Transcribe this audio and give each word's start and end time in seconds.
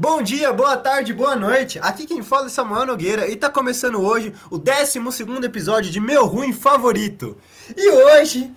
Bom 0.00 0.22
dia, 0.22 0.52
boa 0.52 0.76
tarde, 0.76 1.12
boa 1.12 1.34
noite. 1.34 1.80
Aqui 1.82 2.06
quem 2.06 2.22
fala 2.22 2.46
é 2.46 2.48
Samuel 2.48 2.86
Nogueira 2.86 3.26
e 3.26 3.34
tá 3.34 3.50
começando 3.50 4.00
hoje 4.00 4.32
o 4.48 4.56
12 4.56 5.00
episódio 5.44 5.90
de 5.90 5.98
Meu 5.98 6.24
Ruim 6.24 6.52
Favorito. 6.52 7.36
E 7.76 7.90
hoje, 7.90 8.48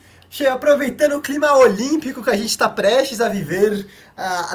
aproveitando 0.48 1.14
o 1.14 1.22
clima 1.22 1.52
olímpico 1.58 2.24
que 2.24 2.30
a 2.30 2.36
gente 2.36 2.50
está 2.50 2.70
prestes 2.70 3.20
a 3.20 3.28
viver 3.28 3.88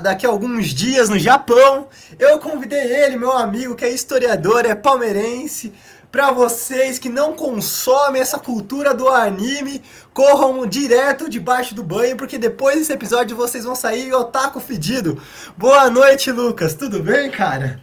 daqui 0.01 0.25
a 0.25 0.29
alguns 0.29 0.69
dias 0.69 1.09
no 1.09 1.19
Japão, 1.19 1.89
eu 2.21 2.39
convidei 2.39 2.85
ele, 3.03 3.17
meu 3.17 3.33
amigo, 3.33 3.75
que 3.75 3.85
é 3.85 3.91
historiador, 3.91 4.65
é 4.65 4.77
palmeirense, 4.77 5.73
para 6.11 6.31
vocês 6.31 6.99
que 6.99 7.09
não 7.09 7.35
consomem 7.35 8.21
essa 8.21 8.39
cultura 8.39 8.95
do 8.95 9.09
anime, 9.09 9.83
corram 10.15 10.67
direto 10.67 11.29
debaixo 11.29 11.75
do 11.75 11.83
banho, 11.83 12.17
porque 12.17 12.39
depois 12.39 12.79
desse 12.79 12.93
episódio 12.93 13.37
vocês 13.37 13.65
vão 13.65 13.75
sair 13.75 14.13
otaku 14.13 14.61
fedido. 14.61 15.21
Boa 15.57 15.91
noite, 15.91 16.31
Lucas. 16.31 16.75
Tudo 16.75 17.03
bem, 17.03 17.31
cara? 17.31 17.81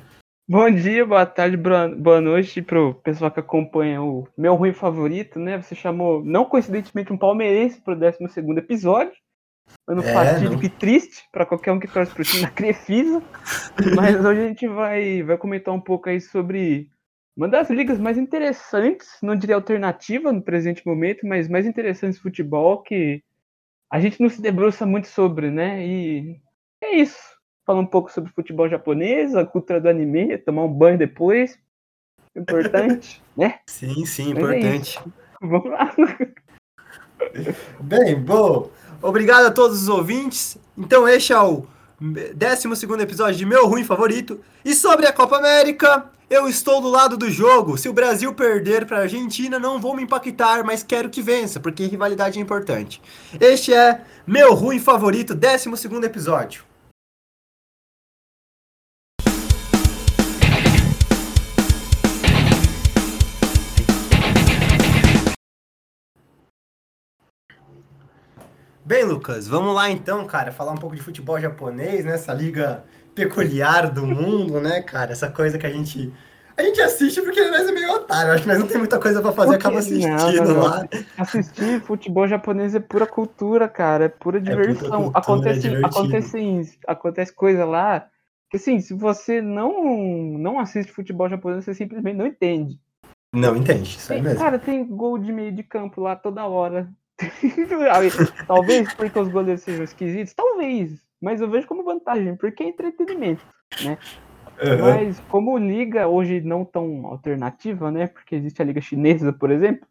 Bom 0.48 0.70
dia, 0.70 1.06
boa 1.06 1.26
tarde, 1.26 1.56
boa 1.56 2.20
noite 2.20 2.62
pro 2.62 2.96
pessoal 2.96 3.32
que 3.32 3.40
acompanha 3.40 4.02
o 4.02 4.28
meu 4.38 4.56
ruim 4.56 4.74
favorito, 4.74 5.40
né? 5.40 5.62
Você 5.62 5.74
chamou, 5.74 6.24
não 6.24 6.44
coincidentemente, 6.44 7.14
um 7.14 7.18
palmeirense 7.18 7.80
pro 7.82 7.96
12 7.96 8.18
episódio. 8.58 9.14
Ano 9.88 10.04
é, 10.04 10.14
fatídico 10.14 10.64
e 10.64 10.70
triste 10.70 11.24
para 11.32 11.46
qualquer 11.46 11.72
um 11.72 11.80
que 11.80 11.88
torce 11.88 12.14
pro 12.14 12.24
time 12.24 12.44
da 12.44 12.50
Crefisa. 12.50 13.22
Mas 13.96 14.24
hoje 14.24 14.42
a 14.42 14.48
gente 14.48 14.68
vai, 14.68 15.24
vai 15.24 15.38
comentar 15.38 15.74
um 15.74 15.80
pouco 15.80 16.10
aí 16.10 16.20
sobre 16.20 16.90
uma 17.36 17.48
das 17.48 17.70
ligas 17.70 18.00
mais 18.00 18.18
interessantes, 18.18 19.18
não 19.22 19.36
diria 19.36 19.56
alternativa 19.56 20.32
no 20.32 20.42
presente 20.42 20.86
momento, 20.86 21.26
mas 21.26 21.48
mais 21.48 21.66
interessantes 21.66 22.18
de 22.18 22.22
futebol 22.22 22.82
que 22.82 23.24
a 23.92 24.00
gente 24.00 24.22
não 24.22 24.30
se 24.30 24.42
debruça 24.42 24.86
muito 24.86 25.08
sobre, 25.08 25.50
né? 25.50 25.86
E 25.86 26.40
é 26.82 26.96
isso. 26.96 27.22
Falar 27.66 27.80
um 27.80 27.86
pouco 27.86 28.12
sobre 28.12 28.32
futebol 28.32 28.70
japonês, 28.70 29.36
a 29.36 29.46
cultura 29.46 29.82
do 29.82 29.90
anime, 29.90 30.38
tomar 30.38 30.64
um 30.64 30.74
banho 30.74 30.98
depois. 30.98 31.58
Importante, 32.36 33.22
né? 33.36 33.60
Sim, 33.68 34.06
sim, 34.06 34.34
mas 34.34 34.44
é 34.44 34.58
importante. 34.58 35.00
É 35.00 35.48
Vamos 35.48 35.72
lá. 35.72 35.94
Bem, 37.82 38.20
bom. 38.22 38.70
Obrigado 39.02 39.48
a 39.48 39.52
todos 39.52 39.84
os 39.84 39.90
ouvintes. 39.90 40.58
Então, 40.78 41.08
este 41.08 41.34
é 41.34 41.40
o 41.40 41.66
12 42.04 42.68
episódio 43.02 43.38
de 43.38 43.46
Meu 43.46 43.66
Ruim 43.66 43.86
Favorito. 43.86 44.42
E 44.66 44.76
sobre 44.76 45.08
a 45.08 45.14
Copa 45.14 45.38
América, 45.38 46.12
eu 46.30 46.50
estou 46.50 46.82
do 46.82 46.90
lado 46.90 47.16
do 47.16 47.32
jogo. 47.32 47.78
Se 47.78 47.88
o 47.88 47.94
Brasil 47.94 48.34
perder 48.34 48.86
para 48.86 48.98
a 48.98 49.02
Argentina, 49.04 49.58
não 49.58 49.80
vou 49.80 49.96
me 49.96 50.04
impactar, 50.04 50.66
mas 50.66 50.84
quero 50.84 51.10
que 51.10 51.22
vença, 51.22 51.62
porque 51.62 51.86
rivalidade 51.86 52.38
é 52.38 52.42
importante. 52.42 53.02
Este 53.40 53.74
é 53.74 54.02
Meu 54.28 54.54
Ruim 54.54 54.80
Favorito, 54.80 55.34
12 55.34 55.70
episódio. 56.04 56.73
Bem, 68.94 69.06
Lucas, 69.06 69.48
vamos 69.48 69.74
lá 69.74 69.90
então, 69.90 70.24
cara, 70.28 70.52
falar 70.52 70.72
um 70.72 70.78
pouco 70.78 70.96
de 70.96 71.02
futebol 71.02 71.40
japonês, 71.42 72.06
né? 72.06 72.14
Essa 72.14 72.32
liga 72.32 72.84
peculiar 73.16 73.90
do 73.90 74.06
mundo, 74.06 74.62
né, 74.62 74.84
cara? 74.84 75.14
Essa 75.14 75.32
coisa 75.32 75.58
que 75.58 75.66
a 75.66 75.70
gente. 75.72 76.14
A 76.56 76.62
gente 76.62 76.80
assiste 76.80 77.20
porque 77.24 77.44
nós 77.50 77.68
é 77.68 77.72
meio 77.72 77.92
otário, 77.92 78.32
acho 78.32 78.44
que 78.44 78.50
nós 78.50 78.60
não 78.60 78.68
tem 78.68 78.78
muita 78.78 79.00
coisa 79.00 79.20
para 79.20 79.32
fazer, 79.32 79.56
acaba 79.56 79.80
assistindo 79.80 80.46
não, 80.46 80.54
não, 80.54 80.62
lá. 80.62 80.88
Assistir 81.18 81.82
futebol 81.82 82.28
japonês 82.28 82.76
é 82.76 82.80
pura 82.80 83.08
cultura, 83.08 83.68
cara, 83.68 84.06
é 84.06 84.10
pura 84.10 84.40
diversão. 84.40 84.68
É 84.68 84.76
pura 84.76 84.92
cultura, 84.92 85.18
acontece, 85.18 85.68
é 85.68 85.86
acontece, 85.86 86.80
acontece 86.86 87.34
coisa 87.34 87.66
lá 87.66 88.06
que 88.48 88.58
assim, 88.58 88.80
se 88.80 88.94
você 88.94 89.42
não 89.42 90.38
não 90.38 90.60
assiste 90.60 90.92
futebol 90.92 91.28
japonês, 91.28 91.66
você 91.66 91.74
simplesmente 91.74 92.16
não 92.16 92.28
entende. 92.28 92.80
Não 93.34 93.58
entende, 93.58 93.98
isso 93.98 94.14
aí 94.14 94.22
mesmo. 94.22 94.38
Cara, 94.38 94.60
tem 94.60 94.86
gol 94.86 95.18
de 95.18 95.32
meio 95.32 95.52
de 95.52 95.64
campo 95.64 96.00
lá 96.00 96.16
toda 96.16 96.46
hora. 96.46 96.88
talvez 98.48 98.94
porque 98.94 99.20
os 99.20 99.30
goleiros 99.30 99.64
sejam 99.64 99.84
esquisitos, 99.84 100.34
talvez. 100.34 101.00
Mas 101.22 101.40
eu 101.40 101.50
vejo 101.50 101.68
como 101.68 101.84
vantagem, 101.84 102.36
porque 102.36 102.64
é 102.64 102.68
entretenimento, 102.68 103.46
né? 103.84 103.98
Uhum. 104.62 104.82
Mas 104.82 105.20
como 105.30 105.58
liga 105.58 106.08
hoje 106.08 106.42
não 106.42 106.66
tão 106.66 107.06
alternativa, 107.08 107.92
né? 107.92 108.08
Porque 108.08 108.36
existe 108.36 108.62
a 108.62 108.66
liga 108.66 108.82
chinesa, 108.82 109.32
por 109.32 109.50
exemplo. 109.50 109.88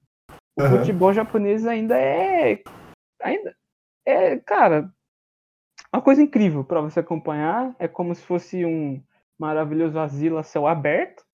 O 0.57 0.63
uhum. 0.63 0.79
futebol 0.79 1.13
japonês 1.13 1.67
ainda 1.67 1.97
é 1.99 2.63
ainda 3.23 3.55
é, 4.07 4.37
cara, 4.39 4.93
uma 5.93 6.03
coisa 6.03 6.23
incrível 6.23 6.65
para 6.65 6.81
você 6.81 7.01
acompanhar. 7.01 7.75
É 7.79 7.89
como 7.89 8.15
se 8.15 8.23
fosse 8.23 8.65
um 8.65 9.03
maravilhoso 9.39 9.99
asilo 9.99 10.39
a 10.39 10.43
céu 10.43 10.67
aberto. 10.67 11.25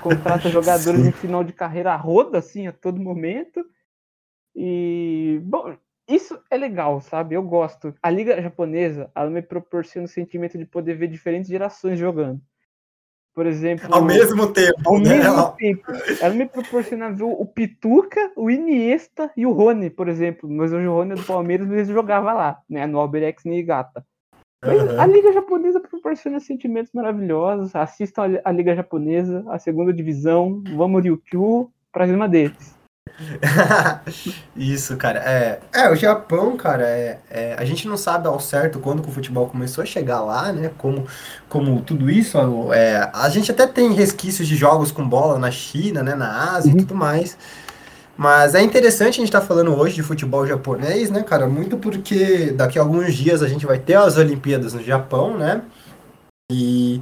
Contrata 0.00 0.48
jogadores 0.50 1.06
em 1.06 1.12
final 1.12 1.44
de 1.44 1.52
carreira 1.52 1.94
roda, 1.96 2.38
assim, 2.38 2.66
a 2.66 2.72
todo 2.72 3.00
momento. 3.00 3.64
E, 4.64 5.40
bom, 5.42 5.74
isso 6.08 6.38
é 6.48 6.56
legal, 6.56 7.00
sabe? 7.00 7.34
Eu 7.34 7.42
gosto. 7.42 7.92
A 8.00 8.08
liga 8.08 8.40
japonesa, 8.40 9.10
ela 9.12 9.28
me 9.28 9.42
proporciona 9.42 10.04
o 10.04 10.08
sentimento 10.08 10.56
de 10.56 10.64
poder 10.64 10.94
ver 10.94 11.08
diferentes 11.08 11.50
gerações 11.50 11.98
jogando. 11.98 12.40
Por 13.34 13.44
exemplo. 13.44 13.92
Ao 13.92 14.04
mesmo 14.04 14.52
tempo. 14.52 14.80
Ao 14.84 15.00
né? 15.00 15.16
mesmo 15.16 15.50
tempo. 15.56 15.82
Ela 16.20 16.34
me 16.34 16.46
proporciona 16.46 17.10
ver 17.10 17.24
o 17.24 17.44
Pituca, 17.44 18.30
o 18.36 18.48
Iniesta 18.48 19.32
e 19.36 19.44
o 19.44 19.50
Rony, 19.50 19.90
por 19.90 20.08
exemplo. 20.08 20.48
Mas 20.48 20.72
hoje 20.72 20.86
o 20.86 20.92
Rony 20.92 21.12
é 21.12 21.14
do 21.16 21.24
Palmeiras, 21.24 21.66
mas 21.66 21.78
ele 21.78 21.92
jogava 21.92 22.32
lá, 22.32 22.60
né? 22.70 22.86
No 22.86 23.00
Alberex 23.00 23.42
Niigata. 23.44 24.06
Mas 24.64 24.80
uhum. 24.80 25.00
a 25.00 25.06
Liga 25.06 25.32
Japonesa 25.32 25.80
proporciona 25.80 26.38
sentimentos 26.38 26.92
maravilhosos. 26.92 27.74
Assistam 27.74 28.38
a 28.44 28.52
Liga 28.52 28.76
Japonesa, 28.76 29.44
a 29.48 29.58
segunda 29.58 29.92
divisão. 29.92 30.62
Vamos 30.76 31.02
Ryukyu 31.02 31.68
pra 31.90 32.06
cima 32.06 32.28
deles. 32.28 32.80
Isso, 34.56 34.96
cara. 34.96 35.20
É, 35.20 35.60
é, 35.72 35.90
o 35.90 35.94
Japão, 35.94 36.56
cara, 36.56 36.84
é, 36.84 37.18
é, 37.30 37.54
a 37.58 37.64
gente 37.64 37.86
não 37.86 37.96
sabe 37.96 38.26
ao 38.26 38.40
certo 38.40 38.78
quando 38.78 39.02
que 39.02 39.08
o 39.08 39.12
futebol 39.12 39.48
começou 39.48 39.82
a 39.82 39.86
chegar 39.86 40.20
lá, 40.20 40.52
né? 40.52 40.70
Como, 40.78 41.06
como 41.48 41.80
tudo 41.82 42.10
isso. 42.10 42.38
É, 42.72 43.10
a 43.12 43.28
gente 43.28 43.50
até 43.50 43.66
tem 43.66 43.92
resquícios 43.92 44.48
de 44.48 44.56
jogos 44.56 44.90
com 44.90 45.08
bola 45.08 45.38
na 45.38 45.50
China, 45.50 46.02
né? 46.02 46.14
Na 46.14 46.54
Ásia 46.54 46.70
uhum. 46.72 46.78
e 46.78 46.82
tudo 46.82 46.94
mais. 46.94 47.36
Mas 48.16 48.54
é 48.54 48.62
interessante 48.62 49.14
a 49.14 49.18
gente 49.18 49.24
estar 49.24 49.40
tá 49.40 49.46
falando 49.46 49.74
hoje 49.74 49.94
de 49.94 50.02
futebol 50.02 50.46
japonês, 50.46 51.10
né, 51.10 51.22
cara? 51.22 51.46
Muito 51.46 51.76
porque 51.76 52.52
daqui 52.52 52.78
a 52.78 52.82
alguns 52.82 53.14
dias 53.14 53.42
a 53.42 53.48
gente 53.48 53.64
vai 53.64 53.78
ter 53.78 53.94
as 53.94 54.16
Olimpíadas 54.16 54.74
no 54.74 54.82
Japão, 54.82 55.36
né? 55.36 55.62
E 56.50 57.00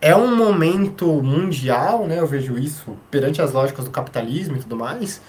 é 0.00 0.14
um 0.14 0.34
momento 0.34 1.06
mundial, 1.22 2.06
né? 2.06 2.18
Eu 2.18 2.26
vejo 2.26 2.56
isso 2.56 2.96
perante 3.10 3.42
as 3.42 3.52
lógicas 3.52 3.84
do 3.84 3.90
capitalismo 3.90 4.56
e 4.56 4.60
tudo 4.60 4.76
mais, 4.76 5.20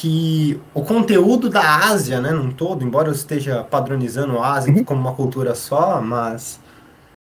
que 0.00 0.58
o 0.72 0.82
conteúdo 0.82 1.50
da 1.50 1.90
Ásia, 1.90 2.22
né, 2.22 2.30
num 2.30 2.50
todo, 2.50 2.82
embora 2.82 3.08
eu 3.08 3.12
esteja 3.12 3.62
padronizando 3.62 4.38
a 4.38 4.54
Ásia 4.54 4.72
uhum. 4.72 4.82
como 4.82 4.98
uma 4.98 5.12
cultura 5.12 5.54
só, 5.54 6.00
mas 6.00 6.58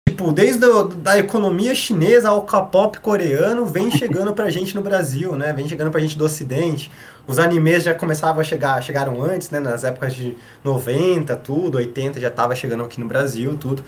tipo, 0.08 0.32
desde 0.32 0.64
a 0.64 0.82
da 0.96 1.18
economia 1.18 1.74
chinesa 1.74 2.30
ao 2.30 2.40
K-pop 2.40 3.00
coreano, 3.00 3.66
vem 3.66 3.90
chegando 3.92 4.32
pra 4.32 4.48
gente 4.48 4.74
no 4.74 4.80
Brasil, 4.80 5.36
né? 5.36 5.52
Vem 5.52 5.68
chegando 5.68 5.90
pra 5.90 6.00
gente 6.00 6.16
do 6.16 6.24
ocidente. 6.24 6.90
Os 7.26 7.38
animes 7.38 7.82
já 7.82 7.92
começavam 7.92 8.40
a 8.40 8.44
chegar, 8.44 8.82
chegaram 8.82 9.22
antes, 9.22 9.50
né, 9.50 9.60
nas 9.60 9.84
épocas 9.84 10.14
de 10.14 10.34
90, 10.64 11.36
tudo, 11.36 11.76
80 11.76 12.18
já 12.18 12.30
tava 12.30 12.56
chegando 12.56 12.82
aqui 12.82 12.98
no 12.98 13.06
Brasil, 13.06 13.58
tudo. 13.58 13.84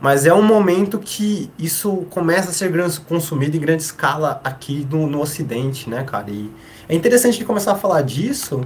Mas 0.00 0.24
é 0.24 0.32
um 0.32 0.42
momento 0.42 0.98
que 0.98 1.50
isso 1.58 2.06
começa 2.08 2.48
a 2.48 2.52
ser 2.54 2.72
consumido 3.06 3.54
em 3.54 3.60
grande 3.60 3.82
escala 3.82 4.40
aqui 4.42 4.88
no, 4.90 5.06
no 5.06 5.20
Ocidente, 5.20 5.90
né, 5.90 6.04
cara? 6.04 6.30
E 6.30 6.50
é 6.88 6.94
interessante 6.94 7.38
de 7.38 7.44
começar 7.44 7.72
a 7.72 7.76
falar 7.76 8.02
disso, 8.02 8.62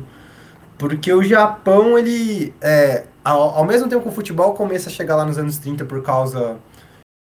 porque 0.78 1.12
o 1.12 1.22
Japão, 1.22 1.98
ele, 1.98 2.54
é, 2.60 3.04
ao, 3.24 3.40
ao, 3.56 3.64
mesmo 3.64 3.88
tempo 3.88 4.02
que 4.02 4.08
o 4.08 4.12
futebol 4.12 4.54
começa 4.54 4.88
a 4.88 4.92
chegar 4.92 5.16
lá 5.16 5.24
nos 5.24 5.38
anos 5.38 5.58
30 5.58 5.84
por 5.84 6.02
causa 6.02 6.59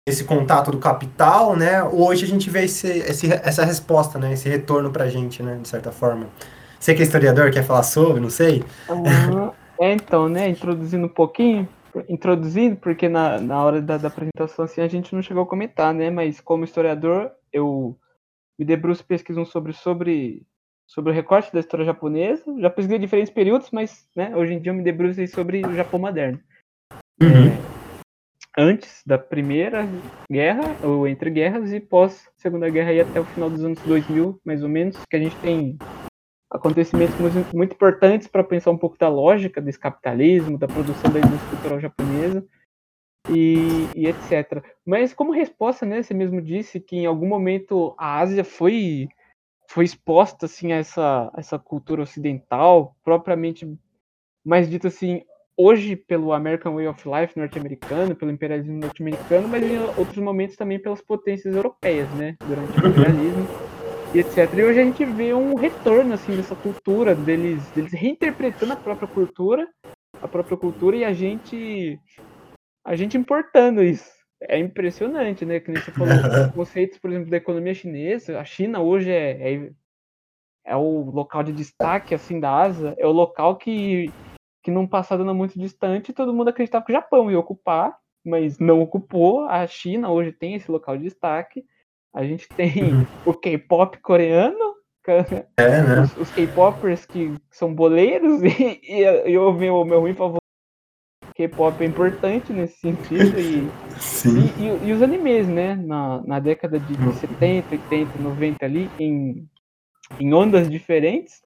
desse 0.07 0.25
contato 0.25 0.71
do 0.71 0.79
capital, 0.79 1.57
né? 1.57 1.83
Hoje 1.83 2.25
a 2.25 2.29
gente 2.29 2.51
vê 2.51 2.65
esse, 2.65 2.89
esse, 2.89 3.33
essa 3.33 3.65
resposta, 3.65 4.19
né? 4.19 4.33
Esse 4.33 4.49
retorno 4.49 4.91
pra 4.91 5.09
gente, 5.09 5.43
né? 5.43 5.59
De 5.61 5.69
certa 5.69 5.91
forma. 5.91 6.29
Você 6.79 6.95
que 6.95 7.01
é 7.01 7.05
historiador, 7.05 7.51
quer 7.51 7.65
falar 7.65 7.83
sobre, 7.83 8.21
não 8.21 8.29
sei? 8.29 8.63
Uhum. 8.89 9.51
Então, 9.81 10.29
né? 10.29 10.49
Introduzindo 10.49 11.07
um 11.07 11.09
pouquinho, 11.09 11.67
introduzindo, 12.09 12.77
porque 12.77 13.09
na, 13.09 13.41
na 13.41 13.65
hora 13.65 13.81
da, 13.81 13.97
da, 13.97 14.09
apresentação 14.09 14.65
assim, 14.65 14.81
a 14.81 14.89
gente 14.89 15.15
não 15.15 15.23
chegou 15.23 15.45
a 15.45 15.47
comentar, 15.47 15.95
né? 15.95 16.11
Mas 16.11 16.41
como 16.41 16.65
historiador, 16.65 17.31
eu 17.53 17.97
me 18.59 18.65
debruço 18.65 19.05
pesquisando 19.05 19.47
sobre, 19.47 19.73
sobre, 19.73 20.47
sobre 20.87 21.11
o 21.11 21.15
recorte 21.15 21.53
da 21.53 21.61
história 21.61 21.85
japonesa. 21.85 22.45
Já 22.59 22.71
pesquisei 22.71 22.99
diferentes 22.99 23.33
períodos, 23.33 23.71
mas 23.71 24.09
né, 24.15 24.35
hoje 24.37 24.55
em 24.55 24.61
dia 24.61 24.71
eu 24.71 24.77
me 24.77 24.83
debruço 24.83 25.27
sobre 25.29 25.65
o 25.67 25.75
Japão 25.75 25.99
moderno. 25.99 26.41
Uhum. 27.21 27.49
É, 27.49 27.75
antes 28.57 29.03
da 29.07 29.19
Primeira 29.19 29.87
Guerra, 30.31 30.77
ou 30.83 31.07
entre 31.07 31.31
guerras, 31.31 31.73
e 31.73 31.81
pós 31.81 32.29
Segunda 32.37 32.69
Guerra, 32.69 32.93
e 32.93 33.01
até 33.01 33.21
o 33.21 33.25
final 33.25 33.51
dos 33.51 33.65
anos 33.65 33.81
2000, 33.81 34.41
mais 34.45 34.63
ou 34.63 34.69
menos, 34.69 34.97
que 35.09 35.17
a 35.17 35.21
gente 35.21 35.37
tem 35.37 35.79
acontecimentos 36.51 37.19
muito, 37.19 37.57
muito 37.57 37.75
importantes 37.75 38.29
para 38.29 38.45
pensar 38.45 38.71
um 38.71 38.79
pouco 38.79 38.97
da 38.97 39.09
lógica 39.09 39.61
desse 39.61 39.79
capitalismo, 39.79 40.57
da 40.57 40.69
produção 40.69 41.11
da 41.11 41.19
indústria 41.19 41.51
cultural 41.51 41.81
japonesa. 41.81 42.47
e, 43.29 43.89
e, 43.97 44.07
etc. 44.07 44.63
Mas 44.85 45.15
como 45.15 45.33
resposta, 45.33 45.87
né, 45.87 46.03
você 46.03 46.13
mesmo 46.13 46.43
disse 46.43 46.79
que 46.79 46.97
em 46.97 47.07
algum 47.07 47.27
momento 47.27 47.95
a 47.99 48.19
Ásia 48.19 48.45
foi 48.45 49.09
foi 49.69 49.85
exposta 49.85 50.47
assim 50.47 50.73
a 50.73 50.77
essa 50.77 51.31
essa 51.37 51.59
cultura 51.59 52.03
ocidental, 52.03 52.97
propriamente 53.05 53.67
mais 54.45 54.69
dito 54.69 54.87
assim, 54.87 55.23
hoje 55.57 55.97
pelo 55.97 56.33
American 56.33 56.75
Way 56.75 56.89
of 56.89 57.03
Life 57.09 57.39
norte-americano, 57.39 58.15
pelo 58.15 58.31
imperialismo 58.31 58.79
norte-americano, 58.79 59.49
mas 59.49 59.63
em 59.63 59.79
outros 59.99 60.19
momentos 60.19 60.57
também 60.57 60.79
pelas 60.79 61.01
potências 61.01 61.55
europeias, 61.55 62.09
né, 62.15 62.37
durante 62.47 62.73
o 62.73 62.89
imperialismo 62.89 63.47
e 64.15 64.19
etc. 64.19 64.53
E 64.55 64.63
hoje 64.65 64.81
a 64.81 64.85
gente 64.85 65.05
vê 65.05 65.35
um 65.35 65.55
retorno 65.55 66.15
assim 66.15 66.37
dessa 66.37 66.55
cultura 66.55 67.15
deles, 67.15 67.63
deles 67.71 67.93
reinterpretando 67.93 68.73
a 68.73 68.77
própria 68.77 69.09
cultura, 69.09 69.67
a 70.21 70.29
própria 70.29 70.57
cultura 70.57 70.97
e 70.97 71.05
a 71.05 71.13
gente 71.13 71.99
a 72.85 72.95
gente 72.95 73.17
importando 73.17 73.83
isso. 73.83 74.14
É 74.49 74.59
impressionante, 74.59 75.45
né? 75.45 75.61
Que 75.61 75.71
nem 75.71 75.83
você 75.83 75.91
falou, 75.91 76.09
conceitos, 76.55 76.99
por 76.99 77.11
exemplo, 77.11 77.31
da 77.31 77.37
economia 77.37 77.75
chinesa. 77.75 78.39
A 78.39 78.45
China 78.45 78.81
hoje 78.81 79.11
é, 79.11 79.55
é, 79.55 79.71
é, 80.67 80.77
o 80.77 81.11
local 81.11 81.43
de 81.43 81.53
destaque 81.53 82.15
assim 82.15 82.41
da 82.41 82.55
Ásia, 82.55 82.95
é 82.99 83.07
o 83.07 83.13
local 83.13 83.57
que, 83.57 84.11
que 84.63 84.71
num 84.71 84.87
passado 84.87 85.25
não 85.25 85.35
muito 85.35 85.59
distante 85.59 86.13
todo 86.13 86.33
mundo 86.35 86.49
acreditava 86.49 86.85
que 86.85 86.93
o 86.93 86.95
Japão 86.95 87.31
ia 87.31 87.39
ocupar, 87.39 87.97
mas 88.25 88.59
não 88.59 88.81
ocupou. 88.81 89.45
A 89.49 89.67
China 89.67 90.11
hoje 90.11 90.33
tem 90.33 90.55
esse 90.55 90.71
local 90.71 90.97
de 90.97 91.05
destaque. 91.05 91.65
A 92.15 92.25
gente 92.25 92.49
tem 92.49 92.93
uhum. 92.93 93.07
o 93.27 93.35
K-pop 93.35 93.99
coreano, 93.99 94.75
é, 95.57 95.83
né? 95.83 96.01
os, 96.03 96.17
os 96.17 96.31
K-popers 96.31 97.05
que 97.05 97.35
são 97.51 97.75
boleiros, 97.75 98.41
e, 98.45 98.81
e, 98.83 99.31
e 99.31 99.39
o 99.39 99.53
meu, 99.53 99.85
meu 99.85 100.01
ruim 100.01 100.15
favorito 100.15 100.44
K-pop 101.35 101.83
é 101.83 101.87
importante 101.87 102.53
nesse 102.53 102.79
sentido 102.79 103.39
e, 103.39 103.69
e, 104.25 104.63
e, 104.63 104.89
e, 104.89 104.93
os 104.93 105.03
animes, 105.03 105.49
né? 105.49 105.75
Na, 105.75 106.23
na 106.25 106.39
década 106.39 106.79
de, 106.79 106.97
de 106.97 107.13
70, 107.15 107.73
80, 107.73 108.19
90 108.21 108.65
ali, 108.65 108.89
em, 108.99 109.49
em 110.21 110.33
ondas 110.33 110.71
diferentes, 110.71 111.43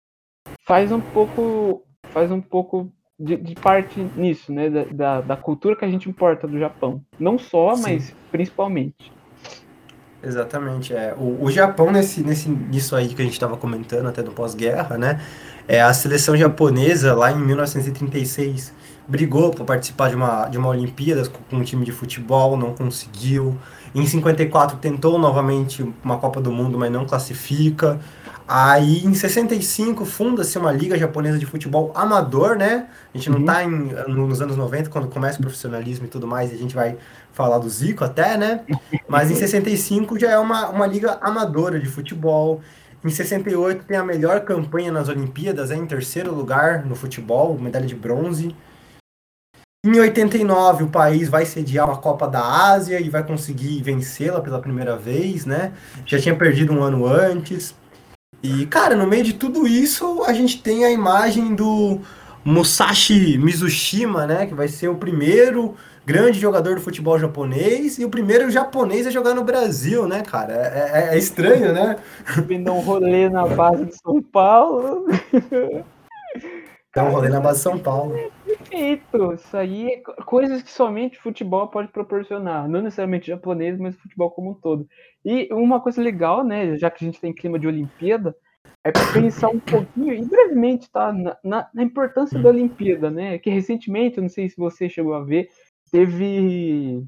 faz 0.67 0.93
um 0.93 1.01
pouco 1.01 1.85
faz 2.11 2.31
um 2.31 2.41
pouco 2.41 2.93
de, 3.19 3.37
de 3.37 3.55
parte 3.55 3.99
nisso, 4.15 4.53
né? 4.53 4.69
Da, 4.69 4.85
da, 4.85 5.21
da, 5.23 5.37
cultura 5.37 5.75
que 5.75 5.85
a 5.85 5.91
gente 5.91 6.09
importa 6.09 6.47
do 6.47 6.59
Japão. 6.59 7.03
Não 7.19 7.39
só, 7.39 7.75
Sim. 7.75 7.83
mas 7.83 8.15
principalmente. 8.31 9.13
Exatamente. 10.23 10.93
É. 10.93 11.15
O, 11.17 11.45
o 11.45 11.51
Japão, 11.51 11.91
nesse, 11.91 12.23
nesse, 12.23 12.49
nisso 12.49 12.95
aí 12.95 13.09
que 13.09 13.23
a 13.23 13.25
gente 13.25 13.35
estava 13.35 13.57
comentando 13.57 14.07
até 14.07 14.23
do 14.23 14.33
pós-guerra, 14.33 14.99
né? 14.99 15.21
É, 15.67 15.81
a 15.81 15.93
seleção 15.93 16.37
japonesa, 16.37 17.15
lá 17.15 17.31
em 17.31 17.39
1936, 17.39 18.75
brigou 19.09 19.51
para 19.51 19.65
participar 19.65 20.11
de 20.11 20.17
uma, 20.17 20.49
de 20.49 20.59
uma 20.59 20.69
Olimpíadas 20.69 21.29
com 21.29 21.57
um 21.57 21.63
time 21.63 21.85
de 21.85 21.93
futebol, 21.93 22.57
não 22.57 22.75
conseguiu. 22.75 23.57
Em 23.95 24.07
54 24.07 24.77
tentou 24.77 25.19
novamente 25.19 25.83
uma 26.05 26.19
Copa 26.19 26.41
do 26.41 26.53
Mundo, 26.53 26.79
mas 26.79 26.93
não 26.93 27.07
classifica. 27.07 27.99
Aí 28.47 29.05
em 29.05 29.13
65 29.13 30.05
funda-se 30.05 30.57
uma 30.59 30.73
liga 30.73 30.97
japonesa 30.99 31.39
de 31.39 31.47
futebol 31.47 31.93
amador, 31.95 32.57
né? 32.57 32.87
A 33.15 33.19
gente 33.19 33.31
não 33.31 33.41
está 33.41 33.63
uhum. 33.63 34.27
nos 34.27 34.41
anos 34.41 34.57
90, 34.57 34.91
quando 34.91 35.09
começa 35.09 35.39
o 35.39 35.43
profissionalismo 35.43 36.07
e 36.07 36.09
tudo 36.09 36.27
mais, 36.27 36.51
e 36.51 36.55
a 36.55 36.59
gente 36.59 36.75
vai 36.75 36.97
falar 37.33 37.59
do 37.59 37.69
Zico 37.69 38.05
até, 38.05 38.37
né? 38.37 38.61
Mas 39.07 39.31
em 39.31 39.35
65 39.37 40.19
já 40.19 40.31
é 40.31 40.39
uma, 40.39 40.69
uma 40.69 40.87
liga 40.87 41.19
amadora 41.21 41.79
de 41.79 41.87
futebol. 41.87 42.61
Em 43.05 43.11
68 43.11 43.85
tem 43.85 43.97
a 43.97 44.05
melhor 44.05 44.41
campanha 44.41 44.91
nas 44.91 45.09
Olimpíadas, 45.09 45.71
é 45.71 45.77
em 45.77 45.87
terceiro 45.87 46.35
lugar 46.35 46.85
no 46.85 46.95
futebol, 46.95 47.59
medalha 47.59 47.87
de 47.87 47.95
bronze. 47.95 48.55
Em 49.89 50.01
89, 50.01 50.85
o 50.85 50.89
país 50.89 51.31
vai 51.31 51.47
sediar 51.47 51.87
uma 51.87 51.97
Copa 51.97 52.29
da 52.29 52.43
Ásia 52.43 53.01
e 53.01 53.09
vai 53.09 53.25
conseguir 53.25 53.83
vencê-la 53.83 54.39
pela 54.43 54.61
primeira 54.61 54.95
vez, 54.99 55.47
né? 55.47 55.73
Já 56.05 56.21
tinha 56.21 56.37
perdido 56.37 56.75
um 56.75 56.83
ano 56.83 57.07
antes. 57.07 57.75
E, 58.43 58.67
cara, 58.67 58.95
no 58.95 59.07
meio 59.07 59.25
de 59.25 59.33
tudo 59.33 59.67
isso, 59.67 60.23
a 60.25 60.35
gente 60.35 60.63
tem 60.63 60.85
a 60.85 60.91
imagem 60.91 61.55
do 61.55 62.01
Musashi 62.45 63.39
Mizushima, 63.39 64.27
né? 64.27 64.45
Que 64.45 64.53
vai 64.53 64.69
ser 64.69 64.89
o 64.89 64.95
primeiro 64.97 65.75
grande 66.05 66.39
jogador 66.39 66.75
do 66.75 66.83
futebol 66.83 67.19
japonês 67.19 67.99
e 67.99 68.05
o 68.05 68.11
primeiro 68.11 68.51
japonês 68.51 69.07
a 69.07 69.11
jogar 69.11 69.33
no 69.33 69.43
Brasil, 69.43 70.07
né, 70.07 70.21
cara? 70.21 70.53
É, 70.53 71.13
é, 71.13 71.15
é 71.15 71.19
estranho, 71.19 71.73
né? 71.73 71.97
Vindo 72.47 72.71
um 72.73 72.81
rolê 72.81 73.31
na 73.31 73.47
base 73.47 73.87
de 73.87 73.97
São 73.97 74.21
Paulo. 74.21 75.07
Dá 76.99 77.05
um 77.05 77.13
rolê 77.13 77.29
na 77.29 77.39
base 77.39 77.59
de 77.59 77.63
São 77.63 77.79
Paulo. 77.79 78.13
Perfeito. 78.45 79.33
Isso 79.33 79.57
aí 79.57 79.89
é 79.89 80.03
coisas 80.25 80.63
que 80.63 80.71
somente 80.73 81.17
futebol 81.17 81.69
pode 81.69 81.93
proporcionar. 81.93 82.69
Não 82.69 82.83
necessariamente 82.83 83.29
japonês, 83.29 83.79
mas 83.79 83.95
futebol 83.95 84.33
como 84.33 84.51
um 84.51 84.55
todo. 84.55 84.85
E 85.25 85.49
uma 85.53 85.81
coisa 85.81 86.03
legal, 86.03 86.43
né? 86.43 86.77
Já 86.77 86.91
que 86.91 87.05
a 87.05 87.07
gente 87.07 87.21
tem 87.21 87.33
clima 87.33 87.57
de 87.57 87.69
Olimpíada, 87.69 88.35
é 88.85 88.91
pensar 89.13 89.49
um 89.49 89.61
pouquinho, 89.61 90.13
e 90.13 90.25
brevemente, 90.25 90.91
tá? 90.91 91.13
Na, 91.13 91.37
na, 91.45 91.69
na 91.73 91.83
importância 91.85 92.37
da 92.37 92.49
Olimpíada, 92.49 93.13
né? 93.13 93.39
Que 93.39 93.49
recentemente, 93.49 94.17
eu 94.17 94.23
não 94.23 94.29
sei 94.29 94.49
se 94.49 94.57
você 94.57 94.89
chegou 94.89 95.15
a 95.15 95.23
ver, 95.23 95.49
teve, 95.93 97.07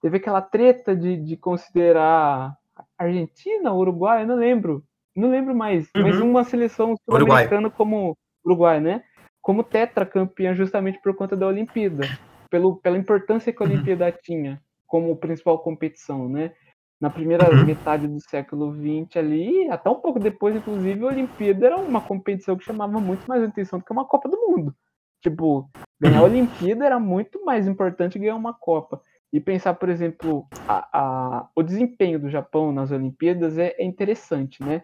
teve 0.00 0.16
aquela 0.16 0.42
treta 0.42 0.94
de, 0.94 1.16
de 1.16 1.36
considerar 1.36 2.56
Argentina, 2.96 3.74
Uruguai, 3.74 4.22
eu 4.22 4.28
não 4.28 4.36
lembro. 4.36 4.84
Não 5.16 5.28
lembro 5.28 5.56
mais, 5.56 5.88
uhum. 5.96 6.02
mas 6.02 6.20
uma 6.20 6.44
seleção 6.44 6.94
sul-americana 7.04 7.68
como 7.68 8.16
Uruguai, 8.44 8.78
né? 8.78 9.02
Como 9.44 9.62
tetracampeã 9.62 10.54
justamente 10.54 10.98
por 11.02 11.14
conta 11.14 11.36
da 11.36 11.46
Olimpíada, 11.46 12.08
pelo, 12.48 12.76
pela 12.76 12.96
importância 12.96 13.52
que 13.52 13.62
a 13.62 13.66
uhum. 13.66 13.72
Olimpíada 13.72 14.10
tinha 14.10 14.58
como 14.86 15.14
principal 15.16 15.58
competição, 15.58 16.30
né? 16.30 16.52
Na 16.98 17.10
primeira 17.10 17.50
uhum. 17.50 17.66
metade 17.66 18.08
do 18.08 18.18
século 18.20 18.72
XX 18.72 19.18
ali, 19.18 19.68
até 19.68 19.90
um 19.90 19.96
pouco 19.96 20.18
depois, 20.18 20.56
inclusive, 20.56 21.04
a 21.04 21.08
Olimpíada 21.08 21.66
era 21.66 21.76
uma 21.76 22.00
competição 22.00 22.56
que 22.56 22.64
chamava 22.64 22.98
muito 22.98 23.26
mais 23.26 23.42
atenção 23.42 23.78
do 23.78 23.84
que 23.84 23.92
uma 23.92 24.06
Copa 24.06 24.30
do 24.30 24.38
Mundo. 24.38 24.74
Tipo, 25.20 25.68
ganhar 26.00 26.20
a 26.20 26.22
uhum. 26.22 26.28
Olimpíada 26.28 26.86
era 26.86 26.98
muito 26.98 27.44
mais 27.44 27.68
importante 27.68 28.14
que 28.14 28.20
ganhar 28.20 28.36
uma 28.36 28.54
Copa. 28.54 28.98
E 29.30 29.40
pensar, 29.40 29.74
por 29.74 29.90
exemplo, 29.90 30.46
a, 30.66 30.88
a, 30.92 31.48
o 31.54 31.62
desempenho 31.62 32.18
do 32.18 32.30
Japão 32.30 32.72
nas 32.72 32.90
Olimpíadas 32.92 33.58
é, 33.58 33.74
é 33.76 33.84
interessante, 33.84 34.62
né? 34.62 34.82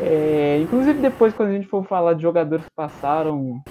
É, 0.00 0.58
inclusive, 0.60 0.98
depois, 0.98 1.34
quando 1.34 1.50
a 1.50 1.52
gente 1.52 1.68
for 1.68 1.84
falar 1.84 2.14
de 2.14 2.22
jogadores 2.22 2.64
que 2.64 2.74
passaram 2.74 3.62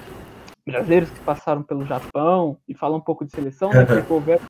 brasileiros 0.65 1.09
que 1.09 1.19
passaram 1.21 1.63
pelo 1.63 1.85
Japão 1.85 2.57
e 2.67 2.73
falar 2.73 2.97
um 2.97 3.01
pouco 3.01 3.25
de 3.25 3.31
seleção, 3.31 3.69
né? 3.69 3.85
Porque 3.85 4.13
houveram 4.13 4.43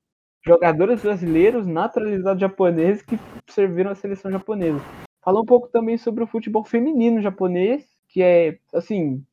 jogadores 0.44 1.02
brasileiros 1.02 1.66
naturalizados 1.66 2.40
japoneses 2.40 3.02
que 3.02 3.18
serviram 3.48 3.90
a 3.90 3.94
seleção 3.94 4.30
japonesa. 4.30 4.80
Falar 5.22 5.40
um 5.40 5.46
pouco 5.46 5.68
também 5.68 5.96
sobre 5.96 6.24
o 6.24 6.26
futebol 6.26 6.64
feminino 6.64 7.22
japonês, 7.22 7.86
que 8.08 8.22
é, 8.22 8.58
assim, 8.74 9.24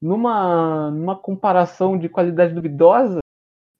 numa, 0.00 0.90
numa 0.90 1.16
comparação 1.16 1.98
de 1.98 2.08
qualidade 2.08 2.54
duvidosa, 2.54 3.18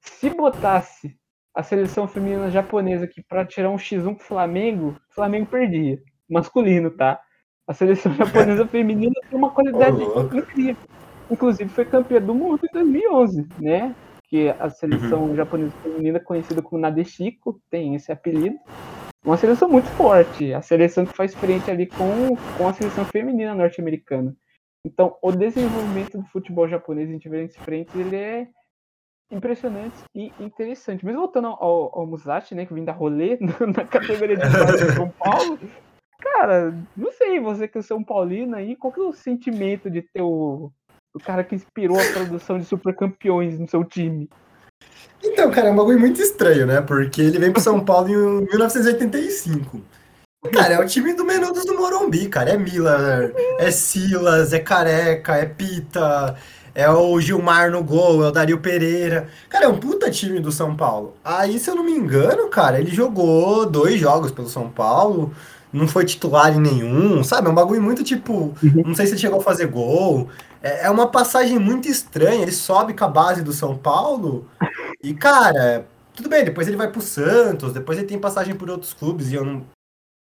se 0.00 0.30
botasse 0.30 1.16
a 1.54 1.62
seleção 1.62 2.08
feminina 2.08 2.50
japonesa 2.50 3.04
aqui 3.04 3.22
para 3.22 3.46
tirar 3.46 3.70
um 3.70 3.76
X1 3.76 4.16
pro 4.16 4.24
Flamengo, 4.24 4.96
o 5.10 5.14
Flamengo 5.14 5.46
perdia. 5.46 6.02
Masculino, 6.28 6.90
tá? 6.90 7.20
A 7.68 7.74
seleção 7.74 8.12
japonesa 8.16 8.66
feminina 8.66 9.14
tem 9.28 9.38
uma 9.38 9.50
qualidade 9.50 10.02
oh, 10.02 10.22
incrível 10.22 10.76
inclusive 11.32 11.70
foi 11.70 11.84
campeã 11.84 12.20
do 12.20 12.34
mundo 12.34 12.60
em 12.64 12.72
2011, 12.72 13.48
né? 13.58 13.94
Que 14.28 14.50
a 14.50 14.70
seleção 14.70 15.24
uhum. 15.24 15.36
japonesa 15.36 15.72
feminina 15.82 16.20
conhecida 16.20 16.62
como 16.62 16.80
Nadeshiko 16.80 17.60
tem 17.70 17.94
esse 17.94 18.12
apelido. 18.12 18.56
Uma 19.24 19.36
seleção 19.36 19.68
muito 19.68 19.88
forte, 19.90 20.52
a 20.52 20.60
seleção 20.60 21.06
que 21.06 21.16
faz 21.16 21.34
frente 21.34 21.70
ali 21.70 21.86
com, 21.86 22.36
com 22.58 22.68
a 22.68 22.72
seleção 22.72 23.04
feminina 23.04 23.54
norte-americana. 23.54 24.34
Então, 24.84 25.16
o 25.22 25.30
desenvolvimento 25.30 26.18
do 26.18 26.26
futebol 26.26 26.68
japonês 26.68 27.08
em 27.08 27.18
diferentes 27.18 27.56
frentes, 27.56 27.94
ele 27.94 28.16
é 28.16 28.48
impressionante 29.30 29.96
e 30.14 30.32
interessante. 30.40 31.04
Mas 31.04 31.14
voltando 31.14 31.48
ao, 31.48 31.98
ao 31.98 32.06
Musashi, 32.06 32.54
né, 32.54 32.66
que 32.66 32.74
vem 32.74 32.84
da 32.84 32.92
rolê 32.92 33.38
na 33.74 33.84
categoria 33.84 34.36
de 34.36 34.92
São 34.94 35.08
Paulo, 35.10 35.58
cara, 36.20 36.76
não 36.96 37.12
sei, 37.12 37.38
você 37.40 37.68
que 37.68 37.78
é 37.78 37.82
São 37.82 38.02
Paulino 38.02 38.56
aí, 38.56 38.74
qual 38.76 38.92
que 38.92 39.00
é 39.00 39.04
o 39.04 39.12
sentimento 39.12 39.88
de 39.88 40.02
ter 40.02 40.22
o, 40.22 40.72
o 41.14 41.20
cara 41.20 41.44
que 41.44 41.54
inspirou 41.54 42.00
a 42.00 42.12
produção 42.12 42.58
de 42.58 42.64
Super 42.64 42.94
Campeões 42.94 43.58
no 43.58 43.68
seu 43.68 43.84
time. 43.84 44.28
Então, 45.22 45.50
cara, 45.50 45.68
é 45.68 45.70
um 45.70 45.76
bagulho 45.76 46.00
muito 46.00 46.20
estranho, 46.20 46.66
né? 46.66 46.80
Porque 46.80 47.20
ele 47.20 47.38
vem 47.38 47.52
pro 47.52 47.60
São 47.60 47.78
Paulo 47.84 48.08
em 48.08 48.46
1985. 48.46 49.80
Cara, 50.52 50.74
é 50.74 50.80
o 50.80 50.86
time 50.86 51.14
do 51.14 51.24
Menudos 51.24 51.64
do 51.64 51.74
Morumbi, 51.74 52.28
cara. 52.28 52.50
É 52.50 52.58
Miller, 52.58 53.32
é 53.58 53.70
Silas, 53.70 54.52
é 54.52 54.58
Careca, 54.58 55.36
é 55.36 55.46
Pita, 55.46 56.36
é 56.74 56.90
o 56.90 57.20
Gilmar 57.20 57.70
no 57.70 57.84
gol, 57.84 58.24
é 58.24 58.28
o 58.28 58.32
Dario 58.32 58.58
Pereira. 58.58 59.28
Cara, 59.48 59.66
é 59.66 59.68
um 59.68 59.78
puta 59.78 60.10
time 60.10 60.40
do 60.40 60.50
São 60.50 60.74
Paulo. 60.74 61.14
Aí, 61.24 61.60
se 61.60 61.70
eu 61.70 61.76
não 61.76 61.84
me 61.84 61.92
engano, 61.92 62.48
cara, 62.48 62.80
ele 62.80 62.90
jogou 62.90 63.66
dois 63.66 64.00
jogos 64.00 64.32
pelo 64.32 64.48
São 64.48 64.68
Paulo, 64.68 65.32
não 65.72 65.86
foi 65.86 66.04
titular 66.04 66.52
em 66.52 66.60
nenhum, 66.60 67.22
sabe? 67.22 67.46
É 67.46 67.50
um 67.50 67.54
bagulho 67.54 67.80
muito 67.80 68.02
tipo. 68.02 68.52
Uhum. 68.60 68.82
Não 68.86 68.94
sei 68.96 69.06
se 69.06 69.12
ele 69.12 69.20
chegou 69.20 69.38
a 69.38 69.44
fazer 69.44 69.66
gol. 69.66 70.28
É, 70.62 70.86
é 70.86 70.90
uma 70.90 71.08
passagem 71.08 71.58
muito 71.58 71.88
estranha. 71.88 72.42
Ele 72.42 72.52
sobe 72.52 72.94
com 72.94 73.04
a 73.04 73.08
base 73.08 73.42
do 73.42 73.52
São 73.52 73.76
Paulo 73.76 74.46
e, 75.02 75.12
cara, 75.12 75.86
tudo 76.14 76.28
bem, 76.28 76.44
depois 76.44 76.68
ele 76.68 76.76
vai 76.76 76.90
pro 76.90 77.00
Santos, 77.00 77.72
depois 77.72 77.98
ele 77.98 78.06
tem 78.06 78.18
passagem 78.18 78.54
por 78.54 78.70
outros 78.70 78.92
clubes, 78.92 79.32
e 79.32 79.34
eu 79.34 79.44
não 79.44 79.64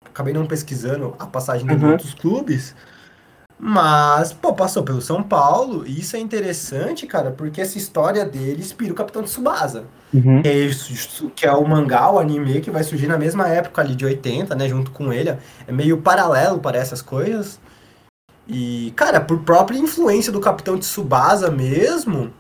acabei 0.05 0.33
não 0.33 0.47
pesquisando 0.47 1.15
a 1.19 1.27
passagem 1.27 1.67
dele 1.67 1.81
uhum. 1.83 1.89
em 1.89 1.93
outros 1.93 2.15
clubes. 2.15 2.75
Mas, 3.63 4.33
pô, 4.33 4.55
passou 4.55 4.83
pelo 4.83 5.03
São 5.03 5.23
Paulo, 5.23 5.87
e 5.87 6.01
isso 6.01 6.17
é 6.17 6.19
interessante, 6.19 7.07
cara, 7.07 7.31
porque 7.31 7.61
essa 7.61 7.77
história 7.77 8.25
dele 8.25 8.61
inspira 8.61 8.93
o 8.93 8.97
Capitão 8.97 9.23
Tsubasa. 9.23 9.85
Uhum. 10.15 10.41
Que, 10.41 10.49
é 10.49 10.71
que 11.37 11.47
é 11.47 11.53
o 11.53 11.69
mangá, 11.69 12.11
o 12.11 12.19
anime, 12.19 12.63
que 12.63 12.71
vai 12.71 12.83
surgir 12.83 13.07
na 13.07 13.19
mesma 13.19 13.47
época 13.49 13.83
ali 13.83 13.95
de 13.95 14.07
80, 14.07 14.55
né, 14.55 14.67
junto 14.67 14.91
com 14.93 15.13
ele. 15.13 15.37
É 15.67 15.73
meio 15.73 15.99
paralelo 15.99 16.59
para 16.59 16.79
essas 16.79 17.03
coisas. 17.03 17.61
E, 18.53 18.93
cara, 18.97 19.21
por 19.21 19.39
própria 19.41 19.79
influência 19.79 20.33
do 20.33 20.41
Capitão 20.41 20.77
Tsubasa 20.77 21.53
mesmo, 21.53 22.33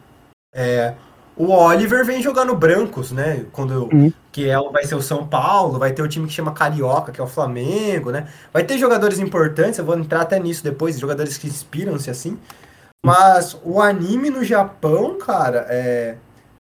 é, 0.53 0.95
o 1.37 1.53
Oliver 1.53 2.05
vem 2.05 2.21
jogando 2.21 2.53
brancos, 2.57 3.13
né? 3.13 3.47
Quando 3.53 3.89
uhum. 3.93 4.13
que 4.33 4.51
é, 4.51 4.57
vai 4.73 4.85
ser 4.85 4.97
o 4.97 5.03
São 5.03 5.25
Paulo, 5.25 5.79
vai 5.79 5.93
ter 5.93 6.03
o 6.03 6.09
time 6.09 6.27
que 6.27 6.33
chama 6.33 6.53
Carioca, 6.53 7.13
que 7.13 7.21
é 7.21 7.25
o 7.25 7.29
Flamengo, 7.29 8.11
né? 8.11 8.27
Vai 8.53 8.65
ter 8.65 8.77
jogadores 8.77 9.21
importantes, 9.21 9.79
eu 9.79 9.85
vou 9.85 9.97
entrar 9.97 10.23
até 10.23 10.41
nisso 10.41 10.65
depois, 10.65 10.99
jogadores 10.99 11.39
que 11.39 11.47
inspiram-se 11.47 12.11
assim. 12.11 12.37
Mas 13.07 13.57
o 13.65 13.81
anime 13.81 14.31
no 14.31 14.45
Japão, 14.45 15.17
cara, 15.17 15.65
é, 15.71 16.17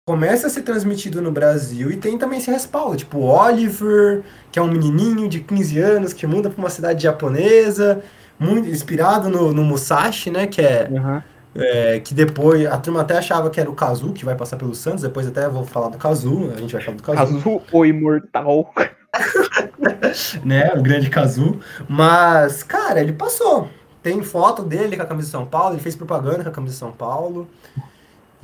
começa 0.08 0.46
a 0.46 0.50
ser 0.52 0.62
transmitido 0.62 1.20
no 1.20 1.32
Brasil 1.32 1.90
e 1.90 1.98
tem 1.98 2.16
também 2.16 2.38
esse 2.38 2.52
respaldo. 2.52 2.98
Tipo, 2.98 3.18
o 3.18 3.26
Oliver, 3.26 4.22
que 4.52 4.60
é 4.60 4.62
um 4.62 4.72
menininho 4.72 5.28
de 5.28 5.40
15 5.40 5.80
anos 5.80 6.14
que 6.14 6.28
muda 6.28 6.48
para 6.48 6.60
uma 6.60 6.70
cidade 6.70 7.02
japonesa, 7.02 8.04
muito 8.42 8.68
inspirado 8.68 9.30
no, 9.30 9.54
no 9.54 9.64
Musashi, 9.64 10.30
né? 10.30 10.48
Que 10.48 10.62
é. 10.62 10.88
Uhum 10.90 11.22
é, 11.56 12.00
que 12.00 12.14
depois 12.14 12.66
a 12.66 12.78
turma 12.78 13.02
até 13.02 13.18
achava 13.18 13.50
que 13.50 13.60
era 13.60 13.70
o 13.70 13.76
Kazu 13.76 14.14
que 14.14 14.24
vai 14.24 14.36
passar 14.36 14.58
pelo 14.58 14.74
Santos, 14.74 15.02
depois 15.02 15.28
até 15.28 15.48
vou 15.50 15.66
falar 15.66 15.90
do 15.90 15.98
Kazu, 15.98 16.52
a 16.56 16.60
gente 16.60 16.74
vai 16.74 16.82
falar 16.82 16.98
do 16.98 17.04
Kazu. 17.04 17.36
Kazu, 17.36 17.62
o 17.72 17.86
imortal. 17.86 18.74
né, 20.44 20.74
o 20.76 20.82
grande 20.82 21.10
Kazu. 21.10 21.60
Mas, 21.88 22.64
cara, 22.64 23.02
ele 23.02 23.14
passou. 23.14 23.70
Tem 24.02 24.24
foto 24.24 24.64
dele 24.64 24.96
com 24.96 25.04
a 25.04 25.06
camisa 25.06 25.28
de 25.28 25.32
São 25.32 25.46
Paulo, 25.46 25.76
ele 25.76 25.82
fez 25.82 25.96
propaganda 25.96 26.44
com 26.44 26.50
a 26.50 26.54
camisa 26.54 26.74
de 26.74 26.80
São 26.80 26.92
Paulo. 26.92 27.48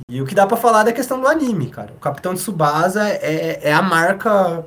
E 0.08 0.22
o 0.22 0.26
que 0.26 0.34
dá 0.34 0.46
para 0.46 0.56
falar 0.56 0.84
da 0.84 0.92
questão 0.92 1.20
do 1.20 1.26
anime, 1.26 1.68
cara. 1.68 1.92
O 1.96 2.00
Capitão 2.00 2.32
de 2.32 2.40
Subasa 2.40 3.08
é, 3.08 3.58
é 3.68 3.72
a 3.72 3.82
marca 3.82 4.64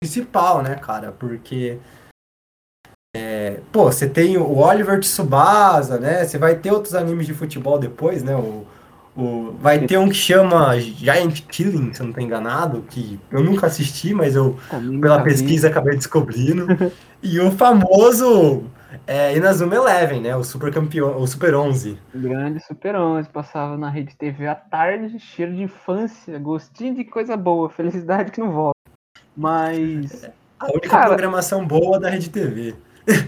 principal, 0.00 0.62
né, 0.62 0.74
cara? 0.74 1.12
Porque 1.12 1.78
pô, 3.72 3.84
você 3.84 4.08
tem 4.08 4.36
o 4.36 4.58
Oliver 4.58 5.00
Tsubasa, 5.00 5.98
né? 5.98 6.24
Você 6.24 6.38
vai 6.38 6.54
ter 6.56 6.70
outros 6.70 6.94
animes 6.94 7.26
de 7.26 7.32
futebol 7.32 7.78
depois, 7.78 8.22
né? 8.22 8.36
O, 8.36 8.66
o, 9.16 9.56
vai 9.58 9.80
ter 9.86 9.98
um 9.98 10.08
que 10.08 10.14
chama 10.14 10.78
Giant 10.78 11.40
Killing, 11.48 11.92
se 11.94 12.00
eu 12.00 12.04
não 12.04 12.10
estou 12.10 12.22
enganado, 12.22 12.84
que 12.88 13.18
eu 13.30 13.42
nunca 13.42 13.66
assisti, 13.66 14.14
mas 14.14 14.36
eu, 14.36 14.56
pela 15.00 15.22
pesquisa, 15.22 15.68
acabei 15.68 15.96
descobrindo. 15.96 16.66
e 17.22 17.40
o 17.40 17.50
famoso 17.50 18.64
é, 19.06 19.36
Inazuma 19.36 19.74
Eleven, 19.74 20.20
né? 20.20 20.36
O 20.36 20.44
Super 20.44 20.72
Campeão, 20.72 21.16
o 21.16 21.26
Super 21.26 21.54
11. 21.54 21.98
grande 22.14 22.60
Super 22.60 22.94
11, 22.96 23.28
passava 23.30 23.76
na 23.76 23.88
Rede 23.88 24.14
TV 24.16 24.46
à 24.46 24.54
tarde, 24.54 25.18
cheiro 25.18 25.54
de 25.54 25.62
infância, 25.62 26.38
gostinho 26.38 26.94
de 26.94 27.04
coisa 27.04 27.36
boa, 27.36 27.70
felicidade 27.70 28.30
que 28.30 28.40
não 28.40 28.52
volta. 28.52 28.78
Mas. 29.36 30.30
A 30.58 30.66
única 30.66 30.90
cara, 30.90 31.06
programação 31.06 31.66
boa 31.66 31.98
da 31.98 32.08
Rede 32.08 32.30
TV. 32.30 32.74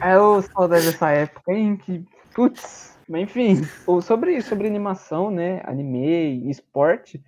É 0.00 0.18
o 0.18 0.40
saudade 0.42 0.86
dessa 0.86 1.10
época, 1.10 1.52
hein? 1.52 1.76
Que, 1.76 2.04
putz, 2.34 2.96
mas 3.08 3.22
enfim, 3.22 3.56
sobre, 4.02 4.40
sobre 4.40 4.66
animação, 4.66 5.30
né? 5.30 5.60
Anime, 5.64 6.48
esporte, 6.50 7.22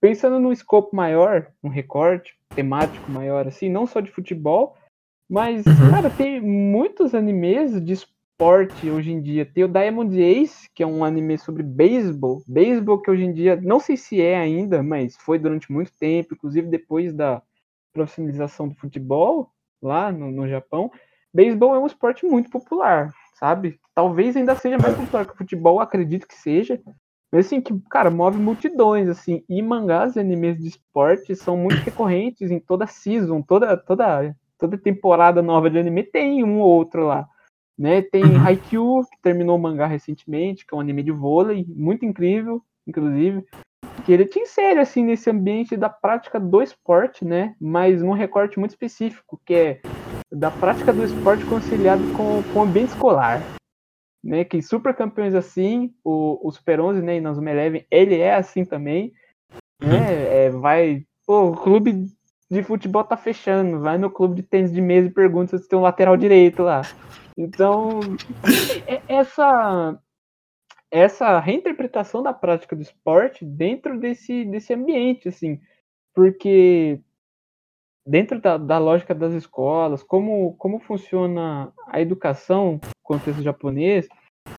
pensando 0.00 0.38
num 0.38 0.52
escopo 0.52 0.94
maior, 0.94 1.50
um 1.62 1.68
recorte 1.68 2.34
temático 2.54 3.10
maior, 3.10 3.46
assim, 3.46 3.68
não 3.68 3.86
só 3.86 4.00
de 4.00 4.10
futebol, 4.10 4.76
mas, 5.28 5.64
uhum. 5.64 5.90
cara, 5.90 6.10
tem 6.10 6.40
muitos 6.40 7.14
animes 7.14 7.80
de 7.84 7.92
esporte 7.92 8.90
hoje 8.90 9.12
em 9.12 9.22
dia. 9.22 9.46
Tem 9.46 9.62
o 9.62 9.68
Diamond 9.68 10.20
Ace, 10.20 10.68
que 10.74 10.82
é 10.82 10.86
um 10.86 11.04
anime 11.04 11.38
sobre 11.38 11.62
beisebol. 11.62 12.42
Beisebol 12.48 13.00
que 13.00 13.10
hoje 13.10 13.24
em 13.24 13.32
dia, 13.32 13.54
não 13.62 13.78
sei 13.78 13.96
se 13.96 14.20
é 14.20 14.36
ainda, 14.36 14.82
mas 14.82 15.16
foi 15.16 15.38
durante 15.38 15.70
muito 15.70 15.92
tempo, 15.92 16.34
inclusive 16.34 16.66
depois 16.66 17.12
da 17.12 17.40
profissionalização 17.92 18.68
do 18.68 18.74
futebol 18.74 19.52
lá 19.80 20.10
no, 20.10 20.32
no 20.32 20.48
Japão. 20.48 20.90
Beisebol 21.32 21.74
é 21.74 21.78
um 21.78 21.86
esporte 21.86 22.26
muito 22.26 22.50
popular, 22.50 23.12
sabe? 23.34 23.78
Talvez 23.94 24.36
ainda 24.36 24.54
seja 24.56 24.78
mais 24.78 24.96
popular 24.96 25.24
que 25.24 25.32
o 25.32 25.36
futebol, 25.36 25.80
acredito 25.80 26.26
que 26.26 26.34
seja. 26.34 26.80
Mas 27.32 27.46
assim, 27.46 27.60
que, 27.60 27.78
cara, 27.88 28.10
move 28.10 28.38
multidões, 28.38 29.08
assim. 29.08 29.44
E 29.48 29.62
mangás 29.62 30.16
e 30.16 30.20
animes 30.20 30.58
de 30.58 30.68
esporte 30.68 31.36
são 31.36 31.56
muito 31.56 31.76
recorrentes 31.84 32.50
em 32.50 32.58
toda 32.58 32.86
season, 32.86 33.40
toda, 33.40 33.76
toda, 33.76 34.36
toda 34.58 34.76
temporada 34.76 35.40
nova 35.40 35.70
de 35.70 35.78
anime 35.78 36.02
tem 36.02 36.42
um 36.42 36.60
ou 36.60 36.68
outro 36.68 37.06
lá. 37.06 37.28
Né? 37.78 38.02
Tem 38.02 38.24
uhum. 38.24 38.44
Haikyuu, 38.44 39.04
que 39.04 39.22
terminou 39.22 39.56
o 39.56 39.60
mangá 39.60 39.86
recentemente, 39.86 40.66
que 40.66 40.74
é 40.74 40.76
um 40.76 40.80
anime 40.80 41.02
de 41.02 41.12
vôlei, 41.12 41.64
muito 41.68 42.04
incrível, 42.04 42.62
inclusive. 42.86 43.44
Que 44.04 44.12
ele 44.12 44.26
te 44.26 44.38
insere, 44.40 44.80
assim, 44.80 45.04
nesse 45.04 45.30
ambiente 45.30 45.76
da 45.76 45.88
prática 45.88 46.40
do 46.40 46.60
esporte, 46.60 47.24
né? 47.24 47.54
Mas 47.60 48.02
num 48.02 48.12
recorte 48.12 48.58
muito 48.58 48.72
específico, 48.72 49.40
que 49.46 49.54
é 49.54 49.80
da 50.32 50.50
prática 50.50 50.92
do 50.92 51.04
esporte 51.04 51.44
conciliado 51.44 52.02
com, 52.12 52.42
com 52.52 52.58
o 52.58 52.62
ambiente 52.62 52.90
escolar. 52.90 53.42
Né, 54.22 54.44
que 54.44 54.60
super 54.60 54.94
campeões 54.94 55.34
assim, 55.34 55.94
o, 56.04 56.46
o 56.46 56.52
Super 56.52 56.78
11, 56.78 57.00
né, 57.00 57.16
e 57.16 57.20
Nazuma 57.22 57.50
Eleven, 57.50 57.86
ele 57.90 58.18
é 58.18 58.34
assim 58.34 58.66
também, 58.66 59.14
né, 59.80 59.96
uhum. 59.96 60.04
é, 60.04 60.50
vai, 60.50 61.06
pô, 61.26 61.46
o 61.46 61.56
clube 61.56 62.06
de 62.50 62.62
futebol 62.62 63.02
tá 63.02 63.16
fechando, 63.16 63.80
vai 63.80 63.96
no 63.96 64.10
clube 64.10 64.34
de 64.34 64.42
tênis 64.42 64.70
de 64.70 64.80
mesa 64.82 65.08
e 65.08 65.12
pergunta 65.12 65.56
se 65.56 65.66
tem 65.66 65.78
um 65.78 65.82
lateral 65.82 66.18
direito 66.18 66.62
lá. 66.62 66.82
Então, 67.34 68.00
é, 68.86 69.00
essa 69.08 69.98
essa 70.90 71.38
reinterpretação 71.38 72.22
da 72.22 72.32
prática 72.32 72.74
do 72.74 72.82
esporte 72.82 73.44
dentro 73.44 73.98
desse, 73.98 74.44
desse 74.44 74.74
ambiente, 74.74 75.28
assim, 75.28 75.60
porque 76.12 77.00
dentro 78.06 78.40
da, 78.40 78.56
da, 78.56 78.78
lógica 78.78 79.14
das 79.14 79.32
escolas, 79.32 80.02
como, 80.02 80.54
como 80.56 80.78
funciona 80.78 81.72
a 81.86 82.00
educação 82.00 82.80
no 82.82 82.90
contexto 83.02 83.42
japonês, 83.42 84.08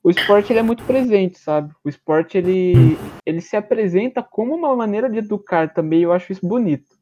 o 0.04 0.10
esporte 0.10 0.52
ele 0.52 0.60
é 0.60 0.64
muito 0.64 0.84
presente, 0.84 1.40
sabe? 1.40 1.74
O 1.84 1.90
esporte 1.90 2.38
ele, 2.38 2.98
ele 3.26 3.42
se 3.42 3.56
apresenta 3.56 4.24
como 4.24 4.56
uma 4.56 4.76
maneira 4.76 5.10
de 5.10 5.18
educar 5.18 5.74
também, 5.74 6.02
eu 6.02 6.14
acho 6.14 6.32
isso 6.32 6.48
bonito, 6.48 6.96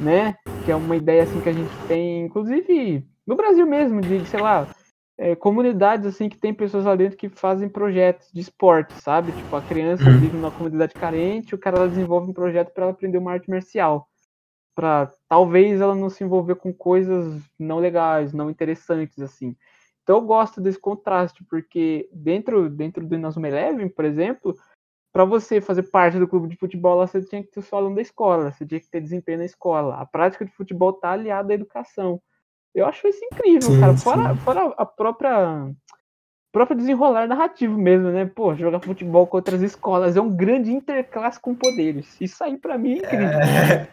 né? 0.00 0.34
Que 0.64 0.70
é 0.70 0.76
uma 0.76 0.96
ideia 0.96 1.22
assim 1.22 1.40
que 1.40 1.48
a 1.48 1.52
gente 1.52 1.72
tem, 1.86 2.26
inclusive 2.26 3.04
no 3.26 3.36
Brasil 3.36 3.66
mesmo, 3.66 4.00
de, 4.00 4.24
sei 4.26 4.40
lá, 4.40 4.66
é, 5.18 5.34
comunidades 5.34 6.06
assim 6.06 6.28
que 6.28 6.38
tem 6.38 6.54
pessoas 6.54 6.84
lá 6.84 6.94
dentro 6.94 7.18
que 7.18 7.28
fazem 7.28 7.68
projetos 7.68 8.30
de 8.32 8.40
esporte, 8.40 8.94
sabe? 8.94 9.32
Tipo, 9.32 9.56
a 9.56 9.62
criança 9.62 10.04
uhum. 10.04 10.18
vive 10.18 10.36
numa 10.36 10.50
comunidade 10.50 10.94
carente, 10.94 11.54
o 11.54 11.58
cara 11.58 11.88
desenvolve 11.88 12.30
um 12.30 12.34
projeto 12.34 12.72
para 12.72 12.84
ela 12.84 12.92
aprender 12.92 13.18
uma 13.18 13.32
arte 13.32 13.50
marcial 13.50 14.08
para 14.78 15.10
talvez 15.28 15.80
ela 15.80 15.96
não 15.96 16.08
se 16.08 16.22
envolver 16.22 16.54
com 16.54 16.72
coisas 16.72 17.42
não 17.58 17.80
legais, 17.80 18.32
não 18.32 18.48
interessantes 18.48 19.18
assim. 19.18 19.56
Então 20.04 20.18
eu 20.18 20.22
gosto 20.22 20.60
desse 20.60 20.78
contraste, 20.78 21.44
porque 21.50 22.08
dentro 22.12 22.70
dentro 22.70 23.04
do 23.04 23.16
Inazuma 23.16 23.48
Eleven, 23.48 23.88
por 23.88 24.04
exemplo, 24.04 24.54
para 25.12 25.24
você 25.24 25.60
fazer 25.60 25.82
parte 25.90 26.16
do 26.16 26.28
clube 26.28 26.46
de 26.46 26.54
futebol, 26.54 27.04
você 27.04 27.20
tinha 27.20 27.42
que 27.42 27.50
ter 27.50 27.58
o 27.58 27.62
seu 27.64 27.76
aluno 27.76 27.96
da 27.96 28.02
escola, 28.02 28.52
você 28.52 28.64
tinha 28.64 28.78
que 28.78 28.88
ter 28.88 29.00
desempenho 29.00 29.38
na 29.38 29.46
escola. 29.46 29.96
A 29.96 30.06
prática 30.06 30.44
de 30.44 30.52
futebol 30.52 30.92
tá 30.92 31.10
aliada 31.10 31.52
à 31.52 31.56
educação. 31.56 32.22
Eu 32.72 32.86
acho 32.86 33.08
isso 33.08 33.24
incrível, 33.24 33.72
sim, 33.72 33.80
cara. 33.80 33.96
Fora, 33.96 34.36
fora 34.36 34.74
a 34.78 34.86
própria 34.86 35.68
próprio 36.52 36.76
desenrolar 36.76 37.26
narrativo 37.26 37.76
mesmo, 37.76 38.10
né? 38.10 38.30
Pô, 38.34 38.54
jogar 38.54 38.80
futebol 38.80 39.26
com 39.26 39.36
outras 39.36 39.62
escolas 39.62 40.16
é 40.16 40.20
um 40.20 40.30
grande 40.30 40.72
interclasse 40.72 41.38
com 41.38 41.54
poderes. 41.54 42.06
Isso 42.20 42.42
aí 42.42 42.56
para 42.56 42.78
mim 42.78 42.92
é 42.92 42.96
incrível. 42.96 43.28
É... 43.38 43.88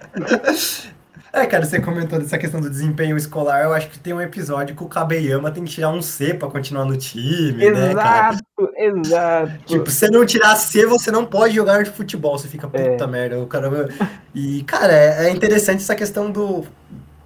é... 1.41 1.45
cara, 1.45 1.65
você 1.65 1.81
comentou 1.81 2.17
dessa 2.17 2.37
questão 2.37 2.61
do 2.61 2.69
desempenho 2.69 3.17
escolar. 3.17 3.63
Eu 3.63 3.73
acho 3.73 3.89
que 3.89 3.99
tem 3.99 4.13
um 4.13 4.21
episódio 4.21 4.75
que 4.75 4.83
o 4.83 4.87
Kabeyama 4.87 5.51
tem 5.51 5.65
que 5.65 5.71
tirar 5.71 5.89
um 5.89 6.01
C 6.01 6.33
pra 6.33 6.49
continuar 6.49 6.85
no 6.85 6.95
time, 6.95 7.65
exato, 7.65 7.87
né, 7.87 7.93
cara? 7.93 8.37
Exato, 8.77 9.51
Tipo, 9.65 9.91
se 9.91 9.97
você 9.97 10.09
não 10.09 10.25
tirar 10.25 10.55
C, 10.55 10.85
você 10.85 11.11
não 11.11 11.25
pode 11.25 11.53
jogar 11.53 11.83
de 11.83 11.89
futebol. 11.89 12.37
Você 12.37 12.47
fica, 12.47 12.67
puta 12.67 13.03
é. 13.03 13.07
merda, 13.07 13.39
o 13.39 13.47
cara... 13.47 13.89
E, 14.33 14.63
cara, 14.63 14.93
é, 14.93 15.27
é 15.27 15.29
interessante 15.29 15.81
essa 15.81 15.95
questão 15.95 16.31
do, 16.31 16.65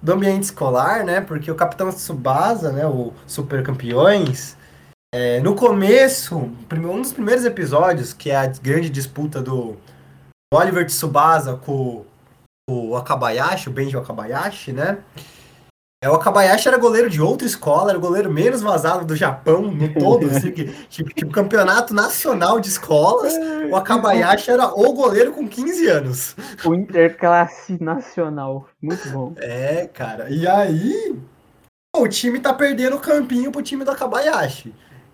do 0.02 0.12
ambiente 0.12 0.42
escolar, 0.42 1.04
né? 1.04 1.20
Porque 1.20 1.50
o 1.50 1.54
Capitão 1.54 1.88
Tsubasa, 1.90 2.72
né, 2.72 2.84
o 2.86 3.12
Super 3.26 3.62
Campeões 3.62 4.58
é, 5.12 5.40
no 5.40 5.56
começo, 5.56 6.36
um 6.36 7.00
dos 7.00 7.12
primeiros 7.12 7.44
episódios, 7.44 8.12
que 8.12 8.30
é 8.30 8.36
a 8.36 8.46
grande 8.46 8.88
disputa 8.88 9.42
do 9.42 9.76
Oliver 10.54 10.86
Tsubasa 10.86 11.56
com 11.56 12.04
o 12.68 12.96
Akabayashi, 12.96 13.68
o 13.68 13.72
Benji 13.72 13.96
Akabayashi, 13.96 14.72
né? 14.72 14.98
É, 16.02 16.08
o 16.08 16.14
Akabayashi 16.14 16.68
era 16.68 16.78
goleiro 16.78 17.10
de 17.10 17.20
outra 17.20 17.46
escola, 17.46 17.90
era 17.90 17.98
o 17.98 18.00
goleiro 18.00 18.32
menos 18.32 18.62
vazado 18.62 19.04
do 19.04 19.14
Japão 19.14 19.62
no 19.62 19.92
todo, 19.92 20.26
assim, 20.30 20.50
que, 20.50 20.64
tipo, 20.88 21.12
tipo, 21.12 21.30
campeonato 21.30 21.92
nacional 21.92 22.60
de 22.60 22.68
escolas. 22.68 23.34
O 23.70 23.76
Akabayashi 23.76 24.50
era 24.50 24.68
o 24.68 24.92
goleiro 24.92 25.32
com 25.32 25.46
15 25.46 25.88
anos. 25.88 26.36
O 26.64 26.72
interclasse 26.72 27.82
nacional, 27.82 28.68
muito 28.80 29.10
bom. 29.10 29.34
É, 29.36 29.88
cara. 29.88 30.30
E 30.30 30.46
aí, 30.46 31.18
o 31.94 32.08
time 32.08 32.40
tá 32.40 32.54
perdendo 32.54 32.96
o 32.96 33.00
campinho 33.00 33.52
pro 33.52 33.60
time 33.60 33.84
do 33.84 33.90
Akabayashi. 33.90 34.72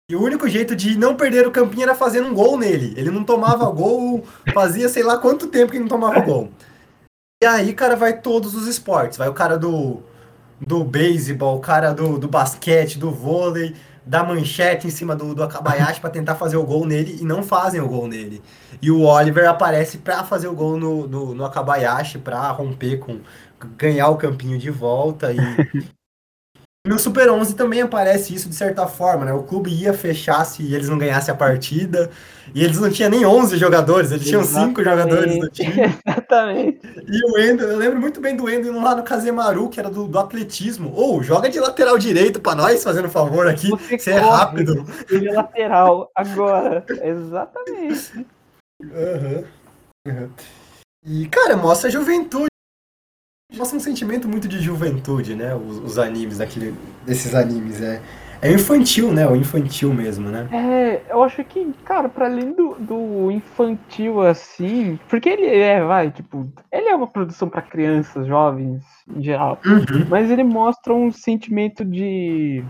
E 0.08 0.14
o 0.14 0.22
único 0.22 0.48
jeito 0.48 0.76
de 0.76 0.96
não 0.96 1.16
perder 1.16 1.46
o 1.46 1.50
campinho 1.50 1.82
era 1.82 1.94
fazendo 1.94 2.28
um 2.28 2.34
gol 2.34 2.56
nele. 2.56 2.94
Ele 2.96 3.10
não 3.10 3.24
tomava 3.24 3.68
gol, 3.72 4.24
fazia 4.54 4.88
sei 4.88 5.02
lá 5.02 5.18
quanto 5.18 5.48
tempo 5.48 5.72
que 5.72 5.80
não 5.80 5.88
tomava 5.88 6.20
gol. 6.20 6.50
E 7.42 7.46
aí, 7.46 7.74
cara, 7.74 7.96
vai 7.96 8.20
todos 8.20 8.54
os 8.54 8.66
esportes. 8.66 9.18
Vai 9.18 9.28
o 9.28 9.34
cara 9.34 9.58
do 9.58 10.02
do 10.60 10.84
beisebol, 10.84 11.56
o 11.56 11.60
cara 11.60 11.92
do, 11.92 12.18
do 12.18 12.28
basquete, 12.28 12.98
do 12.98 13.10
vôlei, 13.10 13.74
da 14.04 14.22
manchete 14.22 14.86
em 14.86 14.90
cima 14.90 15.14
do, 15.16 15.34
do 15.34 15.42
Akabayashi 15.42 16.00
para 16.00 16.10
tentar 16.10 16.36
fazer 16.36 16.56
o 16.56 16.64
gol 16.64 16.86
nele 16.86 17.18
e 17.20 17.24
não 17.24 17.42
fazem 17.42 17.80
o 17.80 17.88
gol 17.88 18.06
nele. 18.06 18.42
E 18.80 18.90
o 18.90 19.02
Oliver 19.02 19.48
aparece 19.48 19.98
para 19.98 20.24
fazer 20.24 20.48
o 20.48 20.54
gol 20.54 20.78
no, 20.78 21.06
no, 21.06 21.34
no 21.34 21.44
Akabayashi, 21.44 22.18
para 22.18 22.50
romper 22.50 22.98
com. 22.98 23.20
ganhar 23.76 24.08
o 24.08 24.16
campinho 24.16 24.58
de 24.58 24.70
volta 24.70 25.32
e. 25.32 25.36
No 26.86 26.98
Super 27.00 27.28
11 27.28 27.56
também 27.56 27.82
aparece 27.82 28.32
isso 28.32 28.48
de 28.48 28.54
certa 28.54 28.86
forma, 28.86 29.24
né? 29.24 29.32
O 29.32 29.42
clube 29.42 29.70
ia 29.70 29.92
fechar 29.92 30.44
se 30.44 30.72
eles 30.72 30.88
não 30.88 30.96
ganhassem 30.96 31.34
a 31.34 31.36
partida. 31.36 32.10
E 32.54 32.62
eles 32.62 32.78
não 32.78 32.88
tinham 32.88 33.10
nem 33.10 33.26
11 33.26 33.56
jogadores, 33.56 34.12
eles 34.12 34.24
tinham 34.24 34.44
5 34.44 34.84
jogadores 34.84 35.40
do 35.40 35.50
time. 35.50 35.72
Exatamente. 36.06 36.80
E 37.08 37.24
o 37.24 37.38
Endo, 37.38 37.64
eu 37.64 37.76
lembro 37.76 38.00
muito 38.00 38.20
bem 38.20 38.36
do 38.36 38.48
Endo 38.48 38.68
indo 38.68 38.80
lá 38.80 38.94
no 38.94 39.02
Kazemaru, 39.02 39.68
que 39.68 39.80
era 39.80 39.90
do, 39.90 40.06
do 40.06 40.18
atletismo. 40.18 40.92
Ou, 40.94 41.18
oh, 41.18 41.22
joga 41.24 41.50
de 41.50 41.58
lateral 41.58 41.98
direito 41.98 42.40
para 42.40 42.54
nós, 42.54 42.84
fazendo 42.84 43.08
favor 43.08 43.48
aqui. 43.48 43.68
Você, 43.70 43.98
você 43.98 44.10
é 44.12 44.18
rápido. 44.18 44.86
Ele 45.10 45.28
é 45.28 45.32
lateral, 45.32 46.08
agora. 46.14 46.84
Exatamente. 47.02 48.26
Uhum. 48.80 49.44
uhum. 50.06 50.30
E, 51.04 51.26
cara, 51.26 51.56
mostra 51.56 51.88
a 51.88 51.92
juventude 51.92 52.46
mostra 53.56 53.76
um 53.76 53.80
sentimento 53.80 54.28
muito 54.28 54.46
de 54.46 54.60
juventude, 54.60 55.34
né? 55.34 55.54
Os, 55.54 55.78
os 55.78 55.98
animes, 55.98 56.38
daquele, 56.38 56.74
desses 57.04 57.34
animes. 57.34 57.80
É, 57.80 58.00
é 58.42 58.52
infantil, 58.52 59.12
né? 59.12 59.26
O 59.26 59.34
infantil 59.34 59.92
mesmo, 59.92 60.28
né? 60.28 60.48
É, 60.52 61.12
eu 61.12 61.22
acho 61.22 61.42
que, 61.44 61.72
cara, 61.84 62.08
para 62.08 62.26
além 62.26 62.52
do, 62.52 62.74
do 62.74 63.30
infantil 63.30 64.20
assim. 64.20 64.98
Porque 65.08 65.28
ele 65.28 65.46
é, 65.46 65.82
vai, 65.82 66.10
tipo. 66.10 66.50
Ele 66.70 66.88
é 66.88 66.94
uma 66.94 67.06
produção 67.06 67.48
para 67.48 67.62
crianças, 67.62 68.26
jovens, 68.26 68.84
em 69.08 69.22
geral. 69.22 69.58
Uhum. 69.64 70.06
Mas 70.08 70.30
ele 70.30 70.44
mostra 70.44 70.92
um 70.94 71.10
sentimento 71.10 71.84
de. 71.84 72.64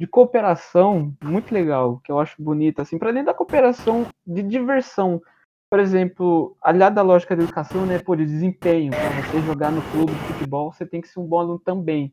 De 0.00 0.06
cooperação 0.06 1.12
muito 1.20 1.52
legal, 1.52 2.00
que 2.04 2.12
eu 2.12 2.20
acho 2.20 2.40
bonito, 2.40 2.80
assim, 2.80 2.96
para 2.96 3.08
além 3.08 3.24
da 3.24 3.34
cooperação 3.34 4.06
de 4.24 4.44
diversão, 4.44 5.20
por 5.70 5.80
exemplo, 5.80 6.56
aliado 6.62 6.98
à 6.98 7.02
lógica 7.02 7.36
da 7.36 7.42
educação, 7.42 7.84
né, 7.84 7.98
pô, 7.98 8.16
de 8.16 8.24
desempenho, 8.24 8.90
para 8.90 9.22
você 9.22 9.40
jogar 9.42 9.70
no 9.70 9.82
clube 9.90 10.12
de 10.12 10.18
futebol, 10.20 10.72
você 10.72 10.86
tem 10.86 11.00
que 11.00 11.08
ser 11.08 11.20
um 11.20 11.26
bom 11.26 11.38
aluno 11.38 11.58
também. 11.58 12.12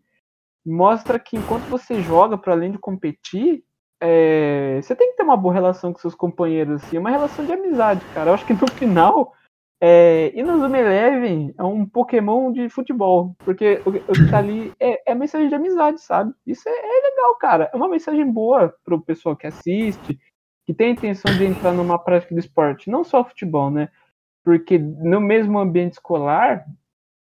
Mostra 0.66 1.18
que 1.20 1.38
enquanto 1.38 1.64
você 1.64 2.02
joga, 2.02 2.38
para 2.38 2.54
além 2.54 2.72
de 2.72 2.78
competir, 2.78 3.64
é, 4.02 4.80
você 4.82 4.96
tem 4.96 5.12
que 5.12 5.18
ter 5.18 5.24
uma 5.24 5.38
boa 5.38 5.54
relação 5.54 5.94
com 5.94 6.00
seus 6.00 6.16
companheiros, 6.16 6.84
assim, 6.84 6.98
uma 6.98 7.10
relação 7.10 7.46
de 7.46 7.54
amizade, 7.54 8.04
cara. 8.14 8.32
Eu 8.32 8.34
acho 8.34 8.46
que 8.46 8.54
no 8.54 8.70
final, 8.72 9.34
é, 9.80 10.32
Inazuma 10.36 10.78
Eleven 10.78 11.54
é 11.58 11.64
um 11.64 11.86
Pokémon 11.86 12.52
de 12.52 12.68
futebol, 12.68 13.36
porque 13.40 13.82
o, 13.86 13.90
o 13.90 14.14
que 14.14 14.30
tá 14.30 14.40
ali 14.40 14.74
é, 14.80 15.12
é 15.12 15.16
mensagem 15.16 15.48
de 15.48 15.56
amizade, 15.56 16.02
sabe? 16.02 16.34
Isso 16.46 16.68
é, 16.68 16.72
é 16.72 17.10
legal, 17.10 17.36
cara. 17.38 17.70
É 17.74 17.78
uma 17.78 17.88
mensagem 17.88 18.30
boa 18.30 18.76
pro 18.84 19.02
pessoal 19.02 19.36
que 19.36 19.48
assiste, 19.48 20.20
que 20.66 20.74
tem 20.74 20.88
a 20.88 20.92
intenção 20.92 21.36
de 21.38 21.46
entrar 21.46 21.72
numa 21.72 22.00
prática 22.00 22.34
de 22.34 22.40
esporte, 22.40 22.90
não 22.90 23.04
só 23.04 23.24
futebol, 23.24 23.70
né? 23.70 23.90
Porque 24.44 24.78
no 24.78 25.22
mesmo 25.22 25.60
ambiente 25.60 25.94
escolar, 25.94 26.66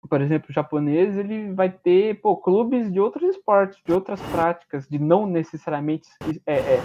por 0.09 0.21
exemplo, 0.21 0.47
o 0.49 0.53
japonês, 0.53 1.17
ele 1.17 1.53
vai 1.53 1.69
ter 1.69 2.19
pô, 2.21 2.35
clubes 2.35 2.91
de 2.91 2.99
outros 2.99 3.35
esportes, 3.35 3.79
de 3.85 3.93
outras 3.93 4.21
práticas, 4.23 4.87
de 4.87 4.99
não 4.99 5.25
necessariamente 5.25 6.09
é, 6.45 6.55
é, 6.55 6.83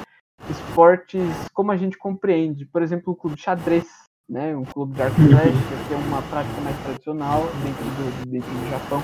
esportes 0.50 1.22
como 1.52 1.72
a 1.72 1.76
gente 1.76 1.96
compreende. 1.96 2.66
Por 2.66 2.82
exemplo, 2.82 3.12
o 3.12 3.16
clube 3.16 3.36
de 3.36 3.42
xadrez, 3.42 3.88
né? 4.28 4.56
um 4.56 4.64
clube 4.64 4.94
de 4.94 5.02
arco 5.02 5.20
e 5.20 5.88
que 5.88 5.94
é 5.94 5.96
uma 5.96 6.22
prática 6.22 6.60
mais 6.60 6.78
tradicional 6.84 7.42
dentro 7.62 7.84
do, 7.84 8.30
dentro 8.30 8.50
do 8.50 8.70
Japão. 8.70 9.02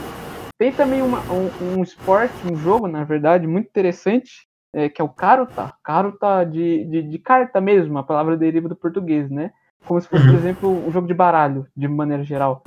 Tem 0.59 0.73
também 0.73 1.03
uma, 1.03 1.21
um, 1.33 1.79
um 1.79 1.83
esporte, 1.83 2.35
um 2.47 2.55
jogo, 2.55 2.87
na 2.87 3.03
verdade, 3.03 3.47
muito 3.47 3.67
interessante, 3.67 4.47
é, 4.73 4.89
que 4.89 5.01
é 5.01 5.05
o 5.05 5.09
Karuta, 5.09 5.75
Karuta 5.83 6.45
de, 6.45 6.85
de, 6.85 7.03
de, 7.03 7.19
carta 7.19 7.61
mesmo, 7.61 7.99
a 7.99 8.03
palavra 8.03 8.37
deriva 8.37 8.69
do 8.69 8.77
português, 8.77 9.31
né? 9.31 9.53
Como 9.85 10.01
se 10.01 10.09
fosse, 10.09 10.23
por 10.23 10.31
uhum. 10.31 10.39
exemplo, 10.39 10.87
um 10.87 10.91
jogo 10.91 11.07
de 11.07 11.15
baralho, 11.15 11.67
de 11.77 11.89
maneira 11.89 12.23
geral. 12.23 12.63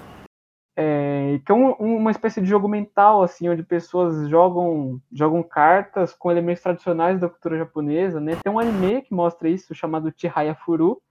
É, 0.78 1.39
que 1.46 1.52
é 1.52 1.56
um, 1.56 1.72
uma 1.72 2.12
espécie 2.12 2.41
de 2.41 2.48
jogo 2.48 2.68
mental, 2.68 3.24
assim, 3.24 3.48
onde 3.48 3.63
pessoas 3.63 4.28
jogam, 4.30 5.00
jogam 5.12 5.41
cartas 5.41 6.13
com 6.13 6.30
elementos 6.30 6.62
tradicionais 6.62 7.20
da 7.20 7.30
cultura 7.30 7.58
japonesa, 7.58 8.20
né? 8.20 8.38
Tem 8.44 8.52
um 8.52 8.60
anime 8.60 9.02
que 9.02 9.13
mostra 9.13 9.48
isso, 9.48 9.74
chamado 9.74 10.13
Chihaya 10.15 10.54
Furu, 10.54 11.02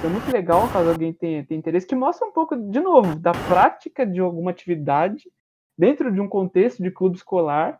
que 0.00 0.06
é 0.06 0.08
muito 0.08 0.32
legal, 0.32 0.66
caso 0.68 0.88
alguém 0.88 1.12
tenha, 1.12 1.44
tenha 1.44 1.58
interesse, 1.58 1.86
que 1.86 1.94
mostra 1.94 2.26
um 2.26 2.32
pouco, 2.32 2.56
de 2.56 2.80
novo, 2.80 3.14
da 3.16 3.32
prática 3.32 4.06
de 4.06 4.20
alguma 4.20 4.50
atividade 4.50 5.30
dentro 5.76 6.10
de 6.10 6.20
um 6.20 6.28
contexto 6.28 6.82
de 6.82 6.90
clube 6.90 7.16
escolar, 7.16 7.78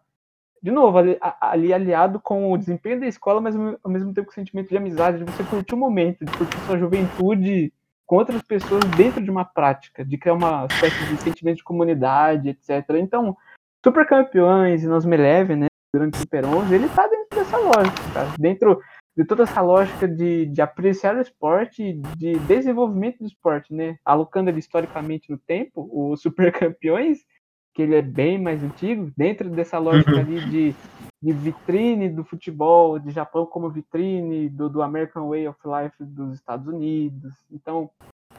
de 0.62 0.70
novo, 0.70 0.98
ali, 0.98 1.18
ali, 1.40 1.72
aliado 1.72 2.20
com 2.20 2.52
o 2.52 2.58
desempenho 2.58 3.00
da 3.00 3.06
escola, 3.06 3.40
mas 3.40 3.56
ao 3.56 3.90
mesmo 3.90 4.12
tempo 4.12 4.26
com 4.26 4.32
o 4.32 4.34
sentimento 4.34 4.68
de 4.68 4.76
amizade, 4.76 5.18
de 5.18 5.24
você 5.24 5.42
curtir 5.44 5.74
o 5.74 5.78
momento, 5.78 6.24
de 6.24 6.32
curtir 6.36 6.58
sua 6.66 6.78
juventude 6.78 7.72
com 8.06 8.16
outras 8.16 8.42
pessoas 8.42 8.82
dentro 8.96 9.22
de 9.22 9.30
uma 9.30 9.44
prática, 9.44 10.04
de 10.04 10.18
criar 10.18 10.34
uma 10.34 10.66
espécie 10.70 10.98
de 11.06 11.22
sentimento 11.22 11.58
de 11.58 11.64
comunidade, 11.64 12.48
etc. 12.48 12.84
Então, 12.96 13.36
Super 13.84 14.06
Campeões 14.06 14.82
e 14.82 14.88
Nos 14.88 15.04
Me 15.04 15.16
Leve, 15.16 15.56
né, 15.56 15.68
durante 15.94 16.14
o 16.14 16.18
Super 16.18 16.44
11, 16.44 16.74
ele 16.74 16.88
tá 16.88 17.06
dentro 17.06 17.38
dessa 17.38 17.56
lógica, 17.56 18.12
cara. 18.12 18.28
Dentro 18.38 18.80
de 19.16 19.24
toda 19.24 19.44
essa 19.44 19.60
lógica 19.60 20.06
de, 20.06 20.46
de 20.46 20.60
apreciar 20.60 21.16
o 21.16 21.20
esporte, 21.20 21.94
de 22.16 22.38
desenvolvimento 22.40 23.18
do 23.18 23.26
esporte, 23.26 23.72
né? 23.72 23.96
Alocando 24.04 24.50
ele 24.50 24.58
historicamente 24.58 25.30
no 25.30 25.38
tempo, 25.38 25.88
o 25.92 26.16
Super 26.16 26.52
Campeões 26.52 27.18
que 27.74 27.82
ele 27.82 27.94
é 27.94 28.02
bem 28.02 28.38
mais 28.38 28.62
antigo, 28.62 29.12
dentro 29.16 29.48
dessa 29.48 29.78
lógica 29.78 30.12
uhum. 30.12 30.18
ali 30.18 30.40
de, 30.50 30.74
de 31.22 31.32
vitrine 31.32 32.08
do 32.08 32.24
futebol, 32.24 32.98
de 32.98 33.10
Japão 33.10 33.46
como 33.46 33.70
vitrine 33.70 34.48
do, 34.48 34.68
do 34.68 34.82
American 34.82 35.28
Way 35.28 35.48
of 35.48 35.58
Life 35.64 35.96
dos 36.00 36.34
Estados 36.34 36.66
Unidos. 36.66 37.32
Então, 37.50 37.90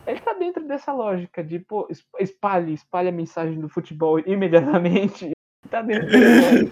ele 0.06 0.20
está 0.20 0.34
dentro 0.34 0.67
dessa 0.67 0.91
lógica 0.91 1.44
de, 1.44 1.60
pô, 1.60 1.88
espalhe, 2.20 2.74
espalhe 2.74 3.10
a 3.10 3.13
mensagem 3.13 3.60
do 3.60 3.70
futebol 3.70 4.20
imediatamente. 4.28 5.32
Tá 5.70 5.82
dentro 5.82 6.10
dessa 6.10 6.72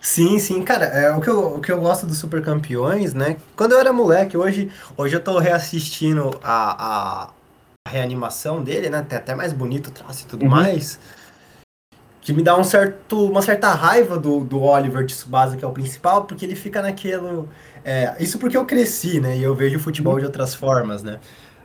Sim, 0.00 0.38
sim, 0.38 0.62
cara, 0.62 0.84
é, 0.84 1.10
o, 1.12 1.20
que 1.20 1.28
eu, 1.28 1.56
o 1.56 1.60
que 1.60 1.72
eu 1.72 1.80
gosto 1.80 2.06
dos 2.06 2.18
Super 2.18 2.42
Campeões, 2.42 3.14
né? 3.14 3.36
Quando 3.56 3.72
eu 3.72 3.80
era 3.80 3.92
moleque, 3.92 4.36
hoje, 4.36 4.70
hoje 4.96 5.16
eu 5.16 5.22
tô 5.22 5.38
reassistindo 5.38 6.38
a, 6.42 7.24
a 7.24 7.88
reanimação 7.88 8.62
dele, 8.62 8.88
né? 8.88 9.02
Tem 9.02 9.18
até 9.18 9.34
mais 9.34 9.52
bonito 9.52 9.88
o 9.88 9.90
traço 9.90 10.24
e 10.24 10.26
tudo 10.26 10.44
uhum. 10.44 10.50
mais 10.50 11.00
que 12.22 12.32
me 12.32 12.42
dá 12.42 12.56
um 12.56 12.62
certo, 12.62 13.26
uma 13.26 13.42
certa 13.42 13.74
raiva 13.74 14.16
do, 14.16 14.40
do 14.40 14.62
Oliver 14.62 15.04
Tsubasa, 15.04 15.56
que 15.56 15.64
é 15.64 15.68
o 15.68 15.72
principal, 15.72 16.24
porque 16.24 16.46
ele 16.46 16.54
fica 16.54 16.80
naquele. 16.80 17.44
É, 17.84 18.14
isso 18.20 18.38
porque 18.38 18.56
eu 18.56 18.64
cresci, 18.64 19.20
né? 19.20 19.36
E 19.36 19.42
eu 19.42 19.54
vejo 19.56 19.76
o 19.76 19.80
futebol 19.80 20.18
de 20.18 20.24
outras 20.24 20.54
formas, 20.54 21.02
né? 21.02 21.18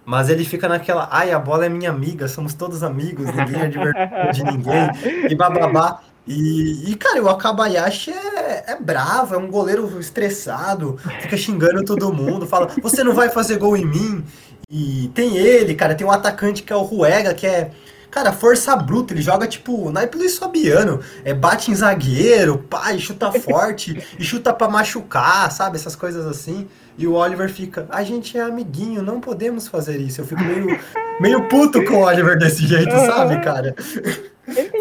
Mas 0.04 0.30
ele 0.30 0.44
fica 0.44 0.68
naquela, 0.68 1.08
ai, 1.12 1.32
a 1.32 1.38
bola 1.38 1.66
é 1.66 1.70
minha 1.70 1.92
amiga, 1.92 2.28
somos 2.28 2.54
todos 2.54 2.82
amigos, 2.82 3.28
ninguém 3.28 3.62
é 3.62 4.32
de 4.32 4.44
ninguém, 4.44 4.90
e 5.30 5.36
bababá. 5.36 6.02
E, 6.26 6.92
e, 6.92 6.96
cara, 6.96 7.22
o 7.22 7.30
Akabayashi 7.30 8.12
é, 8.12 8.72
é 8.72 8.78
bravo, 8.80 9.36
é 9.36 9.38
um 9.38 9.50
goleiro 9.50 10.00
estressado, 10.00 10.98
fica 11.22 11.38
xingando 11.38 11.84
todo 11.86 12.14
mundo, 12.14 12.48
fala, 12.48 12.68
você 12.82 13.04
não 13.04 13.14
vai 13.14 13.30
fazer 13.30 13.58
gol 13.58 13.78
em 13.78 13.86
mim. 13.86 14.24
E 14.70 15.12
tem 15.14 15.38
ele, 15.38 15.76
cara, 15.76 15.94
tem 15.94 16.08
um 16.08 16.12
atacante 16.12 16.64
que 16.64 16.74
é 16.74 16.76
o 16.76 16.82
Ruega, 16.82 17.34
que 17.34 17.46
é 17.46 17.72
Cara, 18.18 18.34
força 18.34 18.76
bruta, 18.76 19.14
ele 19.14 19.22
joga 19.22 19.46
tipo 19.46 19.92
naipe 19.92 20.18
Luiz 20.18 20.40
Fabiano. 20.40 21.02
É, 21.24 21.36
bate 21.36 21.70
em 21.70 21.76
zagueiro, 21.76 22.58
pai, 22.58 22.98
chuta 22.98 23.32
forte 23.40 24.04
e 24.18 24.24
chuta 24.24 24.52
para 24.52 24.68
machucar, 24.68 25.52
sabe? 25.52 25.76
Essas 25.76 25.96
coisas 25.96 26.26
assim. 26.26 26.68
E 26.98 27.06
o 27.06 27.14
Oliver 27.14 27.48
fica, 27.48 27.86
a 27.92 28.02
gente 28.02 28.36
é 28.36 28.42
amiguinho, 28.42 29.04
não 29.04 29.22
podemos 29.22 29.68
fazer 29.68 29.98
isso. 29.98 30.22
Eu 30.22 30.26
fico 30.26 30.44
meio, 30.44 30.80
meio 31.22 31.48
puto 31.48 31.86
com 31.86 31.98
o 31.98 32.06
Oliver 32.06 32.40
desse 32.40 32.66
jeito, 32.66 32.90
sabe, 32.90 33.40
cara? 33.44 33.76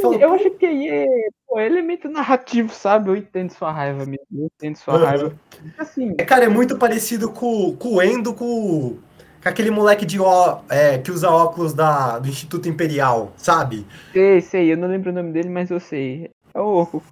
Eu 0.02 0.32
acho 0.32 0.50
que 0.52 0.88
é 0.88 1.06
pô, 1.46 1.60
elemento 1.60 2.08
narrativo, 2.08 2.72
sabe? 2.72 3.10
Eu 3.10 3.16
entendo 3.16 3.50
sua 3.50 3.70
raiva 3.70 4.06
mesmo. 4.06 4.26
Eu 4.32 4.46
entendo 4.46 4.76
sua 4.76 4.94
uhum. 4.94 5.04
raiva. 5.04 5.32
Assim, 5.76 6.14
é, 6.16 6.24
cara, 6.24 6.46
é 6.46 6.48
muito 6.48 6.78
parecido 6.78 7.28
com, 7.30 7.76
com 7.76 7.96
o 7.96 8.02
Endo, 8.02 8.32
com 8.32 8.96
com 8.96 8.96
aquele 9.48 9.70
moleque 9.70 10.04
de 10.04 10.20
ó, 10.20 10.60
é, 10.68 10.98
que 10.98 11.10
usa 11.10 11.30
óculos 11.30 11.72
da, 11.72 12.18
do 12.18 12.28
Instituto 12.28 12.68
Imperial, 12.68 13.32
sabe? 13.36 13.86
Sei, 14.12 14.40
sei, 14.40 14.72
eu 14.72 14.76
não 14.76 14.88
lembro 14.88 15.10
o 15.10 15.14
nome 15.14 15.32
dele, 15.32 15.48
mas 15.48 15.70
eu 15.70 15.80
sei. 15.80 16.30
É 16.52 16.60
o, 16.60 17.02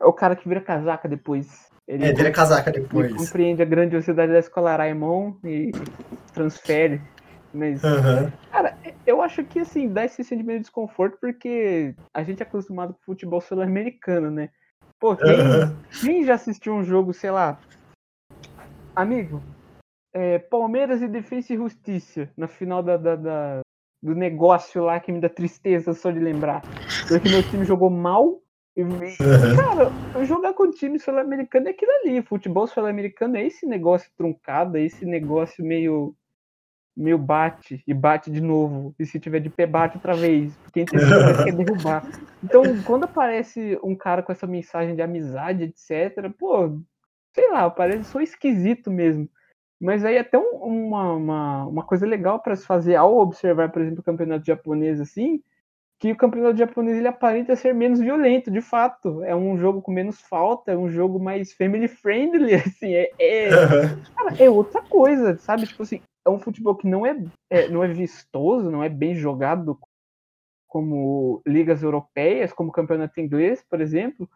é 0.00 0.04
o 0.04 0.12
cara 0.12 0.36
que 0.36 0.48
vira 0.48 0.60
casaca 0.60 1.08
depois. 1.08 1.70
Ele 1.86 2.04
é, 2.04 2.12
vira 2.12 2.30
casaca 2.30 2.70
depois. 2.70 3.06
Ele 3.06 3.18
compreende 3.18 3.62
a 3.62 3.66
grandiosidade 3.66 4.32
da 4.32 4.38
escola 4.38 4.76
Raimon 4.76 5.34
e 5.44 5.72
transfere. 6.32 7.00
Mas, 7.52 7.82
uhum. 7.84 8.30
cara, 8.50 8.78
eu 9.06 9.20
acho 9.20 9.44
que 9.44 9.58
assim, 9.58 9.88
dá 9.88 10.04
esse 10.04 10.24
sentimento 10.24 10.58
de 10.58 10.62
desconforto 10.62 11.18
porque 11.20 11.94
a 12.14 12.22
gente 12.22 12.40
é 12.40 12.46
acostumado 12.46 12.94
com 12.94 13.04
futebol 13.04 13.40
sul-americano, 13.40 14.30
né? 14.30 14.48
Pô, 14.98 15.16
quem, 15.16 15.32
uhum. 15.32 15.76
quem, 16.00 16.24
já 16.24 16.34
assistiu 16.34 16.74
um 16.74 16.84
jogo, 16.84 17.12
sei 17.12 17.30
lá, 17.30 17.58
amigo, 18.94 19.42
é, 20.12 20.38
Palmeiras 20.38 21.02
e 21.02 21.08
Defesa 21.08 21.52
e 21.52 21.56
Justiça 21.56 22.30
na 22.36 22.46
final 22.46 22.82
da, 22.82 22.96
da, 22.96 23.16
da, 23.16 23.60
do 24.02 24.14
negócio 24.14 24.84
lá 24.84 25.00
que 25.00 25.12
me 25.12 25.20
dá 25.20 25.28
tristeza 25.28 25.94
só 25.94 26.10
de 26.10 26.18
lembrar. 26.18 26.62
Porque 27.08 27.28
meu 27.28 27.42
time 27.42 27.64
jogou 27.64 27.90
mal 27.90 28.40
e, 28.76 28.82
cara, 29.56 30.24
jogar 30.24 30.54
com 30.54 30.70
time 30.70 30.98
sul-americano 30.98 31.68
é 31.68 31.70
aquilo 31.70 31.92
ali. 32.02 32.22
Futebol 32.22 32.66
sul-americano 32.66 33.36
é 33.36 33.46
esse 33.46 33.66
negócio 33.66 34.10
truncado, 34.16 34.78
é 34.78 34.82
esse 34.82 35.04
negócio 35.04 35.64
meio 35.64 36.14
meio 36.94 37.16
bate 37.16 37.82
e 37.86 37.94
bate 37.94 38.30
de 38.30 38.40
novo. 38.40 38.94
E 38.98 39.06
se 39.06 39.18
tiver 39.18 39.40
de 39.40 39.48
pé, 39.48 39.66
bate 39.66 39.96
outra 39.96 40.14
vez. 40.14 40.54
Porque 40.58 40.80
a 40.80 40.82
intenção 40.82 41.44
quer 41.44 41.54
derrubar. 41.54 42.06
Então, 42.44 42.62
quando 42.84 43.04
aparece 43.04 43.78
um 43.82 43.96
cara 43.96 44.22
com 44.22 44.30
essa 44.30 44.46
mensagem 44.46 44.94
de 44.94 45.00
amizade, 45.00 45.64
etc., 45.64 46.30
pô, 46.38 46.78
sei 47.34 47.50
lá, 47.50 47.70
parece 47.70 48.04
só 48.04 48.20
esquisito 48.20 48.90
mesmo. 48.90 49.28
Mas 49.82 50.04
aí 50.04 50.16
até 50.16 50.38
um, 50.38 50.58
uma, 50.62 51.12
uma, 51.12 51.66
uma 51.66 51.82
coisa 51.82 52.06
legal 52.06 52.38
para 52.38 52.54
se 52.54 52.64
fazer 52.64 52.94
ao 52.94 53.18
observar, 53.18 53.72
por 53.72 53.82
exemplo, 53.82 53.98
o 53.98 54.04
campeonato 54.04 54.46
japonês 54.46 55.00
assim, 55.00 55.42
que 55.98 56.12
o 56.12 56.16
campeonato 56.16 56.56
japonês 56.56 56.96
ele 56.96 57.08
aparenta 57.08 57.56
ser 57.56 57.74
menos 57.74 57.98
violento, 57.98 58.48
de 58.48 58.60
fato. 58.60 59.24
É 59.24 59.34
um 59.34 59.58
jogo 59.58 59.82
com 59.82 59.90
menos 59.90 60.20
falta, 60.20 60.70
é 60.70 60.76
um 60.76 60.88
jogo 60.88 61.18
mais 61.18 61.52
family 61.52 61.88
friendly, 61.88 62.54
assim, 62.64 62.94
é, 62.94 63.10
é, 63.18 63.48
cara, 64.14 64.36
é 64.38 64.48
outra 64.48 64.82
coisa, 64.82 65.36
sabe? 65.38 65.66
Tipo 65.66 65.82
assim, 65.82 66.00
é 66.24 66.30
um 66.30 66.38
futebol 66.38 66.76
que 66.76 66.86
não 66.86 67.04
é, 67.04 67.20
é, 67.50 67.68
não 67.68 67.82
é 67.82 67.88
vistoso, 67.88 68.70
não 68.70 68.84
é 68.84 68.88
bem 68.88 69.16
jogado 69.16 69.76
como 70.68 71.42
ligas 71.44 71.82
europeias, 71.82 72.52
como 72.52 72.70
o 72.70 72.72
campeonato 72.72 73.20
inglês, 73.20 73.64
por 73.68 73.80
exemplo, 73.80 74.30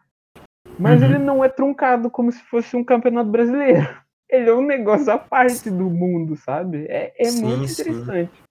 mas 0.77 1.01
uhum. 1.01 1.07
ele 1.07 1.19
não 1.19 1.41
é 1.41 1.47
truncado 1.47 2.11
como 2.11 2.33
se 2.33 2.41
fosse 2.43 2.75
um 2.75 2.83
campeonato 2.83 3.29
brasileiro. 3.29 4.05
Ele 4.29 4.49
é 4.49 4.53
um 4.53 4.65
negócio 4.65 5.11
à 5.11 5.17
parte 5.17 5.69
do 5.69 5.89
mundo, 5.89 6.35
sabe? 6.35 6.85
É, 6.89 7.13
é 7.17 7.25
sim, 7.25 7.43
muito 7.43 7.71
interessante. 7.71 8.29
Sim. 8.33 8.47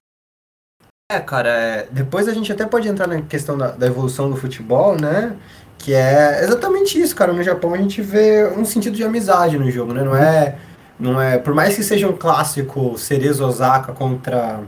É, 1.12 1.20
cara, 1.20 1.48
é... 1.48 1.88
depois 1.90 2.26
a 2.28 2.34
gente 2.34 2.50
até 2.50 2.66
pode 2.66 2.88
entrar 2.88 3.06
na 3.06 3.22
questão 3.22 3.56
da, 3.56 3.70
da, 3.72 3.86
evolução 3.86 4.30
do 4.30 4.36
futebol, 4.36 4.96
né? 4.98 5.36
Que 5.78 5.94
é 5.94 6.42
exatamente 6.42 7.00
isso, 7.00 7.14
cara. 7.14 7.32
No 7.32 7.42
Japão 7.42 7.74
a 7.74 7.78
gente 7.78 8.00
vê 8.02 8.46
um 8.56 8.64
sentido 8.64 8.96
de 8.96 9.04
amizade 9.04 9.58
no 9.58 9.70
jogo, 9.70 9.92
né? 9.92 10.02
Não 10.02 10.16
é, 10.16 10.58
não 10.98 11.20
é 11.20 11.38
por 11.38 11.54
mais 11.54 11.76
que 11.76 11.82
seja 11.82 12.08
um 12.08 12.16
clássico 12.16 12.98
Cerezo 12.98 13.44
Osaka 13.46 13.92
contra 13.92 14.62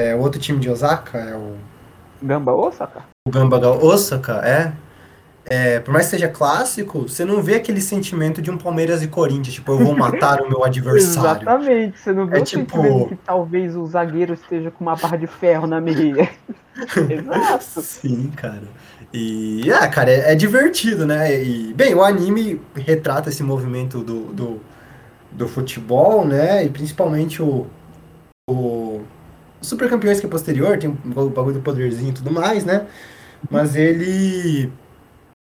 é, 0.00 0.14
o 0.14 0.20
outro 0.20 0.40
time 0.40 0.58
de 0.58 0.68
Osaka, 0.68 1.18
é 1.18 1.36
o 1.36 1.56
Gamba 2.20 2.52
Osaka. 2.52 3.04
O 3.28 3.30
Gamba 3.30 3.58
Osaka, 3.84 4.40
é. 4.44 4.72
É, 5.46 5.78
por 5.78 5.92
mais 5.92 6.06
que 6.06 6.12
seja 6.12 6.28
clássico, 6.28 7.02
você 7.02 7.22
não 7.22 7.42
vê 7.42 7.56
aquele 7.56 7.80
sentimento 7.80 8.40
de 8.40 8.50
um 8.50 8.56
Palmeiras 8.56 9.02
e 9.02 9.08
Corinthians, 9.08 9.54
tipo, 9.54 9.72
eu 9.72 9.78
vou 9.78 9.94
matar 9.94 10.40
o 10.40 10.48
meu 10.48 10.64
adversário. 10.64 11.42
Exatamente, 11.42 11.98
você 11.98 12.12
não 12.14 12.26
vê 12.26 12.38
é 12.38 12.40
o 12.40 12.44
tipo... 12.44 12.76
sentimento 12.76 13.08
que 13.08 13.16
talvez 13.16 13.76
o 13.76 13.84
zagueiro 13.86 14.32
esteja 14.32 14.70
com 14.70 14.82
uma 14.82 14.96
barra 14.96 15.18
de 15.18 15.26
ferro 15.26 15.66
na 15.66 15.82
meia. 15.82 16.30
Exato. 17.10 17.82
Sim, 17.82 18.30
cara. 18.34 18.62
E, 19.12 19.70
ah, 19.70 19.86
cara, 19.86 20.10
é, 20.10 20.32
é, 20.32 20.34
divertido, 20.34 21.06
né? 21.06 21.42
E, 21.42 21.74
bem, 21.74 21.94
o 21.94 22.02
anime 22.02 22.60
retrata 22.74 23.28
esse 23.28 23.42
movimento 23.42 23.98
do, 23.98 24.32
do, 24.32 24.60
do 25.30 25.46
futebol, 25.46 26.24
né? 26.26 26.64
E 26.64 26.70
principalmente 26.70 27.42
o, 27.42 27.66
o 28.48 29.02
Super 29.60 29.90
Campeões 29.90 30.20
que 30.20 30.26
é 30.26 30.28
posterior, 30.28 30.78
tem 30.78 30.90
o 30.90 31.28
bagulho 31.28 31.54
do 31.54 31.60
poderzinho 31.60 32.10
e 32.10 32.14
tudo 32.14 32.30
mais, 32.30 32.64
né? 32.64 32.86
Mas 33.50 33.76
ele 33.76 34.72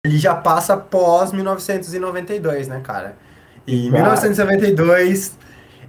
ele 0.05 0.17
já 0.17 0.35
passa 0.35 0.77
pós 0.77 1.31
1992, 1.31 2.67
né, 2.67 2.79
cara? 2.81 3.17
E 3.67 3.89
1992 3.91 5.37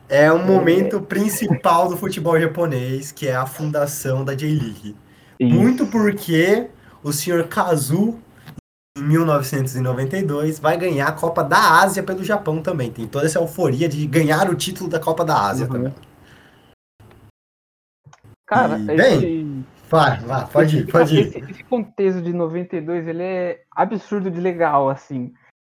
é 0.09 0.33
um 0.33 0.45
momento 0.45 1.01
principal 1.01 1.89
do 1.89 1.97
futebol 1.97 2.39
japonês, 2.39 3.13
que 3.13 3.29
é 3.29 3.37
a 3.37 3.47
fundação 3.47 4.25
da 4.25 4.35
J-League. 4.35 4.97
Muito 5.41 5.87
porque 5.87 6.69
o 7.03 7.13
senhor 7.13 7.47
Kazu, 7.47 8.19
em 8.99 9.03
1992, 9.03 10.59
vai 10.59 10.77
ganhar 10.77 11.07
a 11.07 11.13
Copa 11.13 11.43
da 11.43 11.81
Ásia 11.81 12.03
pelo 12.03 12.25
Japão 12.25 12.61
também. 12.61 12.91
Tem 12.91 13.07
toda 13.07 13.27
essa 13.27 13.39
euforia 13.39 13.89
de 13.89 14.05
ganhar 14.07 14.51
o 14.51 14.55
título 14.55 14.91
da 14.91 14.99
Copa 14.99 15.25
da 15.25 15.47
Ásia 15.47 15.67
uhum. 15.67 15.73
também. 15.73 15.95
Cara, 18.47 18.79
e, 18.79 18.97
bem, 18.97 19.67
Vai, 19.91 20.21
vai, 20.21 20.47
pode 20.47 20.79
ir, 20.79 20.87
pode 20.87 21.17
ir. 21.17 21.27
Esse, 21.27 21.39
esse, 21.51 21.65
contexto 21.65 22.23
de 22.23 22.33
92, 22.33 23.09
ele 23.09 23.25
é 23.25 23.65
absurdo 23.75 24.31
de 24.31 24.41
legal, 24.41 24.89
assim. 24.89 25.35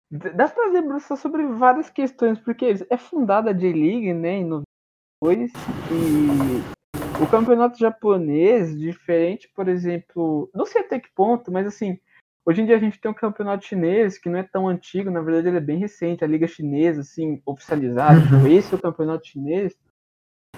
Dá 0.09 0.47
pra 0.47 0.71
debruçar 0.71 1.19
sobre 1.19 1.45
várias 1.49 1.91
questões, 1.91 2.39
porque 2.39 2.77
é 2.89 2.97
fundada 2.97 3.51
a 3.51 3.53
J-League, 3.53 4.15
né, 4.15 4.37
em 4.37 4.45
92, 4.45 5.53
e 5.91 7.21
o 7.21 7.27
campeonato 7.27 7.77
japonês, 7.77 8.79
diferente, 8.79 9.51
por 9.53 9.67
exemplo, 9.67 10.49
não 10.55 10.65
sei 10.65 10.83
até 10.83 11.01
que 11.01 11.13
ponto, 11.13 11.51
mas 11.51 11.67
assim, 11.67 11.99
hoje 12.47 12.63
em 12.63 12.67
dia 12.67 12.77
a 12.77 12.81
gente 12.81 13.01
tem 13.01 13.11
um 13.11 13.15
campeonato 13.15 13.65
chinês 13.65 14.17
que 14.17 14.29
não 14.29 14.39
é 14.39 14.45
tão 14.45 14.69
antigo, 14.69 15.11
na 15.11 15.23
verdade 15.23 15.49
ele 15.49 15.57
é 15.57 15.61
bem 15.61 15.79
recente, 15.79 16.23
a 16.23 16.29
liga 16.29 16.47
chinesa, 16.47 17.01
assim, 17.01 17.43
oficializada, 17.45 18.21
uhum. 18.37 18.47
esse 18.47 18.73
é 18.73 18.77
o 18.77 18.81
campeonato 18.81 19.27
chinês, 19.27 19.77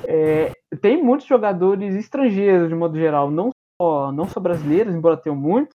é, 0.04 0.52
tem 0.80 1.02
muitos 1.02 1.26
jogadores 1.26 1.94
estrangeiros, 1.94 2.68
de 2.68 2.74
modo 2.74 2.98
geral, 2.98 3.30
não 3.30 3.50
só, 3.80 4.12
não 4.12 4.26
só 4.26 4.40
brasileiros, 4.40 4.94
embora 4.94 5.16
tenham 5.16 5.36
muitos, 5.36 5.74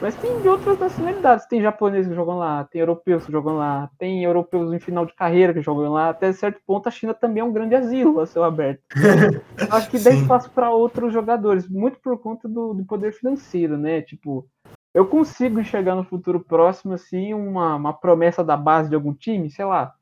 mas 0.00 0.14
tem 0.14 0.40
de 0.40 0.48
outras 0.48 0.78
nacionalidades. 0.78 1.46
Tem 1.46 1.60
japoneses 1.60 2.08
que 2.08 2.14
jogam 2.14 2.38
lá, 2.38 2.64
tem 2.64 2.80
europeus 2.80 3.26
que 3.26 3.32
jogam 3.32 3.56
lá, 3.56 3.90
tem 3.98 4.24
europeus 4.24 4.72
em 4.72 4.78
final 4.78 5.04
de 5.04 5.14
carreira 5.14 5.52
que 5.52 5.60
jogam 5.60 5.92
lá. 5.92 6.10
Até 6.10 6.32
certo 6.32 6.60
ponto, 6.66 6.88
a 6.88 6.92
China 6.92 7.12
também 7.12 7.40
é 7.40 7.44
um 7.44 7.52
grande 7.52 7.74
asilo 7.74 8.20
a 8.20 8.26
céu 8.26 8.44
aberto. 8.44 8.82
Acho 9.70 9.90
que 9.90 9.98
dá 9.98 10.10
espaço 10.10 10.50
para 10.50 10.70
outros 10.70 11.12
jogadores, 11.12 11.68
muito 11.68 11.98
por 12.00 12.18
conta 12.18 12.48
do, 12.48 12.74
do, 12.74 12.84
poder 12.84 13.12
financeiro, 13.12 13.76
né? 13.76 14.02
Tipo, 14.02 14.46
eu 14.94 15.06
consigo 15.06 15.60
enxergar 15.60 15.96
no 15.96 16.04
futuro 16.04 16.40
próximo, 16.40 16.94
assim, 16.94 17.34
uma, 17.34 17.74
uma 17.74 17.92
promessa 17.92 18.44
da 18.44 18.56
base 18.56 18.88
de 18.88 18.94
algum 18.94 19.12
time, 19.12 19.50
sei 19.50 19.64
lá 19.64 19.94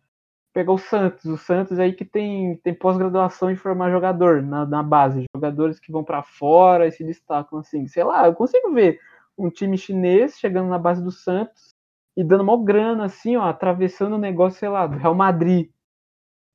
pegar 0.57 0.73
o 0.73 0.79
Santos, 0.79 1.27
o 1.27 1.37
Santos 1.37 1.79
aí 1.79 1.93
que 1.93 2.03
tem, 2.03 2.57
tem 2.65 2.73
pós-graduação 2.73 3.51
em 3.51 3.57
formar 3.57 3.91
jogador 3.91 4.41
na, 4.41 4.65
na 4.65 4.83
base, 4.83 5.27
jogadores 5.37 5.79
que 5.79 5.93
vão 5.93 6.03
para 6.03 6.23
fora 6.23 6.87
e 6.87 6.91
se 6.91 7.05
destacam 7.05 7.59
assim, 7.59 7.87
sei 7.87 8.03
lá, 8.03 8.27
eu 8.27 8.33
consigo 8.33 8.73
ver 8.73 8.99
um 9.37 9.51
time 9.51 9.77
chinês 9.77 10.39
chegando 10.39 10.71
na 10.71 10.79
base 10.79 11.05
do 11.05 11.11
Santos 11.11 11.75
e 12.17 12.25
dando 12.25 12.43
uma 12.43 12.65
grana 12.65 13.05
assim, 13.05 13.37
ó, 13.37 13.43
atravessando 13.43 14.15
o 14.15 14.19
negócio, 14.19 14.59
sei 14.59 14.71
lá, 14.71 14.87
do 14.87 14.97
Real 14.97 15.15
Madrid 15.15 15.69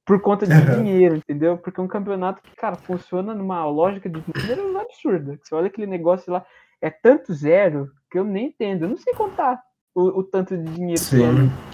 por 0.04 0.20
conta 0.20 0.48
de 0.48 0.54
uhum. 0.56 0.78
dinheiro, 0.78 1.16
entendeu? 1.18 1.60
Porque 1.60 1.80
é 1.80 1.84
um 1.84 1.88
campeonato 1.88 2.42
que, 2.42 2.56
cara, 2.56 2.78
funciona 2.78 3.36
numa 3.36 3.64
lógica 3.68 4.10
de 4.10 4.16
números 4.16 4.76
absurda. 4.78 5.40
Você 5.44 5.54
olha 5.54 5.68
aquele 5.68 5.86
negócio 5.86 6.34
lá, 6.34 6.44
é 6.82 6.90
tanto 6.90 7.32
zero 7.36 7.92
que 8.10 8.18
eu 8.18 8.24
nem 8.24 8.48
entendo, 8.48 8.86
eu 8.86 8.90
não 8.90 8.98
sei 8.98 9.14
contar 9.14 9.62
o, 9.94 10.22
o 10.22 10.24
tanto 10.24 10.58
de 10.58 10.64
dinheiro 10.74 11.00
Sim. 11.00 11.18
que 11.18 11.24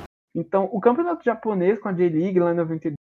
é. 0.04 0.07
Então, 0.36 0.70
o 0.72 0.80
campeonato 0.80 1.24
japonês 1.24 1.80
com 1.80 1.90
a 1.90 1.94
J-League 1.94 2.40
lá 2.40 2.52
em 2.52 2.56
92 2.56 2.98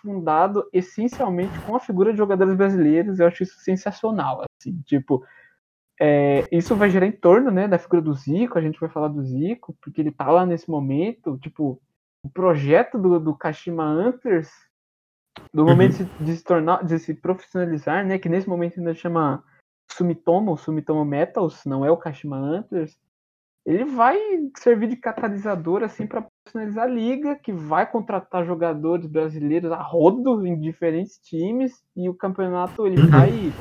fundado 0.00 0.68
essencialmente 0.72 1.58
com 1.66 1.74
a 1.76 1.80
figura 1.80 2.12
de 2.12 2.18
jogadores 2.18 2.54
brasileiros, 2.54 3.18
eu 3.18 3.26
acho 3.26 3.42
isso 3.42 3.58
sensacional, 3.60 4.44
assim, 4.60 4.80
tipo, 4.82 5.24
é, 6.00 6.46
isso 6.52 6.76
vai 6.76 6.88
gerar 6.88 7.06
em 7.06 7.12
torno, 7.12 7.50
né, 7.50 7.66
da 7.66 7.78
figura 7.78 8.00
do 8.00 8.14
Zico, 8.14 8.58
a 8.58 8.62
gente 8.62 8.78
vai 8.78 8.88
falar 8.88 9.08
do 9.08 9.22
Zico, 9.22 9.76
porque 9.80 10.00
ele 10.00 10.12
tá 10.12 10.30
lá 10.30 10.46
nesse 10.46 10.70
momento, 10.70 11.36
tipo, 11.38 11.80
o 12.24 12.30
projeto 12.30 12.98
do, 12.98 13.18
do 13.18 13.34
Kashima 13.34 13.84
Antlers, 13.84 14.50
do 15.52 15.62
uhum. 15.62 15.68
momento 15.68 16.04
de, 16.04 16.24
de, 16.24 16.36
se 16.36 16.44
tornar, 16.44 16.84
de 16.84 16.98
se 16.98 17.14
profissionalizar, 17.14 18.06
né, 18.06 18.18
que 18.18 18.28
nesse 18.28 18.48
momento 18.48 18.78
ainda 18.78 18.94
chama 18.94 19.42
Sumitomo, 19.90 20.56
Sumitomo 20.56 21.04
Metals, 21.04 21.64
não 21.64 21.84
é 21.84 21.90
o 21.90 21.96
Kashima 21.96 22.36
Antlers, 22.36 22.96
ele 23.66 23.84
vai 23.84 24.18
servir 24.56 24.88
de 24.88 24.96
catalisador 24.96 25.82
assim 25.82 26.06
para 26.06 26.26
profissionalizar 26.48 26.84
a 26.84 26.88
liga, 26.88 27.36
que 27.36 27.52
vai 27.52 27.90
contratar 27.90 28.44
jogadores 28.44 29.06
brasileiros 29.06 29.70
a 29.70 29.80
rodo 29.80 30.46
em 30.46 30.58
diferentes 30.58 31.18
times 31.18 31.82
e 31.94 32.08
o 32.08 32.14
campeonato 32.14 32.86
ele 32.86 33.00
uhum. 33.00 33.08
vai 33.08 33.52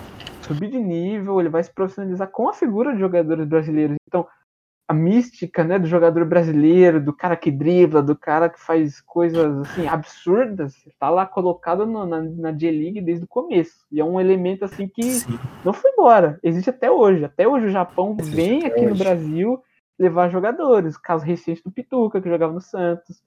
subir 0.41 0.69
de 0.69 0.79
nível, 0.79 1.39
ele 1.39 1.49
vai 1.49 1.63
se 1.63 1.71
profissionalizar 1.71 2.29
com 2.31 2.49
a 2.49 2.53
figura 2.53 2.93
de 2.93 2.99
jogadores 2.99 3.45
brasileiros. 3.45 3.97
Então, 4.07 4.25
a 4.89 4.93
mística, 4.93 5.65
né, 5.65 5.77
do 5.77 5.85
jogador 5.85 6.23
brasileiro, 6.23 7.03
do 7.03 7.11
cara 7.11 7.35
que 7.35 7.51
dribla, 7.51 8.01
do 8.01 8.15
cara 8.15 8.47
que 8.47 8.59
faz 8.59 9.01
coisas 9.01 9.59
assim 9.59 9.85
absurdas, 9.85 10.73
está 10.87 11.09
lá 11.09 11.25
colocado 11.25 11.85
no, 11.85 12.05
na, 12.05 12.21
na 12.21 12.51
J-League 12.53 13.01
desde 13.01 13.25
o 13.25 13.27
começo. 13.27 13.85
E 13.91 13.99
é 13.99 14.05
um 14.05 14.17
elemento 14.17 14.63
assim 14.63 14.87
que 14.87 15.03
Sim. 15.03 15.37
não 15.65 15.73
foi 15.73 15.91
embora, 15.91 16.39
existe 16.41 16.69
até 16.69 16.89
hoje. 16.89 17.25
Até 17.25 17.45
hoje 17.45 17.65
o 17.65 17.71
Japão 17.71 18.15
existe 18.17 18.35
vem 18.35 18.65
aqui 18.65 18.79
hoje. 18.79 18.89
no 18.89 18.95
Brasil 18.95 19.61
levar 19.99 20.29
jogadores. 20.29 20.97
Caso 20.97 21.25
recente 21.25 21.63
do 21.63 21.71
Pituca, 21.71 22.21
que 22.21 22.29
jogava 22.29 22.53
no 22.53 22.61
Santos. 22.61 23.21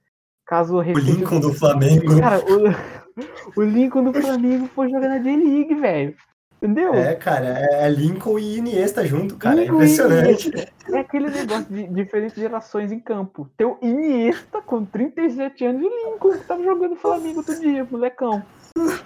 Caso 0.47 0.79
recente. 0.81 1.11
O 1.11 1.15
Lincoln 1.15 1.41
do 1.41 1.55
Flamengo. 1.55 2.21
Cara, 2.21 2.39
o, 2.39 3.57
o 3.61 3.63
Lincoln 3.63 4.05
do 4.05 4.21
Flamengo 4.21 4.67
foi 4.69 4.91
jogar 4.91 5.09
na 5.09 5.19
J-League, 5.19 5.75
velho. 5.75 6.17
Entendeu? 6.63 6.93
É, 6.93 7.15
cara, 7.15 7.47
é 7.47 7.89
Lincoln 7.89 8.39
e 8.39 8.59
Iniesta 8.59 9.07
junto, 9.07 9.37
cara. 9.39 9.61
É 9.61 9.65
Lincoln 9.65 9.81
é 9.81 9.85
impressionante. 9.85 10.51
É 10.93 10.99
aquele 10.99 11.31
negócio 11.31 11.65
de 11.65 11.87
diferentes 11.89 12.37
gerações 12.37 12.93
em 12.93 13.01
campo. 13.01 13.49
Teu 13.57 13.79
Iniesta 13.81 14.61
com 14.61 14.85
37 14.85 15.65
anos 15.65 15.83
e 15.83 15.89
Lincoln 15.89 16.33
que 16.33 16.45
tava 16.45 16.63
jogando 16.63 16.97
Flamengo 16.97 17.39
outro 17.39 17.59
dia, 17.59 17.87
molecão. 17.91 18.43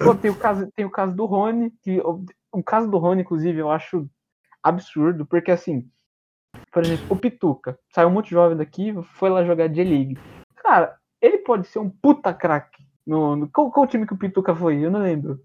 Pô, 0.03 0.15
tem 0.17 0.33
o 0.33 0.35
caso, 0.35 0.69
tem 0.75 0.85
o 0.85 0.91
caso 0.91 1.15
do 1.15 1.27
Rony, 1.27 1.73
que 1.83 2.01
o 2.53 2.63
caso 2.63 2.91
do 2.91 2.99
Rony, 2.99 3.23
inclusive, 3.23 3.59
eu 3.59 3.71
acho 3.71 4.09
absurdo, 4.63 5.25
porque 5.25 5.51
assim, 5.51 5.89
por 6.73 6.83
exemplo, 6.83 7.07
o 7.09 7.17
Pituca 7.17 7.79
saiu 7.93 8.11
muito 8.11 8.29
jovem 8.29 8.57
daqui, 8.57 8.95
foi 9.15 9.31
lá 9.31 9.45
jogar 9.45 9.69
J-League. 9.69 10.19
Cara, 10.57 10.97
ele 11.21 11.39
pode 11.39 11.67
ser 11.67 11.79
um 11.79 11.89
puta 11.89 12.33
craque. 12.35 12.83
No, 13.07 13.37
no, 13.37 13.49
qual, 13.49 13.71
qual 13.71 13.87
time 13.87 14.07
que 14.07 14.15
o 14.15 14.19
Pituca 14.19 14.55
foi? 14.55 14.85
Eu 14.85 14.91
não 14.91 15.01
lembro. 15.01 15.41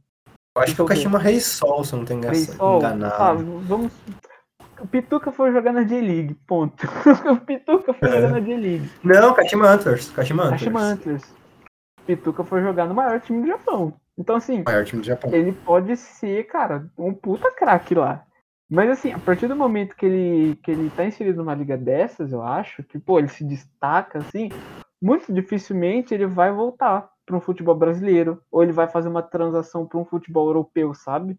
Eu 0.56 0.62
acho 0.63 0.76
que 0.76 0.82
o 0.82 0.86
Kashima 0.86 1.19
Rei 1.19 1.39
Sol, 1.39 1.84
se 1.84 1.95
não 1.95 2.06
tenho 2.06 2.19
enganado. 2.19 3.13
Ah, 3.13 3.34
vamos. 3.34 3.93
O 4.80 4.88
Pituca 4.88 5.32
foi 5.32 5.52
jogar 5.52 5.74
na 5.74 5.84
J-League, 5.84 6.34
ponto. 6.48 6.88
o 7.32 7.38
Pituca 7.38 7.93
foi 7.93 8.10
é. 8.10 8.12
jogar 8.13 8.30
na 8.30 8.39
J-League. 8.39 8.89
Não, 9.04 9.34
Kashima 9.34 9.67
Antlers. 9.67 10.10
Kashima 10.10 10.43
Antlers. 10.43 10.62
Kashima 10.62 10.82
Antlers. 10.82 11.36
Pituca 12.06 12.43
foi 12.43 12.62
jogar 12.62 12.88
no 12.88 12.95
maior 12.95 13.19
time 13.19 13.41
do 13.41 13.48
Japão. 13.48 13.93
Então, 14.17 14.36
assim, 14.36 14.63
maior 14.65 14.84
time 14.86 15.02
do 15.02 15.06
Japão. 15.06 15.34
ele 15.34 15.52
pode 15.52 15.95
ser, 15.95 16.45
cara, 16.45 16.89
um 16.98 17.13
puta 17.13 17.52
craque 17.52 17.93
lá. 17.93 18.26
Mas, 18.69 18.89
assim, 18.91 19.12
a 19.12 19.17
partir 19.17 19.47
do 19.47 19.55
momento 19.55 19.95
que 19.95 20.05
ele, 20.05 20.55
que 20.58 20.69
ele 20.69 20.89
tá 20.91 21.03
inserido 21.03 21.38
numa 21.38 21.55
liga 21.55 21.75
dessas, 21.75 22.32
eu 22.32 22.43
acho, 22.43 22.84
que, 22.84 22.99
pô, 22.99 23.17
ele 23.17 23.27
se 23.27 23.43
destaca, 23.43 24.19
assim, 24.19 24.49
muito 25.01 25.34
dificilmente 25.34 26.13
ele 26.13 26.27
vai 26.27 26.51
voltar 26.51 27.10
para 27.25 27.36
um 27.36 27.41
futebol 27.41 27.75
brasileiro, 27.75 28.41
ou 28.51 28.62
ele 28.62 28.71
vai 28.71 28.88
fazer 28.88 29.10
uma 29.10 29.23
transação 29.23 29.88
para 29.88 29.97
um 29.97 30.05
futebol 30.05 30.47
europeu, 30.47 30.93
sabe? 30.93 31.38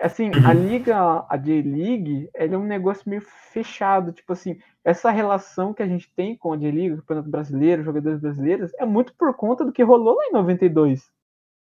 Assim, 0.00 0.30
a 0.44 0.48
uhum. 0.48 0.68
liga, 0.68 1.26
a 1.28 1.36
J-League, 1.36 2.30
ela 2.34 2.54
é 2.54 2.58
um 2.58 2.64
negócio 2.64 3.08
meio 3.08 3.20
fechado, 3.20 4.12
tipo 4.12 4.32
assim, 4.32 4.58
essa 4.84 5.10
relação 5.10 5.74
que 5.74 5.82
a 5.82 5.86
gente 5.86 6.12
tem 6.14 6.36
com 6.36 6.52
a 6.52 6.56
J-League, 6.56 6.94
o 6.94 6.98
Campeonato 6.98 7.28
Brasileiro, 7.28 7.84
jogadores 7.84 8.18
brasileiros, 8.18 8.72
é 8.74 8.86
muito 8.86 9.14
por 9.14 9.34
conta 9.34 9.64
do 9.64 9.72
que 9.72 9.82
rolou 9.82 10.16
lá 10.16 10.24
em 10.24 10.32
92. 10.32 11.12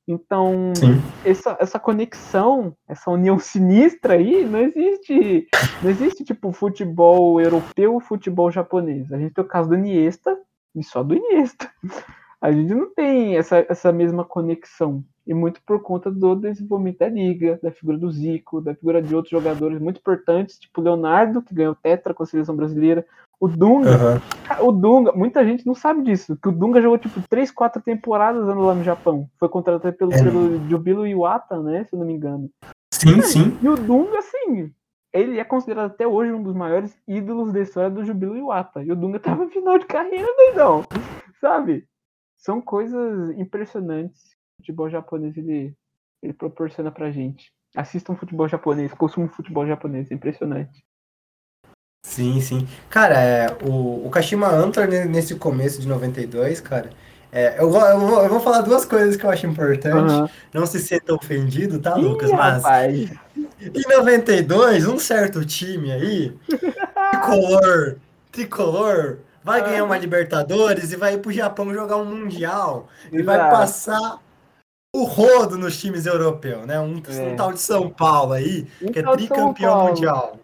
Então, 0.07 0.71
essa, 1.23 1.57
essa 1.59 1.79
conexão, 1.79 2.75
essa 2.87 3.09
união 3.09 3.37
sinistra 3.39 4.13
aí, 4.13 4.45
não 4.45 4.59
existe. 4.59 5.47
Não 5.81 5.89
existe, 5.89 6.23
tipo, 6.23 6.51
futebol 6.51 7.41
europeu 7.41 7.99
futebol 7.99 8.51
japonês. 8.51 9.11
A 9.11 9.17
gente 9.17 9.33
tem 9.33 9.43
o 9.43 9.47
caso 9.47 9.69
do 9.69 9.75
Iniesta, 9.75 10.37
e 10.75 10.83
só 10.83 11.01
do 11.01 11.15
Iniesta 11.15 11.71
a 12.45 12.51
gente 12.51 12.75
não 12.75 12.93
tem 12.93 13.37
essa, 13.37 13.65
essa 13.67 13.91
mesma 13.91 14.23
conexão. 14.23 15.03
E 15.25 15.33
muito 15.33 15.59
por 15.65 15.81
conta 15.81 16.11
do 16.11 16.35
desenvolvimento 16.35 16.99
da 16.99 17.09
liga, 17.09 17.59
da 17.63 17.71
figura 17.71 17.97
do 17.97 18.11
Zico, 18.11 18.61
da 18.61 18.75
figura 18.75 19.01
de 19.01 19.15
outros 19.15 19.31
jogadores 19.31 19.79
muito 19.79 19.97
importantes, 19.97 20.59
tipo 20.59 20.79
Leonardo, 20.79 21.41
que 21.41 21.55
ganhou 21.55 21.73
Tetra 21.73 22.13
com 22.13 22.21
a 22.21 22.25
seleção 22.27 22.55
brasileira, 22.55 23.03
o 23.39 23.47
Dunga. 23.47 24.21
Uhum. 24.59 24.67
O 24.67 24.71
Dunga, 24.71 25.11
muita 25.11 25.45
gente 25.45 25.65
não 25.65 25.75
sabe 25.75 26.03
disso, 26.03 26.37
que 26.41 26.49
o 26.49 26.51
Dunga 26.51 26.81
jogou 26.81 26.97
tipo 26.97 27.21
3, 27.29 27.51
4 27.51 27.81
temporadas 27.81 28.45
lá 28.45 28.73
no 28.73 28.83
Japão. 28.83 29.27
Foi 29.39 29.49
contratado 29.49 29.95
pelo, 29.95 30.13
é. 30.13 30.23
pelo 30.23 30.69
Jubilo 30.69 31.07
Iwata, 31.07 31.61
né? 31.61 31.83
Se 31.85 31.93
eu 31.93 31.99
não 31.99 32.05
me 32.05 32.13
engano. 32.13 32.49
Sim, 32.93 33.21
sim. 33.21 33.57
E 33.61 33.67
o 33.67 33.75
Dunga, 33.75 34.19
assim, 34.19 34.71
ele 35.13 35.39
é 35.39 35.43
considerado 35.43 35.91
até 35.91 36.07
hoje 36.07 36.31
um 36.31 36.41
dos 36.41 36.55
maiores 36.55 36.97
ídolos 37.07 37.51
da 37.51 37.61
história 37.61 37.89
do 37.89 38.03
Jubilo 38.03 38.37
Iwata. 38.37 38.83
E 38.83 38.91
o 38.91 38.95
Dunga 38.95 39.19
tava 39.19 39.43
no 39.43 39.51
final 39.51 39.77
de 39.77 39.85
carreira, 39.85 40.27
doidão. 40.37 40.83
Sabe? 41.41 41.87
são 42.45 42.61
coisas 42.61 43.35
impressionantes 43.39 44.21
que 44.29 44.35
o 44.35 44.57
futebol 44.57 44.87
japonês 44.87 45.35
ele, 45.35 45.75
ele 46.21 46.31
proporciona 46.31 46.91
pra 46.91 47.09
gente. 47.09 47.51
Assistam 47.75 48.15
futebol 48.15 48.47
japonês, 48.47 48.93
consumam 48.93 49.27
futebol 49.29 49.65
japonês, 49.65 50.11
é 50.11 50.13
impressionante. 50.13 50.85
Sim, 52.15 52.39
sim. 52.39 52.67
Cara, 52.89 53.19
é, 53.19 53.57
o, 53.61 54.07
o 54.07 54.09
Kashima 54.09 54.47
Antlers 54.47 55.05
nesse 55.09 55.35
começo 55.35 55.81
de 55.81 55.87
92, 55.87 56.61
cara, 56.61 56.89
é, 57.29 57.55
eu, 57.59 57.69
vou, 57.69 57.81
eu, 57.81 57.99
vou, 57.99 58.23
eu 58.23 58.29
vou 58.29 58.39
falar 58.39 58.61
duas 58.61 58.85
coisas 58.85 59.17
que 59.17 59.25
eu 59.25 59.29
acho 59.29 59.45
importante. 59.45 60.13
Uhum. 60.13 60.29
Não 60.53 60.65
se 60.65 60.79
sinta 60.79 61.13
ofendido, 61.13 61.77
tá, 61.77 61.99
Ih, 61.99 62.03
Lucas? 62.03 62.31
Mas 62.31 62.63
rapaz. 62.63 63.11
em 63.35 63.97
92, 63.97 64.87
um 64.87 64.97
certo 64.97 65.43
time 65.43 65.91
aí, 65.91 66.33
tricolor, 67.11 67.97
tricolor, 68.31 69.17
vai 69.43 69.61
ganhar 69.61 69.83
uma 69.83 69.97
Libertadores 69.97 70.93
e 70.93 70.95
vai 70.95 71.15
ir 71.15 71.17
pro 71.17 71.33
Japão 71.33 71.73
jogar 71.73 71.97
um 71.97 72.05
Mundial. 72.05 72.87
Exato. 73.11 73.19
E 73.19 73.23
vai 73.23 73.37
passar 73.51 74.19
o 74.95 75.03
rodo 75.03 75.57
nos 75.57 75.77
times 75.77 76.05
europeus, 76.05 76.65
né? 76.65 76.79
Um, 76.79 77.01
é. 77.09 77.21
um 77.33 77.35
tal 77.35 77.51
de 77.51 77.59
São 77.59 77.89
Paulo 77.89 78.31
aí, 78.31 78.65
um 78.81 78.89
que 78.89 78.99
é 78.99 79.03
tricampeão 79.03 79.87
mundial. 79.87 80.39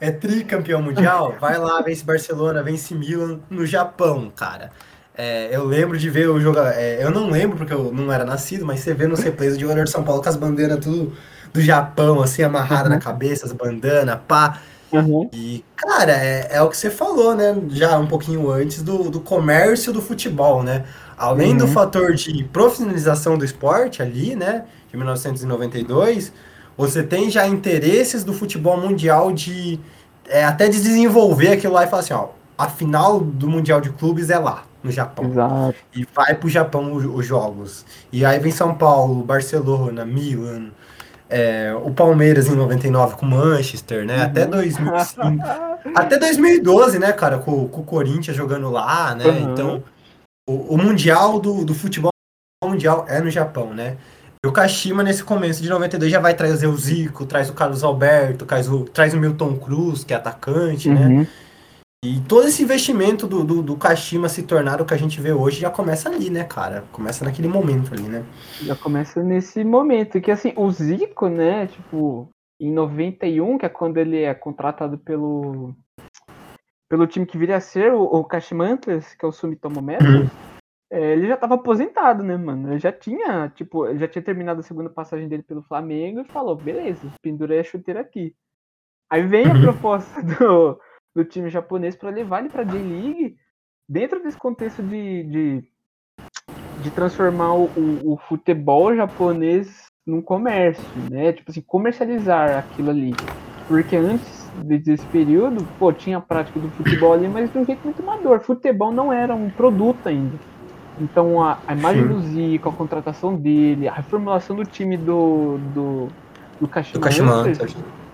É 0.00 0.10
tricampeão 0.10 0.82
mundial, 0.82 1.36
vai 1.40 1.58
lá, 1.58 1.80
vence 1.80 2.04
Barcelona, 2.04 2.62
vence 2.62 2.94
Milan 2.94 3.40
no 3.48 3.64
Japão, 3.64 4.30
cara. 4.34 4.70
É, 5.16 5.48
eu 5.50 5.64
lembro 5.64 5.96
de 5.96 6.10
ver 6.10 6.28
o 6.28 6.38
jogo. 6.38 6.58
É, 6.58 7.02
eu 7.02 7.10
não 7.10 7.30
lembro 7.30 7.56
porque 7.56 7.72
eu 7.72 7.90
não 7.90 8.12
era 8.12 8.24
nascido, 8.24 8.66
mas 8.66 8.80
você 8.80 8.92
vê 8.92 9.06
no 9.06 9.16
replays 9.16 9.56
o 9.56 9.60
jogador 9.60 9.84
de 9.84 9.90
São 9.90 10.04
Paulo 10.04 10.22
com 10.22 10.28
as 10.28 10.36
bandeiras 10.36 10.78
tudo 10.78 11.14
do 11.54 11.60
Japão, 11.60 12.20
assim, 12.20 12.42
amarrada 12.42 12.90
uhum. 12.90 12.94
na 12.94 13.00
cabeça, 13.00 13.46
as 13.46 13.52
bandanas, 13.52 14.18
pá. 14.28 14.60
Uhum. 14.92 15.28
E, 15.32 15.64
cara, 15.74 16.12
é, 16.12 16.48
é 16.52 16.62
o 16.62 16.68
que 16.68 16.76
você 16.76 16.90
falou, 16.90 17.34
né? 17.34 17.56
Já 17.70 17.98
um 17.98 18.06
pouquinho 18.06 18.50
antes 18.50 18.82
do, 18.82 19.10
do 19.10 19.20
comércio 19.20 19.92
do 19.92 20.02
futebol, 20.02 20.62
né? 20.62 20.84
Além 21.16 21.52
uhum. 21.52 21.58
do 21.58 21.68
fator 21.68 22.12
de 22.12 22.44
profissionalização 22.44 23.38
do 23.38 23.44
esporte 23.44 24.02
ali, 24.02 24.36
né? 24.36 24.66
De 24.90 24.96
1992, 24.96 26.30
você 26.76 27.02
tem 27.02 27.30
já 27.30 27.46
interesses 27.46 28.22
do 28.24 28.32
futebol 28.32 28.78
mundial 28.78 29.32
de 29.32 29.80
é, 30.28 30.44
até 30.44 30.68
de 30.68 30.80
desenvolver 30.80 31.52
aquilo 31.52 31.74
lá 31.74 31.84
e 31.84 31.88
falar 31.88 32.02
assim, 32.02 32.14
ó, 32.14 32.28
a 32.58 32.68
final 32.68 33.20
do 33.20 33.48
Mundial 33.48 33.80
de 33.80 33.90
Clubes 33.90 34.30
é 34.30 34.38
lá, 34.38 34.64
no 34.82 34.90
Japão. 34.90 35.26
Exato. 35.26 35.74
E 35.94 36.06
vai 36.14 36.34
pro 36.34 36.48
Japão 36.48 36.92
os, 36.92 37.04
os 37.04 37.26
jogos. 37.26 37.84
E 38.12 38.24
aí 38.24 38.38
vem 38.38 38.50
São 38.50 38.74
Paulo, 38.74 39.22
Barcelona, 39.22 40.04
Milan, 40.04 40.70
é, 41.28 41.74
o 41.82 41.90
Palmeiras 41.90 42.48
em 42.48 42.54
99 42.54 43.16
com 43.16 43.26
Manchester, 43.26 44.04
né? 44.04 44.18
Uhum. 44.18 44.22
Até 44.24 44.46
2005. 44.46 45.22
até 45.94 46.18
2012, 46.18 46.98
né, 46.98 47.12
cara, 47.12 47.38
com, 47.38 47.68
com, 47.68 47.80
o 47.80 47.84
Corinthians 47.84 48.36
jogando 48.36 48.70
lá, 48.70 49.14
né? 49.14 49.26
Uhum. 49.26 49.52
Então, 49.52 49.84
o, 50.48 50.74
o, 50.74 50.78
Mundial 50.78 51.40
do, 51.40 51.64
do 51.64 51.74
futebol 51.74 52.10
mundial 52.64 53.04
é 53.08 53.20
no 53.20 53.30
Japão, 53.30 53.74
né? 53.74 53.96
E 54.46 54.48
o 54.48 54.52
Kashima, 54.52 55.02
nesse 55.02 55.24
começo 55.24 55.60
de 55.60 55.68
92, 55.68 56.08
já 56.08 56.20
vai 56.20 56.32
trazer 56.32 56.68
o 56.68 56.76
Zico, 56.76 57.26
traz 57.26 57.50
o 57.50 57.52
Carlos 57.52 57.82
Alberto, 57.82 58.46
traz 58.46 58.68
o, 58.68 58.84
traz 58.84 59.12
o 59.12 59.18
Milton 59.18 59.56
Cruz, 59.56 60.04
que 60.04 60.14
é 60.14 60.16
atacante, 60.16 60.88
né? 60.88 61.00
uhum. 61.00 61.18
né? 61.18 61.28
E 62.04 62.20
todo 62.20 62.46
esse 62.46 62.62
investimento 62.62 63.26
do, 63.26 63.42
do, 63.42 63.60
do 63.60 63.76
Kashima 63.76 64.28
se 64.28 64.44
tornar 64.44 64.80
o 64.80 64.84
que 64.84 64.94
a 64.94 64.96
gente 64.96 65.20
vê 65.20 65.32
hoje 65.32 65.58
já 65.58 65.68
começa 65.68 66.08
ali, 66.08 66.30
né, 66.30 66.44
cara? 66.44 66.84
Começa 66.92 67.24
naquele 67.24 67.48
momento 67.48 67.92
ali, 67.92 68.04
né? 68.04 68.24
Já 68.62 68.76
começa 68.76 69.20
nesse 69.20 69.64
momento. 69.64 70.20
Que 70.20 70.30
assim, 70.30 70.52
o 70.54 70.70
Zico, 70.70 71.26
né, 71.26 71.66
tipo, 71.66 72.28
em 72.60 72.72
91, 72.72 73.58
que 73.58 73.66
é 73.66 73.68
quando 73.68 73.96
ele 73.96 74.22
é 74.22 74.32
contratado 74.32 74.96
pelo 74.96 75.74
pelo 76.88 77.08
time 77.08 77.26
que 77.26 77.36
viria 77.36 77.56
a 77.56 77.60
ser 77.60 77.92
o, 77.92 78.00
o 78.00 78.24
que 78.24 78.36
é 78.36 79.26
o 79.26 79.32
Sumitomo 79.32 79.82
Metal, 79.82 80.06
uhum. 80.06 80.30
É, 80.90 81.12
ele 81.12 81.26
já 81.26 81.34
estava 81.34 81.54
aposentado, 81.54 82.22
né, 82.22 82.36
mano? 82.36 82.72
Ele 82.72 82.78
já 82.78 82.92
tinha, 82.92 83.48
tipo, 83.50 83.86
ele 83.86 83.98
já 83.98 84.06
tinha 84.06 84.22
terminado 84.22 84.60
a 84.60 84.62
segunda 84.62 84.88
passagem 84.88 85.28
dele 85.28 85.42
pelo 85.42 85.62
Flamengo 85.62 86.20
e 86.20 86.24
falou, 86.24 86.54
beleza, 86.54 87.10
pendurei 87.20 87.60
a 87.60 87.64
chuteira 87.64 88.00
aqui. 88.00 88.34
Aí 89.10 89.22
vem 89.22 89.46
uhum. 89.46 89.56
a 89.56 89.60
proposta 89.60 90.22
do, 90.22 90.80
do 91.14 91.24
time 91.24 91.50
japonês 91.50 91.96
para 91.96 92.10
levar 92.10 92.40
ele 92.40 92.50
para 92.50 92.64
J-League 92.64 93.36
dentro 93.88 94.22
desse 94.22 94.38
contexto 94.38 94.82
de, 94.82 95.22
de, 95.24 95.64
de 96.82 96.90
transformar 96.90 97.54
o, 97.54 97.68
o, 98.04 98.16
futebol 98.28 98.94
japonês 98.94 99.86
num 100.06 100.22
comércio, 100.22 100.84
né? 101.10 101.32
Tipo 101.32 101.50
assim, 101.50 101.62
comercializar 101.62 102.58
aquilo 102.58 102.90
ali. 102.90 103.12
Porque 103.66 103.96
antes 103.96 104.48
desse 104.62 105.04
período, 105.06 105.66
pô, 105.78 105.92
tinha 105.92 106.18
a 106.18 106.20
prática 106.20 106.60
do 106.60 106.70
futebol 106.70 107.12
ali, 107.12 107.28
mas 107.28 107.52
de 107.52 107.58
um 107.58 107.64
jeito 107.64 107.82
muito 107.82 108.02
amador. 108.02 108.40
Futebol 108.40 108.92
não 108.92 109.12
era 109.12 109.34
um 109.34 109.50
produto 109.50 110.08
ainda. 110.08 110.38
Então 111.00 111.42
a, 111.42 111.58
a 111.66 111.74
imagem 111.74 112.02
Sim. 112.02 112.08
do 112.08 112.20
Zico, 112.20 112.68
a 112.68 112.72
contratação 112.72 113.36
dele, 113.36 113.88
a 113.88 113.92
reformulação 113.92 114.56
do 114.56 114.64
time 114.64 114.96
do, 114.96 115.58
do, 115.74 116.08
do 116.60 116.68
Kashima, 116.68 117.00
do 117.00 117.04
Kashima 117.04 117.44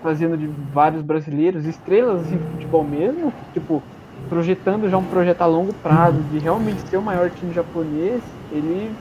trazendo 0.01 0.37
de 0.37 0.47
vários 0.47 1.01
brasileiros, 1.01 1.65
estrelas 1.65 2.23
assim, 2.23 2.37
de 2.37 2.43
futebol 2.51 2.83
mesmo, 2.83 3.31
tipo, 3.53 3.81
projetando 4.27 4.89
já 4.89 4.97
um 4.97 5.05
projeto 5.05 5.41
a 5.41 5.45
longo 5.45 5.73
prazo 5.75 6.19
de 6.23 6.39
realmente 6.39 6.81
ser 6.89 6.97
o 6.97 7.01
maior 7.01 7.29
time 7.29 7.53
japonês, 7.53 8.21
ele 8.51 8.93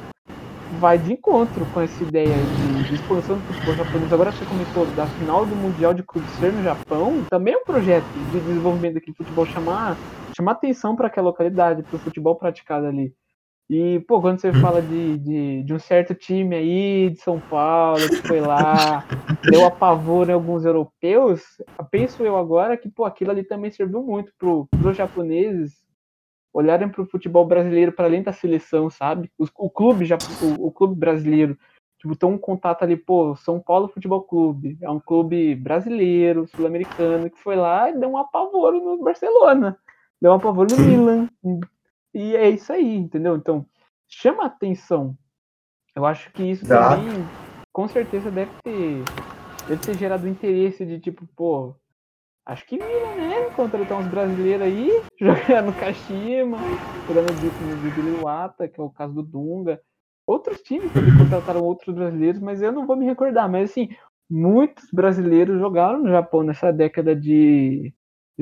vai 0.79 0.97
de 0.97 1.13
encontro 1.13 1.67
com 1.75 1.81
essa 1.81 2.03
ideia 2.05 2.37
de 2.37 2.73
de 2.93 2.97
expansão 2.97 3.37
do 3.37 3.43
futebol 3.55 3.75
japonês, 3.75 4.13
agora 4.13 4.33
você 4.33 4.45
comentou 4.45 4.87
da 4.95 5.07
final 5.07 5.47
do 5.47 5.57
Mundial 5.57 5.95
de 5.95 6.03
Clube 6.03 6.29
ser 6.39 6.53
no 6.53 6.63
Japão, 6.63 7.25
também 7.31 7.55
é 7.55 7.57
um 7.57 7.65
projeto 7.65 8.05
de 8.05 8.41
desenvolvimento 8.41 8.95
daquele 8.95 9.17
futebol 9.17 9.47
chamar, 9.47 9.97
chamar 10.37 10.53
atenção 10.53 10.95
para 10.95 11.07
aquela 11.07 11.29
localidade, 11.29 11.83
para 11.83 11.97
o 11.97 11.99
futebol 11.99 12.37
praticado 12.37 12.87
ali. 12.87 13.15
E, 13.75 14.01
pô, 14.01 14.21
quando 14.21 14.39
você 14.39 14.53
fala 14.53 14.83
de, 14.83 15.17
de, 15.17 15.63
de, 15.63 15.73
um 15.73 15.79
certo 15.79 16.15
time 16.15 16.55
aí 16.55 17.09
de 17.09 17.19
São 17.21 17.41
Paulo 17.41 18.07
que 18.07 18.17
foi 18.29 18.39
lá, 18.39 19.03
deu 19.51 19.65
apavoro 19.65 20.29
em 20.29 20.35
alguns 20.35 20.67
europeus, 20.67 21.41
penso 21.91 22.23
eu 22.23 22.37
agora 22.37 22.77
que, 22.77 22.91
pô, 22.91 23.07
aquilo 23.07 23.31
ali 23.31 23.43
também 23.43 23.71
serviu 23.71 24.03
muito 24.03 24.31
para 24.39 24.91
os 24.91 24.95
japoneses 24.95 25.73
olharem 26.53 26.87
para 26.87 27.01
o 27.01 27.07
futebol 27.07 27.47
brasileiro 27.47 27.93
para 27.93 28.05
além 28.05 28.23
da 28.23 28.31
seleção, 28.31 28.91
sabe? 28.91 29.33
O, 29.39 29.47
o 29.57 29.71
clube 29.71 30.05
já, 30.05 30.19
o, 30.43 30.67
o, 30.67 30.71
clube 30.71 30.95
brasileiro, 30.95 31.57
tipo, 31.99 32.15
tem 32.15 32.29
um 32.29 32.37
contato 32.37 32.83
ali, 32.83 32.95
pô, 32.95 33.35
São 33.37 33.59
Paulo 33.59 33.89
Futebol 33.89 34.21
Clube, 34.21 34.77
é 34.83 34.91
um 34.91 35.01
clube 35.01 35.55
brasileiro, 35.55 36.47
sul-americano, 36.47 37.31
que 37.31 37.39
foi 37.39 37.57
lá 37.57 37.89
e 37.89 37.99
deu 37.99 38.11
um 38.11 38.19
apavoro 38.19 38.85
no 38.85 39.03
Barcelona, 39.03 39.79
deu 40.21 40.31
um 40.31 40.35
apavoro 40.35 40.69
no 40.77 40.85
Milan, 40.85 41.29
e 42.15 42.37
é 42.37 42.49
isso 42.51 42.73
aí, 42.73 42.97
entendeu? 42.97 43.37
Então, 43.37 43.67
chama 44.09 44.47
atenção. 44.47 45.17
Eu 45.95 46.07
acho 46.07 46.33
que 46.33 46.43
isso 46.43 46.67
tá. 46.67 46.97
também, 46.97 47.25
com 47.73 47.87
certeza, 47.89 48.31
deve 48.31 48.51
ter, 48.63 49.03
deve 49.69 49.83
ter 49.83 49.95
gerado 49.97 50.29
interesse 50.29 50.87
de 50.87 50.99
tipo, 50.99 51.27
pô, 51.37 51.75
acho 52.47 52.67
que 52.67 52.79
vira, 52.79 53.15
né? 53.17 53.51
Contratar 53.55 53.99
uns 53.99 54.09
brasileiros 54.09 54.67
aí, 54.67 55.03
jogar 55.21 55.63
no 55.63 55.73
Kashima, 55.73 56.59
jogando 57.07 57.33
no 57.33 57.91
Billy 57.91 58.23
Wata, 58.23 58.69
que 58.69 58.81
é 58.81 58.83
o 58.83 58.91
caso 58.91 59.15
do 59.15 59.23
Dunga. 59.23 59.81
Outros 60.27 60.61
times 60.63 60.93
também 60.93 61.17
contrataram 61.19 61.61
outros 61.63 61.95
brasileiros, 61.95 62.41
mas 62.41 62.63
eu 62.63 62.73
não 62.73 62.87
vou 62.87 62.97
me 62.97 63.05
recordar. 63.05 63.51
Mas 63.51 63.71
assim, 63.71 63.89
muitos 64.31 64.89
brasileiros 64.93 65.59
jogaram 65.59 66.01
no 66.01 66.11
Japão 66.11 66.43
nessa 66.43 66.73
década 66.73 67.15
de 67.15 67.93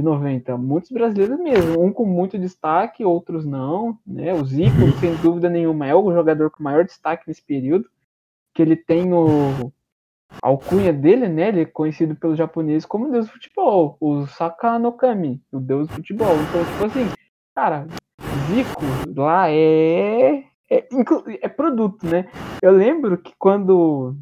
de 0.01 0.05
90. 0.05 0.57
Muitos 0.57 0.91
brasileiros 0.91 1.39
mesmo, 1.39 1.83
um 1.83 1.93
com 1.93 2.05
muito 2.05 2.39
destaque, 2.39 3.05
outros 3.05 3.45
não. 3.45 3.99
Né? 4.07 4.33
O 4.33 4.45
Zico, 4.45 4.91
sem 4.99 5.15
dúvida 5.17 5.49
nenhuma, 5.49 5.87
é 5.87 5.95
o 5.95 6.13
jogador 6.13 6.51
com 6.51 6.63
maior 6.63 6.85
destaque 6.85 7.25
nesse 7.29 7.43
período. 7.43 7.89
Que 8.55 8.63
ele 8.63 8.77
tem 8.77 9.13
o 9.13 9.73
a 10.43 10.49
alcunha 10.49 10.93
dele, 10.93 11.29
né? 11.29 11.49
Ele 11.49 11.63
é 11.63 11.65
conhecido 11.65 12.15
pelos 12.15 12.39
japoneses 12.39 12.87
como 12.87 13.11
deus 13.11 13.27
do 13.27 13.33
futebol, 13.33 13.97
o 14.01 14.27
Sakanokami, 14.27 15.43
o 15.51 15.59
deus 15.59 15.89
do 15.89 15.95
futebol. 15.95 16.35
Então, 16.37 16.65
tipo 16.65 16.85
assim, 16.85 17.09
cara, 17.55 17.87
Zico 18.47 18.81
lá 19.17 19.51
é 19.51 20.45
é, 20.71 20.87
é 21.43 21.49
produto, 21.49 22.07
né? 22.07 22.31
Eu 22.63 22.71
lembro 22.73 23.19
que 23.19 23.33
quando 23.37 24.15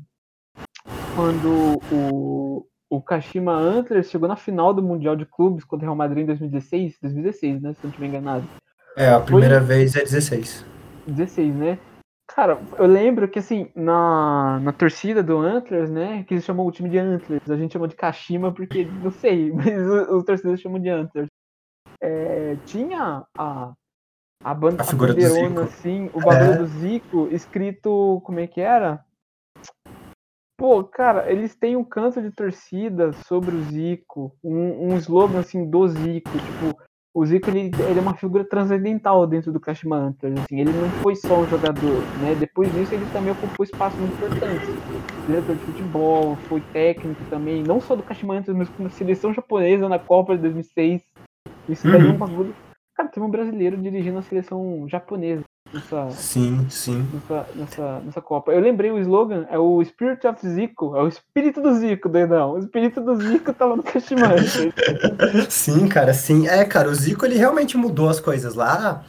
quando 1.14 1.78
o, 1.92 2.66
o 2.90 3.02
Kashima 3.02 3.52
Antlers 3.52 4.10
chegou 4.10 4.28
na 4.28 4.36
final 4.36 4.72
do 4.72 4.82
Mundial 4.82 5.14
de 5.14 5.26
Clubes 5.26 5.64
contra 5.64 5.84
o 5.84 5.88
Real 5.88 5.96
Madrid 5.96 6.22
em 6.22 6.26
2016, 6.26 6.98
2016, 7.02 7.62
né? 7.62 7.74
Se 7.74 7.80
não 7.82 7.90
estiver 7.90 8.06
enganado. 8.06 8.48
É, 8.96 9.10
a 9.10 9.20
primeira 9.20 9.58
Foi... 9.58 9.66
vez 9.66 9.94
é 9.94 10.00
16. 10.00 10.64
16, 11.06 11.54
né? 11.54 11.78
Cara, 12.26 12.60
eu 12.78 12.86
lembro 12.86 13.28
que 13.28 13.38
assim, 13.38 13.70
na, 13.74 14.60
na 14.60 14.72
torcida 14.72 15.22
do 15.22 15.38
Antlers, 15.38 15.90
né? 15.90 16.24
Que 16.24 16.34
eles 16.34 16.44
chamam 16.44 16.66
o 16.66 16.72
time 16.72 16.88
de 16.88 16.98
Antlers, 16.98 17.50
a 17.50 17.56
gente 17.56 17.72
chamou 17.72 17.88
de 17.88 17.96
Kashima 17.96 18.52
porque, 18.52 18.84
não 18.84 19.10
sei, 19.10 19.50
mas 19.54 19.66
os, 19.66 20.08
os 20.08 20.24
torcedores 20.24 20.60
chamam 20.60 20.80
de 20.80 20.88
Antlers. 20.88 21.28
É, 22.00 22.56
tinha 22.64 23.24
a, 23.36 23.72
a 24.44 24.54
banda 24.54 24.82
a 24.82 24.86
figura 24.86 25.12
do 25.12 25.20
Zico. 25.20 25.60
assim, 25.60 26.10
o 26.12 26.20
bagulho 26.20 26.52
é. 26.52 26.58
do 26.58 26.66
Zico 26.66 27.28
escrito, 27.32 28.20
como 28.24 28.38
é 28.40 28.46
que 28.46 28.60
era? 28.60 29.04
Pô, 30.58 30.82
cara, 30.82 31.30
eles 31.30 31.54
têm 31.54 31.76
um 31.76 31.84
canto 31.84 32.20
de 32.20 32.32
torcida 32.32 33.12
sobre 33.12 33.54
o 33.54 33.62
Zico, 33.62 34.36
um, 34.42 34.88
um 34.88 34.96
slogan 34.96 35.38
assim 35.38 35.64
do 35.64 35.86
Zico, 35.86 36.32
tipo, 36.32 36.76
o 37.14 37.24
Zico 37.24 37.48
ele, 37.48 37.70
ele 37.88 37.98
é 38.00 38.02
uma 38.02 38.16
figura 38.16 38.44
transcendental 38.44 39.24
dentro 39.24 39.52
do 39.52 39.60
Kashima 39.60 39.96
Antlers, 39.96 40.40
assim, 40.40 40.60
ele 40.60 40.72
não 40.72 40.90
foi 41.00 41.14
só 41.14 41.38
um 41.38 41.46
jogador, 41.46 42.02
né? 42.20 42.34
Depois 42.40 42.72
disso 42.72 42.92
ele 42.92 43.06
também 43.12 43.30
ocupou 43.30 43.64
espaço 43.64 43.96
muito 43.98 44.14
importante. 44.14 44.66
Diretor 45.28 45.54
de 45.54 45.62
futebol, 45.62 46.34
foi 46.48 46.60
técnico 46.72 47.24
também, 47.30 47.62
não 47.62 47.80
só 47.80 47.94
do 47.94 48.02
Kashima 48.02 48.34
Antlers, 48.34 48.58
mas 48.58 48.68
como 48.68 48.90
seleção 48.90 49.32
japonesa 49.32 49.88
na 49.88 50.00
Copa 50.00 50.34
de 50.34 50.42
2006. 50.42 51.02
Isso 51.68 51.86
daí 51.86 52.02
uhum. 52.02 52.10
é 52.10 52.12
um 52.14 52.18
bagulho. 52.18 52.54
Cara, 52.96 53.08
tem 53.08 53.22
um 53.22 53.30
brasileiro 53.30 53.76
dirigindo 53.76 54.18
a 54.18 54.22
seleção 54.22 54.88
japonesa 54.88 55.44
nessa, 55.72 56.10
sim, 56.10 56.66
sim. 56.68 57.08
Nessa, 57.12 57.46
nessa, 57.54 58.00
nessa 58.00 58.20
Copa. 58.20 58.52
Eu 58.52 58.60
lembrei 58.60 58.90
o 58.90 58.98
slogan, 58.98 59.46
é 59.50 59.58
o 59.58 59.82
Spirit 59.84 60.26
of 60.26 60.46
Zico, 60.46 60.96
é 60.96 61.02
o 61.02 61.08
espírito 61.08 61.60
do 61.60 61.74
Zico, 61.74 62.08
doidão. 62.08 62.52
O 62.52 62.58
espírito 62.58 63.00
do 63.00 63.16
Zico 63.16 63.52
tava 63.52 63.76
no 63.76 63.82
Kashimante. 63.82 64.72
sim, 65.48 65.88
cara, 65.88 66.14
sim. 66.14 66.48
É, 66.48 66.64
cara, 66.64 66.88
o 66.88 66.94
Zico 66.94 67.26
ele 67.26 67.36
realmente 67.36 67.76
mudou 67.76 68.08
as 68.08 68.20
coisas 68.20 68.54
lá. 68.54 69.04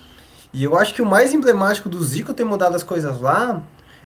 E 0.52 0.64
eu 0.64 0.78
acho 0.78 0.94
que 0.94 1.02
o 1.02 1.06
mais 1.06 1.34
emblemático 1.34 1.88
do 1.88 2.04
Zico 2.04 2.34
ter 2.34 2.44
mudado 2.44 2.76
as 2.76 2.84
coisas 2.84 3.20
lá 3.22 3.62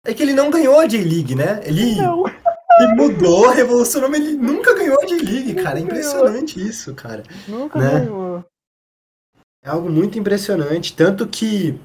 é 0.06 0.14
que 0.14 0.22
ele 0.22 0.34
não 0.34 0.52
ganhou 0.52 0.80
a 0.80 0.86
J-League, 0.86 1.36
né? 1.36 1.62
Ele, 1.64 1.96
não. 1.96 2.26
ele 2.28 2.94
mudou, 2.96 3.50
revolucionou, 3.50 4.10
mas 4.10 4.20
ele 4.20 4.36
nunca 4.36 4.76
ganhou 4.76 5.02
a 5.02 5.06
J-League, 5.06 5.56
cara. 5.56 5.80
É 5.80 5.82
impressionante 5.82 6.60
isso, 6.60 6.94
cara. 6.94 7.24
Nunca 7.48 7.80
né? 7.80 8.00
ganhou. 8.02 8.46
É 9.64 9.70
algo 9.70 9.90
muito 9.90 10.20
impressionante. 10.20 10.94
Tanto 10.94 11.26
que 11.26 11.80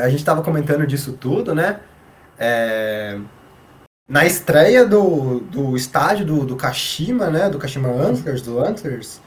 a 0.00 0.08
gente 0.08 0.20
estava 0.20 0.42
comentando 0.42 0.86
disso 0.86 1.12
tudo, 1.12 1.54
né? 1.54 1.80
É, 2.38 3.18
na 4.08 4.24
estreia 4.24 4.86
do, 4.86 5.40
do 5.40 5.76
estádio 5.76 6.24
do, 6.24 6.46
do 6.46 6.56
Kashima, 6.56 7.28
né? 7.28 7.50
Do 7.50 7.58
Kashima 7.58 7.88
Antlers, 7.88 8.42
do 8.42 8.58
Antlers, 8.58 9.20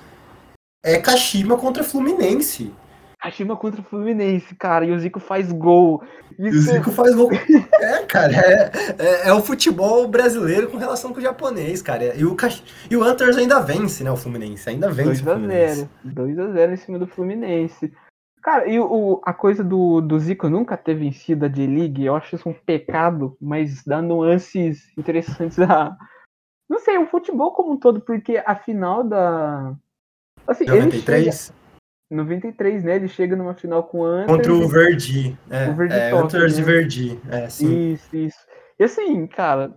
é 0.84 0.98
Kashima 0.98 1.58
contra 1.58 1.84
Fluminense. 1.84 2.74
Kashima 3.22 3.56
contra 3.56 3.84
Fluminense, 3.84 4.56
cara, 4.56 4.84
e 4.84 4.92
o 4.92 5.00
Zico 5.00 5.20
faz 5.20 5.52
gol. 5.52 6.02
Isso... 6.40 6.58
o 6.58 6.62
Zico 6.62 6.92
faz 6.92 7.14
gol. 7.14 7.30
é, 7.80 8.04
cara, 8.06 8.34
é, 8.34 8.72
é, 8.98 9.28
é, 9.28 9.34
o 9.34 9.44
futebol 9.44 10.08
brasileiro 10.08 10.72
com 10.72 10.78
relação 10.78 11.14
com 11.14 11.20
o 11.20 11.22
japonês, 11.22 11.84
cara. 11.84 12.16
E 12.16 12.26
o, 12.26 12.34
Kash... 12.34 12.64
e 12.90 12.98
o 12.98 13.04
Antlers 13.04 13.38
ainda 13.38 13.60
vence, 13.60 14.04
né? 14.04 14.10
O 14.10 14.18
Fluminense, 14.18 14.68
ainda 14.68 14.90
vence 14.90 15.24
2x0. 15.24 15.88
2x0 16.04 16.74
em 16.74 16.78
cima 16.78 16.98
do 16.98 17.06
Fluminense. 17.06 17.94
Cara, 18.42 18.68
e 18.68 18.80
o, 18.80 19.22
a 19.24 19.34
coisa 19.34 19.64
do, 19.64 20.02
do 20.02 20.20
Zico 20.20 20.50
nunca 20.50 20.76
ter 20.76 20.96
vencido 20.96 21.46
a 21.46 21.48
J-League, 21.48 22.04
eu 22.04 22.16
acho 22.16 22.36
isso 22.36 22.50
um 22.50 22.54
pecado, 22.54 23.38
mas 23.40 23.84
dá 23.84 24.02
nuances 24.02 24.92
interessantes 24.98 25.60
a. 25.60 25.96
Não 26.68 26.80
sei, 26.80 26.98
o 26.98 27.08
futebol 27.08 27.52
como 27.52 27.74
um 27.74 27.78
todo, 27.78 28.02
porque 28.02 28.42
a 28.44 28.56
final 28.56 29.04
da. 29.04 29.76
Assim, 30.48 30.66
93? 30.66 31.54
93, 32.10 32.84
né? 32.84 32.96
Ele 32.96 33.08
chega 33.08 33.36
numa 33.36 33.54
final 33.54 33.84
com 33.84 34.00
o 34.00 34.06
Anters. 34.06 34.38
Contra 34.38 34.54
o 34.54 34.68
Verdi. 34.68 35.38
É, 35.50 35.70
o 35.70 35.76
Verdi 35.76 35.96
é, 35.96 36.12
Anters 36.12 36.58
né? 36.58 36.64
Verdi. 36.64 37.20
É, 37.30 37.50
sim. 37.50 37.94
Isso, 37.94 38.16
isso. 38.16 38.40
E 38.80 38.84
assim, 38.84 39.28
cara, 39.28 39.72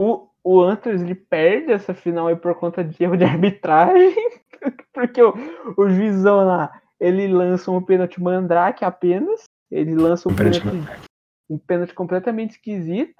o, 0.00 0.28
o 0.44 0.60
Anters 0.62 1.02
ele 1.02 1.14
perde 1.16 1.72
essa 1.72 1.92
final 1.92 2.28
aí 2.28 2.36
por 2.36 2.54
conta 2.54 2.84
de 2.84 3.02
erro 3.02 3.16
de 3.16 3.24
arbitragem, 3.24 4.14
porque 4.94 5.20
o, 5.20 5.34
o 5.76 5.90
juizão 5.90 6.44
lá 6.44 6.70
ele 7.04 7.28
lança 7.28 7.70
um 7.70 7.82
pênalti 7.82 8.20
mandrake 8.20 8.84
apenas. 8.84 9.44
Ele 9.70 9.94
lança 9.94 10.28
um 10.28 10.34
pênalti, 10.34 10.62
um 11.50 11.58
pênalti 11.58 11.94
completamente 11.94 12.52
esquisito. 12.52 13.14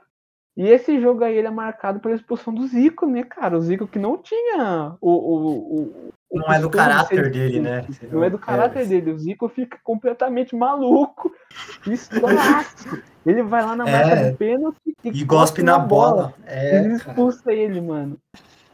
E 0.56 0.68
esse 0.68 1.00
jogo 1.00 1.24
aí 1.24 1.36
ele 1.36 1.48
é 1.48 1.50
marcado 1.50 1.98
pela 1.98 2.14
expulsão 2.14 2.54
do 2.54 2.66
Zico, 2.66 3.06
né, 3.06 3.24
cara? 3.24 3.58
O 3.58 3.60
Zico 3.60 3.88
que 3.88 3.98
não 3.98 4.16
tinha 4.16 4.96
o. 5.00 5.10
o, 5.10 5.36
o, 5.46 6.10
o 6.30 6.38
não 6.38 6.52
é 6.52 6.60
do 6.60 6.70
caráter 6.70 7.30
dele, 7.30 7.60
né? 7.60 7.86
Não 8.10 8.22
é 8.22 8.30
do 8.30 8.38
caráter 8.38 8.82
é. 8.82 8.86
dele. 8.86 9.10
O 9.10 9.18
Zico 9.18 9.48
fica 9.48 9.78
completamente 9.82 10.54
maluco. 10.54 11.32
Estouraço. 11.86 13.02
ele 13.26 13.42
vai 13.42 13.64
lá 13.64 13.74
na 13.76 13.84
marca 13.84 14.14
é. 14.14 14.30
do 14.30 14.36
pênalti 14.36 14.78
e, 15.04 15.08
e 15.08 15.24
gospe 15.24 15.62
na 15.62 15.78
bola. 15.78 16.14
bola. 16.14 16.34
É, 16.46 16.78
ele 16.78 16.94
expulsa 16.94 17.42
cara. 17.44 17.56
ele, 17.56 17.80
mano. 17.80 18.18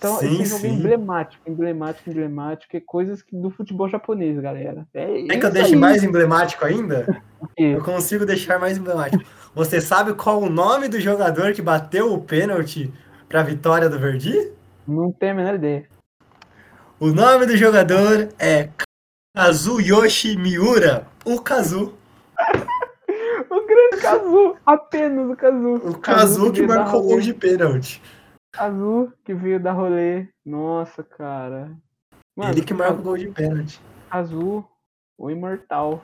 Então, 0.00 0.16
sim, 0.16 0.40
esse 0.40 0.52
jogo 0.52 0.66
é 0.66 0.70
emblemático, 0.70 1.42
emblemático, 1.46 2.08
emblemático, 2.08 2.74
é 2.74 2.80
coisas 2.80 3.22
do 3.30 3.50
futebol 3.50 3.86
japonês, 3.86 4.40
galera. 4.40 4.88
É, 4.94 5.26
é 5.26 5.38
que 5.38 5.44
eu 5.44 5.50
deixe 5.50 5.76
mais 5.76 6.02
emblemático 6.02 6.64
ainda? 6.64 7.22
eu 7.54 7.84
consigo 7.84 8.24
deixar 8.24 8.58
mais 8.58 8.78
emblemático. 8.78 9.22
Você 9.54 9.78
sabe 9.78 10.14
qual 10.14 10.40
o 10.40 10.48
nome 10.48 10.88
do 10.88 10.98
jogador 10.98 11.52
que 11.52 11.60
bateu 11.60 12.14
o 12.14 12.18
pênalti 12.18 12.90
para 13.28 13.40
a 13.40 13.44
vitória 13.44 13.90
do 13.90 13.98
Verdi? 13.98 14.50
Não 14.88 15.12
tenho 15.12 15.32
a 15.32 15.36
menor 15.36 15.54
ideia. 15.56 15.86
O 16.98 17.08
nome 17.08 17.44
do 17.44 17.54
jogador 17.54 18.30
é 18.38 18.70
Kazuyoshi 19.36 20.34
Miura, 20.34 21.06
o 21.26 21.42
Kazu. 21.42 21.92
o 23.50 23.66
grande 23.66 24.00
Kazu, 24.00 24.56
apenas 24.64 25.30
o 25.30 25.36
Kazu. 25.36 25.74
O 25.74 25.98
Kazu, 25.98 26.52
que 26.52 26.66
marcou 26.66 27.00
o 27.00 27.02
gol 27.02 27.20
de 27.20 27.34
pênalti. 27.34 28.00
Azul 28.56 29.12
que 29.24 29.34
veio 29.34 29.60
da 29.60 29.72
rolê. 29.72 30.28
Nossa, 30.44 31.02
cara. 31.02 31.70
Mano, 32.36 32.52
Ele 32.52 32.62
que 32.62 32.74
marca 32.74 32.94
o 32.94 33.02
gol 33.02 33.16
de 33.16 33.28
pênalti. 33.28 33.80
Azul, 34.10 34.68
o 35.18 35.30
imortal. 35.30 36.02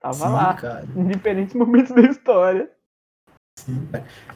Tava 0.00 0.14
Sim, 0.14 0.32
lá. 0.32 0.54
Cara. 0.54 0.86
Em 0.94 1.06
diferentes 1.08 1.54
momentos 1.54 1.94
da 1.94 2.02
história. 2.02 2.70
Sim, 3.58 3.88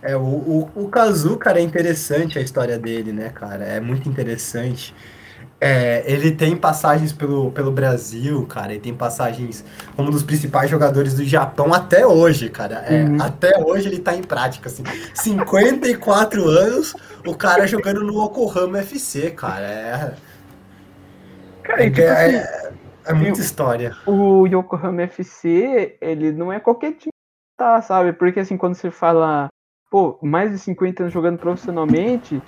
é, 0.03 0.17
o, 0.17 0.21
o, 0.21 0.71
o 0.75 0.89
Kazu, 0.89 1.37
cara, 1.37 1.61
é 1.61 1.63
interessante 1.63 2.39
a 2.39 2.43
história 2.43 2.77
dele, 2.77 3.13
né, 3.13 3.31
cara? 3.31 3.65
É 3.65 3.79
muito 3.79 4.09
interessante. 4.09 4.93
É, 5.65 6.03
ele 6.11 6.33
tem 6.33 6.57
passagens 6.57 7.13
pelo, 7.13 7.53
pelo 7.53 7.71
Brasil, 7.71 8.45
cara, 8.47 8.73
ele 8.73 8.81
tem 8.81 8.93
passagens 8.93 9.65
como 9.95 10.09
um 10.09 10.11
dos 10.11 10.25
principais 10.25 10.69
jogadores 10.69 11.15
do 11.15 11.25
Japão 11.25 11.73
até 11.73 12.05
hoje, 12.05 12.49
cara. 12.49 12.85
É, 12.85 13.05
uhum. 13.05 13.23
Até 13.23 13.57
hoje 13.63 13.87
ele 13.87 14.01
tá 14.01 14.13
em 14.13 14.25
prática, 14.25 14.69
assim. 14.69 14.83
54 15.15 16.45
anos, 16.49 16.97
o 17.27 17.37
cara 17.37 17.67
jogando 17.67 18.03
no 18.03 18.25
Yokohama 18.25 18.79
FC, 18.81 19.31
cara. 19.31 19.67
É, 19.67 20.17
cara, 21.63 21.85
é, 21.85 21.91
tipo 21.91 22.01
é, 22.01 22.27
assim, 22.27 22.37
é, 22.37 22.73
é 23.07 23.13
muita 23.13 23.41
história. 23.41 23.97
O 24.07 24.47
Yokohama 24.47 25.03
FC, 25.03 25.97
ele 26.01 26.33
não 26.33 26.53
é 26.53 26.61
qualquer 26.61 26.93
time, 26.93 27.13
tá, 27.57 27.81
sabe? 27.83 28.13
Porque 28.13 28.41
assim, 28.41 28.57
quando 28.57 28.75
você 28.75 28.91
fala, 28.91 29.49
pô, 29.91 30.19
mais 30.23 30.51
de 30.51 30.59
50 30.59 31.05
anos 31.05 31.13
jogando 31.13 31.39
profissionalmente, 31.39 32.43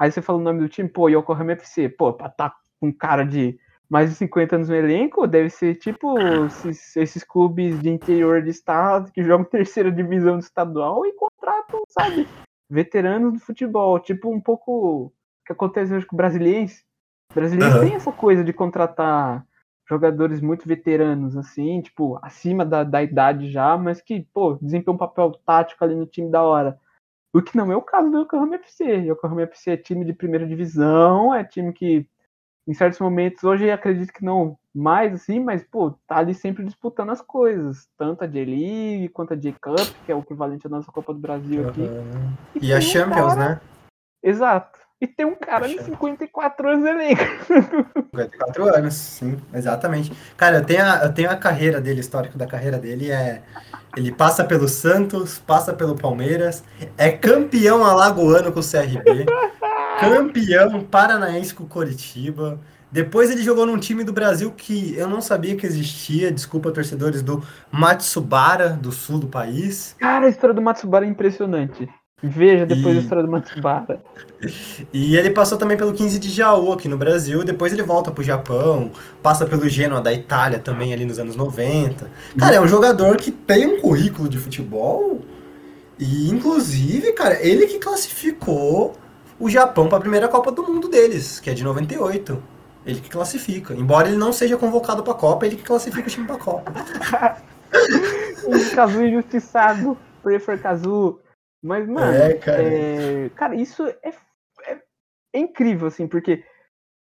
Aí 0.00 0.10
você 0.10 0.22
fala 0.22 0.38
o 0.38 0.42
nome 0.42 0.60
do 0.60 0.68
time, 0.68 0.88
pô, 0.88 1.10
Yokohama 1.10 1.52
FC. 1.52 1.90
Pô, 1.90 2.10
pra 2.10 2.30
tá 2.30 2.54
com 2.80 2.90
cara 2.90 3.22
de 3.22 3.60
mais 3.86 4.08
de 4.08 4.16
50 4.16 4.56
anos 4.56 4.68
no 4.70 4.74
elenco, 4.74 5.26
deve 5.26 5.50
ser 5.50 5.74
tipo 5.74 6.18
esses, 6.46 6.96
esses 6.96 7.22
clubes 7.22 7.78
de 7.82 7.90
interior 7.90 8.40
de 8.40 8.48
estado 8.48 9.12
que 9.12 9.22
jogam 9.22 9.44
terceira 9.44 9.92
divisão 9.92 10.38
do 10.38 10.42
estadual 10.42 11.04
e 11.04 11.12
contratam, 11.12 11.82
sabe, 11.88 12.26
veteranos 12.70 13.32
do 13.32 13.40
futebol. 13.40 13.98
Tipo 13.98 14.32
um 14.32 14.40
pouco 14.40 15.06
o 15.06 15.12
que 15.44 15.52
acontece 15.52 15.92
hoje 15.92 16.06
com 16.06 16.14
o 16.14 16.16
brasileiros. 16.16 16.84
O 17.30 17.34
brasileiro 17.34 17.74
uhum. 17.74 17.80
tem 17.80 17.94
essa 17.94 18.12
coisa 18.12 18.44
de 18.44 18.52
contratar 18.52 19.44
jogadores 19.88 20.40
muito 20.40 20.68
veteranos, 20.68 21.36
assim, 21.36 21.82
tipo, 21.82 22.16
acima 22.22 22.64
da, 22.64 22.84
da 22.84 23.02
idade 23.02 23.50
já, 23.50 23.76
mas 23.76 24.00
que, 24.00 24.20
pô, 24.32 24.54
desempenham 24.62 24.94
um 24.94 24.98
papel 24.98 25.32
tático 25.44 25.82
ali 25.82 25.96
no 25.96 26.06
time 26.06 26.30
da 26.30 26.42
hora. 26.42 26.78
O 27.32 27.42
que 27.42 27.56
não 27.56 27.72
é 27.72 27.76
o 27.76 27.82
caso 27.82 28.08
do 28.08 28.20
Yokohama 28.20 28.54
FC. 28.54 28.84
Yokohama 28.84 29.42
FC 29.42 29.72
é 29.72 29.76
time 29.76 30.04
de 30.04 30.12
primeira 30.12 30.46
divisão, 30.46 31.34
é 31.34 31.42
time 31.42 31.72
que, 31.72 32.06
em 32.66 32.74
certos 32.74 33.00
momentos, 33.00 33.42
hoje 33.42 33.70
acredito 33.70 34.12
que 34.12 34.24
não 34.24 34.56
mais 34.74 35.12
assim, 35.12 35.40
mas, 35.40 35.64
pô, 35.64 35.90
tá 36.06 36.18
ali 36.18 36.34
sempre 36.34 36.64
disputando 36.64 37.10
as 37.10 37.20
coisas. 37.20 37.88
Tanto 37.98 38.22
a 38.22 38.26
J-League 38.26 39.08
quanto 39.08 39.34
a 39.34 39.36
J-Cup, 39.36 39.88
que 40.06 40.12
é 40.12 40.14
o 40.14 40.20
equivalente 40.20 40.66
à 40.66 40.70
nossa 40.70 40.92
Copa 40.92 41.12
do 41.12 41.18
Brasil 41.18 41.68
aqui. 41.68 41.80
Uhum. 41.80 42.32
E, 42.60 42.68
e 42.68 42.72
a 42.72 42.80
Champions, 42.80 43.34
cara... 43.34 43.48
né? 43.48 43.60
Exato. 44.22 44.78
E 45.00 45.06
tem 45.06 45.24
um 45.24 45.34
cara 45.34 45.66
de 45.66 45.82
54 45.82 46.68
anos 46.68 46.86
elenco. 46.86 47.22
54 48.14 48.76
anos, 48.76 48.94
sim, 48.94 49.38
exatamente. 49.54 50.12
Cara, 50.36 50.58
eu 50.58 50.64
tenho, 50.64 50.84
a, 50.84 51.04
eu 51.04 51.14
tenho 51.14 51.30
a 51.30 51.36
carreira 51.36 51.80
dele, 51.80 52.00
histórico 52.00 52.36
da 52.36 52.46
carreira 52.46 52.78
dele, 52.78 53.10
é 53.10 53.42
ele 53.96 54.12
passa 54.12 54.44
pelo 54.44 54.68
Santos, 54.68 55.38
passa 55.38 55.72
pelo 55.72 55.96
Palmeiras, 55.96 56.62
é 56.96 57.10
campeão 57.10 57.84
alagoano 57.84 58.52
com 58.52 58.60
o 58.60 58.62
CRB, 58.62 59.26
campeão 60.00 60.82
paranaense 60.84 61.54
com 61.54 61.64
o 61.64 61.66
Coritiba. 61.66 62.58
Depois 62.92 63.30
ele 63.30 63.42
jogou 63.42 63.66
num 63.66 63.78
time 63.78 64.02
do 64.02 64.12
Brasil 64.12 64.50
que 64.50 64.94
eu 64.96 65.08
não 65.08 65.20
sabia 65.20 65.54
que 65.54 65.64
existia, 65.64 66.32
desculpa 66.32 66.72
torcedores 66.72 67.22
do 67.22 67.42
Matsubara, 67.70 68.70
do 68.70 68.90
sul 68.90 69.18
do 69.18 69.28
país. 69.28 69.94
Cara, 69.98 70.26
a 70.26 70.28
história 70.28 70.54
do 70.54 70.60
Matsubara 70.60 71.06
é 71.06 71.08
impressionante. 71.08 71.88
Veja 72.22 72.66
depois 72.66 72.94
e... 72.94 72.98
a 72.98 73.00
história 73.00 73.24
do 73.24 73.30
Matsubara. 73.30 74.02
E 74.92 75.16
ele 75.16 75.30
passou 75.30 75.58
também 75.58 75.76
pelo 75.76 75.92
15 75.92 76.18
de 76.18 76.30
Jaú 76.30 76.72
aqui 76.72 76.88
no 76.88 76.96
Brasil, 76.96 77.44
depois 77.44 77.74
ele 77.74 77.82
volta 77.82 78.10
pro 78.10 78.24
Japão, 78.24 78.90
passa 79.22 79.44
pelo 79.44 79.68
Genoa 79.68 80.00
da 80.00 80.10
Itália 80.14 80.58
também 80.58 80.94
ali 80.94 81.04
nos 81.04 81.18
anos 81.18 81.36
90. 81.36 82.10
Cara, 82.38 82.56
é 82.56 82.60
um 82.60 82.66
jogador 82.66 83.18
que 83.18 83.30
tem 83.30 83.66
um 83.66 83.80
currículo 83.80 84.30
de 84.30 84.38
futebol 84.38 85.20
e 85.98 86.30
inclusive, 86.30 87.12
cara, 87.12 87.38
ele 87.46 87.66
que 87.66 87.78
classificou 87.78 88.94
o 89.40 89.48
Japão 89.48 89.88
para 89.88 89.98
a 89.98 90.00
primeira 90.02 90.28
Copa 90.28 90.52
do 90.52 90.62
Mundo 90.62 90.88
deles, 90.88 91.40
que 91.40 91.48
é 91.48 91.54
de 91.54 91.64
98. 91.64 92.40
Ele 92.84 93.00
que 93.00 93.10
classifica. 93.10 93.74
Embora 93.74 94.08
ele 94.08 94.16
não 94.16 94.32
seja 94.32 94.56
convocado 94.56 95.02
para 95.02 95.12
a 95.12 95.16
Copa, 95.16 95.46
ele 95.46 95.56
que 95.56 95.62
classifica 95.62 96.06
o 96.06 96.10
time 96.10 96.26
para 96.26 96.36
a 96.36 96.38
Copa. 96.38 96.72
um 98.46 98.74
Kazu 98.74 99.02
injustiçado. 99.02 99.98
Prefer 100.22 100.60
Kazu. 100.60 101.18
Mas, 101.62 101.88
mano, 101.88 102.16
é, 102.16 102.34
cara. 102.34 102.62
É, 102.62 103.28
cara, 103.30 103.54
isso 103.54 103.86
é, 103.86 104.14
é, 104.66 104.82
é, 105.34 105.38
incrível, 105.38 105.88
assim, 105.88 106.06
porque 106.06 106.44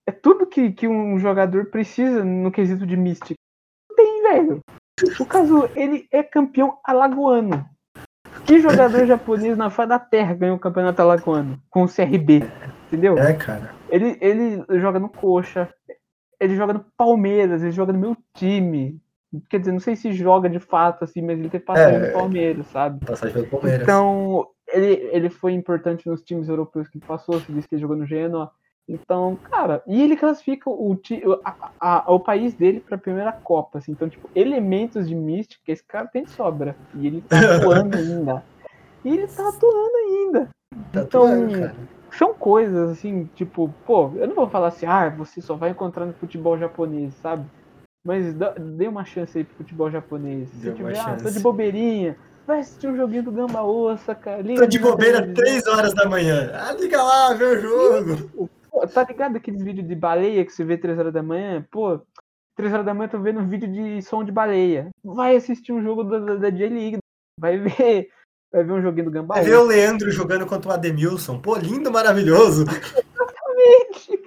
é 0.07 0.13
tudo 0.13 0.47
que, 0.47 0.73
que 0.73 0.89
um 0.89 1.19
jogador 1.19 1.67
precisa 1.67 2.25
no 2.25 2.51
quesito 2.51 2.87
de 2.87 2.97
mística. 2.97 3.35
Tem, 3.97 4.23
velho. 4.23 4.61
O 5.19 5.27
caso, 5.27 5.69
ele 5.75 6.07
é 6.11 6.23
campeão 6.23 6.79
alagoano. 6.85 7.69
Que 8.51 8.59
jogador 8.59 9.07
japonês 9.07 9.57
na 9.57 9.71
face 9.71 9.89
da 9.89 9.99
terra 10.01 10.35
ganhou 10.35 10.57
o 10.57 10.59
campeonato 10.61 11.01
alagoano 11.01 11.63
com 11.71 11.85
o 11.85 11.89
CRB? 11.89 12.43
Entendeu? 12.89 13.17
É, 13.17 13.33
cara. 13.33 13.73
Ele, 13.89 14.19
ele 14.21 14.65
joga 14.81 14.99
no 14.99 15.09
Coxa, 15.09 15.73
ele 16.41 16.57
joga 16.57 16.73
no 16.73 16.85
Palmeiras, 16.97 17.63
ele 17.63 17.71
joga 17.71 17.93
no 17.93 18.01
meu 18.01 18.17
time. 18.35 19.01
Quer 19.49 19.61
dizer, 19.61 19.71
não 19.71 19.79
sei 19.79 19.95
se 19.95 20.13
joga 20.13 20.51
de 20.51 20.59
fato, 20.59 21.05
assim, 21.05 21.23
mas 21.23 21.39
ele 21.39 21.49
teve 21.49 21.63
passagem 21.63 22.01
é, 22.01 22.07
no 22.09 22.13
Palmeiras, 22.13 22.67
sabe? 22.67 23.07
Passagem 23.07 23.35
pelo 23.35 23.47
Palmeiras. 23.47 23.83
Então, 23.83 24.49
ele, 24.67 25.09
ele 25.13 25.31
foi 25.31 25.53
importante 25.53 26.09
nos 26.09 26.21
times 26.25 26.49
europeus 26.49 26.89
que 26.89 26.99
ele 26.99 27.07
passou, 27.07 27.39
se 27.39 27.53
disse 27.53 27.69
que 27.69 27.77
ele 27.77 27.83
jogou 27.83 27.97
no 27.97 28.05
Genoa. 28.05 28.51
Então, 28.91 29.39
cara, 29.49 29.83
e 29.87 30.03
ele 30.03 30.17
classifica 30.17 30.69
o, 30.69 30.99
a, 31.45 31.71
a, 31.79 32.13
o 32.13 32.19
país 32.19 32.55
dele 32.55 32.81
para 32.81 32.97
a 32.97 32.99
primeira 32.99 33.31
Copa, 33.31 33.79
assim. 33.79 33.93
Então, 33.93 34.09
tipo, 34.09 34.29
elementos 34.35 35.09
de 35.09 35.15
mística, 35.15 35.71
esse 35.71 35.85
cara 35.85 36.09
tem 36.09 36.27
sobra. 36.27 36.75
E 36.97 37.07
ele 37.07 37.21
tá 37.21 37.39
atuando 37.57 37.97
ainda. 37.97 38.45
E 39.05 39.09
ele 39.11 39.29
tá 39.29 39.49
atuando 39.49 39.97
ainda. 39.97 40.49
Tá 40.93 41.03
então, 41.03 41.23
atuando, 41.23 41.73
são 42.11 42.35
coisas 42.35 42.91
assim, 42.91 43.31
tipo, 43.37 43.73
pô, 43.87 44.11
eu 44.17 44.27
não 44.27 44.35
vou 44.35 44.49
falar 44.49 44.69
assim, 44.69 44.87
ah, 44.87 45.09
você 45.09 45.41
só 45.41 45.55
vai 45.55 45.71
encontrar 45.71 46.05
no 46.05 46.13
futebol 46.15 46.59
japonês, 46.59 47.15
sabe? 47.23 47.47
Mas 48.05 48.35
dê 48.77 48.89
uma 48.89 49.05
chance 49.05 49.39
aí 49.39 49.45
pro 49.45 49.59
futebol 49.59 49.89
japonês. 49.89 50.49
Se 50.49 50.73
tiver, 50.73 50.99
ah, 50.99 51.17
tô 51.23 51.31
de 51.31 51.39
bobeirinha, 51.39 52.17
vai 52.45 52.59
assistir 52.59 52.89
um 52.89 52.97
joguinho 52.97 53.23
do 53.23 53.31
Gamba 53.31 53.63
Ossa, 53.63 54.17
cara. 54.17 54.43
Liga 54.43 54.63
tô 54.63 54.67
de 54.67 54.81
bobeira 54.81 55.33
3 55.33 55.67
horas 55.69 55.95
da 55.95 56.09
manhã. 56.09 56.51
Ah, 56.55 56.73
liga 56.73 57.01
lá, 57.01 57.35
vê 57.35 57.45
o 57.45 57.61
jogo. 57.61 58.51
Tá 58.89 59.05
ligado 59.05 59.37
aqueles 59.37 59.63
vídeos 59.63 59.87
de 59.87 59.95
baleia 59.95 60.45
que 60.45 60.53
você 60.53 60.65
vê 60.65 60.77
3 60.77 60.99
horas 60.99 61.13
da 61.13 61.23
manhã? 61.23 61.65
Pô, 61.71 62.01
3 62.57 62.73
horas 62.73 62.87
da 62.87 62.95
manhã 62.95 63.07
eu 63.07 63.11
tô 63.11 63.21
vendo 63.21 63.41
um 63.41 63.49
vídeo 63.49 63.71
de 63.71 64.03
som 64.03 64.25
de 64.25 64.33
baleia. 64.33 64.89
Vai 65.05 65.37
assistir 65.37 65.73
um 65.73 65.83
jogo 65.83 66.05
da, 66.05 66.37
da, 66.37 66.51
J-League. 66.51 66.99
Vai 67.39 67.59
ver. 67.59 68.09
Vai 68.53 68.65
ver 68.65 68.73
um 68.73 68.83
joguinho 68.83 69.07
do 69.07 69.11
Gamba 69.11 69.35
Vai 69.35 69.45
ver 69.45 69.57
o 69.57 69.65
Leandro 69.65 70.11
jogando 70.11 70.47
contra 70.47 70.71
o 70.71 70.73
Ademilson. 70.73 71.41
Pô, 71.41 71.57
lindo, 71.57 71.91
maravilhoso. 71.91 72.65
Exatamente. 72.65 74.21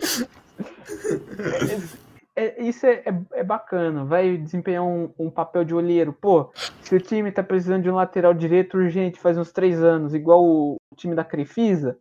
é, 2.36 2.62
isso 2.62 2.86
é, 2.86 3.02
é, 3.04 3.20
é, 3.32 3.44
bacana, 3.44 4.04
vai 4.04 4.36
desempenhar 4.36 4.82
um, 4.82 5.12
um, 5.18 5.30
papel 5.30 5.64
de 5.64 5.74
olheiro. 5.74 6.12
Pô, 6.12 6.50
se 6.80 6.94
o 6.94 7.00
time 7.00 7.30
tá 7.30 7.42
precisando 7.42 7.82
de 7.82 7.90
um 7.90 7.96
lateral 7.96 8.32
direito 8.32 8.78
urgente 8.78 9.20
faz 9.20 9.36
uns 9.36 9.52
três 9.52 9.82
anos, 9.82 10.14
igual 10.14 10.42
o 10.42 10.76
time 10.96 11.14
da 11.14 11.24
Crefisa, 11.24 11.98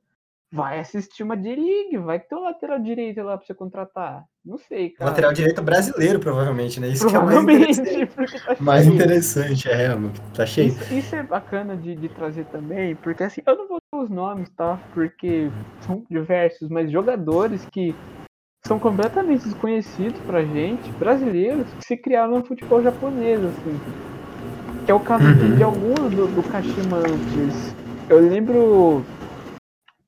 vai 0.52 0.80
assistir 0.80 1.22
uma 1.22 1.38
D-League, 1.38 1.98
vai 1.98 2.20
ter 2.20 2.36
um 2.36 2.44
lateral 2.44 2.80
direito 2.80 3.22
lá 3.22 3.38
pra 3.38 3.46
você 3.46 3.54
contratar. 3.54 4.24
Não 4.44 4.58
sei, 4.58 4.90
cara. 4.90 5.12
Lateral 5.12 5.34
direito 5.34 5.62
brasileiro, 5.62 6.20
provavelmente, 6.20 6.80
né? 6.80 6.88
Isso 6.88 7.08
que 7.08 7.16
é 7.16 7.20
mais 7.20 7.38
interessante. 7.38 8.00
Tá 8.50 8.56
mais 8.60 8.88
interessante, 8.88 9.70
é, 9.70 9.90
mano. 9.90 10.14
Tá 10.34 10.46
cheio. 10.46 10.70
Isso, 10.70 10.94
isso 10.94 11.16
é 11.16 11.24
bacana 11.24 11.78
de, 11.78 11.96
de, 11.96 12.10
trazer 12.10 12.46
também, 12.46 12.96
porque 12.96 13.24
assim, 13.24 13.42
eu 13.46 13.56
não 13.56 13.68
vou 13.68 13.78
dar 13.92 14.00
os 14.00 14.10
nomes, 14.10 14.50
tá? 14.50 14.80
Porque 14.94 15.52
são 15.82 16.04
diversos, 16.10 16.70
mas 16.70 16.92
jogadores 16.92 17.66
que 17.72 17.96
são 18.66 18.80
completamente 18.80 19.44
desconhecidos 19.44 20.20
pra 20.22 20.44
gente, 20.44 20.92
brasileiros, 20.94 21.68
que 21.74 21.86
se 21.86 21.98
criaram 21.98 22.40
no 22.40 22.46
futebol 22.46 22.82
japonês, 22.82 23.40
assim. 23.44 23.80
Que 24.86 24.92
é 24.92 24.96
o 24.96 25.00
caso 25.00 25.26
uhum. 25.26 25.56
de 25.56 25.64
alguns 25.64 26.10
do, 26.16 26.28
do 26.28 26.44
Kashima 26.50 26.98
antes. 26.98 27.76
Eu 28.10 28.20
lembro. 28.20 29.06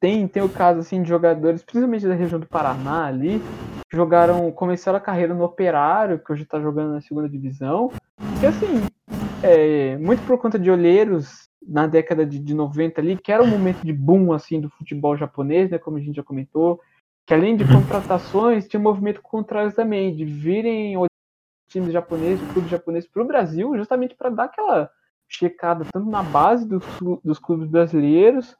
Tem, 0.01 0.27
tem 0.27 0.43
o 0.43 0.49
caso 0.49 0.79
assim 0.79 1.01
de 1.01 1.07
jogadores, 1.07 1.63
principalmente 1.63 2.07
da 2.07 2.15
região 2.15 2.39
do 2.39 2.47
Paraná 2.47 3.05
ali, 3.05 3.39
que 3.89 3.95
jogaram, 3.95 4.51
começaram 4.51 4.97
a 4.97 5.01
carreira 5.01 5.33
no 5.33 5.43
Operário, 5.43 6.19
que 6.19 6.33
hoje 6.33 6.43
está 6.43 6.59
jogando 6.59 6.93
na 6.93 7.01
segunda 7.01 7.29
divisão. 7.29 7.91
Que 8.39 8.47
assim, 8.47 8.83
é, 9.43 9.97
muito 9.97 10.25
por 10.25 10.37
conta 10.39 10.57
de 10.57 10.71
olheiros 10.71 11.47
na 11.61 11.85
década 11.85 12.25
de, 12.25 12.39
de 12.39 12.53
90 12.53 12.99
ali, 12.99 13.15
que 13.15 13.31
era 13.31 13.43
um 13.43 13.47
momento 13.47 13.85
de 13.85 13.93
boom 13.93 14.33
assim 14.33 14.59
do 14.59 14.69
futebol 14.71 15.15
japonês, 15.15 15.69
né, 15.69 15.77
como 15.77 15.97
a 15.97 16.01
gente 16.01 16.15
já 16.15 16.23
comentou 16.23 16.81
que 17.25 17.33
além 17.33 17.55
de 17.55 17.65
contratações, 17.65 18.67
tinha 18.67 18.79
um 18.79 18.83
movimento 18.83 19.21
contrário 19.21 19.71
também, 19.71 20.13
de 20.13 20.25
virem 20.25 20.97
times 21.69 21.93
japoneses, 21.93 22.45
clubes 22.51 22.69
japoneses 22.69 23.09
para 23.09 23.21
o 23.21 23.25
Brasil, 23.25 23.75
justamente 23.77 24.15
para 24.15 24.29
dar 24.29 24.43
aquela 24.45 24.91
checada 25.29 25.85
tanto 25.93 26.09
na 26.09 26.21
base 26.21 26.67
dos 26.67 27.39
clubes 27.39 27.69
brasileiros, 27.69 28.57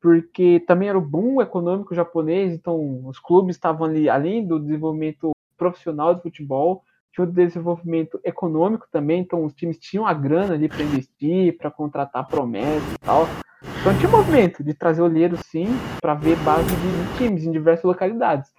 porque 0.00 0.62
também 0.66 0.88
era 0.88 0.98
o 0.98 1.02
boom 1.02 1.40
econômico 1.40 1.94
japonês, 1.94 2.52
então 2.52 3.06
os 3.06 3.18
clubes 3.18 3.56
estavam 3.56 3.86
ali, 3.86 4.08
além 4.08 4.46
do 4.46 4.58
desenvolvimento 4.58 5.30
profissional 5.56 6.14
do 6.14 6.22
futebol, 6.22 6.82
tinha 7.12 7.26
o 7.26 7.30
desenvolvimento 7.30 8.20
econômico 8.24 8.86
também, 8.90 9.20
então 9.20 9.44
os 9.44 9.52
times 9.52 9.78
tinham 9.78 10.06
a 10.06 10.14
grana 10.14 10.54
ali 10.54 10.68
para 10.68 10.82
investir, 10.82 11.56
para 11.58 11.70
contratar 11.70 12.26
promessas 12.26 12.92
e 12.92 12.98
tal. 12.98 13.26
Então 13.80 13.96
tinha 13.98 14.10
movimento 14.10 14.64
de 14.64 14.72
trazer 14.72 15.02
olheiros 15.02 15.40
sim, 15.40 15.66
para 16.00 16.14
ver 16.14 16.36
base 16.38 16.64
de 16.64 17.18
times 17.18 17.44
em 17.44 17.52
diversas 17.52 17.84
localidades. 17.84 18.50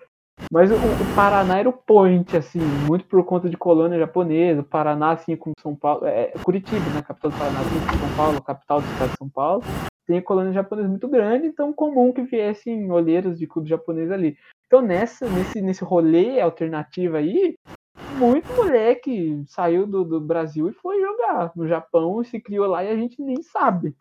Mas 0.52 0.72
o, 0.72 0.76
o, 0.76 1.16
Paraná 1.16 1.60
era 1.60 1.70
o 1.70 1.74
point, 1.74 2.36
assim, 2.36 2.60
muito 2.60 3.06
por 3.06 3.24
conta 3.24 3.50
de 3.50 3.56
colônia 3.56 4.00
japonesa. 4.00 4.62
O 4.62 4.66
Paraná, 4.66 5.12
assim 5.12 5.36
como 5.36 5.54
São 5.62 5.76
Paulo, 5.76 6.06
é, 6.06 6.34
Curitiba, 6.44 6.90
né, 6.90 7.02
capital 7.02 7.32
do 7.32 7.38
Paraná, 7.38 7.60
assim 7.60 7.80
como 7.80 8.00
São 8.00 8.18
Paulo, 8.18 8.42
capital 8.42 8.82
do 8.82 8.88
estado 8.88 9.12
de 9.12 9.18
São 9.18 9.30
Paulo, 9.30 9.64
tem 10.12 10.22
colônia 10.22 10.52
japonesa 10.52 10.90
muito 10.90 11.08
grande, 11.08 11.48
então 11.48 11.72
comum 11.72 12.12
que 12.12 12.22
viessem 12.22 12.92
olheiros 12.92 13.40
de 13.40 13.48
clube 13.48 13.70
japonês 13.70 14.12
ali. 14.12 14.38
Então 14.68 14.82
nessa, 14.82 15.28
nesse, 15.30 15.62
nesse 15.62 15.84
rolê 15.86 16.42
alternativo 16.42 17.16
aí, 17.16 17.56
muito 18.18 18.54
moleque 18.54 19.42
saiu 19.48 19.88
do, 19.88 20.04
do 20.04 20.20
Brasil 20.20 20.70
e 20.70 20.74
foi 20.74 21.00
jogar 21.00 21.52
no 21.56 21.66
Japão 21.66 22.22
e 22.22 22.26
se 22.26 22.42
criou 22.42 22.68
lá 22.68 22.84
e 22.84 22.90
a 22.90 22.96
gente 22.96 23.22
nem 23.22 23.42
sabe. 23.42 23.96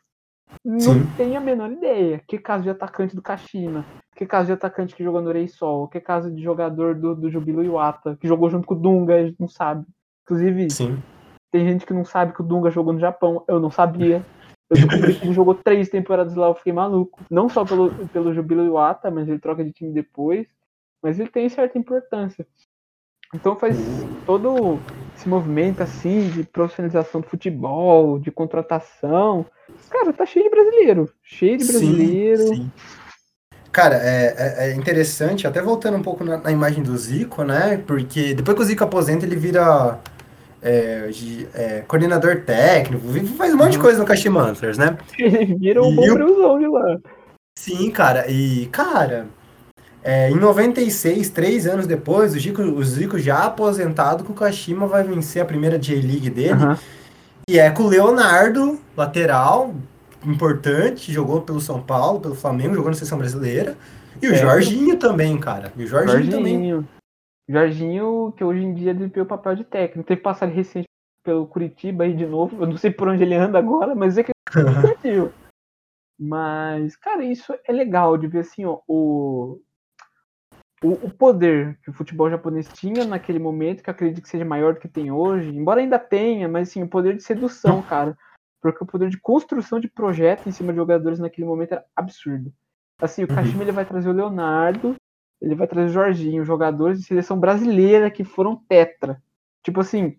Não 0.65 0.81
Sim. 0.81 1.07
tem 1.17 1.37
a 1.37 1.41
menor 1.41 1.71
ideia. 1.71 2.21
Que 2.27 2.39
caso 2.39 2.65
de 2.65 2.71
atacante 2.71 3.15
do 3.15 3.23
Kashima, 3.23 3.85
que 4.17 4.27
caso 4.27 4.47
de 4.47 4.53
atacante 4.53 4.97
que 4.97 5.05
jogou 5.05 5.23
no 5.23 5.31
Reisol, 5.31 5.87
que 5.87 6.01
caso 6.01 6.29
de 6.29 6.43
jogador 6.43 6.97
do, 6.97 7.15
do 7.15 7.31
Jubilo 7.31 7.63
Iwata, 7.63 8.17
que 8.21 8.27
jogou 8.27 8.51
junto 8.51 8.67
com 8.67 8.75
o 8.75 8.79
Dunga, 8.79 9.15
a 9.15 9.23
gente 9.23 9.39
não 9.39 9.49
sabe. 9.49 9.87
Inclusive, 10.25 10.71
Sim. 10.71 11.01
tem 11.53 11.65
gente 11.69 11.87
que 11.87 11.95
não 11.95 12.05
sabe 12.05 12.33
que 12.33 12.41
o 12.41 12.45
Dunga 12.45 12.69
jogou 12.69 12.93
no 12.93 12.99
Japão, 12.99 13.45
eu 13.47 13.61
não 13.61 13.71
sabia. 13.71 14.25
Eu 14.71 14.77
descobri 14.77 15.15
que 15.15 15.27
ele 15.27 15.35
jogou 15.35 15.55
três 15.55 15.89
temporadas 15.89 16.35
lá, 16.37 16.47
eu 16.47 16.55
fiquei 16.55 16.73
maluco. 16.73 17.21
Não 17.29 17.49
só 17.49 17.65
pelo, 17.65 17.91
pelo 18.09 18.33
Jubilo 18.33 18.65
Iwata, 18.65 19.11
mas 19.11 19.29
ele 19.29 19.41
troca 19.41 19.65
de 19.65 19.73
time 19.73 19.93
depois. 19.93 20.47
Mas 21.03 21.19
ele 21.19 21.29
tem 21.29 21.49
certa 21.49 21.77
importância. 21.77 22.47
Então 23.35 23.57
faz 23.57 23.77
todo 24.27 24.79
esse 25.17 25.29
movimento 25.29 25.83
assim 25.83 26.29
de 26.31 26.45
profissionalização 26.45 27.21
do 27.21 27.29
futebol, 27.29 28.19
de 28.19 28.31
contratação. 28.31 29.47
Cara, 29.89 30.13
tá 30.13 30.27
cheio 30.27 30.45
de 30.45 30.51
brasileiro. 30.51 31.13
Cheio 31.23 31.59
de 31.59 31.65
brasileiro. 31.65 32.43
Sim, 32.49 32.55
sim. 32.55 32.73
Cara, 33.73 33.97
é, 33.97 34.35
é, 34.37 34.71
é, 34.71 34.75
interessante, 34.75 35.47
até 35.47 35.63
voltando 35.63 35.97
um 35.97 36.03
pouco 36.03 36.25
na, 36.25 36.39
na, 36.39 36.51
imagem 36.51 36.83
do 36.83 36.97
Zico, 36.97 37.45
né? 37.45 37.77
Porque 37.87 38.35
depois 38.35 38.57
que 38.57 38.63
o 38.63 38.67
Zico 38.67 38.83
aposenta, 38.83 39.25
ele 39.25 39.37
vira 39.37 40.01
é, 40.63 41.09
de, 41.09 41.49
é, 41.55 41.83
coordenador 41.87 42.43
técnico, 42.43 43.07
faz 43.37 43.55
um 43.55 43.57
monte 43.57 43.73
de 43.73 43.77
uhum. 43.79 43.83
coisa 43.83 43.99
no 43.99 44.05
Kashima 44.05 44.43
Antlers, 44.43 44.79
né? 44.79 44.97
Ele 45.19 45.55
vira 45.59 45.83
um 45.83 45.95
bom 45.95 46.03
o... 46.03 46.59
de 46.59 46.67
lá. 46.67 46.99
Sim, 47.59 47.91
cara, 47.91 48.31
e, 48.31 48.67
cara, 48.67 49.27
é, 50.03 50.31
em 50.31 50.37
96, 50.37 51.29
três 51.31 51.67
anos 51.67 51.87
depois, 51.87 52.35
o 52.35 52.39
Zico, 52.39 52.63
o 52.63 52.85
Zico 52.85 53.19
já 53.19 53.45
aposentado, 53.45 54.25
que 54.25 54.31
o 54.31 54.35
Kashima 54.35 54.87
vai 54.87 55.03
vencer 55.03 55.43
a 55.43 55.45
primeira 55.47 55.79
J-League 55.79 56.31
dele. 56.31 56.55
Uhum. 56.55 56.77
E 57.49 57.59
é 57.59 57.71
com 57.71 57.83
o 57.83 57.89
Leonardo, 57.89 58.79
lateral, 58.97 59.75
importante, 60.25 61.13
jogou 61.13 61.43
pelo 61.43 61.61
São 61.61 61.81
Paulo, 61.81 62.21
pelo 62.21 62.35
Flamengo, 62.35 62.75
jogou 62.75 62.91
na 62.91 62.97
seleção 62.97 63.19
brasileira. 63.19 63.77
E 64.23 64.29
o 64.29 64.33
é. 64.33 64.37
Jorginho 64.37 64.97
também, 64.97 65.37
cara. 65.39 65.73
E 65.77 65.85
o 65.85 65.87
Jorginho, 65.87 66.13
Jorginho 66.13 66.37
também. 66.37 66.87
Jorginho, 67.51 68.33
que 68.37 68.45
hoje 68.45 68.63
em 68.63 68.75
dia 68.75 68.95
desempenha 68.95 69.25
o 69.25 69.29
papel 69.29 69.57
de 69.57 69.65
técnico. 69.65 70.07
Teve 70.07 70.21
passagem 70.21 70.55
recente 70.55 70.87
pelo 71.25 71.47
Curitiba 71.47 72.05
aí 72.05 72.15
de 72.15 72.27
novo. 72.27 72.63
Eu 72.63 72.67
não 72.67 72.77
sei 72.77 72.91
por 72.91 73.09
onde 73.09 73.23
ele 73.23 73.35
anda 73.35 73.59
agora, 73.59 73.95
mas 73.95 74.17
é 74.19 74.23
que 74.23 74.31
ele 75.05 75.33
Mas, 76.19 76.97
cara, 76.97 77.25
isso 77.25 77.55
é 77.67 77.73
legal 77.73 78.17
de 78.17 78.27
ver 78.29 78.41
assim, 78.41 78.65
ó, 78.65 78.81
o, 78.87 79.61
o, 80.83 80.89
o, 80.89 81.11
poder 81.11 81.79
que 81.83 81.91
o 81.91 81.93
futebol 81.93 82.31
japonês 82.31 82.69
tinha 82.69 83.05
naquele 83.05 83.39
momento, 83.39 83.83
que 83.83 83.91
acredito 83.91 84.23
que 84.23 84.29
seja 84.29 84.45
maior 84.45 84.75
do 84.75 84.81
que 84.81 84.89
tem 84.89 85.11
hoje, 85.11 85.49
embora 85.49 85.81
ainda 85.81 85.99
tenha, 85.99 86.49
mas 86.49 86.69
assim, 86.69 86.83
o 86.83 86.89
poder 86.89 87.17
de 87.17 87.23
sedução, 87.23 87.83
cara 87.89 88.17
porque 88.61 88.85
o 88.85 88.87
poder 88.87 89.09
de 89.09 89.19
construção 89.19 89.81
de 89.81 89.89
projeto 89.89 90.49
em 90.49 90.53
cima 90.53 90.73
de 90.73 90.79
jogadores 90.79 91.19
naquele 91.19 91.47
momento 91.47 91.73
era 91.73 91.85
absurdo. 91.97 92.53
Assim, 93.01 93.25
o 93.25 93.29
uhum. 93.29 93.35
Kashima 93.35 93.63
ele 93.63 93.73
vai 93.73 93.87
trazer 93.87 94.11
o 94.11 94.13
Leonardo, 94.13 94.95
ele 95.41 95.55
vai 95.55 95.67
trazer 95.67 95.91
o 95.91 95.93
Jorginho, 95.93 96.45
jogadores 96.45 97.01
de 97.01 97.05
seleção 97.07 97.39
brasileira 97.39 98.11
que 98.11 98.25
foram 98.25 98.57
tetra. 98.69 99.23
Tipo 99.63 99.81
assim, 99.81 100.17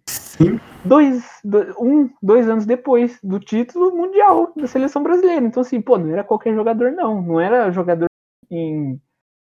dois, 0.86 1.24
dois, 1.44 1.76
um, 1.80 2.10
dois 2.22 2.48
anos 2.48 2.66
depois 2.66 3.20
do 3.24 3.40
título 3.40 3.96
mundial 3.96 4.52
da 4.56 4.68
seleção 4.68 5.02
brasileira. 5.02 5.46
Então, 5.46 5.62
assim, 5.62 5.82
pô, 5.82 5.98
não 5.98 6.12
era 6.12 6.24
qualquer 6.24 6.54
jogador, 6.54 6.92
não. 6.92 7.22
Não 7.22 7.40
era 7.40 7.72
jogador 7.72 8.08
em, 8.50 9.02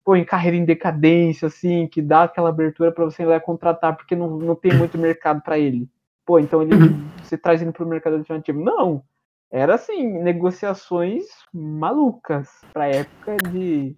pô, 0.04 0.16
em 0.16 0.26
carreira 0.26 0.58
em 0.58 0.66
decadência, 0.66 1.48
assim, 1.48 1.88
que 1.88 2.02
dá 2.02 2.24
aquela 2.24 2.50
abertura 2.50 2.92
para 2.92 3.06
você 3.06 3.24
ir 3.24 3.28
lá 3.28 3.40
contratar, 3.40 3.96
porque 3.96 4.16
não, 4.16 4.38
não 4.38 4.56
tem 4.56 4.74
muito 4.74 4.98
mercado 4.98 5.42
para 5.42 5.60
ele 5.60 5.88
pô, 6.26 6.40
então 6.40 6.62
ele, 6.62 6.74
uhum. 6.76 7.10
você 7.22 7.38
traz 7.38 7.62
ele 7.62 7.72
para 7.72 7.84
o 7.84 7.88
mercado 7.88 8.18
alternativo. 8.18 8.62
Não, 8.62 9.04
era 9.52 9.76
assim, 9.76 10.20
negociações 10.22 11.26
malucas 11.54 12.50
para 12.74 12.88
época 12.88 13.38
de 13.52 13.96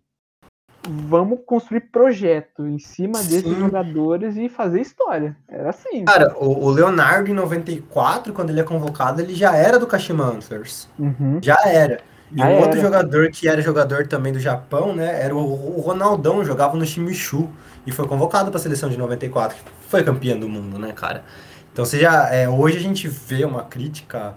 vamos 0.88 1.40
construir 1.46 1.82
projeto 1.82 2.68
em 2.68 2.80
cima 2.80 3.20
desses 3.20 3.44
Sim. 3.44 3.60
jogadores 3.60 4.36
e 4.38 4.50
fazer 4.50 4.82
história. 4.82 5.36
Era 5.48 5.70
assim. 5.70 6.06
Cara, 6.06 6.36
o, 6.38 6.70
Leonardo 6.70 7.30
em 7.30 7.34
94, 7.34 8.34
quando 8.34 8.50
ele 8.50 8.60
é 8.60 8.64
convocado, 8.64 9.22
ele 9.22 9.34
já 9.34 9.56
era 9.56 9.80
do 9.80 9.88
Kashima 9.88 10.26
Antlers. 10.26 10.90
Uhum. 10.98 11.40
Já 11.42 11.58
era. 11.66 12.00
E 12.32 12.42
um 12.42 12.60
outro 12.60 12.82
jogador 12.82 13.30
que 13.30 13.48
era 13.48 13.62
jogador 13.62 14.08
também 14.08 14.34
do 14.34 14.40
Japão, 14.40 14.96
né, 14.96 15.22
era 15.24 15.36
o, 15.36 15.78
o 15.78 15.80
Ronaldão, 15.80 16.44
jogava 16.44 16.76
no 16.76 16.86
Shimichu 16.86 17.50
e 17.86 17.92
foi 17.92 18.08
convocado 18.08 18.50
para 18.50 18.60
a 18.60 18.62
seleção 18.62 18.90
de 18.90 18.98
94, 18.98 19.58
foi 19.88 20.04
campeão 20.04 20.40
do 20.40 20.50
mundo, 20.50 20.80
né, 20.80 20.92
cara? 20.92 21.24
Então, 21.72 21.86
seja, 21.86 22.30
é, 22.30 22.50
hoje 22.50 22.78
a 22.78 22.82
gente 22.82 23.08
vê 23.08 23.46
uma 23.46 23.64
crítica 23.64 24.34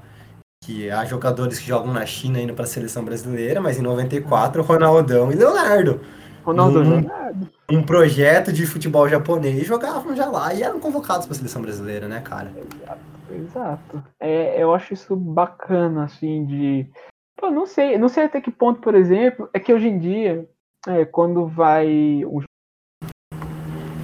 que 0.61 0.91
há 0.91 1.05
jogadores 1.05 1.59
que 1.59 1.67
jogam 1.67 1.93
na 1.93 2.05
China 2.05 2.41
indo 2.41 2.53
para 2.53 2.65
a 2.65 2.69
seleção 2.69 3.05
brasileira, 3.05 3.61
mas 3.61 3.79
em 3.79 3.83
94, 3.83 4.63
Ronaldão 4.63 5.33
e 5.33 5.35
Leonardo. 5.35 6.01
Ronaldo 6.49 6.81
um, 6.81 6.83
Leonardo. 6.83 7.51
Um 7.71 7.83
projeto 7.83 8.53
de 8.53 8.67
futebol 8.67 9.09
japonês 9.09 9.67
jogavam 9.67 10.17
já 10.17 10.27
lá 10.27 10.55
e 10.55 10.63
eram 10.63 10.81
convocados 10.81 11.27
para 11.27 11.35
a 11.35 11.37
seleção 11.37 11.61
brasileira, 11.61 12.09
né, 12.09 12.21
cara? 12.21 12.51
Exato. 12.57 13.19
Exato. 13.31 14.03
É, 14.19 14.63
eu 14.63 14.75
acho 14.75 14.95
isso 14.95 15.15
bacana, 15.15 16.05
assim, 16.05 16.47
de. 16.47 16.91
Pô, 17.37 17.51
não 17.51 17.67
sei, 17.67 17.99
não 17.99 18.09
sei 18.09 18.25
até 18.25 18.41
que 18.41 18.51
ponto, 18.51 18.81
por 18.81 18.95
exemplo, 18.95 19.49
é 19.53 19.61
que 19.61 19.73
hoje 19.73 19.89
em 19.89 19.99
dia, 19.99 20.49
é, 20.87 21.05
quando 21.05 21.47
vai 21.47 22.25
um 22.25 22.43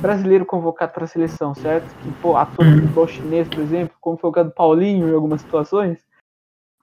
brasileiro 0.00 0.44
convocado 0.44 0.92
para 0.92 1.04
a 1.04 1.08
seleção, 1.08 1.54
certo? 1.54 1.86
Que, 2.02 2.12
pô, 2.20 2.36
ator 2.36 2.66
de 2.66 2.80
futebol 2.82 3.08
chinês, 3.08 3.48
por 3.48 3.60
exemplo, 3.60 3.96
como 4.00 4.18
foi 4.18 4.28
o 4.28 4.32
caso 4.32 4.50
do 4.50 4.54
Paulinho 4.54 5.08
em 5.08 5.14
algumas 5.14 5.40
situações, 5.40 5.98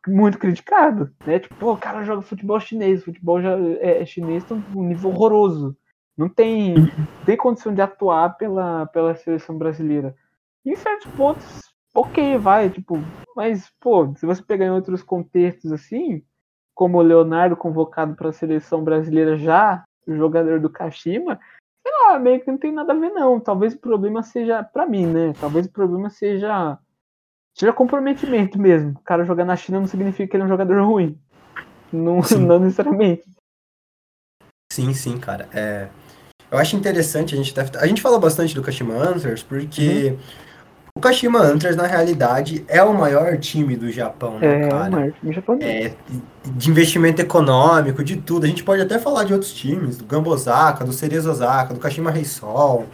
muito 0.07 0.37
criticado, 0.39 1.13
né? 1.25 1.39
Tipo, 1.39 1.55
pô, 1.55 1.73
o 1.73 1.77
cara 1.77 2.03
joga 2.03 2.21
futebol 2.21 2.59
chinês, 2.59 3.03
futebol 3.03 3.41
já, 3.41 3.57
é, 3.79 4.01
é 4.01 4.05
chinês 4.05 4.43
tá 4.43 4.55
um 4.75 4.83
nível 4.83 5.09
horroroso. 5.11 5.75
Não 6.17 6.29
tem, 6.29 6.75
tem 7.25 7.37
condição 7.37 7.73
de 7.73 7.81
atuar 7.81 8.37
pela, 8.37 8.85
pela 8.87 9.15
seleção 9.15 9.57
brasileira. 9.57 10.15
em 10.65 10.75
certos 10.75 11.11
pontos, 11.13 11.73
ok, 11.93 12.37
vai, 12.37 12.69
tipo, 12.69 12.97
mas, 13.35 13.71
pô, 13.79 14.13
se 14.15 14.25
você 14.25 14.41
pegar 14.43 14.65
em 14.65 14.71
outros 14.71 15.01
contextos 15.01 15.71
assim, 15.71 16.23
como 16.73 16.97
o 16.97 17.01
Leonardo 17.01 17.55
convocado 17.55 18.15
para 18.15 18.29
a 18.29 18.33
seleção 18.33 18.83
brasileira 18.83 19.37
já, 19.37 19.83
o 20.07 20.15
jogador 20.15 20.59
do 20.59 20.69
Kashima, 20.69 21.39
sei 21.81 21.91
lá, 22.05 22.19
meio 22.19 22.39
que 22.39 22.51
não 22.51 22.57
tem 22.57 22.71
nada 22.71 22.93
a 22.93 22.95
ver, 22.95 23.09
não. 23.09 23.39
Talvez 23.39 23.73
o 23.73 23.79
problema 23.79 24.23
seja, 24.23 24.63
para 24.63 24.85
mim, 24.85 25.05
né? 25.05 25.33
Talvez 25.39 25.65
o 25.65 25.71
problema 25.71 26.09
seja. 26.09 26.77
Seja 27.57 27.73
comprometimento 27.73 28.59
mesmo. 28.59 28.91
O 28.91 29.03
cara 29.03 29.25
jogar 29.25 29.45
na 29.45 29.55
China 29.55 29.79
não 29.79 29.87
significa 29.87 30.29
que 30.29 30.35
ele 30.35 30.43
é 30.43 30.45
um 30.45 30.49
jogador 30.49 30.81
ruim. 30.83 31.17
Não, 31.91 32.21
não 32.39 32.59
necessariamente. 32.59 33.23
Sim, 34.71 34.93
sim, 34.93 35.17
cara. 35.17 35.49
É, 35.53 35.89
eu 36.49 36.57
acho 36.57 36.75
interessante, 36.75 37.33
a 37.33 37.37
gente 37.37 37.53
deve, 37.53 37.77
a 37.77 37.85
gente 37.85 38.01
fala 38.01 38.19
bastante 38.19 38.55
do 38.55 38.61
Kashima 38.61 38.95
Antlers 38.95 39.43
porque 39.43 40.11
uhum. 40.11 40.17
O 40.93 40.99
Kashima 40.99 41.39
Antlers, 41.39 41.77
na 41.77 41.87
realidade, 41.87 42.65
é 42.67 42.83
o 42.83 42.93
maior 42.93 43.37
time 43.37 43.77
do 43.77 43.89
Japão, 43.89 44.37
né, 44.39 44.65
é, 44.65 44.69
cara? 44.69 44.85
É 44.85 44.89
o 44.89 44.91
maior 44.91 45.11
time 45.13 45.33
japonês. 45.33 45.85
É, 45.85 45.95
de 46.45 46.69
investimento 46.69 47.21
econômico, 47.21 48.03
de 48.03 48.17
tudo. 48.17 48.43
A 48.43 48.47
gente 48.47 48.63
pode 48.63 48.81
até 48.81 48.99
falar 48.99 49.23
de 49.23 49.31
outros 49.31 49.53
times, 49.53 49.97
do 49.97 50.03
Gamba 50.03 50.29
Osaka, 50.29 50.83
do 50.83 50.91
Cerezo 50.91 51.31
Osaka, 51.31 51.73
do 51.73 51.79
Kashima 51.79 52.11
Reysol, 52.11 52.87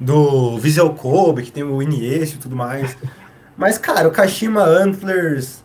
do 0.00 0.58
Visual 0.58 0.92
Kobe, 0.94 1.42
que 1.42 1.52
tem 1.52 1.62
o 1.62 1.80
Iniesta 1.80 2.36
e 2.36 2.38
tudo 2.40 2.56
mais. 2.56 2.96
Mas, 3.56 3.78
cara, 3.78 4.06
o 4.06 4.12
Kashima 4.12 4.62
Antlers, 4.62 5.64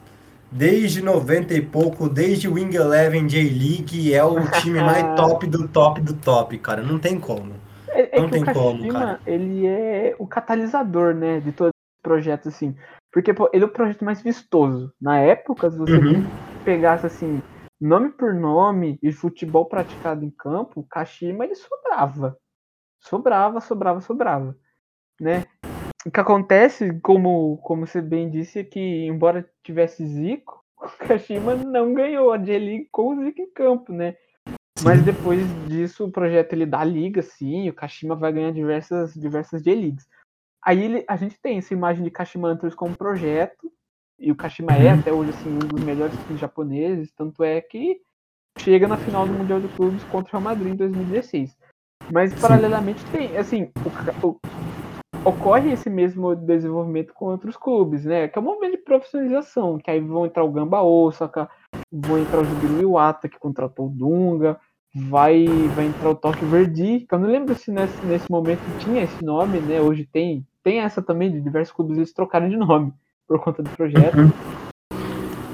desde 0.49 1.01
90 1.01 1.53
e 1.53 1.61
pouco, 1.61 2.07
desde 2.07 2.47
Wing 2.47 2.75
Eleven 2.75 3.27
J-League, 3.27 4.13
é 4.13 4.23
o 4.23 4.49
time 4.61 4.79
mais 4.81 5.03
top 5.15 5.45
do 5.45 5.67
top 5.67 5.99
do 5.99 6.13
top, 6.13 6.57
cara. 6.59 6.81
Não 6.81 6.97
tem 6.97 7.19
como. 7.19 7.53
É, 7.89 8.17
é 8.17 8.21
não 8.21 8.29
tem 8.29 8.43
Kashima, 8.43 8.63
como, 8.63 8.87
cara. 8.93 9.19
Ele 9.25 9.67
é 9.67 10.15
o 10.17 10.25
catalisador, 10.25 11.13
né, 11.13 11.39
de 11.41 11.51
todos 11.51 11.71
os 11.71 12.01
projetos, 12.01 12.53
assim. 12.53 12.75
Porque, 13.11 13.33
pô, 13.33 13.49
ele 13.51 13.65
é 13.65 13.67
o 13.67 13.71
projeto 13.71 14.05
mais 14.05 14.21
vistoso. 14.21 14.93
Na 14.99 15.19
época, 15.19 15.69
se 15.69 15.77
você 15.77 15.97
uhum. 15.97 16.25
pegasse, 16.63 17.05
assim, 17.05 17.41
nome 17.79 18.09
por 18.11 18.33
nome 18.33 18.97
e 19.03 19.11
futebol 19.11 19.65
praticado 19.65 20.23
em 20.23 20.29
campo, 20.29 20.79
o 20.79 20.87
Kashima, 20.87 21.43
ele 21.43 21.55
sobrava. 21.55 22.37
Sobrava, 23.01 23.59
sobrava, 23.59 23.99
sobrava. 23.99 24.55
Né? 25.19 25.43
O 26.05 26.11
que 26.11 26.19
acontece, 26.19 26.99
como, 27.01 27.57
como 27.57 27.85
você 27.85 28.01
bem 28.01 28.29
disse, 28.29 28.59
é 28.59 28.63
que 28.63 28.79
embora 29.05 29.47
tivesse 29.63 30.05
Zico, 30.05 30.63
o 30.77 31.07
Kashima 31.07 31.55
não 31.55 31.93
ganhou 31.93 32.31
a 32.31 32.37
J-League 32.37 32.87
com 32.91 33.13
o 33.13 33.23
Zico 33.23 33.41
em 33.41 33.51
campo, 33.51 33.93
né? 33.93 34.15
Mas 34.83 35.03
depois 35.03 35.39
disso, 35.67 36.05
o 36.05 36.11
projeto 36.11 36.53
ele 36.53 36.65
dá 36.65 36.83
liga, 36.83 37.21
sim, 37.21 37.69
o 37.69 37.73
Kashima 37.73 38.15
vai 38.15 38.31
ganhar 38.31 38.51
diversas, 38.51 39.13
diversas 39.13 39.61
J-Leagues. 39.61 40.07
Aí 40.63 40.83
ele, 40.83 41.05
a 41.07 41.15
gente 41.15 41.39
tem 41.39 41.57
essa 41.57 41.73
imagem 41.73 42.03
de 42.03 42.09
Kashima 42.09 42.47
Antlers 42.47 42.73
como 42.73 42.97
projeto, 42.97 43.71
e 44.19 44.31
o 44.31 44.35
Kashima 44.35 44.71
é 44.71 44.93
uhum. 44.93 44.99
até 44.99 45.11
hoje 45.11 45.31
assim, 45.31 45.49
um 45.49 45.59
dos 45.59 45.83
melhores 45.83 46.17
times 46.25 46.39
japoneses, 46.39 47.11
tanto 47.15 47.43
é 47.43 47.59
que 47.61 47.99
chega 48.59 48.87
na 48.87 48.97
final 48.97 49.27
do 49.27 49.33
Mundial 49.33 49.59
de 49.59 49.67
Clubes 49.69 50.03
contra 50.05 50.29
o 50.29 50.31
Real 50.39 50.43
Madrid 50.43 50.73
em 50.73 50.77
2016. 50.77 51.57
Mas 52.11 52.33
paralelamente 52.39 53.03
tem, 53.11 53.37
assim, 53.37 53.71
o, 54.23 54.27
o, 54.27 54.39
ocorre 55.23 55.71
esse 55.71 55.89
mesmo 55.89 56.35
desenvolvimento 56.35 57.13
com 57.13 57.25
outros 57.25 57.55
clubes, 57.55 58.05
né? 58.05 58.27
Que 58.27 58.37
é 58.37 58.41
um 58.41 58.45
movimento 58.45 58.71
de 58.71 58.83
profissionalização, 58.83 59.77
que 59.77 59.91
aí 59.91 59.99
vão 59.99 60.25
entrar 60.25 60.43
o 60.43 60.51
Gamba 60.51 60.81
Osaka, 60.81 61.49
vão 61.91 62.17
entrar 62.17 62.39
o 62.39 62.45
Jubilo 62.45 62.81
Iwata, 62.81 63.29
que 63.29 63.39
contratou 63.39 63.87
o 63.87 63.89
Dunga, 63.89 64.59
vai, 64.93 65.45
vai 65.75 65.85
entrar 65.85 66.09
o 66.09 66.15
Tokyo 66.15 66.47
Verdi, 66.47 67.05
que 67.07 67.13
eu 67.13 67.19
não 67.19 67.27
lembro 67.27 67.55
se 67.55 67.71
nesse, 67.71 68.05
nesse 68.05 68.29
momento 68.29 68.61
tinha 68.79 69.03
esse 69.03 69.23
nome, 69.23 69.59
né? 69.59 69.79
Hoje 69.79 70.07
tem, 70.11 70.45
tem 70.63 70.79
essa 70.79 71.01
também, 71.01 71.31
de 71.31 71.41
diversos 71.41 71.73
clubes 71.73 71.97
eles 71.97 72.13
trocaram 72.13 72.49
de 72.49 72.57
nome 72.57 72.93
por 73.27 73.39
conta 73.39 73.61
do 73.61 73.69
projeto. 73.71 74.17
Uhum. 74.17 74.31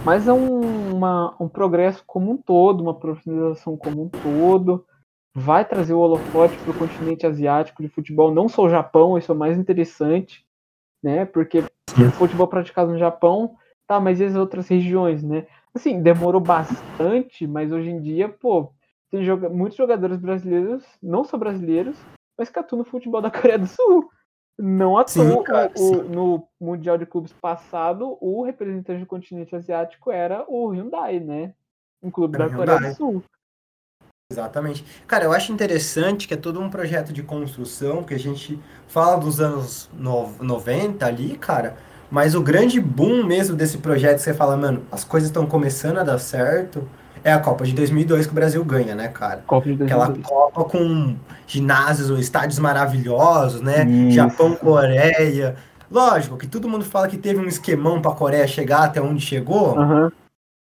Mas 0.06 0.28
é 0.28 0.32
um, 0.32 0.96
uma, 0.96 1.36
um 1.38 1.50
progresso 1.50 2.02
como 2.08 2.32
um 2.32 2.38
todo, 2.38 2.82
uma 2.82 2.94
profissionalização 2.94 3.76
como 3.76 4.04
um 4.04 4.10
todo 4.10 4.86
vai 5.40 5.64
trazer 5.64 5.94
o 5.94 6.00
holofote 6.00 6.58
para 6.58 6.72
o 6.72 6.78
continente 6.78 7.28
asiático 7.28 7.84
de 7.84 7.90
futebol, 7.90 8.34
não 8.34 8.50
só 8.50 8.64
o 8.64 8.70
Japão, 8.70 9.20
isso 9.20 9.32
é 9.32 9.36
o 9.36 9.38
mais 9.38 9.56
interessante, 9.56 10.44
né? 11.02 11.26
Porque 11.26 11.60
o 11.60 12.12
futebol 12.14 12.48
praticado 12.48 12.92
no 12.92 12.98
Japão, 12.98 13.56
tá, 13.86 14.00
mas 14.00 14.20
e 14.20 14.24
as 14.26 14.36
outras 14.36 14.68
regiões, 14.68 15.22
né? 15.22 15.46
Assim, 15.76 16.02
demorou 16.02 16.42
bastante, 16.42 17.46
mas 17.46 17.72
hoje 17.72 17.92
em 17.92 18.02
dia, 18.02 18.28
pô, 18.28 18.74
tem 19.12 19.24
joga 19.24 19.48
muitos 19.48 19.78
jogadores 19.78 20.18
brasileiros, 20.18 20.84
não 21.04 21.24
só 21.24 21.38
brasileiros, 21.38 21.96
mas 22.36 22.50
que 22.50 22.58
atuam 22.58 22.80
no 22.80 22.86
futebol 22.86 23.22
da 23.22 23.30
Coreia 23.30 23.60
do 23.60 23.68
Sul. 23.68 24.10
Não 24.58 24.98
atuam 24.98 25.44
no 26.10 26.48
Mundial 26.60 26.98
de 26.98 27.06
Clubes 27.06 27.32
passado, 27.32 28.18
o 28.20 28.42
representante 28.44 29.02
do 29.02 29.06
continente 29.06 29.56
asiático 29.56 30.10
era 30.10 30.44
o 30.48 30.70
Hyundai, 30.70 31.20
né? 31.20 31.54
Um 32.02 32.10
clube 32.10 32.40
da 32.40 32.50
Coreia 32.50 32.80
do 32.80 32.96
Sul. 32.96 33.24
Exatamente. 34.38 34.84
Cara, 35.08 35.24
eu 35.24 35.32
acho 35.32 35.54
interessante 35.54 36.28
que 36.28 36.34
é 36.34 36.38
todo 36.38 36.60
um 36.60 36.70
projeto 36.70 37.14
de 37.14 37.24
construção, 37.24 38.04
que 38.04 38.14
a 38.14 38.20
gente 38.20 38.60
fala 38.86 39.16
dos 39.16 39.40
anos 39.40 39.90
no, 39.94 40.30
90 40.42 41.06
ali, 41.06 41.38
cara, 41.38 41.78
mas 42.12 42.36
o 42.36 42.42
grande 42.42 42.80
boom 42.82 43.24
mesmo 43.24 43.56
desse 43.56 43.78
projeto, 43.78 44.20
você 44.20 44.34
fala, 44.34 44.58
mano, 44.58 44.84
as 44.92 45.06
coisas 45.06 45.30
estão 45.30 45.46
começando 45.46 46.00
a 46.00 46.04
dar 46.04 46.20
certo, 46.20 46.88
é 47.24 47.32
a 47.32 47.40
Copa 47.40 47.64
de 47.66 47.72
2002 47.74 48.26
que 48.26 48.32
o 48.34 48.36
Brasil 48.36 48.64
ganha, 48.66 48.94
né, 48.96 49.08
cara? 49.08 49.44
Copa 49.48 49.70
de 49.70 49.78
2002. 49.78 50.20
Aquela 50.20 50.30
Copa 50.30 50.66
com 50.66 51.16
ginásios, 51.48 52.10
estádios 52.20 52.60
maravilhosos, 52.60 53.62
né? 53.62 53.86
Isso. 53.86 54.16
Japão, 54.16 54.56
Coreia. 54.56 55.56
Lógico 55.90 56.36
que 56.36 56.48
todo 56.48 56.68
mundo 56.68 56.84
fala 56.84 57.08
que 57.08 57.18
teve 57.18 57.40
um 57.40 57.48
esquemão 57.48 58.02
pra 58.02 58.12
Coreia 58.12 58.46
chegar 58.46 58.84
até 58.84 59.02
onde 59.02 59.22
chegou, 59.22 59.78
uhum. 59.78 60.12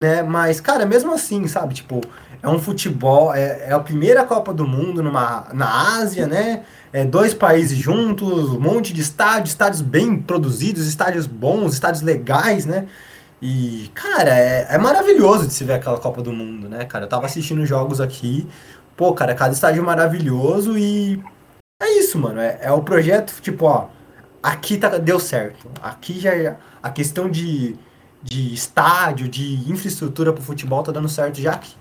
né? 0.02 0.22
Mas, 0.22 0.62
cara, 0.62 0.86
mesmo 0.86 1.12
assim, 1.12 1.46
sabe? 1.46 1.74
Tipo, 1.74 2.00
é 2.42 2.48
um 2.48 2.58
futebol, 2.58 3.34
é, 3.34 3.68
é 3.68 3.72
a 3.72 3.80
primeira 3.80 4.24
Copa 4.24 4.52
do 4.52 4.66
Mundo 4.66 5.02
numa, 5.02 5.46
na 5.52 5.98
Ásia, 5.98 6.26
né? 6.26 6.64
É, 6.92 7.04
dois 7.04 7.34
países 7.34 7.78
juntos, 7.78 8.50
um 8.50 8.60
monte 8.60 8.92
de 8.92 9.00
estádios, 9.00 9.50
estádios 9.50 9.82
bem 9.82 10.16
produzidos, 10.20 10.86
estádios 10.86 11.26
bons, 11.26 11.74
estádios 11.74 12.02
legais, 12.02 12.66
né? 12.66 12.86
E, 13.42 13.90
cara, 13.94 14.30
é, 14.30 14.66
é 14.70 14.78
maravilhoso 14.78 15.46
de 15.46 15.52
se 15.52 15.64
ver 15.64 15.74
aquela 15.74 15.98
Copa 15.98 16.22
do 16.22 16.32
Mundo, 16.32 16.68
né, 16.68 16.84
cara? 16.84 17.04
Eu 17.04 17.08
tava 17.08 17.26
assistindo 17.26 17.64
jogos 17.64 18.00
aqui, 18.00 18.46
pô, 18.96 19.12
cara, 19.14 19.34
cada 19.34 19.52
estádio 19.52 19.82
maravilhoso 19.84 20.76
e 20.76 21.22
é 21.82 21.98
isso, 21.98 22.18
mano. 22.18 22.40
É, 22.40 22.58
é 22.62 22.72
o 22.72 22.82
projeto, 22.82 23.34
tipo, 23.40 23.64
ó, 23.66 23.88
aqui 24.42 24.76
tá, 24.76 24.98
deu 24.98 25.18
certo. 25.18 25.70
Aqui 25.82 26.20
já 26.20 26.56
a 26.82 26.90
questão 26.90 27.30
de, 27.30 27.76
de 28.22 28.52
estádio, 28.52 29.28
de 29.28 29.70
infraestrutura 29.70 30.32
pro 30.32 30.42
futebol 30.42 30.82
tá 30.82 30.92
dando 30.92 31.08
certo 31.08 31.40
já 31.40 31.52
aqui. 31.52 31.79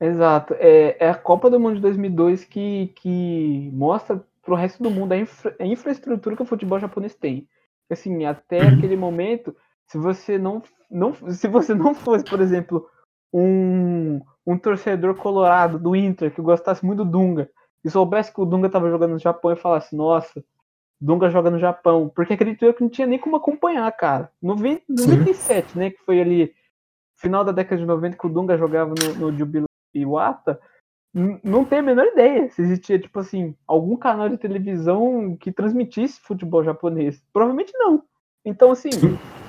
Exato. 0.00 0.54
É, 0.58 0.96
é 0.98 1.10
a 1.10 1.14
Copa 1.14 1.50
do 1.50 1.60
Mundo 1.60 1.76
de 1.76 1.82
2002 1.82 2.44
que, 2.44 2.88
que 2.96 3.70
mostra 3.72 4.24
para 4.42 4.54
o 4.54 4.56
resto 4.56 4.82
do 4.82 4.90
mundo 4.90 5.12
a, 5.12 5.18
infra, 5.18 5.54
a, 5.60 5.66
infraestrutura 5.66 6.34
que 6.34 6.42
o 6.42 6.46
futebol 6.46 6.80
japonês 6.80 7.14
tem. 7.14 7.46
Assim, 7.90 8.24
até 8.24 8.62
uhum. 8.62 8.78
aquele 8.78 8.96
momento, 8.96 9.54
se 9.86 9.98
você 9.98 10.38
não, 10.38 10.62
não, 10.90 11.14
se 11.30 11.46
você 11.46 11.74
não 11.74 11.94
fosse, 11.94 12.24
por 12.24 12.40
exemplo, 12.40 12.88
um, 13.32 14.20
um 14.46 14.56
torcedor 14.56 15.14
colorado 15.16 15.78
do 15.78 15.94
Inter 15.94 16.32
que 16.34 16.40
gostasse 16.40 16.84
muito 16.84 17.04
do 17.04 17.10
Dunga 17.10 17.50
e 17.84 17.90
soubesse 17.90 18.32
que 18.32 18.40
o 18.40 18.46
Dunga 18.46 18.68
estava 18.68 18.90
jogando 18.90 19.12
no 19.12 19.18
Japão 19.18 19.52
e 19.52 19.56
falasse, 19.56 19.94
nossa, 19.94 20.42
Dunga 21.00 21.30
joga 21.30 21.50
no 21.50 21.58
Japão, 21.58 22.10
porque 22.14 22.34
acredito 22.34 22.72
que 22.72 22.82
não 22.82 22.90
tinha 22.90 23.06
nem 23.06 23.18
como 23.18 23.36
acompanhar, 23.36 23.90
cara. 23.92 24.30
90, 24.40 24.84
97, 24.88 25.76
né, 25.76 25.90
que 25.90 25.98
foi 26.04 26.20
ali 26.20 26.54
final 27.16 27.44
da 27.44 27.52
década 27.52 27.80
de 27.80 27.86
90 27.86 28.16
que 28.16 28.26
o 28.26 28.30
Dunga 28.30 28.56
jogava 28.56 28.94
no, 28.94 29.30
no 29.30 29.38
Jubilee 29.38 29.69
Iwata, 29.94 30.60
não 31.12 31.64
tem 31.64 31.80
a 31.80 31.82
menor 31.82 32.06
ideia 32.06 32.48
se 32.50 32.62
existia, 32.62 32.98
tipo 32.98 33.18
assim, 33.18 33.56
algum 33.66 33.96
canal 33.96 34.28
de 34.28 34.38
televisão 34.38 35.36
que 35.36 35.50
transmitisse 35.50 36.20
futebol 36.20 36.62
japonês. 36.62 37.22
Provavelmente 37.32 37.72
não. 37.74 38.04
Então, 38.44 38.70
assim, 38.70 38.90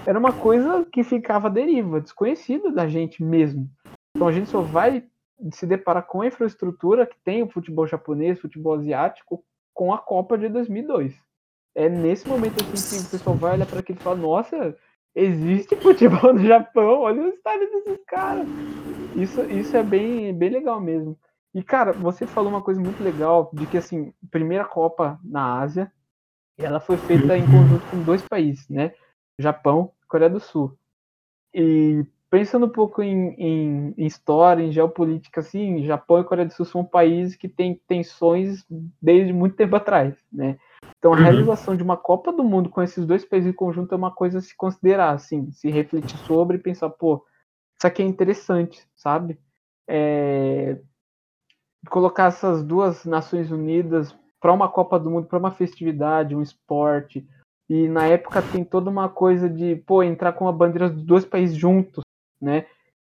era 0.05 0.17
uma 0.17 0.33
coisa 0.33 0.85
que 0.91 1.03
ficava 1.03 1.47
à 1.47 1.51
deriva, 1.51 2.01
desconhecida 2.01 2.71
da 2.71 2.87
gente 2.87 3.23
mesmo. 3.23 3.69
Então 4.15 4.27
a 4.27 4.31
gente 4.31 4.49
só 4.49 4.61
vai 4.61 5.05
se 5.51 5.65
deparar 5.65 6.05
com 6.05 6.21
a 6.21 6.27
infraestrutura 6.27 7.05
que 7.05 7.17
tem 7.23 7.43
o 7.43 7.49
futebol 7.49 7.87
japonês, 7.87 8.39
futebol 8.39 8.73
asiático, 8.73 9.43
com 9.73 9.93
a 9.93 9.97
Copa 9.97 10.37
de 10.37 10.49
2002. 10.49 11.15
É 11.75 11.87
nesse 11.87 12.27
momento 12.27 12.63
assim, 12.73 13.01
que 13.01 13.07
o 13.07 13.11
pessoal 13.11 13.35
vai 13.35 13.53
olhar 13.53 13.65
para 13.65 13.79
aquilo 13.79 13.97
e 13.99 14.03
fala: 14.03 14.17
Nossa, 14.17 14.77
existe 15.15 15.75
futebol 15.77 16.33
no 16.33 16.45
Japão, 16.45 16.99
olha 16.99 17.23
o 17.23 17.27
estádio 17.29 17.71
desses 17.71 18.03
caras. 18.05 18.47
Isso, 19.15 19.41
isso 19.43 19.75
é 19.75 19.83
bem, 19.83 20.33
bem 20.33 20.49
legal 20.49 20.79
mesmo. 20.79 21.17
E, 21.53 21.61
cara, 21.61 21.91
você 21.91 22.25
falou 22.25 22.49
uma 22.49 22.61
coisa 22.61 22.79
muito 22.79 23.03
legal, 23.03 23.49
de 23.53 23.65
que, 23.65 23.77
assim, 23.77 24.13
primeira 24.29 24.63
Copa 24.63 25.19
na 25.23 25.59
Ásia, 25.59 25.91
ela 26.57 26.79
foi 26.79 26.97
feita 26.97 27.37
em 27.37 27.45
conjunto 27.45 27.85
com 27.89 28.03
dois 28.03 28.21
países, 28.21 28.67
né? 28.69 28.93
Japão 29.37 29.91
e 30.03 30.07
Coreia 30.07 30.29
do 30.29 30.39
Sul. 30.39 30.77
E 31.53 32.05
pensando 32.29 32.67
um 32.67 32.69
pouco 32.69 33.01
em, 33.01 33.33
em, 33.37 33.93
em, 33.97 34.05
história, 34.05 34.63
em 34.63 34.71
geopolítica, 34.71 35.41
assim, 35.41 35.83
Japão 35.83 36.21
e 36.21 36.23
Coreia 36.23 36.47
do 36.47 36.53
Sul 36.53 36.65
são 36.65 36.85
países 36.85 37.35
que 37.35 37.49
têm 37.49 37.79
tensões 37.87 38.65
desde 39.01 39.33
muito 39.33 39.55
tempo 39.57 39.75
atrás, 39.75 40.15
né? 40.31 40.57
Então, 40.97 41.13
a 41.13 41.17
uhum. 41.17 41.23
realização 41.23 41.75
de 41.75 41.83
uma 41.83 41.97
Copa 41.97 42.31
do 42.31 42.43
Mundo 42.43 42.69
com 42.69 42.81
esses 42.81 43.05
dois 43.05 43.25
países 43.25 43.49
em 43.49 43.55
conjunto 43.55 43.93
é 43.93 43.97
uma 43.97 44.11
coisa 44.11 44.37
a 44.37 44.41
se 44.41 44.55
considerar, 44.55 45.11
assim, 45.11 45.51
se 45.51 45.69
refletir 45.69 46.17
sobre 46.19 46.57
e 46.57 46.61
pensar, 46.61 46.89
pô, 46.91 47.25
isso 47.81 47.87
aqui 47.87 48.03
é 48.03 48.05
interessante, 48.05 48.87
sabe? 48.95 49.39
É... 49.89 50.77
Colocar 51.89 52.25
essas 52.25 52.63
duas 52.63 53.05
Nações 53.05 53.51
Unidas 53.51 54.15
para 54.39 54.53
uma 54.53 54.69
Copa 54.69 54.99
do 54.99 55.09
Mundo, 55.09 55.25
para 55.25 55.39
uma 55.39 55.49
festividade, 55.49 56.35
um 56.35 56.43
esporte. 56.43 57.27
E 57.67 57.87
na 57.87 58.05
época 58.05 58.39
tem 58.43 58.63
toda 58.63 58.87
uma 58.87 59.09
coisa 59.09 59.49
de, 59.49 59.77
pô, 59.77 60.03
entrar 60.03 60.33
com 60.33 60.47
a 60.47 60.51
bandeira 60.51 60.91
dos 60.91 61.03
dois 61.03 61.25
países 61.25 61.57
juntos, 61.57 62.03
né? 62.39 62.67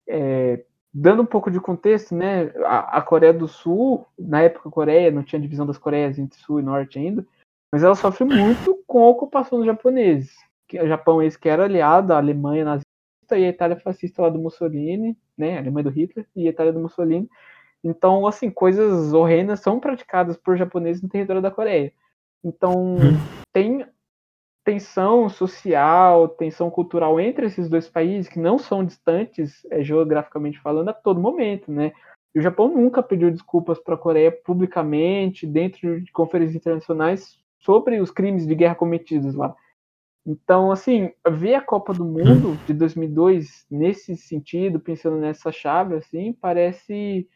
É... 0.07 0.63
Dando 0.93 1.23
um 1.23 1.25
pouco 1.25 1.49
de 1.49 1.59
contexto, 1.59 2.13
né? 2.13 2.53
A, 2.63 2.99
a 2.99 3.01
Coreia 3.01 3.33
do 3.33 3.47
Sul, 3.47 4.05
na 4.19 4.43
época 4.43 4.69
a 4.69 4.71
Coreia, 4.71 5.09
não 5.09 5.23
tinha 5.23 5.41
divisão 5.41 5.65
das 5.65 5.79
Coreias 5.79 6.19
entre 6.19 6.37
Sul 6.39 6.59
e 6.59 6.63
Norte 6.63 6.99
ainda, 6.99 7.25
mas 7.73 7.81
ela 7.81 7.95
sofre 7.95 8.25
muito 8.25 8.77
com 8.85 9.03
a 9.03 9.09
ocupação 9.09 9.57
dos 9.57 9.65
japoneses. 9.65 10.35
O 10.71 10.87
Japão 10.87 11.23
esse 11.23 11.39
que 11.39 11.49
era 11.49 11.63
aliado 11.63 12.13
à 12.13 12.17
Alemanha 12.17 12.63
nazista 12.63 12.90
e 13.37 13.45
a 13.45 13.49
Itália 13.49 13.77
fascista 13.77 14.21
lá 14.21 14.29
do 14.29 14.39
Mussolini, 14.39 15.17
né? 15.37 15.57
A 15.57 15.61
Alemanha 15.61 15.85
do 15.85 15.89
Hitler 15.89 16.25
e 16.35 16.47
a 16.47 16.49
Itália 16.49 16.73
do 16.73 16.79
Mussolini. 16.79 17.29
Então, 17.83 18.27
assim, 18.27 18.49
coisas 18.49 19.13
horrendas 19.13 19.59
são 19.59 19.79
praticadas 19.79 20.37
por 20.37 20.55
japoneses 20.55 21.01
no 21.01 21.09
território 21.09 21.41
da 21.41 21.49
Coreia. 21.49 21.91
Então, 22.43 22.95
hum. 22.95 23.17
tem 23.51 23.85
tensão 24.63 25.27
social, 25.27 26.29
tensão 26.29 26.69
cultural 26.69 27.19
entre 27.19 27.47
esses 27.47 27.67
dois 27.67 27.89
países 27.89 28.31
que 28.31 28.39
não 28.39 28.59
são 28.59 28.85
distantes 28.85 29.65
é, 29.71 29.83
geograficamente 29.83 30.59
falando 30.59 30.89
a 30.89 30.93
todo 30.93 31.19
momento, 31.19 31.71
né? 31.71 31.91
E 32.33 32.39
o 32.39 32.41
Japão 32.41 32.69
nunca 32.69 33.03
pediu 33.03 33.29
desculpas 33.31 33.79
para 33.79 33.95
a 33.95 33.97
Coreia 33.97 34.31
publicamente, 34.31 35.45
dentro 35.45 35.99
de 36.01 36.11
conferências 36.11 36.55
internacionais, 36.55 37.37
sobre 37.59 37.99
os 37.99 38.11
crimes 38.11 38.47
de 38.47 38.55
guerra 38.55 38.75
cometidos 38.75 39.35
lá. 39.35 39.53
Então, 40.25 40.71
assim, 40.71 41.11
ver 41.29 41.55
a 41.55 41.61
Copa 41.61 41.93
do 41.93 42.05
Mundo 42.05 42.55
de 42.67 42.73
2002 42.73 43.65
nesse 43.69 44.15
sentido, 44.15 44.79
pensando 44.79 45.17
nessa 45.17 45.51
chave, 45.51 45.95
assim, 45.95 46.33
parece 46.33 47.27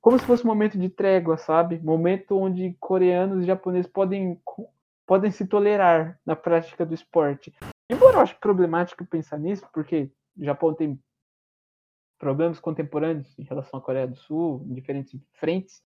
como 0.00 0.18
se 0.18 0.26
fosse 0.26 0.44
um 0.44 0.48
momento 0.48 0.78
de 0.78 0.88
trégua, 0.88 1.36
sabe? 1.36 1.80
Momento 1.80 2.36
onde 2.36 2.76
coreanos 2.80 3.42
e 3.42 3.46
japoneses 3.46 3.90
podem, 3.90 4.40
podem 5.06 5.30
se 5.30 5.46
tolerar 5.46 6.18
na 6.26 6.34
prática 6.34 6.84
do 6.84 6.94
esporte. 6.94 7.52
Embora 7.90 8.16
eu 8.16 8.20
acho 8.20 8.38
problemático 8.40 9.06
pensar 9.06 9.38
nisso, 9.38 9.66
porque 9.72 10.10
o 10.36 10.44
Japão 10.44 10.74
tem 10.74 10.98
problemas 12.18 12.60
contemporâneos 12.60 13.36
em 13.38 13.42
relação 13.42 13.78
à 13.78 13.82
Coreia 13.82 14.06
do 14.06 14.16
Sul, 14.16 14.64
em 14.68 14.74
diferentes 14.74 15.20
frentes. 15.34 15.82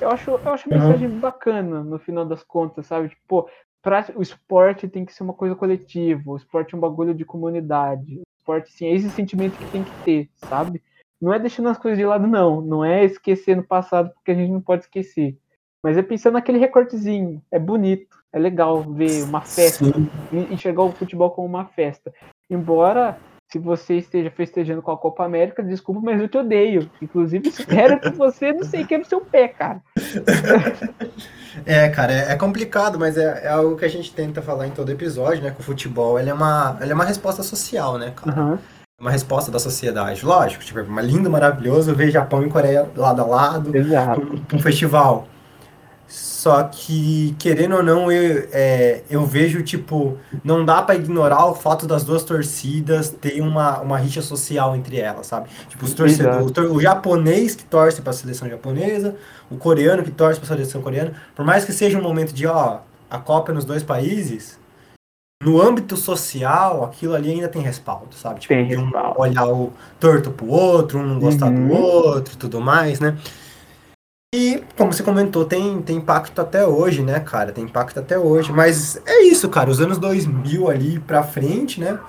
Eu 0.00 0.10
acho, 0.10 0.30
eu 0.30 0.52
acho 0.52 0.68
a 0.68 0.76
mensagem 0.76 1.08
uhum. 1.08 1.20
bacana 1.20 1.82
no 1.84 1.98
final 1.98 2.24
das 2.24 2.42
contas, 2.42 2.86
sabe? 2.86 3.08
Tipo, 3.08 3.48
pra, 3.84 4.06
o 4.16 4.22
esporte 4.22 4.88
tem 4.88 5.04
que 5.04 5.12
ser 5.12 5.22
uma 5.22 5.34
coisa 5.34 5.54
coletiva, 5.54 6.32
o 6.32 6.36
esporte 6.36 6.74
é 6.74 6.76
um 6.76 6.80
bagulho 6.80 7.14
de 7.14 7.24
comunidade. 7.24 8.16
O 8.16 8.22
esporte, 8.40 8.72
sim, 8.72 8.86
é 8.86 8.94
esse 8.94 9.10
sentimento 9.10 9.58
que 9.58 9.70
tem 9.70 9.84
que 9.84 10.04
ter, 10.04 10.30
sabe? 10.48 10.82
Não 11.20 11.32
é 11.32 11.38
deixando 11.38 11.68
as 11.68 11.78
coisas 11.78 11.98
de 11.98 12.04
lado, 12.04 12.26
não. 12.26 12.60
Não 12.60 12.84
é 12.84 13.04
esquecer 13.04 13.56
no 13.56 13.62
passado, 13.62 14.10
porque 14.14 14.30
a 14.30 14.34
gente 14.34 14.50
não 14.50 14.60
pode 14.60 14.84
esquecer. 14.84 15.36
Mas 15.82 15.98
é 15.98 16.02
pensando 16.02 16.34
naquele 16.34 16.58
recortezinho. 16.58 17.42
É 17.50 17.58
bonito, 17.58 18.18
é 18.32 18.38
legal 18.38 18.82
ver 18.82 19.22
uma 19.22 19.42
festa, 19.42 19.84
Sim. 19.84 20.08
enxergar 20.50 20.82
o 20.82 20.92
futebol 20.92 21.30
como 21.30 21.46
uma 21.46 21.66
festa. 21.66 22.12
Embora 22.50 23.18
se 23.50 23.58
você 23.58 23.96
esteja 23.96 24.30
festejando 24.30 24.82
com 24.82 24.90
a 24.90 24.98
Copa 24.98 25.24
América, 25.24 25.62
desculpa, 25.62 26.00
mas 26.02 26.20
eu 26.20 26.28
te 26.28 26.38
odeio. 26.38 26.90
Inclusive, 27.00 27.48
espero 27.48 28.00
que 28.00 28.10
você 28.10 28.52
não 28.52 28.64
sei 28.64 28.84
quebre 28.84 29.06
seu 29.08 29.20
pé, 29.20 29.48
cara. 29.48 29.80
É, 31.64 31.88
cara, 31.88 32.12
é, 32.12 32.32
é 32.32 32.36
complicado, 32.36 32.98
mas 32.98 33.16
é, 33.16 33.44
é, 33.44 33.48
algo 33.48 33.76
que 33.76 33.84
a 33.84 33.88
gente 33.88 34.12
tenta 34.12 34.42
falar 34.42 34.66
em 34.66 34.72
todo 34.72 34.90
episódio, 34.90 35.42
né? 35.42 35.52
Que 35.52 35.60
o 35.60 35.64
futebol 35.64 36.18
ele 36.18 36.30
é, 36.30 36.34
uma, 36.34 36.76
ele 36.80 36.90
é 36.90 36.94
uma 36.94 37.04
resposta 37.04 37.44
social, 37.44 37.96
né, 37.96 38.12
cara? 38.14 38.40
Uhum. 38.40 38.58
Uma 39.00 39.10
resposta 39.10 39.50
da 39.50 39.58
sociedade. 39.58 40.24
Lógico, 40.24 40.64
tipo, 40.64 40.80
é 40.80 40.82
uma 40.82 41.00
lindo, 41.02 41.30
maravilhoso 41.30 41.94
ver 41.94 42.10
Japão 42.10 42.44
e 42.44 42.50
Coreia 42.50 42.88
lado 42.96 43.22
a 43.22 43.24
lado. 43.24 43.76
Exato. 43.76 44.20
Um, 44.20 44.56
um 44.56 44.58
festival. 44.58 45.28
Só 46.14 46.62
que, 46.62 47.34
querendo 47.40 47.74
ou 47.76 47.82
não, 47.82 48.12
eu, 48.12 48.46
é, 48.52 49.02
eu 49.10 49.26
vejo, 49.26 49.62
tipo, 49.62 50.16
não 50.44 50.64
dá 50.64 50.80
para 50.80 50.94
ignorar 50.94 51.46
o 51.46 51.54
fato 51.56 51.86
das 51.86 52.04
duas 52.04 52.22
torcidas 52.22 53.08
ter 53.08 53.40
uma, 53.40 53.80
uma 53.80 53.98
rixa 53.98 54.22
social 54.22 54.76
entre 54.76 54.98
elas, 54.98 55.26
sabe? 55.26 55.48
Tipo, 55.68 55.84
os 55.84 55.92
torcedores, 55.92 56.56
o, 56.56 56.74
o, 56.74 56.80
japonês 56.80 57.56
que 57.56 57.64
torce 57.64 58.00
para 58.00 58.10
a 58.10 58.14
seleção 58.14 58.48
japonesa, 58.48 59.16
o 59.50 59.56
coreano 59.56 60.04
que 60.04 60.10
torce 60.12 60.38
para 60.38 60.52
a 60.52 60.56
seleção 60.56 60.82
coreana, 60.82 61.14
por 61.34 61.44
mais 61.44 61.64
que 61.64 61.72
seja 61.72 61.98
um 61.98 62.02
momento 62.02 62.32
de, 62.32 62.46
ó, 62.46 62.78
a 63.10 63.18
Copa 63.18 63.50
é 63.50 63.54
nos 63.54 63.64
dois 63.64 63.82
países, 63.82 64.56
no 65.42 65.60
âmbito 65.60 65.96
social, 65.96 66.84
aquilo 66.84 67.14
ali 67.14 67.30
ainda 67.32 67.48
tem 67.48 67.62
respaldo, 67.62 68.14
sabe? 68.14 68.40
Tipo, 68.40 68.54
tem 68.54 68.78
um 68.78 68.90
olhar 69.16 69.48
o 69.48 69.72
torto 69.98 70.30
pro 70.30 70.46
outro, 70.46 70.98
um 70.98 71.06
não 71.06 71.18
gostar 71.18 71.46
uhum. 71.46 71.68
do 71.68 71.74
outro, 71.74 72.36
tudo 72.36 72.60
mais, 72.60 73.00
né? 73.00 73.16
E, 74.36 74.64
como 74.76 74.92
você 74.92 75.04
comentou, 75.04 75.44
tem, 75.44 75.80
tem 75.80 75.98
impacto 75.98 76.40
até 76.40 76.66
hoje, 76.66 77.02
né, 77.02 77.20
cara? 77.20 77.52
Tem 77.52 77.62
impacto 77.62 78.00
até 78.00 78.18
hoje. 78.18 78.50
Mas 78.50 79.00
é 79.06 79.22
isso, 79.22 79.48
cara. 79.48 79.70
Os 79.70 79.80
anos 79.80 79.96
2000 79.96 80.68
ali 80.68 80.98
pra 80.98 81.22
frente, 81.22 81.78
né? 81.78 82.00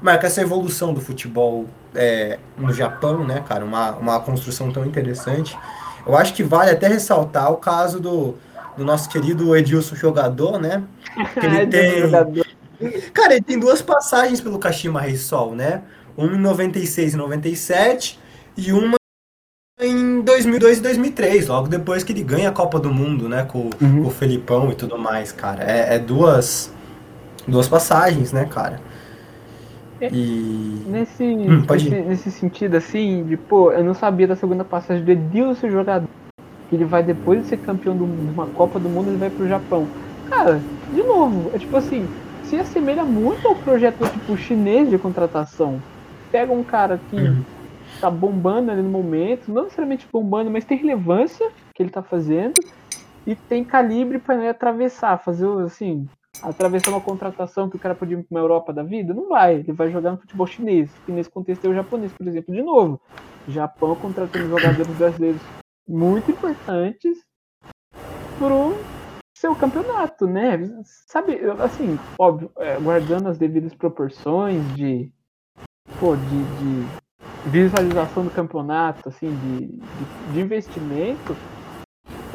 Marca 0.00 0.26
essa 0.26 0.40
evolução 0.40 0.94
do 0.94 1.00
futebol 1.02 1.66
é, 1.94 2.38
no 2.56 2.72
Japão, 2.72 3.22
né, 3.26 3.44
cara? 3.46 3.66
Uma, 3.66 3.90
uma 3.96 4.18
construção 4.18 4.72
tão 4.72 4.86
interessante. 4.86 5.58
Eu 6.06 6.16
acho 6.16 6.32
que 6.32 6.42
vale 6.42 6.70
até 6.70 6.88
ressaltar 6.88 7.52
o 7.52 7.58
caso 7.58 8.00
do, 8.00 8.34
do 8.78 8.82
nosso 8.82 9.06
querido 9.10 9.54
Edilson 9.54 9.94
jogador, 9.94 10.58
né? 10.58 10.82
Que 11.38 11.44
ele 11.44 11.66
tem. 11.66 13.12
Cara, 13.12 13.34
ele 13.34 13.44
tem 13.44 13.58
duas 13.58 13.82
passagens 13.82 14.40
pelo 14.40 14.58
Kashima 14.58 15.02
Reysol, 15.02 15.54
né? 15.54 15.82
Uma 16.16 16.34
em 16.34 16.40
96 16.40 17.12
e 17.12 17.16
97 17.18 18.18
e 18.56 18.72
uma 18.72 18.96
2002 20.24 20.78
e 20.78 20.82
2003, 20.82 21.48
logo 21.48 21.68
depois 21.68 22.02
que 22.02 22.12
ele 22.12 22.22
ganha 22.22 22.48
a 22.48 22.52
Copa 22.52 22.80
do 22.80 22.92
Mundo, 22.92 23.28
né, 23.28 23.44
com, 23.44 23.70
uhum. 23.80 24.02
com 24.02 24.08
o 24.08 24.10
Felipão 24.10 24.70
e 24.70 24.74
tudo 24.74 24.98
mais, 24.98 25.32
cara. 25.32 25.62
É, 25.62 25.94
é, 25.94 25.98
duas, 25.98 26.72
duas 27.46 27.68
passagens, 27.68 28.32
né, 28.32 28.44
cara. 28.46 28.80
É, 30.00 30.08
e... 30.12 30.82
Nesse, 30.86 31.24
hum, 31.24 31.64
nesse, 31.68 31.90
nesse, 31.90 32.30
sentido, 32.30 32.76
assim, 32.76 33.24
de, 33.24 33.36
pô, 33.36 33.70
eu 33.72 33.84
não 33.84 33.94
sabia 33.94 34.26
da 34.26 34.34
segunda 34.34 34.64
passagem 34.64 35.04
do 35.04 35.10
Edilson 35.10 35.70
jogador, 35.70 36.08
que 36.68 36.74
ele 36.76 36.84
vai 36.84 37.02
depois 37.02 37.42
de 37.42 37.48
ser 37.48 37.58
campeão 37.58 37.96
de 37.96 38.02
uma 38.02 38.46
Copa 38.46 38.78
do 38.80 38.88
Mundo, 38.88 39.10
ele 39.10 39.18
vai 39.18 39.30
pro 39.30 39.48
Japão. 39.48 39.86
Cara, 40.28 40.60
de 40.92 41.02
novo, 41.02 41.50
é 41.54 41.58
tipo 41.58 41.76
assim, 41.76 42.08
se 42.44 42.56
assemelha 42.56 43.04
muito 43.04 43.46
ao 43.46 43.54
projeto 43.54 44.04
tipo 44.10 44.36
chinês 44.36 44.90
de 44.90 44.98
contratação. 44.98 45.80
Pega 46.32 46.52
um 46.52 46.64
cara 46.64 47.00
que 47.10 47.16
uhum 47.16 47.44
tá 48.00 48.10
bombando 48.10 48.70
ali 48.70 48.82
no 48.82 48.88
momento, 48.88 49.52
não 49.52 49.64
necessariamente 49.64 50.06
bombando, 50.12 50.50
mas 50.50 50.64
tem 50.64 50.78
relevância 50.78 51.50
que 51.74 51.82
ele 51.82 51.90
tá 51.90 52.02
fazendo 52.02 52.60
e 53.26 53.34
tem 53.34 53.64
calibre 53.64 54.18
para 54.18 54.34
ele 54.36 54.48
atravessar, 54.48 55.18
fazer 55.18 55.48
assim, 55.64 56.06
atravessar 56.42 56.90
uma 56.90 57.00
contratação 57.00 57.70
que 57.70 57.76
o 57.76 57.78
cara 57.78 57.94
podia 57.94 58.18
ir 58.18 58.22
para 58.22 58.34
uma 58.34 58.40
Europa 58.40 58.72
da 58.72 58.82
vida, 58.82 59.14
não 59.14 59.28
vai, 59.28 59.56
ele 59.56 59.72
vai 59.72 59.90
jogar 59.90 60.12
no 60.12 60.18
futebol 60.18 60.46
chinês, 60.46 60.90
que 61.06 61.12
nesse 61.12 61.30
contexto 61.30 61.64
é 61.64 61.68
o 61.68 61.74
japonês, 61.74 62.12
por 62.12 62.26
exemplo, 62.26 62.54
de 62.54 62.62
novo. 62.62 63.00
Japão 63.48 63.94
contratando 63.96 64.48
jogadores 64.48 64.96
brasileiros 64.96 65.42
muito 65.86 66.30
importantes 66.30 67.18
pro 68.38 68.74
seu 69.36 69.54
campeonato, 69.54 70.26
né? 70.26 70.58
Sabe, 71.06 71.38
assim, 71.62 71.98
óbvio, 72.18 72.50
é, 72.56 72.78
guardando 72.80 73.28
as 73.28 73.38
devidas 73.38 73.74
proporções 73.74 74.62
de, 74.74 75.12
pô, 76.00 76.16
de, 76.16 76.22
de 76.22 77.03
visualização 77.46 78.24
do 78.24 78.30
campeonato, 78.30 79.08
assim, 79.08 79.28
de, 79.28 79.66
de, 79.66 80.32
de 80.32 80.40
investimento, 80.40 81.36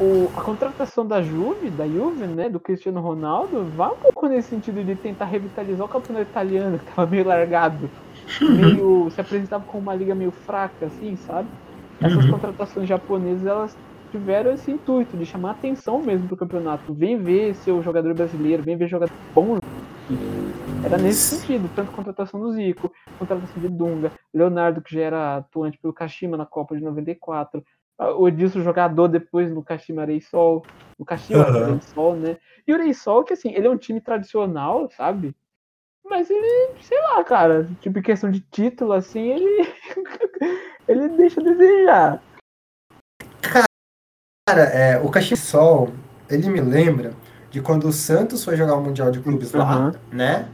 o, 0.00 0.30
a 0.36 0.40
contratação 0.40 1.06
da 1.06 1.20
Juve, 1.22 1.68
da 1.70 1.86
Juve, 1.86 2.26
né, 2.26 2.48
do 2.48 2.58
Cristiano 2.58 3.00
Ronaldo, 3.00 3.64
vai 3.76 3.90
um 3.90 3.96
pouco 3.96 4.28
nesse 4.28 4.48
sentido 4.48 4.82
de 4.82 4.94
tentar 4.94 5.26
revitalizar 5.26 5.84
o 5.84 5.88
campeonato 5.88 6.30
italiano, 6.30 6.78
que 6.78 6.88
estava 6.88 7.10
meio 7.10 7.26
largado, 7.26 7.90
meio 8.40 9.10
se 9.10 9.20
apresentava 9.20 9.64
como 9.64 9.82
uma 9.82 9.94
liga 9.94 10.14
meio 10.14 10.30
fraca, 10.30 10.86
assim, 10.86 11.16
sabe? 11.16 11.48
Essas 12.00 12.24
uhum. 12.24 12.30
contratações 12.30 12.88
japonesas, 12.88 13.46
elas 13.46 13.76
tiveram 14.10 14.52
esse 14.52 14.70
intuito 14.70 15.16
de 15.16 15.24
chamar 15.24 15.52
atenção 15.52 16.02
mesmo 16.02 16.28
pro 16.28 16.36
campeonato. 16.36 16.92
Vem 16.92 17.16
ver 17.16 17.54
seu 17.54 17.82
jogador 17.82 18.14
brasileiro, 18.14 18.62
vem 18.62 18.76
ver 18.76 18.88
jogador 18.88 19.12
bom 19.34 19.58
era 20.84 20.98
nesse 20.98 21.36
sentido, 21.36 21.70
tanto 21.74 21.92
contratação 21.92 22.40
do 22.40 22.52
Zico, 22.52 22.92
contratação 23.18 23.62
de 23.62 23.68
Dunga, 23.68 24.10
Leonardo, 24.32 24.80
que 24.80 24.94
já 24.94 25.02
era 25.02 25.36
atuante 25.36 25.78
pelo 25.78 25.92
Kashima 25.92 26.36
na 26.36 26.46
Copa 26.46 26.74
de 26.74 26.82
94, 26.82 27.62
o 28.16 28.26
Edilson 28.26 28.62
jogador 28.62 29.08
depois 29.08 29.52
no 29.52 29.62
Kashima 29.62 30.04
Reysol, 30.04 30.64
no 30.98 31.04
Kashima 31.04 31.46
uhum. 31.46 31.72
Reysol, 31.72 32.16
né? 32.16 32.38
E 32.66 32.72
o 32.72 32.78
Reysol, 32.78 33.24
que 33.24 33.34
assim, 33.34 33.52
ele 33.52 33.66
é 33.66 33.70
um 33.70 33.76
time 33.76 34.00
tradicional, 34.00 34.88
sabe? 34.90 35.34
Mas 36.04 36.30
ele, 36.30 36.74
sei 36.80 37.00
lá, 37.02 37.22
cara, 37.22 37.68
tipo, 37.80 37.98
em 37.98 38.02
questão 38.02 38.30
de 38.30 38.40
título, 38.40 38.92
assim, 38.92 39.28
ele. 39.28 39.68
ele 40.88 41.08
deixa 41.10 41.40
a 41.40 41.44
desejar. 41.44 42.22
Cara, 44.50 44.62
é, 44.62 44.98
o 44.98 45.08
Kashima 45.08 45.36
Sol, 45.36 45.90
ele 46.28 46.50
me 46.50 46.60
lembra 46.60 47.12
de 47.52 47.60
quando 47.60 47.86
o 47.86 47.92
Santos 47.92 48.44
foi 48.44 48.56
jogar 48.56 48.74
o 48.74 48.82
Mundial 48.82 49.08
de 49.12 49.20
Clubes 49.20 49.54
uhum. 49.54 49.60
lá, 49.60 49.92
né? 50.10 50.46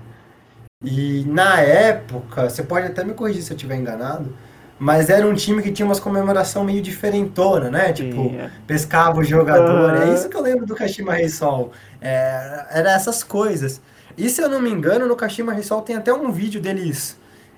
E 0.85 1.25
na 1.27 1.63
época, 1.63 2.51
você 2.51 2.63
pode 2.63 2.89
até 2.89 3.03
me 3.03 3.15
corrigir 3.15 3.43
se 3.43 3.53
eu 3.53 3.57
estiver 3.57 3.75
enganado, 3.75 4.37
mas 4.79 5.09
era 5.09 5.27
um 5.27 5.33
time 5.33 5.63
que 5.63 5.73
tinha 5.73 5.87
umas 5.87 5.99
comemoração 5.99 6.63
meio 6.63 6.83
diferentona, 6.83 7.71
né? 7.71 7.91
Tipo, 7.95 8.35
é. 8.39 8.51
pescava 8.67 9.21
o 9.21 9.25
jogador. 9.25 9.95
Uhum. 9.95 10.03
É 10.03 10.13
isso 10.13 10.29
que 10.29 10.37
eu 10.37 10.43
lembro 10.43 10.67
do 10.67 10.75
Kashima 10.75 11.15
Reysol. 11.15 11.73
É, 11.99 12.67
era 12.73 12.93
essas 12.93 13.25
coisas. 13.25 13.81
E 14.15 14.29
se 14.29 14.43
eu 14.43 14.49
não 14.51 14.61
me 14.61 14.69
engano, 14.69 15.07
no 15.07 15.17
Kashima 15.17 15.55
Reysol 15.55 15.81
tem 15.81 15.97
até 15.97 16.13
um 16.13 16.31
vídeo 16.31 16.61
deles 16.61 17.17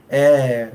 é, 0.08 0.68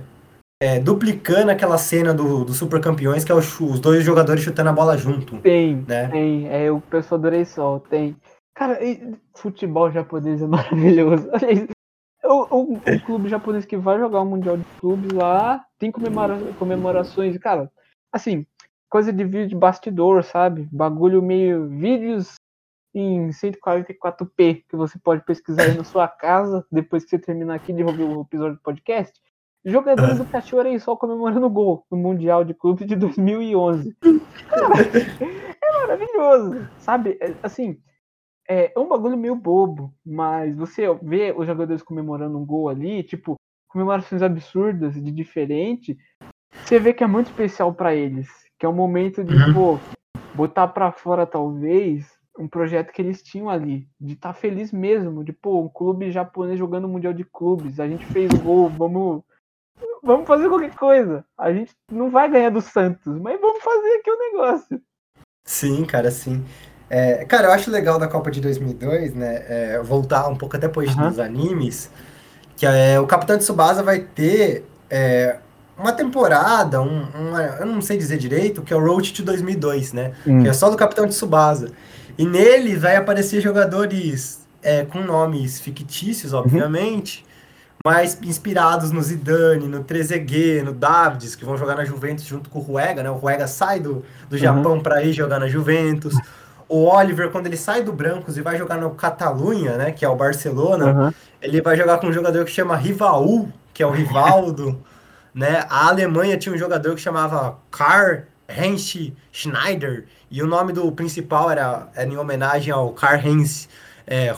é, 0.61 0.79
duplicando 0.79 1.51
aquela 1.51 1.77
cena 1.77 2.13
do, 2.13 2.45
do 2.45 2.53
Super 2.53 2.81
Campeões, 2.81 3.23
que 3.23 3.31
é 3.31 3.35
os, 3.35 3.59
os 3.59 3.79
dois 3.79 4.03
jogadores 4.03 4.43
chutando 4.43 4.69
a 4.69 4.73
bola 4.73 4.97
junto. 4.97 5.39
Tem, 5.41 5.75
né? 5.87 6.07
tem. 6.09 6.47
É 6.49 6.71
o 6.71 6.79
pessoal 6.79 7.19
do 7.19 7.29
Reysol, 7.29 7.79
tem. 7.81 8.15
Cara, 8.55 8.79
futebol 9.35 9.91
japonês 9.91 10.41
é 10.41 10.47
maravilhoso. 10.47 11.29
O, 12.23 12.55
o, 12.55 12.73
o, 12.75 13.05
clube 13.05 13.27
japonês 13.27 13.65
que 13.65 13.75
vai 13.75 13.99
jogar 13.99 14.21
o 14.21 14.25
Mundial 14.25 14.57
de 14.57 14.63
Clubes 14.79 15.11
lá 15.11 15.65
tem 15.77 15.91
comemora, 15.91 16.37
comemorações. 16.57 17.37
Cara, 17.37 17.69
assim, 18.11 18.45
coisa 18.89 19.11
de 19.11 19.23
vídeo 19.25 19.49
de 19.49 19.55
bastidor, 19.55 20.23
sabe? 20.23 20.69
Bagulho 20.71 21.21
meio. 21.21 21.67
Vídeos 21.67 22.35
em 22.95 23.29
144p 23.29 24.63
que 24.69 24.75
você 24.75 24.99
pode 24.99 25.25
pesquisar 25.25 25.63
aí 25.63 25.75
na 25.75 25.83
sua 25.83 26.07
casa 26.07 26.65
depois 26.71 27.03
que 27.03 27.09
você 27.09 27.19
terminar 27.19 27.55
aqui 27.55 27.73
de 27.73 27.83
ouvir 27.83 28.03
o 28.03 28.21
episódio 28.21 28.55
do 28.55 28.61
podcast. 28.61 29.19
Jogadores 29.65 30.17
do 30.17 30.25
Cachorro 30.25 30.67
aí 30.67 30.79
só 30.79 30.95
comemorando 30.95 31.45
o 31.45 31.49
gol 31.49 31.85
no 31.89 31.97
Mundial 31.97 32.43
de 32.43 32.53
Clubes 32.53 32.85
de 32.85 32.95
2011. 32.95 33.95
Cara, 34.49 34.75
é 35.63 35.79
maravilhoso, 35.79 36.67
sabe? 36.79 37.17
É, 37.21 37.33
assim, 37.41 37.79
é, 38.47 38.73
é 38.75 38.79
um 38.79 38.89
bagulho 38.89 39.17
meio 39.17 39.35
bobo, 39.35 39.93
mas 40.05 40.55
você 40.55 40.83
vê 41.01 41.33
os 41.35 41.47
jogadores 41.47 41.81
comemorando 41.81 42.37
um 42.37 42.45
gol 42.45 42.67
ali, 42.67 43.03
tipo, 43.03 43.35
comemorações 43.69 44.21
absurdas 44.21 44.95
de 44.95 45.11
diferente, 45.11 45.97
você 46.63 46.77
vê 46.77 46.93
que 46.93 47.03
é 47.03 47.07
muito 47.07 47.27
especial 47.27 47.73
para 47.73 47.95
eles, 47.95 48.27
que 48.59 48.65
é 48.65 48.69
um 48.69 48.73
momento 48.73 49.23
de, 49.23 49.33
uhum. 49.33 49.53
pô, 49.53 49.79
botar 50.35 50.67
para 50.67 50.91
fora 50.91 51.25
talvez 51.25 52.05
um 52.37 52.47
projeto 52.47 52.91
que 52.91 53.01
eles 53.01 53.21
tinham 53.21 53.49
ali, 53.49 53.87
de 53.99 54.13
estar 54.13 54.33
tá 54.33 54.33
feliz 54.33 54.71
mesmo, 54.71 55.23
de 55.23 55.31
pô, 55.31 55.61
um 55.61 55.69
clube 55.69 56.11
japonês 56.11 56.59
jogando 56.59 56.85
o 56.85 56.89
Mundial 56.89 57.13
de 57.13 57.23
Clubes, 57.23 57.79
a 57.79 57.87
gente 57.87 58.05
fez 58.07 58.31
gol, 58.33 58.69
vamos 58.69 59.23
vamos 60.03 60.27
fazer 60.27 60.49
qualquer 60.49 60.75
coisa. 60.75 61.23
A 61.37 61.51
gente 61.51 61.71
não 61.91 62.09
vai 62.09 62.29
ganhar 62.29 62.49
do 62.49 62.61
Santos, 62.61 63.17
mas 63.19 63.39
vamos 63.39 63.63
fazer 63.63 63.93
aqui 63.95 64.11
o 64.11 64.19
negócio. 64.19 64.81
Sim, 65.45 65.85
cara, 65.85 66.11
sim. 66.11 66.43
É, 66.89 67.25
cara, 67.25 67.47
eu 67.47 67.51
acho 67.51 67.71
legal 67.71 67.97
da 67.97 68.07
Copa 68.07 68.29
de 68.29 68.39
2002, 68.39 69.15
né, 69.15 69.45
é, 69.47 69.81
voltar 69.81 70.27
um 70.27 70.35
pouco 70.35 70.55
até 70.55 70.67
depois 70.67 70.93
uhum. 70.95 71.09
dos 71.09 71.17
animes, 71.17 71.89
que 72.55 72.65
é, 72.65 72.99
o 72.99 73.07
Capitão 73.07 73.37
de 73.37 73.43
Tsubasa 73.43 73.81
vai 73.81 73.99
ter 73.99 74.63
é, 74.89 75.37
uma 75.77 75.91
temporada, 75.91 76.81
um, 76.81 77.03
uma, 77.15 77.41
eu 77.59 77.65
não 77.65 77.81
sei 77.81 77.97
dizer 77.97 78.17
direito, 78.17 78.61
que 78.61 78.71
é 78.71 78.75
o 78.75 78.85
Road 78.85 79.11
to 79.11 79.23
2002, 79.23 79.93
né, 79.93 80.13
hum. 80.27 80.43
que 80.43 80.49
é 80.49 80.53
só 80.53 80.69
do 80.69 80.77
Capitão 80.77 81.05
de 81.05 81.13
Tsubasa. 81.13 81.71
E 82.15 82.25
nele 82.25 82.75
vai 82.75 82.95
aparecer 82.95 83.41
jogadores 83.41 84.45
é, 84.61 84.85
com 84.85 84.99
nomes 84.99 85.59
fictícios, 85.59 86.31
uhum. 86.31 86.39
obviamente, 86.39 87.25
uhum 87.25 87.32
mais 87.85 88.17
inspirados 88.21 88.91
no 88.91 89.01
Zidane, 89.01 89.67
no 89.67 89.83
Trezeguet, 89.83 90.63
no 90.63 90.71
Davids, 90.71 91.35
que 91.35 91.43
vão 91.43 91.57
jogar 91.57 91.75
na 91.75 91.83
Juventus 91.83 92.23
junto 92.23 92.49
com 92.49 92.59
o 92.59 92.61
Ruega, 92.61 93.03
né? 93.03 93.09
O 93.09 93.15
Ruega 93.15 93.45
sai 93.45 93.81
do, 93.81 94.05
do 94.29 94.37
Japão 94.37 94.75
uhum. 94.75 94.81
para 94.81 95.03
ir 95.03 95.11
jogar 95.11 95.37
na 95.37 95.49
Juventus. 95.49 96.15
O 96.69 96.85
Oliver, 96.85 97.29
quando 97.29 97.47
ele 97.47 97.57
sai 97.57 97.83
do 97.83 97.91
Brancos 97.91 98.37
e 98.37 98.41
vai 98.41 98.57
jogar 98.57 98.77
no 98.77 98.91
Catalunha, 98.91 99.75
né? 99.75 99.91
Que 99.91 100.05
é 100.05 100.07
o 100.07 100.15
Barcelona, 100.15 100.85
uhum. 100.85 101.13
ele 101.41 101.61
vai 101.61 101.75
jogar 101.75 101.97
com 101.97 102.07
um 102.07 102.13
jogador 102.13 102.45
que 102.45 102.51
chama 102.51 102.77
Rivaú, 102.77 103.51
que 103.73 103.83
é 103.83 103.85
o 103.85 103.91
Rivaldo, 103.91 104.81
né? 105.35 105.65
A 105.69 105.89
Alemanha 105.89 106.37
tinha 106.37 106.55
um 106.55 106.57
jogador 106.57 106.95
que 106.95 107.01
chamava 107.01 107.57
Karl 107.69 108.21
Heinz 108.47 109.11
Schneider, 109.29 110.05
e 110.31 110.41
o 110.41 110.47
nome 110.47 110.71
do 110.71 110.89
principal 110.93 111.51
era, 111.51 111.89
era 111.93 112.09
em 112.09 112.15
homenagem 112.15 112.71
ao 112.71 112.93
Karl 112.93 113.19
Heinz 113.27 113.67
é, 114.05 114.33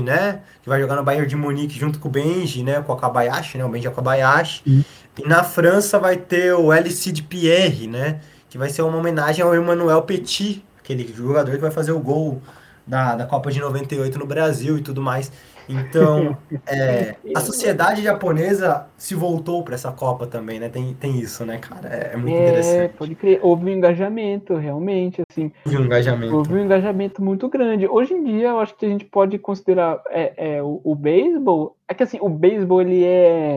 né? 0.00 0.40
Que 0.62 0.68
vai 0.68 0.80
jogar 0.80 0.96
no 0.96 1.02
Bayern 1.02 1.26
de 1.26 1.36
Munique 1.36 1.78
junto 1.78 1.98
com 1.98 2.08
o 2.08 2.10
Benji, 2.10 2.62
né? 2.62 2.80
Com 2.80 2.92
o 2.92 2.96
Akabayashi, 2.96 3.58
né? 3.58 3.64
O 3.64 3.68
Benji 3.68 3.88
Akabayashi. 3.88 4.62
Uhum. 4.66 4.84
E 5.18 5.28
na 5.28 5.42
França 5.42 5.98
vai 5.98 6.16
ter 6.16 6.54
o 6.54 6.72
LC 6.72 7.12
de 7.12 7.22
Pierre, 7.22 7.86
né? 7.86 8.20
Que 8.48 8.58
vai 8.58 8.68
ser 8.68 8.82
uma 8.82 8.96
homenagem 8.96 9.44
ao 9.44 9.54
Emmanuel 9.54 10.02
Petit, 10.02 10.64
aquele 10.78 11.12
jogador 11.12 11.52
que 11.52 11.60
vai 11.60 11.70
fazer 11.70 11.92
o 11.92 11.98
gol 11.98 12.40
da, 12.86 13.16
da 13.16 13.26
Copa 13.26 13.50
de 13.50 13.58
98 13.58 14.18
no 14.18 14.26
Brasil 14.26 14.78
e 14.78 14.82
tudo 14.82 15.02
mais. 15.02 15.32
Então, 15.68 16.36
é, 16.66 17.16
a 17.34 17.40
sociedade 17.40 18.02
japonesa 18.02 18.88
se 18.96 19.14
voltou 19.14 19.62
para 19.62 19.74
essa 19.74 19.92
Copa 19.92 20.26
também, 20.26 20.60
né? 20.60 20.68
Tem, 20.68 20.94
tem 20.94 21.18
isso, 21.18 21.44
né, 21.44 21.58
cara? 21.58 21.88
É, 21.88 22.14
é 22.14 22.16
muito 22.16 22.34
é, 22.34 22.42
interessante. 22.42 22.94
Pode 22.94 23.14
crer. 23.14 23.40
Houve 23.42 23.64
um 23.66 23.68
engajamento, 23.68 24.54
realmente, 24.54 25.22
assim. 25.30 25.52
Houve 25.64 25.78
um 25.78 25.84
engajamento. 25.84 26.36
Houve 26.36 26.54
um 26.54 26.64
engajamento 26.64 27.22
muito 27.22 27.48
grande. 27.48 27.86
Hoje 27.86 28.14
em 28.14 28.24
dia, 28.24 28.48
eu 28.48 28.60
acho 28.60 28.76
que 28.76 28.86
a 28.86 28.88
gente 28.88 29.04
pode 29.04 29.38
considerar 29.38 30.00
é, 30.08 30.56
é 30.56 30.62
o, 30.62 30.80
o 30.84 30.94
beisebol. 30.94 31.76
É 31.88 31.94
que 31.94 32.02
assim, 32.02 32.18
o 32.20 32.28
beisebol 32.28 32.80
ele 32.80 33.04
é 33.04 33.54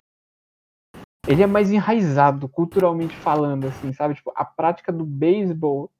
ele 1.28 1.42
é 1.42 1.46
mais 1.46 1.70
enraizado 1.70 2.48
culturalmente 2.48 3.14
falando, 3.16 3.66
assim, 3.68 3.92
sabe? 3.92 4.14
Tipo, 4.14 4.32
a 4.34 4.44
prática 4.44 4.90
do 4.90 5.04
beisebol 5.04 5.90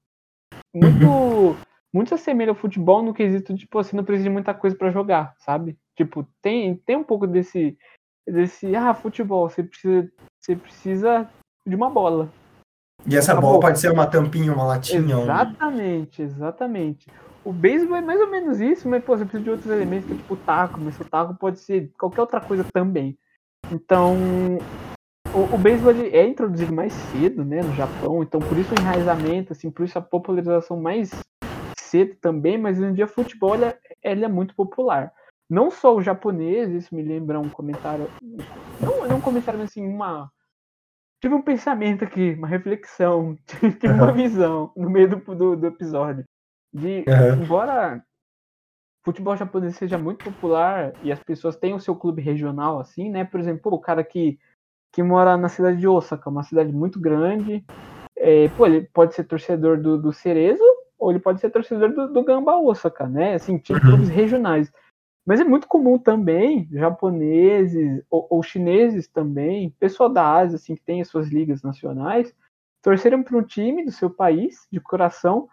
muito 0.74 1.56
muito 1.92 2.08
se 2.08 2.14
assemelha 2.14 2.50
ao 2.50 2.56
futebol 2.56 3.02
no 3.02 3.14
quesito 3.14 3.52
de, 3.52 3.68
você 3.70 3.96
não 3.96 4.04
precisa 4.04 4.28
de 4.28 4.32
muita 4.32 4.54
coisa 4.54 4.76
para 4.76 4.90
jogar, 4.90 5.34
sabe? 5.38 5.76
Tipo, 5.96 6.26
tem, 6.40 6.76
tem 6.76 6.96
um 6.96 7.04
pouco 7.04 7.26
desse, 7.26 7.76
desse, 8.26 8.74
ah, 8.76 8.94
futebol, 8.94 9.48
você 9.48 9.62
precisa, 9.62 10.10
você 10.40 10.56
precisa 10.56 11.28
de 11.66 11.74
uma 11.74 11.90
bola. 11.90 12.28
E 13.06 13.16
essa 13.16 13.34
bola 13.34 13.60
pode 13.60 13.80
ser 13.80 13.90
uma 13.90 14.06
tampinha, 14.06 14.52
uma 14.52 14.64
latinha. 14.64 15.22
Exatamente, 15.22 16.22
um... 16.22 16.24
exatamente. 16.24 17.06
O 17.42 17.52
beisebol 17.52 17.96
é 17.96 18.02
mais 18.02 18.20
ou 18.20 18.30
menos 18.30 18.60
isso, 18.60 18.88
mas 18.88 19.02
pô, 19.02 19.16
você 19.16 19.24
precisa 19.24 19.42
de 19.42 19.50
outros 19.50 19.70
elementos, 19.70 20.08
tipo 20.08 20.34
o 20.34 20.36
taco, 20.36 20.78
mas 20.78 20.98
o 21.00 21.04
taco 21.04 21.34
pode 21.34 21.58
ser 21.58 21.90
qualquer 21.98 22.20
outra 22.20 22.40
coisa 22.40 22.64
também. 22.72 23.18
Então, 23.72 24.16
o, 25.34 25.54
o 25.54 25.58
beisebol 25.58 25.92
é 25.92 26.26
introduzido 26.26 26.72
mais 26.72 26.92
cedo, 26.92 27.44
né, 27.44 27.62
no 27.62 27.74
Japão, 27.74 28.22
então 28.22 28.40
por 28.40 28.58
isso 28.58 28.74
o 28.74 28.80
enraizamento, 28.80 29.52
assim, 29.52 29.70
por 29.70 29.84
isso 29.84 29.98
a 29.98 30.02
popularização 30.02 30.78
mais 30.78 31.10
também, 32.16 32.58
mas 32.58 32.78
hoje 32.78 32.90
em 32.90 32.94
dia 32.94 33.06
futebol 33.06 33.54
ele 33.54 33.66
é, 33.66 33.78
ele 34.02 34.24
é 34.24 34.28
muito 34.28 34.54
popular 34.54 35.12
não 35.50 35.68
só 35.68 35.96
o 35.96 36.00
japonês, 36.00 36.70
isso 36.70 36.94
me 36.94 37.02
lembra 37.02 37.40
um 37.40 37.50
comentário, 37.50 38.08
não, 38.80 39.08
não 39.08 39.16
um 39.16 39.20
comentário, 39.20 39.58
mas 39.58 39.70
assim, 39.70 39.84
uma, 39.84 40.30
tive 41.20 41.34
um 41.34 41.42
pensamento 41.42 42.04
aqui, 42.04 42.34
uma 42.34 42.46
reflexão, 42.46 43.36
tive 43.80 43.88
uhum. 43.88 43.94
uma 43.94 44.12
visão 44.12 44.72
no 44.76 44.88
meio 44.88 45.10
do, 45.10 45.34
do, 45.34 45.56
do 45.56 45.66
episódio, 45.66 46.24
de, 46.72 47.04
uhum. 47.08 47.42
embora 47.42 48.00
futebol 49.04 49.36
japonês 49.36 49.74
seja 49.74 49.98
muito 49.98 50.24
popular 50.24 50.92
e 51.02 51.10
as 51.10 51.20
pessoas 51.20 51.56
tenham 51.56 51.78
o 51.78 51.80
seu 51.80 51.96
clube 51.96 52.22
regional, 52.22 52.78
assim, 52.78 53.10
né, 53.10 53.24
por 53.24 53.40
exemplo, 53.40 53.72
o 53.74 53.80
cara 53.80 54.04
que, 54.04 54.38
que 54.92 55.02
mora 55.02 55.36
na 55.36 55.48
cidade 55.48 55.78
de 55.78 55.88
Osaka, 55.88 56.30
uma 56.30 56.44
cidade 56.44 56.72
muito 56.72 57.00
grande, 57.00 57.64
é, 58.16 58.48
pô, 58.50 58.66
ele 58.66 58.82
pode 58.82 59.14
ser 59.16 59.24
torcedor 59.24 59.80
do, 59.80 60.00
do 60.00 60.12
Cerezo, 60.12 60.62
ou 61.00 61.10
ele 61.10 61.18
pode 61.18 61.40
ser 61.40 61.50
torcedor 61.50 61.92
do, 61.92 62.12
do 62.12 62.22
Gamba 62.22 62.58
Osaka, 62.58 63.08
né, 63.08 63.34
assim, 63.34 63.58
tinha 63.58 63.78
uhum. 63.78 64.04
regionais. 64.04 64.70
Mas 65.26 65.40
é 65.40 65.44
muito 65.44 65.66
comum 65.66 65.98
também 65.98 66.68
japoneses 66.72 68.02
ou, 68.10 68.26
ou, 68.30 68.42
chineses 68.42 69.08
também, 69.08 69.70
pessoal 69.78 70.08
da 70.08 70.26
Ásia 70.26 70.56
assim 70.56 70.74
que 70.74 70.82
tem 70.82 71.00
as 71.00 71.08
suas 71.08 71.28
ligas 71.28 71.62
nacionais, 71.62 72.34
torcerem 72.82 73.22
para 73.22 73.36
um 73.36 73.42
time 73.42 73.84
do 73.84 73.92
seu 73.92 74.10
país 74.10 74.66
de 74.72 74.80
coração, 74.80 75.48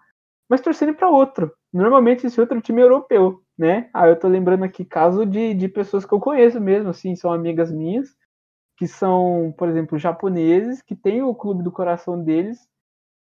mas 0.49 0.61
torcerem 0.61 0.93
para 0.93 1.09
outro. 1.09 1.51
Normalmente 1.73 2.25
esse 2.25 2.39
outro 2.39 2.61
time 2.61 2.81
é 2.81 2.85
europeu, 2.85 3.41
né? 3.57 3.89
Ah, 3.93 4.07
eu 4.07 4.17
tô 4.17 4.27
lembrando 4.27 4.63
aqui 4.63 4.85
caso 4.85 5.25
de, 5.25 5.53
de 5.53 5.67
pessoas 5.67 6.05
que 6.05 6.13
eu 6.13 6.19
conheço 6.19 6.59
mesmo, 6.61 6.89
assim, 6.89 7.15
são 7.15 7.31
amigas 7.31 7.71
minhas 7.71 8.15
que 8.77 8.87
são, 8.87 9.53
por 9.57 9.67
exemplo, 9.67 9.97
japoneses 9.97 10.83
que 10.83 10.95
têm 10.95 11.23
o 11.23 11.33
clube 11.33 11.63
do 11.63 11.71
coração 11.71 12.23
deles 12.23 12.59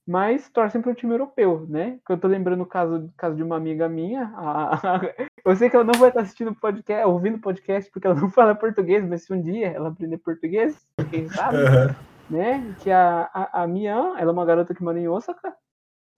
mas 0.09 0.49
torcem 0.49 0.81
para 0.81 0.91
o 0.91 0.95
time 0.95 1.13
europeu, 1.13 1.67
né? 1.69 2.01
Que 2.07 2.15
eu 2.15 2.19
tô 2.19 2.27
lembrando 2.27 2.63
o 2.63 2.67
caso, 2.67 3.13
caso 3.15 3.37
de 3.37 3.43
uma 3.43 3.59
amiga 3.59 3.91
minha. 3.91 4.33
A, 4.35 4.75
a, 4.75 5.01
eu 5.45 5.55
sei 5.55 5.69
que 5.69 5.77
ela 5.77 5.85
não 5.85 6.01
vai 6.01 6.09
estar 6.09 6.23
assistindo 6.23 6.55
podcast, 6.55 7.07
ouvindo 7.07 7.39
podcast, 7.39 7.91
porque 7.91 8.07
ela 8.07 8.19
não 8.19 8.31
fala 8.33 8.55
português, 8.55 9.07
mas 9.07 9.25
se 9.25 9.35
um 9.35 9.43
dia 9.43 9.69
ela 9.69 9.91
aprender 9.91 10.17
português, 10.17 10.81
quem 11.11 11.29
sabe, 11.29 11.59
uhum. 11.61 11.95
né? 12.31 12.75
Que 12.81 12.91
a, 12.91 13.29
a, 13.35 13.65
a 13.65 13.67
Mian, 13.67 14.15
ela 14.17 14.31
é 14.31 14.33
uma 14.33 14.47
garota 14.47 14.75
que 14.75 14.83
mora 14.83 14.99
em 14.99 15.07
Osaka, 15.07 15.55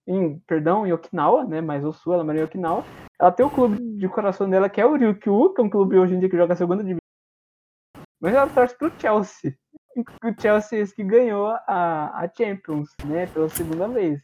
em, 0.07 0.39
perdão, 0.47 0.87
em 0.87 0.93
Okinawa, 0.93 1.43
né? 1.43 1.59
Mas 1.59 1.83
o 1.83 1.91
sul, 1.91 2.13
ela 2.13 2.23
mora 2.23 2.39
em 2.39 2.43
Okinawa. 2.43 2.85
Ela 3.19 3.31
tem 3.33 3.45
o 3.45 3.49
clube 3.49 3.77
de 3.77 4.07
coração 4.07 4.49
dela, 4.49 4.69
que 4.69 4.79
é 4.79 4.85
o 4.85 4.95
Ryukyu, 4.95 5.53
que 5.53 5.59
é 5.59 5.63
um 5.65 5.69
clube 5.69 5.99
hoje 5.99 6.15
em 6.15 6.19
dia 6.19 6.29
que 6.29 6.37
joga 6.37 6.53
a 6.53 6.55
segunda 6.55 6.81
divisão. 6.81 7.01
Mas 8.21 8.33
ela 8.33 8.47
torce 8.47 8.77
pro 8.77 8.89
Chelsea 8.97 9.53
o 9.95 10.41
Chelsea 10.41 10.85
que 10.87 11.03
ganhou 11.03 11.47
a, 11.67 12.23
a 12.23 12.29
Champions, 12.35 12.89
né, 13.05 13.27
pela 13.27 13.49
segunda 13.49 13.87
vez. 13.87 14.21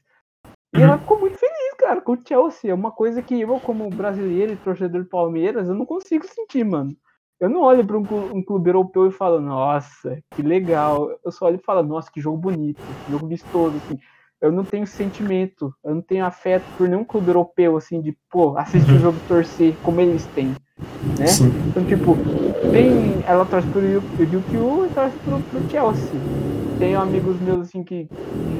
E 0.75 0.81
ela 0.81 0.93
uhum. 0.93 0.99
ficou 0.99 1.19
muito 1.19 1.37
feliz, 1.37 1.73
cara, 1.77 2.01
com 2.01 2.13
o 2.13 2.21
Chelsea. 2.25 2.71
É 2.71 2.73
uma 2.73 2.91
coisa 2.91 3.21
que 3.21 3.39
eu, 3.39 3.59
como 3.59 3.89
brasileiro 3.89 4.53
e 4.53 4.57
torcedor 4.57 5.03
do 5.03 5.09
Palmeiras, 5.09 5.67
eu 5.67 5.75
não 5.75 5.85
consigo 5.85 6.25
sentir, 6.27 6.63
mano. 6.63 6.95
Eu 7.39 7.49
não 7.49 7.61
olho 7.61 7.85
para 7.85 7.97
um, 7.97 8.01
um, 8.35 8.43
clube 8.43 8.69
europeu 8.69 9.07
e 9.07 9.11
falo, 9.11 9.39
nossa, 9.39 10.21
que 10.31 10.41
legal. 10.41 11.09
Eu 11.23 11.31
só 11.31 11.45
olho 11.45 11.57
e 11.57 11.63
falo, 11.63 11.83
nossa, 11.83 12.11
que 12.11 12.19
jogo 12.19 12.37
bonito, 12.37 12.81
que 13.05 13.11
jogo 13.11 13.27
vistoso, 13.27 13.77
assim. 13.77 13.99
Eu 14.41 14.51
não 14.51 14.63
tenho 14.63 14.85
sentimento, 14.85 15.73
eu 15.83 15.95
não 15.95 16.01
tenho 16.01 16.25
afeto 16.25 16.65
por 16.77 16.87
nenhum 16.87 17.03
clube 17.03 17.29
europeu, 17.29 17.77
assim, 17.77 18.01
de, 18.01 18.15
pô, 18.29 18.57
assistir 18.57 18.91
o 18.91 18.95
uhum. 18.95 18.99
jogo 18.99 19.19
torcer 19.27 19.75
como 19.83 20.01
eles 20.01 20.25
têm 20.27 20.55
né? 21.17 21.27
Sim. 21.27 21.51
Então, 21.67 21.83
tipo, 21.85 22.15
tem, 22.71 23.23
ela 23.27 23.45
torce 23.45 23.67
pro 23.69 23.81
Ryukyu 23.81 24.85
e 24.85 24.89
torce 24.93 25.17
pro, 25.17 25.39
pro 25.39 25.69
Chelsea. 25.69 26.19
Tenho 26.77 26.99
amigos 26.99 27.39
meus, 27.41 27.61
assim, 27.61 27.83
que, 27.83 28.07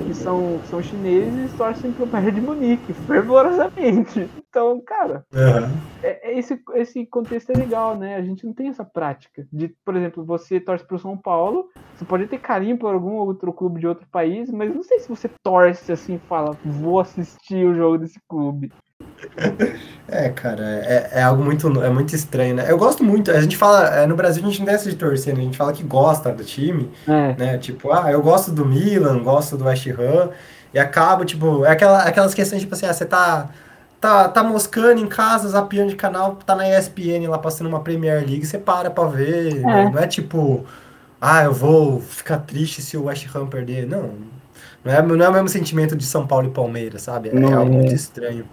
que 0.05 0.13
são, 0.13 0.59
são 0.70 0.82
chineses 0.82 1.53
e 1.53 1.57
torcem 1.57 1.91
pro 1.91 2.07
Bayern 2.07 2.39
de 2.39 2.41
Munique, 2.41 2.93
fervorosamente. 3.05 4.28
Então, 4.49 4.82
cara, 4.82 5.24
uhum. 5.32 5.78
é, 6.01 6.32
é, 6.32 6.39
esse, 6.39 6.59
esse 6.74 7.05
contexto 7.05 7.51
é 7.51 7.57
legal, 7.57 7.95
né? 7.95 8.15
A 8.15 8.24
gente 8.24 8.43
não 8.43 8.53
tem 8.53 8.70
essa 8.70 8.84
prática 8.84 9.47
de, 9.53 9.68
por 9.86 9.95
exemplo, 9.95 10.26
você 10.26 10.59
torce 10.59 10.84
pro 10.86 10.97
São 10.97 11.15
Paulo, 11.15 11.70
você 11.95 12.05
pode 12.05 12.26
ter 12.26 12.39
carinho 12.39 12.78
por 12.78 12.93
algum 12.93 13.13
outro 13.18 13.53
clube 13.53 13.80
de 13.80 13.88
outro 13.88 14.07
país, 14.11 14.49
mas 14.49 14.74
não 14.74 14.82
sei 14.82 14.99
se 14.99 15.09
você 15.09 15.30
torce 15.43 15.91
assim 15.91 16.15
e 16.15 16.28
fala, 16.28 16.57
vou 16.65 16.99
assistir 16.99 17.68
o 17.68 17.76
jogo 17.76 17.99
desse 17.99 18.20
clube. 18.28 18.72
É, 20.09 20.30
cara, 20.30 20.63
é, 20.63 21.09
é 21.15 21.22
algo 21.24 21.43
muito, 21.43 21.68
é 21.84 21.89
muito 21.89 22.15
estranho, 22.15 22.55
né? 22.55 22.65
Eu 22.70 22.78
gosto 22.78 23.03
muito, 23.03 23.30
a 23.30 23.41
gente 23.41 23.57
fala, 23.57 23.88
é, 23.93 24.07
no 24.07 24.15
Brasil 24.15 24.41
a 24.41 24.47
gente 24.47 24.59
não 24.59 24.65
desce 24.65 24.89
de 24.89 24.95
torcer, 24.95 25.34
né? 25.34 25.41
A 25.41 25.43
gente 25.43 25.57
fala 25.57 25.74
que 25.74 25.84
gosta 25.84 26.32
do 26.32 26.45
time, 26.45 26.89
é. 27.05 27.36
né? 27.38 27.57
Tipo, 27.57 27.91
ah, 27.91 28.09
eu 28.09 28.22
gosto 28.22 28.51
do 28.51 28.65
Milan, 28.65 29.22
gosto 29.22 29.57
do 29.57 29.65
West 29.65 29.86
Ham, 29.88 30.30
e 30.74 30.80
acabo, 30.80 31.26
tipo, 31.26 31.65
é 31.65 31.72
aquela, 31.72 32.03
aquelas 32.03 32.34
questões, 32.34 32.61
tipo 32.61 32.74
assim, 32.74 32.86
ah, 32.86 32.93
você 32.93 33.05
tá, 33.05 33.49
tá, 33.99 34.30
tá 34.30 34.43
moscando 34.43 35.01
em 35.01 35.07
casa, 35.07 35.49
zapiando 35.49 35.89
de 35.89 35.97
canal, 35.97 36.36
tá 36.36 36.55
na 36.55 36.70
ESPN 36.70 37.28
lá 37.28 37.38
passando 37.38 37.68
uma 37.68 37.82
Premier 37.82 38.20
League, 38.20 38.45
você 38.45 38.57
para 38.57 38.89
pra 38.89 39.07
ver, 39.07 39.57
é. 39.57 39.89
não 39.89 39.99
é 39.99 40.07
tipo, 40.07 40.65
ah, 41.20 41.43
eu 41.43 41.53
vou 41.53 41.99
ficar 41.99 42.38
triste 42.38 42.82
se 42.82 42.95
o 42.95 43.05
West 43.05 43.28
Ham 43.36 43.47
perder, 43.47 43.86
não. 43.86 44.11
Não 44.86 44.93
é, 44.93 45.01
não 45.01 45.26
é 45.26 45.30
o 45.30 45.34
mesmo 45.34 45.49
sentimento 45.49 45.97
de 45.97 46.05
São 46.05 46.26
Paulo 46.26 46.47
e 46.47 46.51
Palmeiras, 46.51 47.01
sabe? 47.01 47.28
É, 47.28 47.36
é 47.36 47.53
algo 47.53 47.74
muito 47.74 47.93
estranho. 47.93 48.45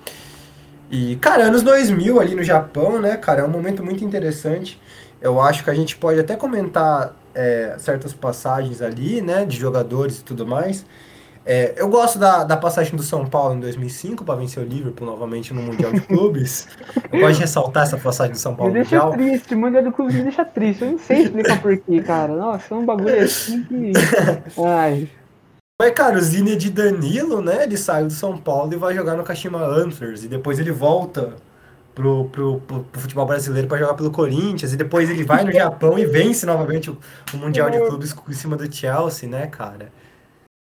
E, 0.90 1.16
cara, 1.16 1.44
anos 1.44 1.62
2000 1.62 2.20
ali 2.20 2.34
no 2.34 2.42
Japão, 2.42 3.00
né, 3.00 3.16
cara, 3.16 3.40
é 3.40 3.44
um 3.44 3.50
momento 3.50 3.82
muito 3.82 4.04
interessante. 4.04 4.80
Eu 5.20 5.40
acho 5.40 5.64
que 5.64 5.70
a 5.70 5.74
gente 5.74 5.96
pode 5.96 6.20
até 6.20 6.36
comentar 6.36 7.14
é, 7.34 7.74
certas 7.78 8.12
passagens 8.12 8.82
ali, 8.82 9.20
né, 9.20 9.44
de 9.44 9.56
jogadores 9.56 10.20
e 10.20 10.24
tudo 10.24 10.46
mais. 10.46 10.84
É, 11.46 11.74
eu 11.76 11.88
gosto 11.88 12.18
da, 12.18 12.42
da 12.42 12.56
passagem 12.56 12.96
do 12.96 13.02
São 13.02 13.26
Paulo 13.26 13.54
em 13.54 13.60
2005 13.60 14.24
para 14.24 14.36
vencer 14.36 14.62
o 14.62 14.66
Liverpool 14.66 15.06
novamente 15.06 15.52
no 15.52 15.60
Mundial 15.60 15.92
de 15.92 16.00
Clubes. 16.00 16.66
eu 17.12 17.20
gosto 17.20 17.34
de 17.34 17.40
ressaltar 17.40 17.82
essa 17.82 17.98
passagem 17.98 18.32
do 18.32 18.38
São 18.38 18.54
Paulo 18.54 18.72
me 18.72 18.80
deixa 18.80 19.04
Mundial. 19.04 19.12
triste, 19.12 19.54
o 19.54 19.58
Mundial 19.58 19.82
de 19.82 19.90
Clubes 19.90 20.14
me 20.14 20.22
deixa 20.22 20.44
triste. 20.44 20.82
Eu 20.82 20.92
não 20.92 20.98
sei 20.98 21.24
explicar 21.24 21.60
porquê, 21.60 22.00
cara. 22.00 22.34
Nossa, 22.34 22.74
é 22.74 22.76
um 22.78 22.86
bagulho 22.86 23.22
assim 23.22 23.62
que. 23.64 23.92
Ai. 24.64 25.08
Mas, 25.80 25.92
cara, 25.92 26.16
o 26.16 26.20
Zine 26.20 26.56
de 26.56 26.70
Danilo, 26.70 27.40
né? 27.40 27.64
Ele 27.64 27.76
saiu 27.76 28.06
do 28.06 28.12
São 28.12 28.38
Paulo 28.38 28.72
e 28.72 28.76
vai 28.76 28.94
jogar 28.94 29.16
no 29.16 29.24
Kashima 29.24 29.58
Antlers. 29.58 30.22
E 30.22 30.28
depois 30.28 30.58
ele 30.58 30.70
volta 30.70 31.34
pro, 31.94 32.26
pro, 32.26 32.60
pro, 32.60 32.84
pro 32.84 33.00
futebol 33.00 33.26
brasileiro 33.26 33.66
para 33.66 33.78
jogar 33.78 33.94
pelo 33.94 34.10
Corinthians. 34.10 34.72
E 34.72 34.76
depois 34.76 35.10
ele 35.10 35.24
vai 35.24 35.42
no 35.42 35.50
Japão 35.52 35.98
e 35.98 36.06
vence 36.06 36.46
novamente 36.46 36.90
o, 36.90 36.98
o 37.32 37.36
Mundial 37.36 37.70
de 37.70 37.78
Clubes 37.78 38.14
em 38.28 38.32
cima 38.32 38.56
do 38.56 38.72
Chelsea, 38.72 39.28
né, 39.28 39.48
cara? 39.48 39.92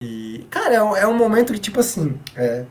E, 0.03 0.47
cara, 0.51 0.75
é 0.75 0.83
um, 0.83 0.97
é 0.97 1.07
um 1.07 1.17
momento 1.17 1.53
que, 1.53 1.59
tipo 1.59 1.81
assim, 1.81 2.19
é, 2.35 2.65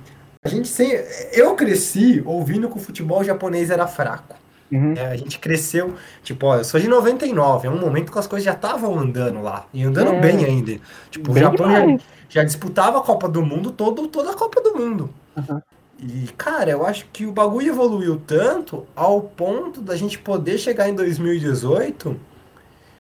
a 0.43 0.47
gente 0.47 0.67
sem, 0.67 0.91
eu 1.33 1.55
cresci 1.55 2.21
ouvindo 2.25 2.69
que 2.69 2.77
o 2.77 2.79
futebol 2.79 3.23
japonês 3.23 3.69
era 3.69 3.87
fraco. 3.87 4.35
Uhum. 4.71 4.93
É, 4.95 5.07
a 5.07 5.15
gente 5.15 5.39
cresceu, 5.39 5.95
tipo, 6.23 6.45
ó, 6.45 6.57
eu 6.57 6.63
sou 6.63 6.79
de 6.79 6.87
99, 6.87 7.67
é 7.67 7.71
um 7.71 7.79
momento 7.79 8.11
que 8.11 8.19
as 8.19 8.27
coisas 8.27 8.43
já 8.43 8.53
estavam 8.53 8.97
andando 8.97 9.41
lá, 9.41 9.67
e 9.73 9.83
andando 9.83 10.13
é. 10.13 10.19
bem 10.19 10.43
ainda. 10.43 10.79
Tipo, 11.09 11.33
bem 11.33 11.43
o 11.43 11.45
Japão 11.45 11.99
já, 12.35 12.43
disputava 12.43 12.97
a 12.97 13.01
Copa 13.01 13.29
do 13.29 13.41
Mundo 13.41 13.71
todo, 13.71 14.07
toda 14.07 14.31
a 14.31 14.33
Copa 14.33 14.61
do 14.61 14.75
Mundo. 14.75 15.09
Uhum. 15.37 15.61
E, 15.97 16.27
cara, 16.37 16.69
eu 16.69 16.85
acho 16.85 17.05
que 17.13 17.25
o 17.25 17.31
bagulho 17.31 17.69
evoluiu 17.69 18.21
tanto 18.27 18.85
ao 18.95 19.21
ponto 19.21 19.79
da 19.79 19.95
gente 19.95 20.19
poder 20.19 20.57
chegar 20.57 20.89
em 20.89 20.93
2018 20.93 22.19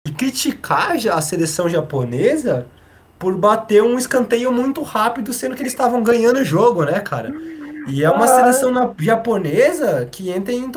e 0.07 0.11
criticar 0.11 0.97
a 0.97 1.20
seleção 1.20 1.68
japonesa 1.68 2.66
por 3.18 3.37
bater 3.37 3.83
um 3.83 3.97
escanteio 3.97 4.53
muito 4.53 4.83
rápido, 4.83 5.33
sendo 5.33 5.55
que 5.55 5.62
eles 5.62 5.73
estavam 5.73 6.03
ganhando 6.03 6.41
o 6.41 6.45
jogo, 6.45 6.85
né, 6.85 6.99
cara? 6.99 7.33
E 7.87 8.03
é 8.03 8.11
uma 8.11 8.27
seleção 8.27 8.73
na, 8.73 8.93
japonesa 8.99 10.09
que 10.11 10.29
entra 10.31 10.53
em 10.53 10.68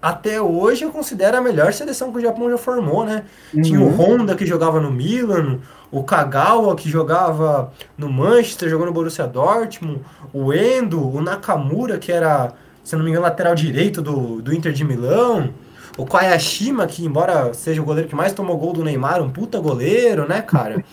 até 0.00 0.40
hoje 0.40 0.84
eu 0.84 0.90
considero 0.90 1.36
a 1.36 1.40
melhor 1.40 1.72
seleção 1.72 2.12
que 2.12 2.18
o 2.18 2.20
Japão 2.22 2.48
já 2.48 2.56
formou, 2.56 3.04
né? 3.04 3.24
Uhum. 3.52 3.62
Tinha 3.62 3.80
o 3.80 3.88
Honda 3.88 4.34
que 4.34 4.46
jogava 4.46 4.80
no 4.80 4.90
Milan, 4.90 5.58
o 5.90 6.02
Kagawa 6.02 6.76
que 6.76 6.88
jogava 6.88 7.72
no 7.96 8.08
Manchester, 8.10 8.68
jogou 8.68 8.86
no 8.86 8.92
Borussia 8.92 9.26
Dortmund, 9.26 10.00
o 10.32 10.52
Endo, 10.52 11.08
o 11.08 11.20
Nakamura 11.20 11.98
que 11.98 12.12
era, 12.12 12.52
se 12.84 12.94
não 12.94 13.04
me 13.04 13.10
engano, 13.10 13.24
lateral 13.24 13.54
direito 13.54 14.02
do, 14.02 14.42
do 14.42 14.54
Inter 14.54 14.72
de 14.72 14.84
Milão, 14.84 15.52
o 15.96 16.04
Kayashima 16.04 16.86
que 16.86 17.04
embora 17.04 17.52
seja 17.54 17.80
o 17.80 17.84
goleiro 17.84 18.08
que 18.08 18.14
mais 18.14 18.32
tomou 18.32 18.56
gol 18.56 18.72
do 18.72 18.84
Neymar, 18.84 19.22
um 19.22 19.30
puta 19.30 19.58
goleiro, 19.58 20.28
né, 20.28 20.42
cara? 20.42 20.84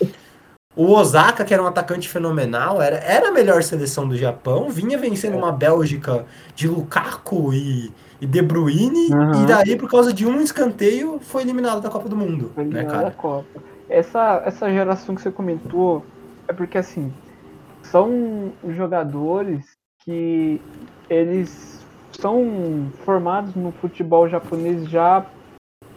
O 0.74 0.92
Osaka, 0.92 1.42
que 1.42 1.54
era 1.54 1.62
um 1.62 1.66
atacante 1.66 2.06
fenomenal, 2.06 2.82
era, 2.82 2.96
era 2.96 3.28
a 3.28 3.32
melhor 3.32 3.62
seleção 3.62 4.06
do 4.06 4.14
Japão, 4.14 4.68
vinha 4.68 4.98
vencendo 4.98 5.36
uma 5.36 5.50
Bélgica 5.50 6.26
de 6.54 6.68
Lukaku 6.68 7.54
e, 7.54 7.90
e 8.20 8.26
De 8.26 8.42
Bruyne, 8.42 9.08
uhum. 9.10 9.42
e 9.42 9.46
daí, 9.46 9.76
por 9.76 9.90
causa 9.90 10.12
de 10.12 10.26
um 10.26 10.38
escanteio, 10.38 11.18
foi 11.18 11.42
eliminado 11.42 11.80
da 11.80 11.88
Copa 11.88 12.10
do 12.10 12.16
Mundo. 12.16 12.52
Foi 12.54 12.64
né, 12.64 12.84
cara? 12.84 13.04
da 13.04 13.10
Copa. 13.10 13.46
Essa, 13.88 14.42
essa 14.44 14.70
geração 14.70 15.14
que 15.14 15.22
você 15.22 15.30
comentou 15.30 16.04
é 16.48 16.52
porque, 16.52 16.78
assim, 16.78 17.12
são 17.82 18.52
jogadores 18.68 19.76
que 20.04 20.60
eles 21.08 21.84
são 22.12 22.90
formados 23.04 23.54
no 23.54 23.72
futebol 23.72 24.28
japonês 24.28 24.88
já, 24.88 25.26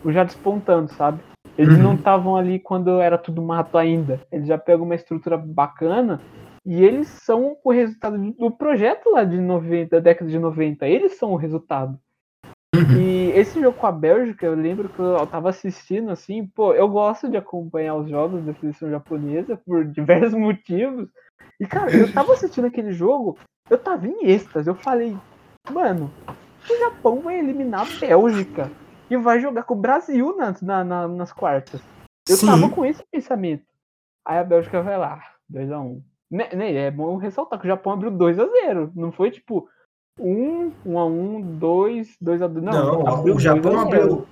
já 0.06 0.24
despontando, 0.24 0.92
sabe? 0.94 1.20
Eles 1.58 1.76
uhum. 1.76 1.84
não 1.84 1.96
estavam 1.96 2.36
ali 2.36 2.60
quando 2.60 3.02
era 3.02 3.18
tudo 3.18 3.42
mato 3.42 3.78
ainda. 3.78 4.22
Eles 4.32 4.48
já 4.48 4.58
pegam 4.58 4.86
uma 4.86 4.96
estrutura 4.96 5.38
bacana 5.38 6.22
e 6.66 6.84
eles 6.84 7.08
são 7.08 7.58
o 7.64 7.72
resultado 7.72 8.18
do 8.32 8.52
projeto 8.52 9.12
lá 9.12 9.24
de 9.24 9.38
90, 9.38 9.98
da 9.98 10.00
década 10.00 10.30
de 10.30 10.40
90. 10.40 10.88
Eles 10.88 11.18
são 11.18 11.32
o 11.32 11.36
resultado. 11.36 12.00
E 13.30 13.32
esse 13.32 13.62
jogo 13.62 13.78
com 13.78 13.86
a 13.86 13.92
Bélgica, 13.92 14.44
eu 14.44 14.56
lembro 14.56 14.90
que 14.90 15.00
eu 15.00 15.28
tava 15.28 15.50
assistindo 15.50 16.10
assim, 16.10 16.48
pô, 16.48 16.74
eu 16.74 16.88
gosto 16.88 17.30
de 17.30 17.38
acompanhar 17.38 17.94
os 17.94 18.10
jogos 18.10 18.44
da 18.44 18.56
seleção 18.56 18.90
japonesa 18.90 19.56
por 19.56 19.86
diversos 19.86 20.34
motivos. 20.40 21.08
E 21.60 21.68
cara, 21.68 21.96
eu 21.96 22.12
tava 22.12 22.34
assistindo 22.34 22.66
aquele 22.66 22.92
jogo, 22.92 23.38
eu 23.70 23.78
tava 23.78 24.08
em 24.08 24.26
êxtase, 24.26 24.68
eu 24.68 24.74
falei, 24.74 25.16
mano, 25.70 26.12
o 26.68 26.80
Japão 26.80 27.20
vai 27.20 27.38
eliminar 27.38 27.82
a 27.82 28.00
Bélgica 28.00 28.72
e 29.12 29.16
vai 29.16 29.40
jogar 29.40 29.62
com 29.62 29.76
o 29.76 29.80
Brasil 29.80 30.36
nas, 30.36 30.60
na, 30.60 30.84
na, 30.84 31.08
nas 31.08 31.32
quartas. 31.32 31.82
Eu 32.28 32.36
Sim. 32.36 32.48
tava 32.48 32.70
com 32.70 32.84
esse 32.84 33.04
pensamento. 33.12 33.66
Aí 34.26 34.40
a 34.40 34.44
Bélgica 34.44 34.82
vai 34.82 34.98
lá, 34.98 35.22
2x1. 35.54 36.02
Né, 36.32 36.50
né, 36.54 36.74
é 36.74 36.92
bom 36.92 37.16
ressaltar 37.18 37.60
que 37.60 37.66
o 37.66 37.70
Japão 37.70 37.94
abriu 37.94 38.12
2x0. 38.12 38.92
Não 38.96 39.12
foi 39.12 39.30
tipo 39.30 39.70
1, 40.20 40.72
1x1, 40.86 41.43
2, 41.57 42.07
2x2. 42.24 42.61
Não, 42.61 43.03
não 43.03 43.24
o 43.24 43.39
Japão 43.39 43.80
abriu, 43.80 44.26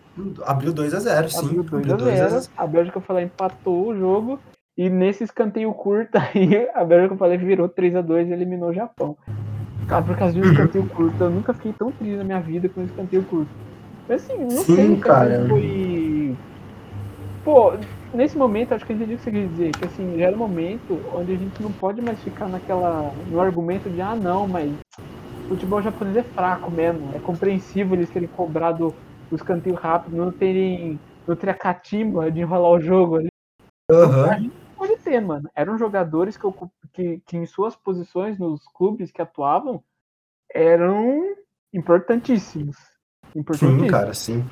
abriu 0.45 0.73
2x0, 0.73 1.29
sim. 1.29 1.59
Abriu 1.59 1.97
2x0. 1.97 2.49
A, 2.57 2.63
a 2.63 2.67
Bélgica 2.67 3.01
foi 3.01 3.15
lá, 3.15 3.21
empatou 3.21 3.87
o 3.87 3.97
jogo. 3.97 4.39
E 4.77 4.89
nesse 4.89 5.23
escanteio 5.23 5.73
curto 5.73 6.17
aí, 6.19 6.69
a 6.73 6.83
Bélgica 6.83 7.13
eu 7.13 7.17
falei, 7.17 7.37
virou 7.37 7.67
3x2 7.69 8.27
e 8.27 8.33
eliminou 8.33 8.69
o 8.69 8.73
Japão. 8.73 9.17
Cara, 9.87 10.03
por 10.03 10.17
causa 10.17 10.33
de 10.33 10.41
um 10.41 10.43
uhum. 10.43 10.51
escanteio 10.51 10.89
curto, 10.89 11.23
eu 11.23 11.29
nunca 11.29 11.53
fiquei 11.53 11.73
tão 11.73 11.91
triste 11.91 12.17
na 12.17 12.23
minha 12.23 12.41
vida 12.41 12.67
com 12.67 12.81
um 12.81 12.85
escanteio 12.85 13.23
curto. 13.23 13.49
Assim, 14.09 14.37
não 14.37 14.49
Sim, 14.49 14.75
sei, 14.75 14.95
cara. 14.97 15.45
Foi. 15.47 16.35
Pô, 17.43 17.73
nesse 18.13 18.37
momento, 18.37 18.73
acho 18.73 18.85
que 18.85 18.91
eu 18.91 18.95
entendi 18.95 19.13
o 19.13 19.17
que 19.17 19.23
você 19.23 19.31
quer 19.31 19.47
dizer. 19.47 19.71
Que 19.71 19.85
assim, 19.85 20.17
já 20.17 20.25
era 20.25 20.35
um 20.35 20.39
momento 20.39 20.99
onde 21.13 21.33
a 21.33 21.35
gente 21.35 21.61
não 21.61 21.71
pode 21.71 22.01
mais 22.01 22.19
ficar 22.19 22.47
naquela. 22.47 23.13
no 23.29 23.39
argumento 23.39 23.89
de, 23.89 24.01
ah, 24.01 24.15
não, 24.15 24.47
mas 24.47 24.71
o 25.47 25.49
futebol 25.49 25.81
japonês 25.81 26.17
é 26.17 26.23
fraco 26.23 26.69
mesmo. 26.69 27.15
É 27.15 27.19
compreensível 27.19 27.95
eles 27.95 28.09
terem 28.09 28.27
cobrado 28.27 28.93
o 29.31 29.35
escanteio 29.35 29.75
rápido, 29.75 30.15
não 30.15 30.31
terem. 30.31 30.99
não 31.25 31.35
ter 31.35 31.49
a 31.49 31.53
catimba 31.53 32.29
de 32.29 32.41
enrolar 32.41 32.71
o 32.71 32.81
jogo 32.81 33.15
ali. 33.17 33.29
Uhum. 33.89 34.25
A 34.29 34.39
gente 34.39 34.55
pode 34.75 34.97
ter, 34.97 35.19
mano. 35.21 35.49
Eram 35.55 35.77
jogadores 35.77 36.37
que, 36.37 36.47
que, 36.93 37.21
que 37.25 37.37
em 37.37 37.45
suas 37.45 37.75
posições 37.75 38.37
nos 38.37 38.67
clubes 38.73 39.11
que 39.11 39.21
atuavam 39.21 39.81
eram 40.53 41.35
importantíssimos 41.73 42.77
importante. 43.35 43.81
Sim, 43.81 43.87
cara, 43.87 44.13
sim. 44.13 44.45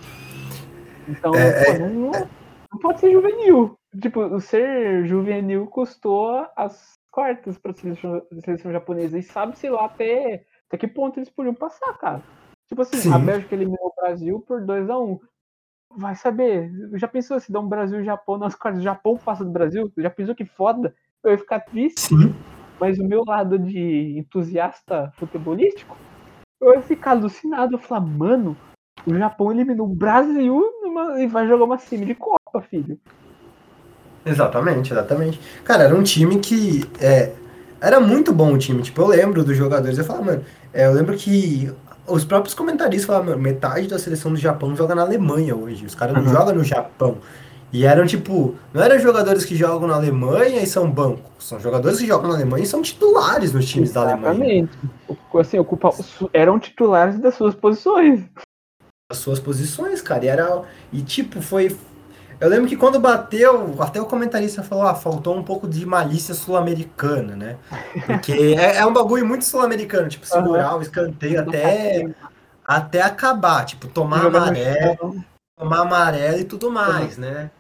Então, 1.08 1.34
é, 1.36 1.70
é, 1.70 1.80
não, 1.80 2.14
é... 2.14 2.28
não, 2.72 2.80
pode 2.80 3.00
ser 3.00 3.12
juvenil. 3.12 3.78
Tipo, 4.02 4.22
o 4.22 4.40
ser 4.40 5.06
juvenil 5.06 5.68
custou 5.68 6.46
as 6.56 7.00
quartas 7.12 7.58
para 7.58 7.72
a 7.72 7.74
seleção, 7.74 8.22
seleção, 8.44 8.72
japonesa. 8.72 9.18
E 9.18 9.24
sabe-se 9.24 9.70
lá 9.70 9.86
até, 9.86 10.46
até 10.76 10.78
que 10.78 10.88
ponto 10.88 11.18
eles 11.18 11.30
podiam 11.30 11.54
passar, 11.54 11.98
cara. 11.98 12.22
Tipo 12.68 12.82
assim, 12.82 12.98
sim. 12.98 13.14
a 13.14 13.18
Bélgica 13.18 13.56
eliminou 13.56 13.88
o 13.88 14.02
Brasil 14.02 14.44
por 14.46 14.62
2 14.62 14.90
a 14.90 15.00
1 15.00 15.04
um. 15.04 15.20
Vai 15.98 16.16
saber. 16.16 16.72
Já 16.96 17.08
pensou 17.08 17.40
se 17.40 17.52
dá 17.52 17.60
um 17.60 17.68
Brasil 17.68 18.02
e 18.02 18.06
Japão 18.06 18.38
nas 18.38 18.54
quartas? 18.54 18.82
O 18.82 18.84
Japão 18.84 19.18
passa 19.18 19.46
do 19.46 19.52
Brasil? 19.52 19.92
Já 19.98 20.10
pensou 20.10 20.36
que 20.36 20.46
foda? 20.46 20.94
Eu 21.24 21.32
ia 21.32 21.38
ficar 21.38 21.62
triste. 21.62 22.02
Sim. 22.02 22.36
Mas 22.80 23.00
o 23.00 23.08
meu 23.08 23.24
lado 23.26 23.58
de 23.58 24.18
entusiasta 24.18 25.12
futebolístico, 25.16 25.96
eu 26.60 26.74
ia 26.74 26.82
ficar 26.82 27.12
alucinado. 27.12 27.76
Eu 27.76 27.80
falar, 27.80 28.02
mano, 28.02 28.58
o 29.08 29.16
Japão 29.16 29.52
eliminou 29.52 29.88
o 29.88 29.96
Brasil 29.96 30.62
numa, 30.82 31.22
e 31.22 31.28
vai 31.28 31.48
jogar 31.48 31.64
uma 31.64 31.78
semi 31.78 32.06
de 32.06 32.16
Copa, 32.16 32.62
filho. 32.70 33.00
Exatamente, 34.26 34.92
exatamente. 34.92 35.40
Cara, 35.64 35.84
era 35.84 35.96
um 35.96 36.04
time 36.04 36.40
que. 36.40 36.84
É, 37.00 37.32
era 37.80 38.00
muito 38.00 38.34
bom 38.34 38.54
o 38.54 38.58
time. 38.58 38.82
Tipo, 38.82 39.04
eu 39.04 39.08
lembro 39.08 39.44
dos 39.44 39.56
jogadores. 39.56 39.98
Eu 39.98 40.04
falava, 40.04 40.26
mano, 40.26 40.46
é, 40.76 40.86
eu 40.86 40.94
lembro 40.94 41.16
que 41.16 41.72
os 42.08 42.24
próprios 42.24 42.54
comentaristas 42.54 43.06
falavam, 43.06 43.38
metade 43.38 43.88
da 43.88 43.98
seleção 43.98 44.32
do 44.32 44.38
Japão 44.38 44.76
joga 44.76 44.94
na 44.94 45.02
Alemanha 45.02 45.56
hoje. 45.56 45.86
Os 45.86 45.96
caras 45.96 46.16
não 46.16 46.24
uhum. 46.24 46.30
jogam 46.30 46.56
no 46.56 46.64
Japão. 46.64 47.18
E 47.74 47.86
eram 47.86 48.06
tipo, 48.06 48.56
não 48.74 48.84
eram 48.84 49.00
jogadores 49.00 49.44
que 49.44 49.56
jogam 49.56 49.88
na 49.88 49.96
Alemanha 49.96 50.62
e 50.62 50.68
são 50.68 50.90
banco. 50.90 51.32
São 51.40 51.60
jogadores 51.60 52.00
que 52.00 52.06
jogam 52.06 52.30
na 52.30 52.36
Alemanha 52.36 52.64
e 52.64 52.68
são 52.68 52.82
titulares 52.82 53.52
nos 53.52 53.66
times 53.68 53.90
Exatamente. 53.90 54.22
da 54.22 54.30
Alemanha. 54.30 54.70
Exatamente. 55.10 55.40
Assim, 55.40 55.60
ocupa, 55.60 55.90
eram 56.32 56.60
titulares 56.60 57.20
das 57.20 57.36
suas 57.36 57.56
posições 57.56 58.22
as 59.10 59.18
suas 59.20 59.40
posições, 59.40 60.02
cara. 60.02 60.26
E, 60.26 60.28
era, 60.28 60.64
e 60.92 61.02
tipo, 61.02 61.42
foi. 61.42 61.76
Eu 62.40 62.50
lembro 62.50 62.68
que 62.68 62.76
quando 62.76 63.00
bateu, 63.00 63.76
até 63.80 64.02
o 64.02 64.06
comentarista 64.06 64.64
falou, 64.64 64.86
ah, 64.86 64.96
faltou 64.96 65.38
um 65.38 65.44
pouco 65.44 65.68
de 65.68 65.86
malícia 65.86 66.34
sul-americana, 66.34 67.36
né? 67.36 67.58
Porque 68.06 68.34
é, 68.60 68.78
é, 68.78 68.86
um 68.86 68.94
bagulho 68.94 69.26
muito 69.26 69.46
sul-americano, 69.46 70.10
tipo, 70.10 70.26
segurar 70.26 70.74
uhum. 70.74 70.80
o 70.80 70.82
escanteio 70.82 71.42
até, 71.42 72.10
até 72.66 73.02
acabar, 73.02 73.66
tipo, 73.66 73.88
tomar 73.88 74.26
amarelo, 74.26 75.24
tomar 75.58 75.82
amarelo 75.82 76.40
e 76.40 76.44
tudo 76.44 76.70
mais, 76.70 77.18
uhum. 77.18 77.24
né? 77.24 77.52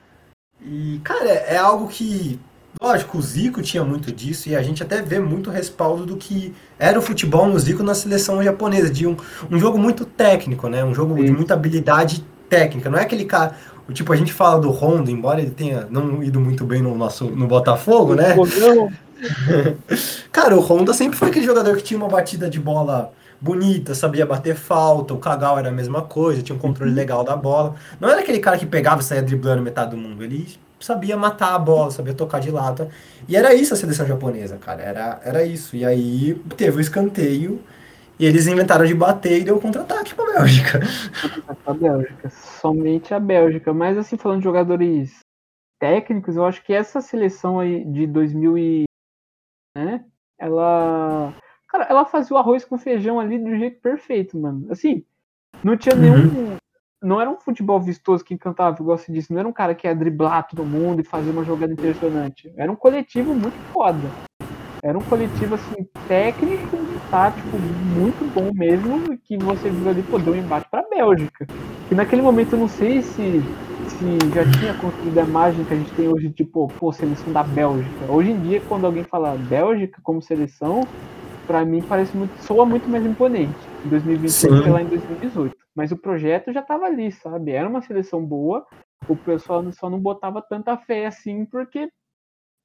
E, 0.61 0.99
cara, 1.03 1.29
é 1.29 1.57
algo 1.57 1.87
que 1.87 2.39
Lógico, 2.81 3.17
o 3.17 3.21
Zico 3.21 3.61
tinha 3.61 3.83
muito 3.85 4.11
disso 4.11 4.49
e 4.49 4.55
a 4.55 4.61
gente 4.61 4.83
até 4.83 5.01
vê 5.01 5.17
muito 5.17 5.49
respaldo 5.49 6.05
do 6.05 6.17
que 6.17 6.53
era 6.77 6.99
o 6.99 7.01
futebol 7.01 7.47
no 7.47 7.57
Zico 7.57 7.81
na 7.81 7.95
seleção 7.95 8.43
japonesa, 8.43 8.89
de 8.89 9.07
um, 9.07 9.15
um 9.49 9.57
jogo 9.57 9.77
muito 9.77 10.03
técnico, 10.03 10.67
né? 10.67 10.83
Um 10.83 10.93
jogo 10.93 11.15
Sim. 11.15 11.25
de 11.25 11.31
muita 11.31 11.53
habilidade 11.53 12.25
técnica. 12.49 12.89
Não 12.89 12.99
é 12.99 13.03
aquele 13.03 13.25
cara. 13.25 13.55
Tipo, 13.93 14.13
a 14.13 14.15
gente 14.15 14.33
fala 14.33 14.59
do 14.59 14.71
Honda, 14.71 15.11
embora 15.11 15.41
ele 15.41 15.51
tenha 15.51 15.87
não 15.89 16.23
ido 16.23 16.39
muito 16.39 16.65
bem 16.65 16.81
no 16.81 16.95
nosso 16.95 17.25
no 17.25 17.47
Botafogo, 17.47 18.15
né? 18.15 18.35
cara, 20.31 20.55
o 20.57 20.59
Honda 20.59 20.93
sempre 20.93 21.17
foi 21.17 21.29
aquele 21.29 21.45
jogador 21.45 21.77
que 21.77 21.83
tinha 21.83 21.97
uma 21.97 22.09
batida 22.09 22.49
de 22.49 22.59
bola 22.59 23.11
bonita, 23.39 23.93
sabia 23.93 24.25
bater 24.25 24.55
falta, 24.55 25.13
o 25.13 25.17
Kagawa 25.17 25.59
era 25.59 25.69
a 25.69 25.71
mesma 25.71 26.01
coisa, 26.01 26.41
tinha 26.41 26.55
um 26.55 26.59
controle 26.59 26.91
uhum. 26.91 26.97
legal 26.97 27.23
da 27.23 27.35
bola. 27.35 27.75
Não 27.99 28.09
era 28.09 28.21
aquele 28.21 28.39
cara 28.39 28.57
que 28.57 28.65
pegava 28.65 29.01
e 29.01 29.03
saía 29.03 29.21
driblando 29.21 29.61
metade 29.61 29.91
do 29.91 29.97
mundo. 29.97 30.23
Ele 30.23 30.47
sabia 30.79 31.15
matar 31.15 31.53
a 31.53 31.59
bola, 31.59 31.91
sabia 31.91 32.13
tocar 32.13 32.39
de 32.39 32.49
lata. 32.49 32.89
E 33.27 33.35
era 33.35 33.53
isso 33.53 33.73
a 33.73 33.77
seleção 33.77 34.05
japonesa, 34.07 34.57
cara. 34.57 34.81
Era, 34.81 35.19
era 35.23 35.43
isso. 35.43 35.75
E 35.75 35.85
aí 35.85 36.41
teve 36.57 36.77
o 36.77 36.81
escanteio 36.81 37.61
e 38.19 38.25
eles 38.25 38.47
inventaram 38.47 38.85
de 38.85 38.95
bater 38.95 39.41
e 39.41 39.43
deu 39.43 39.59
contra-ataque 39.59 40.15
pra 40.15 40.25
Bélgica. 40.25 40.79
A 41.65 41.73
Bélgica, 41.73 42.29
somente 42.29 43.13
a 43.13 43.19
Bélgica. 43.19 43.73
Mas 43.73 43.97
assim, 43.97 44.17
falando 44.17 44.39
de 44.39 44.45
jogadores 44.45 45.19
técnicos, 45.79 46.35
eu 46.35 46.45
acho 46.45 46.63
que 46.63 46.73
essa 46.73 47.01
seleção 47.01 47.59
aí 47.59 47.83
de 47.85 48.07
2000 48.07 48.57
e... 48.57 48.83
Né, 49.75 50.05
ela... 50.39 51.33
Cara, 51.67 51.85
ela 51.89 52.05
fazia 52.05 52.35
o 52.35 52.39
arroz 52.39 52.63
com 52.63 52.77
feijão 52.77 53.19
ali 53.19 53.37
do 53.37 53.55
jeito 53.57 53.81
perfeito, 53.81 54.37
mano. 54.37 54.71
Assim, 54.71 55.03
não 55.63 55.75
tinha 55.75 55.95
nenhum... 55.95 56.15
Uhum 56.15 56.57
não 57.05 57.21
era 57.21 57.29
um 57.29 57.39
futebol 57.39 57.79
vistoso 57.79 58.23
que 58.23 58.33
encantava, 58.33 58.81
igual 58.81 58.97
você 58.97 59.11
disse, 59.11 59.31
não 59.31 59.39
era 59.39 59.47
um 59.47 59.53
cara 59.53 59.75
que 59.75 59.87
ia 59.87 59.95
driblar 59.95 60.47
todo 60.47 60.65
mundo 60.65 61.01
e 61.01 61.05
fazer 61.05 61.29
uma 61.29 61.43
jogada 61.43 61.71
impressionante. 61.71 62.51
Era 62.57 62.71
um 62.71 62.75
coletivo 62.75 63.33
muito 63.33 63.55
foda. 63.71 64.09
Era 64.85 64.99
um 64.99 65.01
coletivo, 65.01 65.55
assim, 65.55 65.83
técnico 66.07 66.75
e 66.75 67.09
tático 67.09 67.57
muito 67.57 68.23
bom 68.35 68.53
mesmo, 68.53 69.17
que 69.17 69.35
você 69.35 69.67
viu 69.67 69.89
ali, 69.89 70.03
pô, 70.03 70.19
deu 70.19 70.33
um 70.33 70.37
embate 70.37 70.69
pra 70.69 70.87
Bélgica. 70.87 71.47
E 71.89 71.95
naquele 71.95 72.21
momento 72.21 72.53
eu 72.53 72.59
não 72.59 72.67
sei 72.67 73.01
se, 73.01 73.41
se 73.89 74.17
já 74.31 74.43
tinha 74.59 74.75
construído 74.75 75.17
a 75.17 75.23
imagem 75.23 75.65
que 75.65 75.73
a 75.73 75.77
gente 75.77 75.91
tem 75.93 76.07
hoje, 76.07 76.29
tipo, 76.29 76.67
pô, 76.79 76.91
seleção 76.91 77.33
da 77.33 77.41
Bélgica. 77.41 78.11
Hoje 78.11 78.29
em 78.29 78.39
dia, 78.39 78.61
quando 78.69 78.85
alguém 78.85 79.03
fala 79.03 79.35
Bélgica 79.35 79.99
como 80.03 80.21
seleção, 80.21 80.81
para 81.47 81.65
mim 81.65 81.81
parece 81.81 82.15
muito, 82.15 82.37
soa 82.43 82.63
muito 82.63 82.87
mais 82.87 83.03
imponente. 83.03 83.57
Em 83.83 83.89
2028 83.89 84.63
que 84.63 84.69
lá 84.69 84.83
em 84.83 84.85
2018. 84.85 85.57
Mas 85.73 85.91
o 85.91 85.97
projeto 85.97 86.53
já 86.53 86.59
estava 86.59 86.85
ali, 86.85 87.11
sabe? 87.11 87.53
Era 87.53 87.67
uma 87.67 87.81
seleção 87.81 88.23
boa, 88.23 88.63
o 89.09 89.15
pessoal 89.15 89.65
só 89.71 89.89
não 89.89 89.99
botava 89.99 90.43
tanta 90.43 90.77
fé 90.77 91.07
assim, 91.07 91.43
porque, 91.43 91.89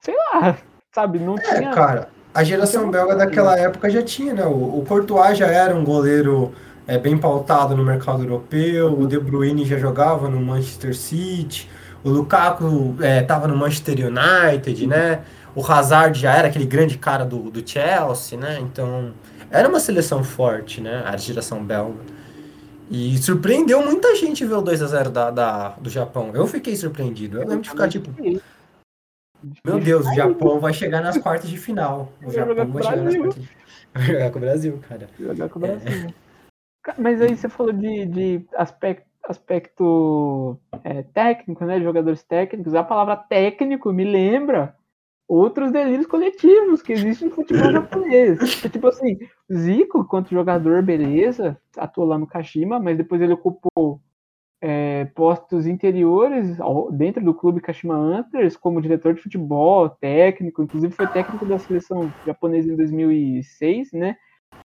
sei 0.02 0.14
lá, 0.34 0.58
sabe? 0.92 1.18
Não 1.18 1.36
é, 1.36 1.40
tinha. 1.40 1.70
Cara, 1.70 2.08
a 2.34 2.42
geração 2.44 2.90
belga 2.90 3.16
daquela 3.16 3.58
época 3.58 3.88
já 3.90 4.02
tinha, 4.02 4.34
né? 4.34 4.44
O, 4.44 4.78
o 4.78 4.84
Courtois 4.86 5.38
já 5.38 5.46
era 5.46 5.74
um 5.74 5.84
goleiro 5.84 6.52
é, 6.86 6.98
bem 6.98 7.16
pautado 7.16 7.76
no 7.76 7.84
mercado 7.84 8.22
europeu, 8.22 8.98
o 8.98 9.06
De 9.06 9.18
Bruyne 9.18 9.64
já 9.64 9.78
jogava 9.78 10.28
no 10.28 10.40
Manchester 10.40 10.96
City, 10.96 11.68
o 12.02 12.10
Lukaku 12.10 12.96
estava 13.20 13.46
é, 13.46 13.48
no 13.48 13.56
Manchester 13.56 13.96
United, 14.06 14.86
né? 14.86 15.20
O 15.54 15.64
Hazard 15.64 16.18
já 16.18 16.32
era 16.34 16.48
aquele 16.48 16.66
grande 16.66 16.96
cara 16.96 17.24
do, 17.24 17.50
do 17.50 17.68
Chelsea, 17.68 18.38
né? 18.38 18.58
Então, 18.60 19.12
era 19.50 19.68
uma 19.68 19.80
seleção 19.80 20.22
forte, 20.22 20.80
né? 20.80 21.02
A 21.04 21.16
geração 21.16 21.62
belga. 21.62 21.98
E 22.90 23.16
surpreendeu 23.18 23.84
muita 23.84 24.16
gente 24.16 24.44
ver 24.44 24.54
o 24.54 24.62
2x0 24.62 25.10
da, 25.10 25.30
da, 25.30 25.68
do 25.80 25.88
Japão. 25.88 26.30
Eu 26.34 26.46
fiquei 26.46 26.74
surpreendido. 26.74 27.38
Eu 27.38 27.46
lembro 27.46 27.62
de 27.62 27.70
ficar 27.70 27.88
tipo. 27.88 28.10
Meu 29.64 29.80
Deus, 29.80 30.06
o 30.06 30.14
Japão 30.14 30.60
vai 30.60 30.72
chegar 30.72 31.00
nas 31.00 31.18
quartas 31.18 31.48
de 31.48 31.58
final. 31.58 32.12
O 32.24 32.30
Japão 32.30 32.54
vai 32.54 32.82
chegar 32.82 33.02
nas 33.02 33.16
quartas 33.16 33.42
de 33.42 33.60
Vai 33.92 34.02
jogar 34.04 34.30
com 34.30 34.38
o 34.38 34.40
Brasil, 34.40 34.80
cara. 34.88 35.08
Jogar 35.18 35.48
com 35.48 35.58
o 35.58 35.62
Brasil. 35.62 36.08
É. 36.08 36.94
Mas 36.96 37.20
aí 37.20 37.36
você 37.36 37.48
falou 37.48 37.72
de, 37.72 38.06
de 38.06 38.46
aspecto, 38.54 39.06
aspecto 39.24 40.58
é, 40.84 41.02
técnico, 41.02 41.64
né? 41.64 41.78
De 41.78 41.84
jogadores 41.84 42.22
técnicos. 42.22 42.74
A 42.74 42.84
palavra 42.84 43.16
técnico 43.16 43.92
me 43.92 44.04
lembra 44.04 44.74
outros 45.28 45.70
delírios 45.70 46.06
coletivos 46.06 46.82
que 46.82 46.92
existem 46.92 47.28
no 47.28 47.34
futebol 47.34 47.70
japonês. 47.72 48.38
tipo 48.70 48.88
assim, 48.88 49.18
Zico, 49.52 50.04
quanto 50.04 50.30
jogador, 50.30 50.82
beleza, 50.82 51.56
atuou 51.76 52.06
lá 52.06 52.18
no 52.18 52.26
Kashima, 52.26 52.80
mas 52.80 52.96
depois 52.96 53.20
ele 53.20 53.34
ocupou 53.34 54.00
é, 54.60 55.06
postos 55.14 55.66
interiores 55.66 56.58
dentro 56.92 57.24
do 57.24 57.34
clube 57.34 57.60
Kashima 57.60 57.94
Antlers, 57.94 58.56
como 58.56 58.80
diretor 58.80 59.14
de 59.14 59.22
futebol, 59.22 59.88
técnico, 59.88 60.62
inclusive 60.62 60.92
foi 60.92 61.06
técnico 61.06 61.46
da 61.46 61.58
seleção 61.58 62.12
japonesa 62.26 62.70
em 62.72 62.76
2006, 62.76 63.92
né? 63.92 64.16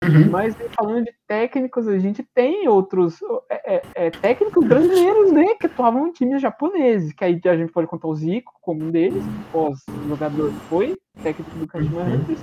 Uhum. 0.03 0.31
Mas 0.31 0.57
falando 0.75 1.05
de 1.05 1.13
técnicos, 1.27 1.87
a 1.87 1.99
gente 1.99 2.23
tem 2.35 2.67
outros 2.67 3.19
é, 3.51 3.77
é, 3.77 3.83
é, 3.95 4.11
técnicos 4.11 4.67
brasileiros, 4.67 5.31
né, 5.31 5.55
que 5.61 5.67
atuavam 5.67 6.09
em 6.09 6.13
times 6.13 6.41
japoneses, 6.41 7.13
que 7.13 7.23
aí 7.23 7.39
a 7.45 7.57
gente 7.57 7.71
pode 7.71 7.87
contar 7.87 8.09
o 8.09 8.15
Zico 8.15 8.53
como 8.63 8.83
um 8.83 8.91
deles, 8.91 9.23
pós-jogador 9.53 10.51
foi, 10.71 10.97
técnico 11.23 11.51
do 11.59 11.67
Kashima 11.67 12.01
uhum. 12.01 12.15
Hunters, 12.15 12.43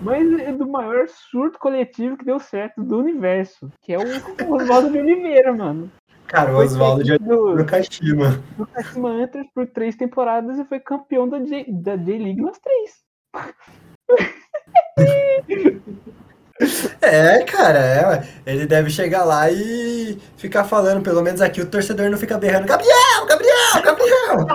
mas 0.00 0.40
é 0.40 0.52
do 0.52 0.66
maior 0.66 1.06
surto 1.08 1.58
coletivo 1.58 2.16
que 2.16 2.24
deu 2.24 2.38
certo 2.38 2.82
do 2.82 2.98
universo, 2.98 3.70
que 3.82 3.92
é 3.92 3.98
o 3.98 4.54
Oswaldo 4.54 4.90
de 4.90 4.98
Oliveira, 4.98 5.52
mano. 5.52 5.90
Cara, 6.28 6.52
o 6.52 6.56
Oswaldo 6.56 7.04
de 7.04 7.12
Oliveira 7.12 7.56
do 7.56 7.64
Kashima. 7.64 8.42
Do 8.56 8.66
Kashima 8.66 9.30
por 9.54 9.66
três 9.68 9.94
temporadas 9.96 10.58
e 10.58 10.64
foi 10.64 10.80
campeão 10.80 11.28
da 11.28 11.38
J-League 11.38 12.42
nas 12.42 12.58
três. 12.58 13.04
É, 17.02 17.44
cara, 17.44 17.78
é, 17.78 18.26
ele 18.50 18.66
deve 18.66 18.88
chegar 18.88 19.24
lá 19.24 19.50
e 19.50 20.18
ficar 20.38 20.64
falando, 20.64 21.02
pelo 21.02 21.22
menos 21.22 21.42
aqui 21.42 21.60
o 21.60 21.70
torcedor 21.70 22.08
não 22.08 22.16
fica 22.16 22.38
berrando, 22.38 22.66
Gabriel, 22.66 23.26
Gabriel, 23.28 23.82
Gabriel! 23.84 24.46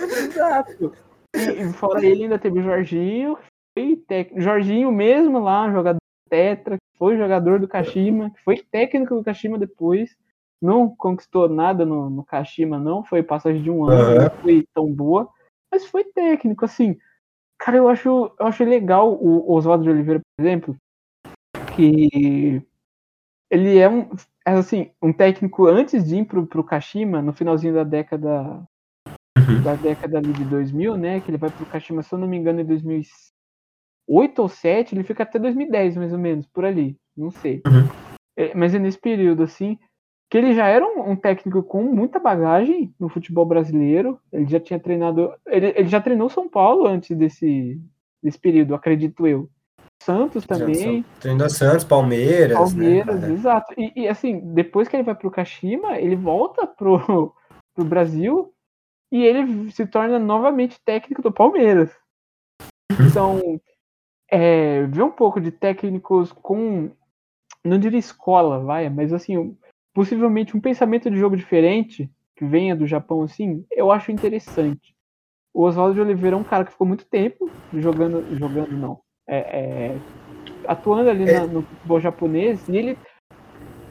Exato. 0.00 0.94
E 1.34 1.72
fora 1.74 2.02
ele 2.04 2.24
ainda 2.24 2.38
teve 2.38 2.60
o 2.60 2.62
Jorginho, 2.62 3.36
foi 3.78 3.96
tec... 4.08 4.32
Jorginho 4.36 4.90
mesmo 4.90 5.38
lá, 5.38 5.70
jogador 5.70 5.98
Tetra, 6.28 6.76
foi 6.98 7.16
jogador 7.16 7.60
do 7.60 7.68
Kashima, 7.68 8.32
foi 8.44 8.58
técnico 8.58 9.14
do 9.14 9.24
Kashima 9.24 9.58
depois, 9.58 10.16
não 10.60 10.88
conquistou 10.88 11.48
nada 11.48 11.84
no, 11.84 12.08
no 12.10 12.24
Kashima, 12.24 12.78
não, 12.78 13.04
foi 13.04 13.22
passagem 13.22 13.62
de 13.62 13.70
um 13.70 13.84
ano, 13.84 14.10
uhum. 14.10 14.22
não 14.22 14.30
foi 14.42 14.66
tão 14.74 14.92
boa, 14.92 15.28
mas 15.70 15.86
foi 15.86 16.04
técnico, 16.04 16.64
assim, 16.64 16.96
Cara, 17.58 17.78
eu 17.78 17.88
acho, 17.88 18.08
eu 18.38 18.46
acho 18.46 18.64
legal 18.64 19.12
o 19.12 19.52
Oswaldo 19.52 19.84
de 19.84 19.90
Oliveira, 19.90 20.20
por 20.20 20.44
exemplo, 20.44 20.76
que 21.74 22.62
ele 23.50 23.78
é 23.78 23.88
um, 23.88 24.10
é 24.46 24.52
assim, 24.52 24.90
um 25.02 25.12
técnico 25.12 25.66
antes 25.66 26.06
de 26.06 26.16
ir 26.16 26.26
pro, 26.26 26.46
pro 26.46 26.64
Kashima, 26.64 27.22
no 27.22 27.32
finalzinho 27.32 27.74
da 27.74 27.84
década 27.84 28.62
uhum. 29.38 29.62
da 29.62 29.74
década 29.74 30.18
ali 30.18 30.32
de 30.32 30.44
2000, 30.44 30.96
né, 30.96 31.20
que 31.20 31.30
ele 31.30 31.38
vai 31.38 31.50
pro 31.50 31.66
Kashima, 31.66 32.02
se 32.02 32.14
eu 32.14 32.18
não 32.18 32.28
me 32.28 32.36
engano, 32.36 32.60
em 32.60 33.02
2008 34.08 34.38
ou 34.38 34.46
2007, 34.46 34.94
ele 34.94 35.04
fica 35.04 35.22
até 35.22 35.38
2010, 35.38 35.96
mais 35.96 36.12
ou 36.12 36.18
menos, 36.18 36.46
por 36.46 36.64
ali, 36.64 36.96
não 37.16 37.30
sei. 37.30 37.62
Uhum. 37.66 37.88
É, 38.36 38.54
mas 38.54 38.74
é 38.74 38.78
nesse 38.78 38.98
período, 38.98 39.42
assim, 39.42 39.78
que 40.30 40.36
ele 40.36 40.54
já 40.54 40.66
era 40.66 40.84
um, 40.84 41.10
um, 41.10 41.16
técnico 41.16 41.62
com 41.62 41.82
muita 41.82 42.18
bagagem 42.18 42.94
no 42.98 43.08
futebol 43.08 43.46
brasileiro. 43.46 44.20
Ele 44.32 44.46
já 44.46 44.60
tinha 44.60 44.78
treinado. 44.78 45.32
Ele, 45.46 45.72
ele 45.76 45.88
já 45.88 46.00
treinou 46.00 46.28
São 46.28 46.48
Paulo 46.48 46.86
antes 46.86 47.16
desse, 47.16 47.80
desse 48.22 48.38
período, 48.38 48.74
acredito 48.74 49.26
eu. 49.26 49.48
Santos 50.02 50.44
também. 50.44 51.04
Treinou 51.20 51.48
Santos, 51.48 51.84
Palmeiras. 51.84 52.74
Né, 52.74 53.02
Palmeiras, 53.04 53.20
né, 53.20 53.32
exato. 53.32 53.74
E, 53.78 54.02
e, 54.02 54.08
assim, 54.08 54.40
depois 54.52 54.88
que 54.88 54.96
ele 54.96 55.02
vai 55.02 55.14
pro 55.14 55.30
Kashima, 55.30 55.98
ele 55.98 56.16
volta 56.16 56.66
pro, 56.66 57.32
pro 57.74 57.84
Brasil 57.84 58.52
e 59.10 59.24
ele 59.24 59.70
se 59.70 59.86
torna 59.86 60.18
novamente 60.18 60.78
técnico 60.84 61.22
do 61.22 61.32
Palmeiras. 61.32 61.90
Então, 63.00 63.60
é, 64.28 64.82
ver 64.86 65.02
um 65.02 65.10
pouco 65.10 65.40
de 65.40 65.50
técnicos 65.50 66.32
com. 66.32 66.90
Não 67.64 67.78
diria 67.78 67.98
escola, 67.98 68.60
vai, 68.60 68.88
mas 68.88 69.12
assim, 69.12 69.56
possivelmente 69.92 70.56
um 70.56 70.60
pensamento 70.60 71.10
de 71.10 71.18
jogo 71.18 71.36
diferente, 71.36 72.10
que 72.36 72.44
venha 72.44 72.76
do 72.76 72.86
Japão 72.86 73.22
assim, 73.22 73.64
eu 73.70 73.90
acho 73.90 74.12
interessante. 74.12 74.94
O 75.52 75.62
Oswaldo 75.62 75.94
de 75.94 76.00
Oliveira 76.00 76.36
é 76.36 76.38
um 76.38 76.44
cara 76.44 76.64
que 76.64 76.70
ficou 76.70 76.86
muito 76.86 77.06
tempo 77.06 77.50
jogando, 77.72 78.36
jogando 78.36 78.72
não, 78.72 79.00
é, 79.26 79.38
é, 79.38 79.98
atuando 80.68 81.08
ali 81.08 81.28
é. 81.28 81.40
na, 81.40 81.46
no 81.46 81.62
futebol 81.62 81.98
japonês, 81.98 82.68
e 82.68 82.76
ele 82.76 82.98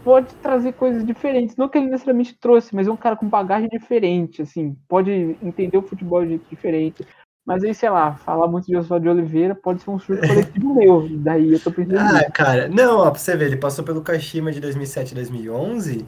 pode 0.03 0.36
trazer 0.36 0.74
coisas 0.74 1.03
diferentes. 1.03 1.56
Não 1.56 1.68
que 1.68 1.80
ele 1.80 1.88
necessariamente 1.88 2.38
trouxe, 2.38 2.76
mas 2.76 2.88
é 2.88 2.91
um 2.91 2.98
cara 2.98 3.16
com 3.16 3.28
bagagem 3.28 3.68
diferente, 3.68 4.44
assim, 4.44 4.78
pode 4.88 5.12
entender 5.41 5.78
o 5.78 5.82
futebol 5.82 6.22
de 6.22 6.30
jeito 6.30 6.48
diferente. 6.48 7.06
Mas 7.46 7.64
aí, 7.64 7.76
sei 7.76 7.90
lá, 7.90 8.16
falar 8.16 8.48
muito 8.48 8.66
de 8.66 8.76
Oswaldo 8.76 9.04
de 9.04 9.10
Oliveira 9.10 9.54
pode 9.54 9.82
ser 9.82 9.90
um 9.92 10.00
surto 10.00 10.28
coletivo 10.28 10.74
meu. 10.76 11.08
Daí 11.12 11.54
eu 11.54 11.60
tô 11.60 11.72
pensando. 11.72 12.00
Ah, 12.00 12.32
cara, 12.32 12.68
não, 12.68 12.98
ó, 12.98 13.12
pra 13.12 13.20
você 13.20 13.38
ver, 13.38 13.46
ele 13.46 13.58
passou 13.58 13.86
pelo 13.86 14.02
Kashima 14.02 14.52
de 14.52 14.60
2007 14.60 15.14
a 15.14 15.16
2011 15.16 16.06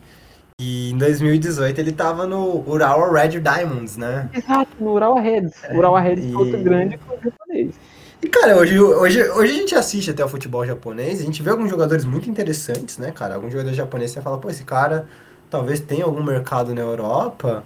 E 0.60 0.92
em 0.92 0.98
2018 0.98 1.80
ele 1.80 1.92
tava 1.92 2.26
no 2.26 2.68
Urawa 2.68 3.12
Red 3.12 3.40
Diamonds, 3.40 3.98
né? 3.98 4.30
Exato, 4.34 4.72
no 4.80 4.94
Urawa 4.94 5.22
Reds. 5.22 5.64
É, 5.64 5.78
Urawa 5.78 6.00
Reds 6.00 6.26
e... 6.26 6.36
outro 6.36 6.64
grande 6.64 7.00
japonês. 7.24 7.76
E, 8.20 8.28
cara, 8.28 8.58
hoje, 8.58 8.80
hoje, 8.80 9.30
hoje 9.30 9.52
a 9.52 9.56
gente 9.56 9.76
assiste 9.76 10.10
até 10.10 10.26
o 10.26 10.28
futebol 10.28 10.66
japonês, 10.66 11.22
a 11.22 11.24
gente 11.24 11.44
vê 11.44 11.52
alguns 11.52 11.70
jogadores 11.70 12.04
muito 12.04 12.28
interessantes, 12.28 12.98
né, 12.98 13.12
cara? 13.12 13.36
Alguns 13.36 13.52
jogadores 13.52 13.78
japoneses 13.78 14.16
você 14.16 14.22
fala, 14.22 14.40
pô, 14.40 14.50
esse 14.50 14.64
cara 14.64 15.08
talvez 15.52 15.80
tenha 15.80 16.04
algum 16.04 16.24
mercado 16.24 16.74
na 16.74 16.82
Europa, 16.82 17.64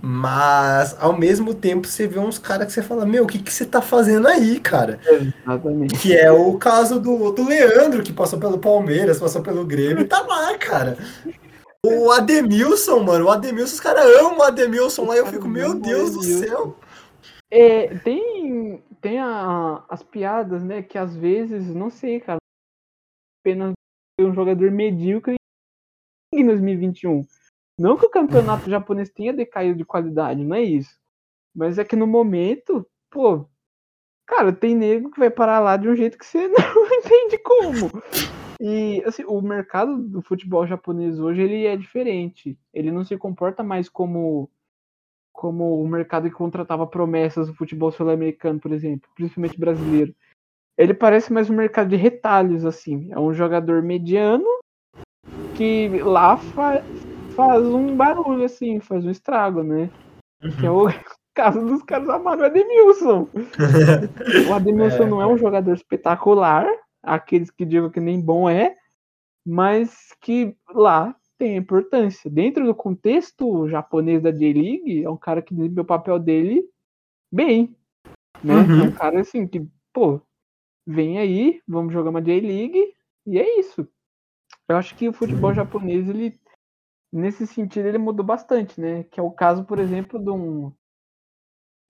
mas 0.00 0.96
ao 1.00 1.16
mesmo 1.16 1.54
tempo 1.54 1.86
você 1.86 2.06
vê 2.06 2.18
uns 2.18 2.38
caras 2.38 2.66
que 2.66 2.72
você 2.72 2.82
fala, 2.82 3.04
meu, 3.04 3.24
o 3.24 3.26
que, 3.26 3.38
que 3.38 3.52
você 3.52 3.64
tá 3.64 3.82
fazendo 3.82 4.28
aí, 4.28 4.60
cara? 4.60 5.00
Exatamente. 5.04 5.98
Que 5.98 6.16
é 6.16 6.30
o 6.30 6.56
caso 6.56 7.00
do, 7.00 7.32
do 7.32 7.46
Leandro, 7.46 8.02
que 8.02 8.12
passou 8.12 8.38
pelo 8.38 8.58
Palmeiras, 8.58 9.20
passou 9.20 9.42
pelo 9.42 9.64
Grêmio, 9.64 10.02
e 10.02 10.08
tá 10.08 10.20
lá, 10.20 10.56
cara. 10.56 10.96
O 11.84 12.10
Ademilson, 12.10 13.00
mano, 13.00 13.26
o 13.26 13.30
Ademilson, 13.30 13.74
os 13.74 13.80
caras 13.80 14.04
amam 14.20 14.38
o 14.38 14.42
Ademilson 14.42 15.04
lá, 15.04 15.16
eu 15.16 15.26
fico, 15.26 15.48
meu 15.48 15.74
Deus 15.74 16.12
do 16.12 16.22
céu. 16.22 16.76
É, 17.50 17.96
tem 17.98 18.82
tem 19.00 19.18
a, 19.18 19.84
as 19.88 20.02
piadas, 20.02 20.62
né, 20.62 20.82
que 20.82 20.98
às 20.98 21.14
vezes, 21.16 21.74
não 21.74 21.90
sei, 21.90 22.20
cara, 22.20 22.38
apenas 23.40 23.72
um 24.20 24.34
jogador 24.34 24.70
medíocre 24.70 25.36
em 26.34 26.44
2021. 26.44 27.24
Não 27.78 27.96
que 27.96 28.06
o 28.06 28.10
campeonato 28.10 28.68
japonês 28.68 29.08
tenha 29.08 29.32
decaído 29.32 29.78
de 29.78 29.84
qualidade, 29.84 30.44
não 30.44 30.56
é 30.56 30.62
isso. 30.62 30.98
Mas 31.54 31.78
é 31.78 31.84
que 31.84 31.94
no 31.94 32.06
momento, 32.06 32.84
pô, 33.10 33.46
cara, 34.26 34.52
tem 34.52 34.74
nego 34.74 35.10
que 35.10 35.18
vai 35.18 35.30
parar 35.30 35.60
lá 35.60 35.76
de 35.76 35.88
um 35.88 35.94
jeito 35.94 36.18
que 36.18 36.26
você 36.26 36.48
não 36.48 36.86
entende 36.86 37.38
como. 37.38 37.90
E 38.60 39.02
assim, 39.06 39.24
o 39.24 39.40
mercado 39.40 39.96
do 39.96 40.20
futebol 40.20 40.66
japonês 40.66 41.20
hoje 41.20 41.42
ele 41.42 41.66
é 41.66 41.76
diferente. 41.76 42.58
Ele 42.74 42.90
não 42.90 43.04
se 43.04 43.16
comporta 43.16 43.62
mais 43.62 43.88
como 43.88 44.50
como 45.32 45.80
o 45.80 45.86
mercado 45.86 46.28
que 46.28 46.34
contratava 46.34 46.84
promessas 46.84 47.46
do 47.46 47.54
futebol 47.54 47.92
sul-americano, 47.92 48.58
por 48.58 48.72
exemplo, 48.72 49.08
principalmente 49.14 49.56
brasileiro. 49.56 50.12
Ele 50.76 50.92
parece 50.92 51.32
mais 51.32 51.48
um 51.48 51.54
mercado 51.54 51.90
de 51.90 51.96
retalhos, 51.96 52.64
assim. 52.64 53.08
É 53.12 53.20
um 53.20 53.32
jogador 53.32 53.80
mediano 53.80 54.44
que 55.56 55.88
lá 56.02 56.36
fa 56.36 56.82
faz 57.38 57.64
um 57.64 57.96
barulho, 57.96 58.44
assim, 58.44 58.80
faz 58.80 59.06
um 59.06 59.10
estrago, 59.10 59.62
né? 59.62 59.88
Uhum. 60.42 60.56
Que 60.56 60.66
é 60.66 60.70
o 60.70 60.86
caso 61.32 61.64
dos 61.64 61.84
caras 61.84 62.08
amaram 62.10 62.42
o 62.42 62.46
Ademilson. 62.46 63.28
o 64.50 64.52
Ademilson 64.52 65.04
é, 65.04 65.06
não 65.06 65.22
é 65.22 65.26
um 65.26 65.38
jogador 65.38 65.72
espetacular, 65.72 66.66
aqueles 67.00 67.48
que 67.48 67.64
digam 67.64 67.90
que 67.90 68.00
nem 68.00 68.20
bom 68.20 68.50
é, 68.50 68.74
mas 69.46 70.12
que 70.20 70.52
lá 70.74 71.14
tem 71.38 71.56
importância. 71.56 72.28
Dentro 72.28 72.66
do 72.66 72.74
contexto 72.74 73.68
japonês 73.68 74.20
da 74.20 74.32
J-League, 74.32 75.04
é 75.04 75.08
um 75.08 75.16
cara 75.16 75.40
que 75.40 75.54
desempenha 75.54 75.82
o 75.82 75.86
papel 75.86 76.18
dele 76.18 76.68
bem. 77.32 77.72
Né? 78.42 78.54
Uhum. 78.54 78.80
É 78.80 78.82
um 78.88 78.90
cara 78.90 79.20
assim 79.20 79.46
que, 79.46 79.64
pô, 79.92 80.20
vem 80.84 81.18
aí, 81.18 81.62
vamos 81.68 81.92
jogar 81.92 82.10
uma 82.10 82.20
J-League, 82.20 82.94
e 83.24 83.38
é 83.38 83.60
isso. 83.60 83.86
Eu 84.68 84.76
acho 84.76 84.96
que 84.96 85.08
o 85.08 85.12
futebol 85.12 85.54
japonês, 85.54 86.08
ele, 86.08 86.36
nesse 87.12 87.46
sentido, 87.46 87.86
ele 87.86 87.98
mudou 87.98 88.24
bastante, 88.24 88.80
né? 88.80 89.04
Que 89.04 89.20
é 89.20 89.22
o 89.22 89.30
caso, 89.30 89.64
por 89.64 89.78
exemplo, 89.78 90.18
de 90.18 90.30
um, 90.30 90.72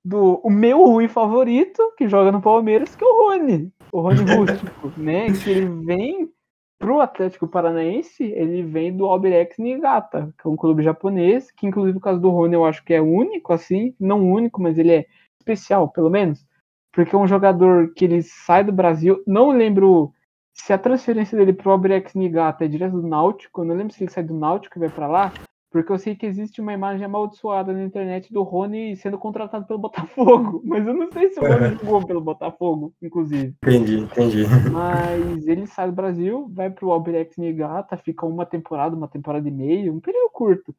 do 0.05 0.41
o 0.45 0.51
meu 0.51 0.85
Rui 0.85 1.09
favorito, 1.09 1.83
que 1.97 2.09
joga 2.09 2.33
no 2.33 2.41
Palmeiras, 2.41 2.95
que 2.95 3.05
é 3.05 3.07
o 3.07 3.29
Rony. 3.29 3.73
O 3.93 4.01
Rony 4.01 4.23
Rústico, 4.35 4.93
né? 4.97 5.27
Que 5.33 5.51
ele 5.51 5.67
vem 5.85 6.33
Pro 6.79 7.01
Atlético 7.01 7.49
Paranaense, 7.49 8.23
ele 8.23 8.63
vem 8.63 8.97
do 8.97 9.07
Albirex 9.07 9.59
Niigata, 9.59 10.33
que 10.41 10.47
é 10.47 10.51
um 10.51 10.57
clube 10.57 10.83
japonês, 10.83 11.51
que 11.51 11.67
inclusive 11.67 11.99
o 11.99 12.01
caso 12.01 12.21
do 12.21 12.31
Rony 12.31 12.55
eu 12.55 12.65
acho 12.65 12.85
que 12.85 12.95
é 12.95 13.01
único, 13.01 13.53
assim, 13.53 13.95
não 13.99 14.31
único, 14.31 14.63
mas 14.63 14.79
ele 14.79 14.93
é 14.93 15.07
especial, 15.41 15.89
pelo 15.89 16.09
menos, 16.09 16.47
porque 16.93 17.17
é 17.17 17.19
um 17.19 17.27
jogador 17.27 17.93
que 17.95 18.05
ele 18.05 18.23
sai 18.23 18.63
do 18.63 18.73
Brasil, 18.73 19.21
não 19.27 19.51
lembro 19.51 20.13
se 20.61 20.73
a 20.73 20.79
transferência 20.79 21.37
dele 21.37 21.53
pro 21.53 21.71
Albirex 21.71 22.15
Niigata 22.15 22.65
é 22.65 22.69
direto 22.69 23.01
do 23.01 23.07
Náutico, 23.07 23.63
eu 23.63 23.65
não 23.65 23.75
lembro 23.75 23.93
se 23.95 24.03
ele 24.03 24.11
sai 24.11 24.23
do 24.23 24.35
Náutico 24.35 24.79
e 24.79 24.81
vai 24.81 24.91
para 24.91 25.07
lá, 25.07 25.33
porque 25.71 25.93
eu 25.93 25.99
sei 25.99 26.17
que 26.17 26.27
existe 26.27 26.61
uma 26.61 26.73
imagem 26.73 27.05
amaldiçoada 27.05 27.73
na 27.73 27.85
internet 27.85 28.33
do 28.33 28.43
Rony 28.43 28.97
sendo 28.97 29.19
contratado 29.19 29.67
pelo 29.67 29.79
Botafogo. 29.79 30.63
Mas 30.65 30.87
eu 30.87 30.95
não 30.95 31.11
sei 31.13 31.29
se 31.31 31.39
o 31.39 31.43
Rony 31.43 31.77
jogou 31.77 32.07
pelo 32.07 32.21
Botafogo, 32.21 32.95
inclusive. 33.03 33.55
Entendi, 33.63 33.99
entendi. 33.99 34.45
Mas 34.73 35.47
ele 35.47 35.67
sai 35.67 35.89
do 35.89 35.95
Brasil, 35.95 36.51
vai 36.53 36.71
pro 36.71 36.91
Albirex 36.91 37.37
Niigata, 37.37 37.97
fica 37.97 38.25
uma 38.27 38.47
temporada, 38.47 38.97
uma 38.97 39.09
temporada 39.09 39.47
e 39.47 39.53
meia, 39.53 39.93
um 39.93 40.01
período 40.01 40.31
curto. 40.31 40.75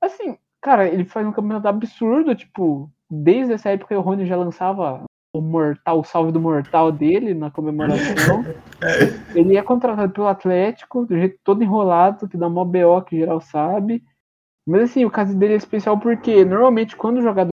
Assim, 0.00 0.36
cara, 0.60 0.86
ele 0.86 1.04
faz 1.04 1.26
um 1.26 1.32
campeonato 1.32 1.68
absurdo, 1.68 2.34
tipo, 2.34 2.90
desde 3.10 3.54
essa 3.54 3.70
época 3.70 3.98
o 3.98 4.02
Rony 4.02 4.26
já 4.26 4.36
lançava 4.36 5.04
o 5.32 5.40
mortal, 5.40 6.00
o 6.00 6.04
salve 6.04 6.32
do 6.32 6.40
mortal 6.40 6.90
dele 6.90 7.34
na 7.34 7.50
comemoração. 7.50 8.44
ele 9.34 9.56
é 9.56 9.62
contratado 9.62 10.12
pelo 10.12 10.26
Atlético, 10.26 11.06
do 11.06 11.16
jeito 11.16 11.38
todo 11.44 11.62
enrolado, 11.62 12.28
que 12.28 12.36
dá 12.36 12.48
mó 12.48 12.64
BO 12.64 13.02
que 13.02 13.18
geral 13.18 13.40
sabe. 13.40 14.02
Mas 14.66 14.90
assim, 14.90 15.04
o 15.04 15.10
caso 15.10 15.36
dele 15.36 15.54
é 15.54 15.56
especial 15.56 15.98
porque 15.98 16.44
normalmente 16.44 16.96
quando 16.96 17.18
o 17.18 17.22
jogador 17.22 17.50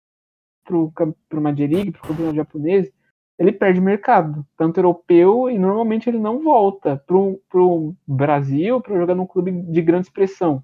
para 0.64 1.38
uma 1.38 1.52
J-League, 1.52 1.92
para 1.92 2.00
o 2.00 2.08
campeonato 2.08 2.36
japonês, 2.36 2.90
ele 3.38 3.52
perde 3.52 3.80
mercado, 3.80 4.46
tanto 4.56 4.78
europeu, 4.78 5.50
e 5.50 5.58
normalmente 5.58 6.08
ele 6.08 6.18
não 6.18 6.42
volta 6.42 7.02
para 7.06 7.16
o 7.16 7.96
Brasil 8.06 8.80
para 8.80 8.96
jogar 8.96 9.14
num 9.14 9.26
clube 9.26 9.50
de 9.50 9.82
grande 9.82 10.06
expressão. 10.06 10.62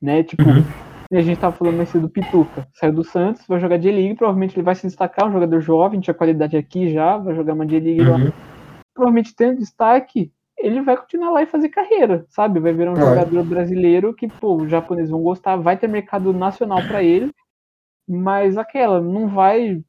Né? 0.00 0.22
Tipo, 0.22 0.44
uhum. 0.44 0.64
A 1.16 1.22
gente 1.22 1.34
estava 1.34 1.56
falando 1.56 1.76
nesse 1.76 1.98
do 1.98 2.08
Pituca, 2.08 2.68
saiu 2.72 2.92
do 2.92 3.02
Santos, 3.02 3.44
vai 3.46 3.58
jogar 3.58 3.78
J-League, 3.78 4.14
provavelmente 4.14 4.54
ele 4.54 4.62
vai 4.62 4.76
se 4.76 4.86
destacar, 4.86 5.28
um 5.28 5.32
jogador 5.32 5.60
jovem, 5.60 6.00
tinha 6.00 6.14
qualidade 6.14 6.56
aqui 6.56 6.92
já, 6.92 7.16
vai 7.16 7.34
jogar 7.34 7.54
uma 7.54 7.66
J-League 7.66 8.02
uhum. 8.02 8.26
lá. 8.26 8.32
Provavelmente 8.94 9.34
tendo 9.34 9.58
destaque, 9.58 10.32
ele 10.56 10.82
vai 10.82 10.96
continuar 10.96 11.30
lá 11.30 11.42
e 11.42 11.46
fazer 11.46 11.68
carreira, 11.70 12.24
sabe? 12.28 12.60
Vai 12.60 12.72
virar 12.72 12.92
um 12.92 12.96
é. 12.96 13.00
jogador 13.00 13.44
brasileiro 13.44 14.14
que, 14.14 14.28
pô, 14.28 14.56
os 14.56 14.70
japoneses 14.70 15.10
vão 15.10 15.22
gostar, 15.22 15.56
vai 15.56 15.76
ter 15.76 15.88
mercado 15.88 16.32
nacional 16.32 16.80
para 16.86 17.02
ele, 17.02 17.32
mas 18.08 18.56
aquela, 18.56 19.00
não 19.00 19.26
vai, 19.26 19.82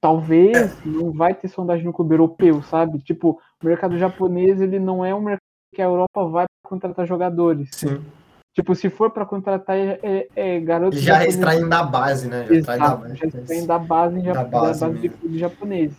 talvez, 0.00 0.76
não 0.84 1.10
vai 1.12 1.34
ter 1.34 1.48
sondagem 1.48 1.86
no 1.86 1.92
clube 1.92 2.14
europeu, 2.14 2.62
sabe? 2.62 2.98
Tipo, 2.98 3.40
o 3.62 3.66
mercado 3.66 3.96
japonês, 3.96 4.60
ele 4.60 4.78
não 4.78 5.02
é 5.04 5.14
um 5.14 5.20
mercado 5.20 5.40
que 5.74 5.80
a 5.80 5.86
Europa 5.86 6.26
vai 6.26 6.46
contratar 6.64 7.06
jogadores. 7.06 7.70
Sim. 7.72 8.02
Tipo, 8.52 8.74
se 8.74 8.90
for 8.90 9.10
para 9.10 9.24
contratar, 9.24 9.76
é, 9.76 9.98
é, 10.02 10.28
é 10.34 10.60
garoto. 10.60 10.96
Já 10.98 11.24
extraem 11.24 11.68
da 11.68 11.84
base, 11.84 12.26
né? 12.26 12.46
Já 12.48 12.54
extraem 12.54 12.80
da 12.80 12.96
base. 12.96 13.16
Já 13.16 13.26
extraem 13.26 13.66
da 13.66 13.78
base, 13.78 14.22
da 14.22 14.44
base, 14.44 14.80
da 14.80 14.86
base 14.88 14.98
de 15.00 15.08
clube 15.08 15.38
japonês. 15.38 15.92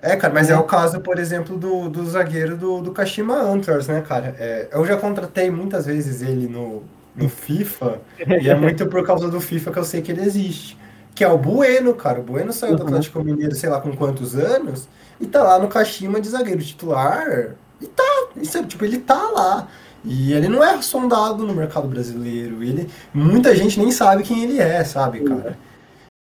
É, 0.00 0.16
cara, 0.16 0.32
mas 0.32 0.48
é, 0.48 0.52
é 0.52 0.56
o 0.56 0.62
caso, 0.62 1.00
por 1.00 1.18
exemplo, 1.18 1.58
do, 1.58 1.88
do 1.88 2.06
zagueiro 2.06 2.56
do, 2.56 2.80
do 2.80 2.92
Kashima 2.92 3.34
Antlers, 3.34 3.88
né, 3.88 4.00
cara? 4.00 4.34
É, 4.38 4.68
eu 4.72 4.86
já 4.86 4.96
contratei 4.96 5.50
muitas 5.50 5.86
vezes 5.86 6.22
ele 6.22 6.46
no, 6.46 6.84
no 7.14 7.28
FIFA, 7.28 8.00
e 8.40 8.48
é 8.48 8.54
muito 8.54 8.86
por 8.86 9.04
causa 9.04 9.28
do 9.28 9.40
FIFA 9.40 9.72
que 9.72 9.78
eu 9.78 9.84
sei 9.84 10.00
que 10.00 10.12
ele 10.12 10.22
existe. 10.22 10.78
Que 11.14 11.24
é 11.24 11.28
o 11.28 11.36
Bueno, 11.36 11.94
cara. 11.94 12.20
O 12.20 12.22
Bueno 12.22 12.52
saiu 12.52 12.76
do 12.76 12.82
uhum. 12.82 12.88
Atlético 12.88 13.24
Mineiro, 13.24 13.54
sei 13.56 13.68
lá 13.68 13.80
com 13.80 13.94
quantos 13.94 14.36
anos, 14.36 14.88
e 15.20 15.26
tá 15.26 15.42
lá 15.42 15.58
no 15.58 15.66
Kashima 15.66 16.20
de 16.20 16.28
zagueiro 16.28 16.62
titular. 16.62 17.56
E 17.80 17.86
tá, 17.86 18.28
isso, 18.36 18.64
tipo, 18.66 18.84
ele 18.84 18.98
tá 18.98 19.30
lá. 19.30 19.68
E 20.08 20.32
ele 20.32 20.48
não 20.48 20.64
é 20.64 20.80
sondado 20.80 21.46
no 21.46 21.54
mercado 21.54 21.86
brasileiro. 21.86 22.62
Ele, 22.62 22.88
muita 23.12 23.54
gente 23.54 23.78
nem 23.78 23.90
sabe 23.90 24.22
quem 24.22 24.42
ele 24.42 24.58
é, 24.58 24.82
sabe, 24.82 25.22
cara? 25.22 25.58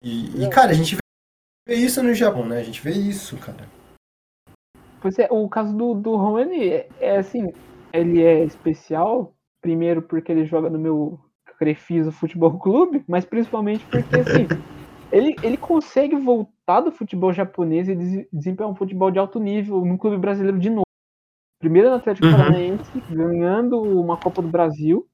E, 0.03 0.43
e 0.43 0.49
cara, 0.49 0.71
a 0.71 0.73
gente 0.73 0.97
vê 1.67 1.75
isso 1.75 2.01
no 2.01 2.13
Japão, 2.13 2.47
né? 2.47 2.59
A 2.59 2.63
gente 2.63 2.81
vê 2.81 2.91
isso, 2.91 3.37
cara. 3.37 3.69
Pois 4.99 5.19
é, 5.19 5.27
o 5.29 5.47
caso 5.47 5.71
do, 5.77 5.93
do 5.93 6.15
Rony 6.15 6.67
é, 6.67 6.89
é 6.99 7.17
assim, 7.17 7.53
ele 7.93 8.23
é 8.23 8.43
especial, 8.43 9.35
primeiro 9.61 10.01
porque 10.01 10.31
ele 10.31 10.45
joga 10.45 10.67
no 10.67 10.79
meu 10.79 11.19
Crefisa 11.59 12.11
Futebol 12.11 12.57
Clube, 12.57 13.03
mas 13.07 13.23
principalmente 13.23 13.85
porque 13.85 14.15
assim, 14.15 14.47
ele, 15.11 15.35
ele 15.43 15.57
consegue 15.57 16.15
voltar 16.15 16.81
do 16.81 16.91
futebol 16.91 17.31
japonês 17.31 17.87
e 17.87 18.27
desempenhar 18.33 18.71
um 18.71 18.75
futebol 18.75 19.11
de 19.11 19.19
alto 19.19 19.39
nível 19.39 19.85
no 19.85 19.97
clube 19.97 20.17
brasileiro 20.17 20.57
de 20.57 20.71
novo. 20.71 20.84
Primeiro 21.65 21.89
no 21.89 21.95
Atlético 21.95 22.27
uhum. 22.27 22.33
Paranaense, 22.33 23.03
ganhando 23.09 23.81
uma 23.81 24.15
Copa 24.15 24.39
do 24.39 24.47
Brasil. 24.47 25.07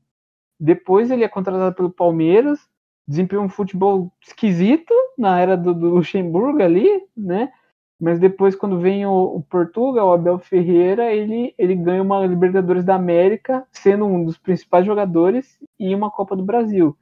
Depois 0.60 1.10
ele 1.10 1.24
é 1.24 1.30
contratado 1.30 1.74
pelo 1.74 1.90
Palmeiras, 1.90 2.60
desempenhou 3.08 3.46
um 3.46 3.50
futebol 3.50 4.12
esquisito 4.22 4.94
na 5.18 5.40
era 5.40 5.56
do, 5.56 5.74
do 5.74 5.92
Luxemburgo 5.92 6.62
ali, 6.62 6.90
né? 7.16 7.54
Mas 7.98 8.20
depois, 8.20 8.54
quando 8.54 8.82
vem 8.82 9.06
o, 9.06 9.38
o, 9.38 9.42
Portugal, 9.44 10.10
o 10.10 10.12
Abel 10.12 10.40
Ferreira, 10.40 11.10
ele, 11.14 11.56
ele 11.58 11.74
ganha 11.74 12.02
uma 12.02 12.26
Libertadores 12.26 12.84
da 12.84 12.96
América, 12.96 13.66
sendo 13.72 14.04
um 14.04 14.26
dos 14.26 14.38
principais 14.38 14.86
jogadores, 14.86 15.58
e 15.80 15.96
uma 15.96 16.12
Copa 16.12 16.36
do 16.36 16.44
Brasil. 16.44 16.98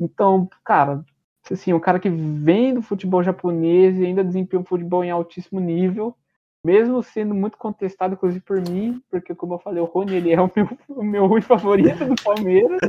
Então, 0.00 0.48
cara, 0.64 1.04
assim, 1.48 1.72
o 1.72 1.78
cara 1.78 2.00
que 2.00 2.10
vem 2.10 2.74
do 2.74 2.82
futebol 2.82 3.22
japonês 3.22 3.96
e 4.00 4.04
ainda 4.04 4.24
desempenha 4.24 4.60
um 4.60 4.64
futebol 4.64 5.04
em 5.04 5.12
altíssimo 5.12 5.60
nível, 5.60 6.16
mesmo 6.64 7.02
sendo 7.02 7.34
muito 7.34 7.56
contestado, 7.56 8.14
inclusive 8.14 8.40
por 8.44 8.60
mim, 8.60 9.02
porque, 9.10 9.34
como 9.34 9.54
eu 9.54 9.58
falei, 9.58 9.80
o 9.80 9.86
Rony 9.86 10.16
ele 10.16 10.32
é 10.32 10.40
o 10.40 10.50
meu, 10.54 10.68
o 10.88 11.02
meu 11.02 11.42
favorito 11.42 12.04
do 12.04 12.14
Palmeiras. 12.22 12.80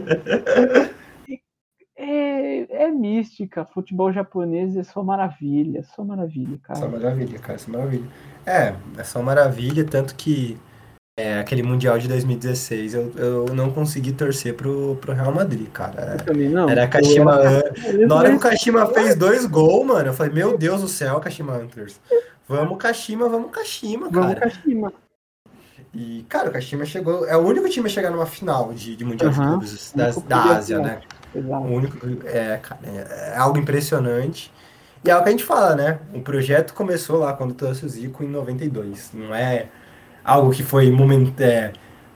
é, 1.97 2.85
é 2.85 2.91
mística. 2.91 3.65
Futebol 3.65 4.11
japonês 4.11 4.75
é 4.75 4.83
só 4.83 5.03
maravilha, 5.03 5.83
só 5.83 6.03
maravilha, 6.03 6.57
cara. 6.61 6.79
Só 6.79 6.87
maravilha, 6.87 7.39
cara, 7.39 7.57
só 7.57 7.71
maravilha. 7.71 8.07
É, 8.45 8.75
é 8.97 9.03
só 9.03 9.21
maravilha, 9.21 9.85
tanto 9.85 10.15
que 10.15 10.57
é, 11.19 11.39
aquele 11.39 11.61
Mundial 11.61 11.99
de 11.99 12.07
2016 12.07 12.93
eu, 12.93 13.11
eu 13.17 13.45
não 13.53 13.69
consegui 13.69 14.13
torcer 14.13 14.55
pro, 14.55 14.95
pro 14.95 15.13
Real 15.13 15.31
Madrid, 15.33 15.67
cara. 15.69 16.15
Eu 16.17 16.25
também 16.25 16.49
não. 16.49 16.69
Era 16.69 16.87
Kashima. 16.87 17.35
Era... 17.39 18.07
Na 18.07 18.15
hora 18.15 18.29
que 18.29 18.35
o 18.37 18.39
Kashima 18.39 18.87
fez 18.87 19.15
dois 19.15 19.45
gols, 19.45 19.85
mano, 19.85 20.07
eu 20.07 20.13
falei, 20.13 20.33
meu 20.33 20.57
Deus 20.57 20.81
do 20.81 20.87
céu, 20.87 21.19
Kashima 21.19 21.53
Antlers. 21.53 21.99
Vamos, 22.51 22.77
Kashima, 22.77 23.29
vamos, 23.29 23.49
Kashima, 23.49 24.11
cara. 24.11 24.25
Vamos, 24.25 24.39
Kashima. 24.39 24.93
E, 25.93 26.25
cara, 26.27 26.49
o 26.49 26.51
Kashima 26.51 26.85
chegou. 26.85 27.25
É 27.25 27.37
o 27.37 27.39
único 27.39 27.69
time 27.69 27.85
a 27.87 27.89
chegar 27.89 28.11
numa 28.11 28.25
final 28.25 28.73
de, 28.73 28.97
de 28.97 29.05
Mundial 29.05 29.31
uhum. 29.31 29.39
de 29.39 29.47
Clubes 29.47 29.93
da, 29.95 30.11
da 30.27 30.43
Ásia, 30.57 30.79
né? 30.79 30.99
Exato. 31.33 31.63
O 31.63 31.73
único, 31.73 31.97
é, 32.27 32.57
cara, 32.57 32.81
é, 32.83 33.33
é, 33.33 33.37
algo 33.37 33.57
impressionante. 33.57 34.51
E 35.03 35.09
é 35.09 35.15
o 35.15 35.23
que 35.23 35.29
a 35.29 35.31
gente 35.31 35.45
fala, 35.45 35.75
né? 35.75 35.99
O 36.13 36.19
projeto 36.19 36.73
começou 36.73 37.19
lá 37.19 37.31
quando 37.31 37.53
trouxe 37.53 37.85
o 37.85 37.89
Zico 37.89 38.21
em 38.21 38.27
92. 38.27 39.11
Não 39.13 39.33
é 39.33 39.67
algo 40.21 40.51
que 40.51 40.61
foi 40.61 40.91
momento. 40.91 41.39
É, 41.39 41.71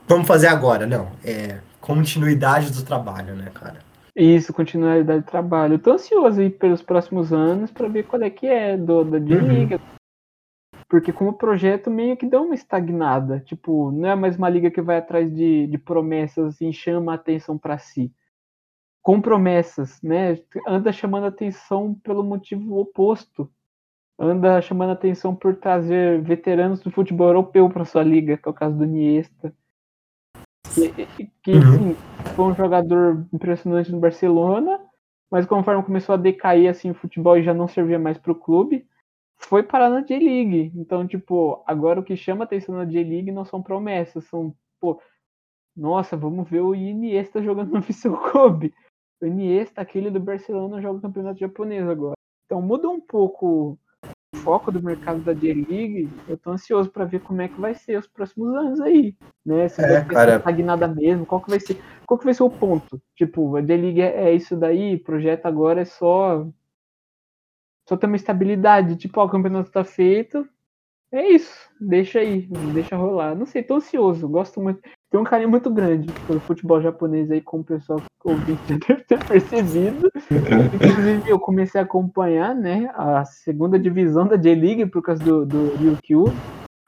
vamos 0.06 0.28
fazer 0.28 0.48
agora, 0.48 0.86
não. 0.86 1.12
É 1.24 1.60
continuidade 1.80 2.70
do 2.72 2.82
trabalho, 2.82 3.34
né, 3.34 3.50
cara? 3.54 3.78
Isso, 4.14 4.52
continuidade 4.52 5.22
do 5.22 5.26
trabalho. 5.26 5.74
Eu 5.74 5.78
tô 5.78 5.92
ansioso 5.92 6.42
aí 6.42 6.50
pelos 6.50 6.82
próximos 6.82 7.32
anos 7.32 7.70
para 7.70 7.88
ver 7.88 8.02
qual 8.02 8.20
é 8.22 8.28
que 8.28 8.46
é 8.46 8.76
do, 8.76 9.02
da 9.02 9.18
D-Liga. 9.18 9.76
Uhum. 9.76 9.95
Porque 10.88 11.12
como 11.12 11.32
projeto 11.32 11.90
meio 11.90 12.16
que 12.16 12.26
deu 12.26 12.44
uma 12.44 12.54
estagnada. 12.54 13.40
Tipo, 13.40 13.90
não 13.90 14.08
é 14.08 14.14
mais 14.14 14.36
uma 14.36 14.48
liga 14.48 14.70
que 14.70 14.80
vai 14.80 14.98
atrás 14.98 15.34
de, 15.34 15.66
de 15.66 15.78
promessas, 15.78 16.54
assim, 16.54 16.72
chama 16.72 17.12
a 17.12 17.16
atenção 17.16 17.58
para 17.58 17.78
si 17.78 18.12
com 19.06 19.20
promessas, 19.20 20.02
né? 20.02 20.36
Anda 20.66 20.92
chamando 20.92 21.26
atenção 21.26 21.94
pelo 22.02 22.24
motivo 22.24 22.80
oposto. 22.80 23.48
Anda 24.18 24.60
chamando 24.60 24.90
atenção 24.90 25.32
por 25.32 25.54
trazer 25.54 26.20
veteranos 26.22 26.80
do 26.80 26.90
futebol 26.90 27.28
europeu 27.28 27.70
para 27.70 27.84
sua 27.84 28.02
liga, 28.02 28.36
que 28.36 28.48
é 28.48 28.50
o 28.50 28.54
caso 28.54 28.76
do 28.76 28.82
Iniesta. 28.82 29.54
Que, 30.74 31.30
que 31.40 31.52
uhum. 31.52 31.94
sim, 31.94 31.96
foi 32.34 32.44
um 32.46 32.54
jogador 32.56 33.24
impressionante 33.32 33.92
no 33.92 34.00
Barcelona, 34.00 34.80
mas 35.30 35.46
conforme 35.46 35.84
começou 35.84 36.14
a 36.16 36.18
decair 36.18 36.68
assim 36.68 36.90
o 36.90 36.94
futebol 36.94 37.38
e 37.38 37.44
já 37.44 37.54
não 37.54 37.68
servia 37.68 38.00
mais 38.00 38.18
para 38.18 38.32
o 38.32 38.34
clube, 38.34 38.88
foi 39.38 39.62
parar 39.62 39.90
na 39.90 40.00
J-League. 40.00 40.72
Então, 40.74 41.06
tipo, 41.06 41.62
agora 41.66 42.00
o 42.00 42.04
que 42.04 42.16
chama 42.16 42.44
atenção 42.44 42.74
na 42.74 42.84
J-League 42.84 43.32
não 43.32 43.44
são 43.44 43.62
promessas, 43.62 44.24
são, 44.24 44.54
pô, 44.80 45.00
nossa, 45.76 46.16
vamos 46.16 46.48
ver 46.48 46.60
o 46.60 46.74
Iniesta 46.74 47.42
jogando 47.42 47.72
no 47.72 47.80
Viseu 47.80 48.16
Kobe 48.16 48.72
o 49.20 49.26
Iniesta, 49.26 49.80
aquele 49.80 50.10
do 50.10 50.20
Barcelona, 50.20 50.80
joga 50.80 50.98
o 50.98 51.02
campeonato 51.02 51.38
japonês 51.38 51.88
agora. 51.88 52.14
Então 52.46 52.60
muda 52.60 52.88
um 52.88 53.00
pouco 53.00 53.78
o 54.34 54.36
foco 54.38 54.70
do 54.70 54.82
mercado 54.82 55.20
da 55.20 55.32
J-League. 55.32 56.08
Eu 56.28 56.36
tô 56.36 56.50
ansioso 56.50 56.90
para 56.90 57.04
ver 57.04 57.20
como 57.20 57.40
é 57.40 57.48
que 57.48 57.60
vai 57.60 57.74
ser 57.74 57.98
os 57.98 58.06
próximos 58.06 58.54
anos 58.54 58.80
aí, 58.80 59.16
né? 59.44 59.68
Se 59.68 59.82
é, 59.82 60.00
vai 60.00 60.36
estagnada 60.36 60.86
mesmo, 60.86 61.26
qual 61.26 61.40
que 61.40 61.50
vai 61.50 61.60
ser, 61.60 61.80
qual 62.06 62.18
que 62.18 62.24
vai 62.24 62.34
ser 62.34 62.42
o 62.42 62.50
ponto? 62.50 63.00
Tipo, 63.14 63.56
a 63.56 63.62
J-League 63.62 64.00
é, 64.00 64.28
é 64.28 64.34
isso 64.34 64.56
daí, 64.56 64.96
o 64.96 65.02
projeto 65.02 65.46
agora 65.46 65.80
é 65.80 65.84
só 65.84 66.46
só 67.88 67.96
ter 67.96 68.06
uma 68.06 68.16
estabilidade, 68.16 68.96
tipo, 68.96 69.20
ó, 69.20 69.24
o 69.24 69.28
campeonato 69.28 69.70
tá 69.70 69.84
feito, 69.84 70.46
é 71.12 71.28
isso, 71.28 71.70
deixa 71.80 72.20
aí, 72.20 72.46
deixa 72.74 72.96
rolar. 72.96 73.34
Não 73.34 73.46
sei, 73.46 73.62
tô 73.62 73.76
ansioso, 73.76 74.28
gosto 74.28 74.60
muito 74.60 74.82
tem 75.10 75.20
um 75.20 75.24
carinho 75.24 75.48
muito 75.48 75.70
grande 75.70 76.12
pelo 76.26 76.40
futebol 76.40 76.80
japonês 76.80 77.30
aí, 77.30 77.40
como 77.40 77.62
o 77.62 77.66
pessoal 77.66 78.02
ouvinte 78.24 78.60
deve 78.86 79.02
ter 79.04 79.24
percebido. 79.24 80.10
Inclusive, 80.74 81.30
eu 81.30 81.38
comecei 81.38 81.80
a 81.80 81.84
acompanhar 81.84 82.54
né, 82.54 82.90
a 82.94 83.24
segunda 83.24 83.78
divisão 83.78 84.26
da 84.26 84.36
J-League 84.36 84.86
por 84.86 85.02
causa 85.02 85.22
do, 85.22 85.46
do 85.46 85.76
Ryukyu, 85.76 86.24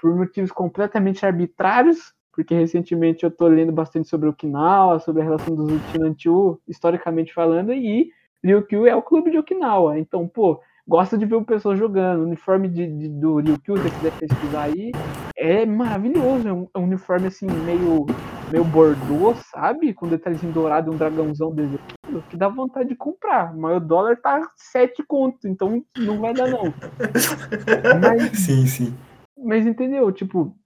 por 0.00 0.14
motivos 0.16 0.50
completamente 0.50 1.24
arbitrários, 1.24 2.12
porque 2.32 2.54
recentemente 2.54 3.24
eu 3.24 3.30
tô 3.30 3.46
lendo 3.46 3.72
bastante 3.72 4.08
sobre 4.08 4.28
Okinawa, 4.28 4.98
sobre 4.98 5.22
a 5.22 5.24
relação 5.24 5.54
dos 5.54 5.72
Uchinanchu, 5.72 6.60
historicamente 6.68 7.32
falando, 7.32 7.72
e 7.72 8.10
Ryukyu 8.44 8.86
é 8.86 8.94
o 8.94 9.02
clube 9.02 9.30
de 9.30 9.38
Okinawa. 9.38 9.98
Então, 9.98 10.26
pô, 10.26 10.60
gosta 10.88 11.18
de 11.18 11.26
ver 11.26 11.34
o 11.34 11.44
pessoal 11.44 11.76
jogando. 11.76 12.20
O 12.20 12.24
uniforme 12.24 12.68
de, 12.68 12.86
de, 12.86 13.08
do 13.08 13.36
Ryukyu, 13.36 13.76
se 13.76 13.82
você 13.82 13.90
quiser 13.90 14.12
pesquisar 14.18 14.62
aí, 14.62 14.92
é 15.36 15.66
maravilhoso. 15.66 16.48
É 16.48 16.52
um, 16.52 16.68
é 16.74 16.78
um, 16.78 16.84
uniforme 16.84 17.26
assim, 17.26 17.46
meio, 17.46 18.06
meio 18.50 18.64
bordô, 18.64 19.34
sabe? 19.34 19.92
Com 19.92 20.08
detalhezinho 20.08 20.52
dourado 20.52 20.90
e 20.90 20.94
um 20.94 20.96
dragãozão 20.96 21.54
desenhado, 21.54 22.24
que 22.30 22.36
dá 22.36 22.48
vontade 22.48 22.88
de 22.88 22.96
comprar. 22.96 23.54
Mas 23.54 23.76
o 23.76 23.80
dólar 23.80 24.16
tá 24.16 24.40
7 24.56 25.04
conto, 25.06 25.46
então 25.46 25.84
não 25.98 26.18
vai 26.18 26.32
dar, 26.32 26.48
não. 26.48 26.64
Mas, 28.00 28.38
sim, 28.38 28.66
sim. 28.66 28.96
Mas 29.36 29.66
entendeu? 29.66 30.10
Tipo, 30.10 30.56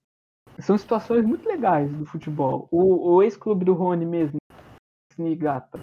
são 0.61 0.79
situações 0.79 1.25
muito 1.25 1.47
legais 1.49 1.91
do 1.91 2.07
futebol. 2.07 2.69
O, 2.71 3.15
o 3.15 3.23
ex-clube 3.23 3.65
do 3.65 3.75
Rony 3.75 4.07
mesmo, 4.07 4.39
Snigata 5.13 5.79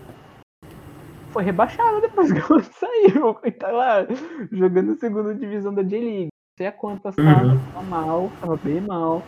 foi 1.31 1.43
rebaixado 1.43 2.01
depois 2.01 2.31
que 2.33 2.39
ela 2.39 2.63
saiu. 2.63 3.33
Tá 3.57 3.71
lá 3.71 4.07
jogando 4.51 4.95
segunda 4.97 5.33
divisão 5.33 5.73
da 5.73 5.83
J-League. 5.83 6.29
Não 6.31 6.57
sei 6.57 6.67
a 6.67 6.71
quantas 6.71 7.15
tava, 7.15 7.45
uhum. 7.45 7.71
tava 7.73 7.83
mal, 7.83 8.31
tava 8.41 8.57
bem 8.57 8.81
mal. 8.81 9.23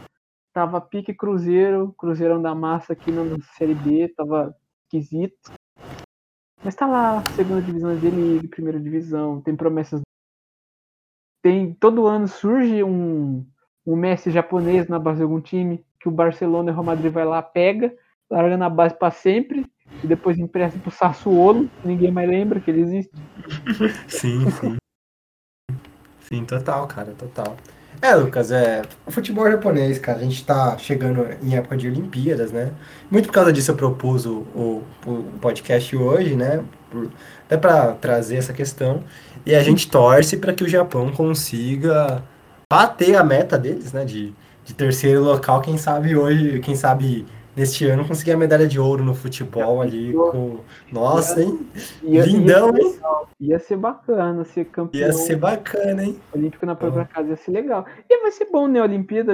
Tava 0.54 0.82
pique 0.82 1.14
Cruzeiro, 1.14 1.94
Cruzeirão 1.98 2.42
da 2.42 2.54
Massa 2.54 2.94
aqui 2.94 3.12
na 3.12 3.24
Série 3.58 3.76
B, 3.76 4.10
tava 4.10 4.54
esquisito. 4.84 5.54
Mas 6.64 6.76
tá 6.76 6.86
lá, 6.86 7.24
segunda 7.36 7.62
divisão 7.62 7.94
da 7.94 8.00
J-League, 8.00 8.48
primeira 8.50 8.80
divisão, 8.80 9.42
tem 9.42 9.56
promessas. 9.56 10.02
Tem, 11.42 11.74
todo 11.74 12.06
ano 12.06 12.28
surge 12.28 12.84
um, 12.84 13.48
um 13.86 13.96
Messi 13.96 14.30
japonês 14.30 14.88
na 14.88 15.00
base 15.00 15.18
de 15.18 15.24
algum 15.24 15.42
time, 15.42 15.84
que 16.00 16.08
o 16.08 16.12
Barcelona 16.12 16.70
e 16.70 16.72
o 16.72 16.76
Real 16.76 16.86
Madrid 16.86 17.12
vai 17.12 17.26
lá, 17.26 17.42
pega, 17.42 17.96
larga 18.30 18.58
na 18.58 18.70
base 18.70 18.94
para 18.94 19.10
sempre, 19.10 19.66
e 20.04 20.08
depois 20.08 20.38
empresta 20.38 20.80
pro 20.80 20.92
Sassuolo, 20.92 21.70
ninguém 21.84 22.12
mais 22.12 22.30
lembra 22.30 22.60
que 22.60 22.72
ele 22.72 22.82
existe. 22.82 23.12
Sim, 24.08 24.50
sim. 24.52 24.78
Sim, 26.22 26.46
total, 26.46 26.88
cara, 26.88 27.14
total. 27.18 27.58
É, 28.02 28.16
Lucas, 28.16 28.52
é. 28.52 28.82
O 29.06 29.12
futebol 29.12 29.50
japonês, 29.50 30.00
cara, 30.00 30.20
a 30.20 30.24
gente 30.24 30.44
tá 30.44 30.76
chegando 30.78 31.28
em 31.44 31.56
época 31.56 31.78
de 31.78 31.88
Olimpíadas, 31.88 32.52
né? 32.52 32.72
Muito 33.12 33.28
por 33.28 33.34
causa 33.34 33.54
disso 33.54 33.72
eu 33.72 33.76
propus 33.76 34.26
o, 34.26 34.40
o, 34.56 34.84
o 35.06 35.24
podcast 35.40 35.96
hoje, 35.96 36.36
né? 36.36 36.64
Por, 36.90 37.12
até 37.46 37.58
para 37.58 37.94
trazer 37.94 38.38
essa 38.38 38.54
questão. 38.54 39.04
E 39.46 39.54
a 39.54 39.62
gente 39.62 39.90
torce 39.90 40.38
para 40.38 40.54
que 40.54 40.64
o 40.64 40.70
Japão 40.70 41.12
consiga 41.12 42.24
bater 42.72 43.16
a 43.16 43.24
meta 43.24 43.58
deles, 43.58 43.94
né? 43.94 44.04
De, 44.04 44.34
de 44.64 44.74
terceiro 44.74 45.22
local, 45.22 45.62
quem 45.62 45.78
sabe 45.78 46.16
hoje, 46.16 46.60
quem 46.62 46.76
sabe 46.76 47.26
neste 47.56 47.86
ano 47.86 48.08
conseguir 48.08 48.32
a 48.32 48.38
medalha 48.38 48.68
de 48.68 48.80
ouro 48.80 49.04
no 49.04 49.14
futebol 49.14 49.82
ali 49.82 50.14
com. 50.14 50.58
Nossa, 50.92 51.42
hein? 51.42 51.60
Ia, 52.04 52.26
Lindão, 52.26 52.76
ia 52.76 52.84
hein? 52.84 53.00
Ia 53.40 53.60
ser 53.60 53.78
bacana 53.78 54.44
ser 54.44 54.66
campeão. 54.66 55.02
Ia 55.02 55.14
ser 55.14 55.36
bacana, 55.36 56.04
hein? 56.04 56.20
Olímpico 56.34 56.66
na 56.66 56.76
própria 56.76 57.06
casa 57.06 57.30
ia 57.30 57.36
ser 57.36 57.52
legal. 57.52 57.86
E 58.10 58.22
vai 58.22 58.32
ser 58.32 58.46
bom, 58.52 58.68
né? 58.68 58.80
A 58.80 58.84
Olimpíada, 58.84 59.34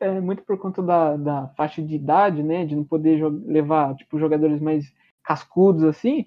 é, 0.00 0.20
muito 0.20 0.42
por 0.42 0.58
conta 0.58 0.82
da, 0.82 1.16
da 1.16 1.48
faixa 1.56 1.80
de 1.80 1.94
idade, 1.94 2.42
né? 2.42 2.64
De 2.64 2.74
não 2.74 2.84
poder 2.84 3.22
levar, 3.46 3.94
tipo, 3.94 4.18
jogadores 4.18 4.60
mais 4.60 4.92
cascudos 5.22 5.84
assim, 5.84 6.26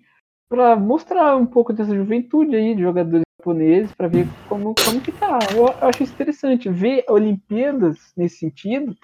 para 0.49 0.75
mostrar 0.75 1.35
um 1.35 1.45
pouco 1.45 1.73
dessa 1.73 1.93
juventude 1.93 2.55
aí 2.55 2.73
de 2.73 2.81
jogadores 2.81 3.23
japoneses, 3.39 3.93
para 3.93 4.07
ver 4.07 4.27
como, 4.47 4.73
como 4.83 5.01
que 5.01 5.11
tá. 5.11 5.37
Eu, 5.53 5.67
eu 5.67 5.87
acho 5.87 6.03
interessante 6.03 6.69
ver 6.69 7.03
Olimpíadas 7.09 7.97
nesse 8.15 8.37
sentido 8.37 8.95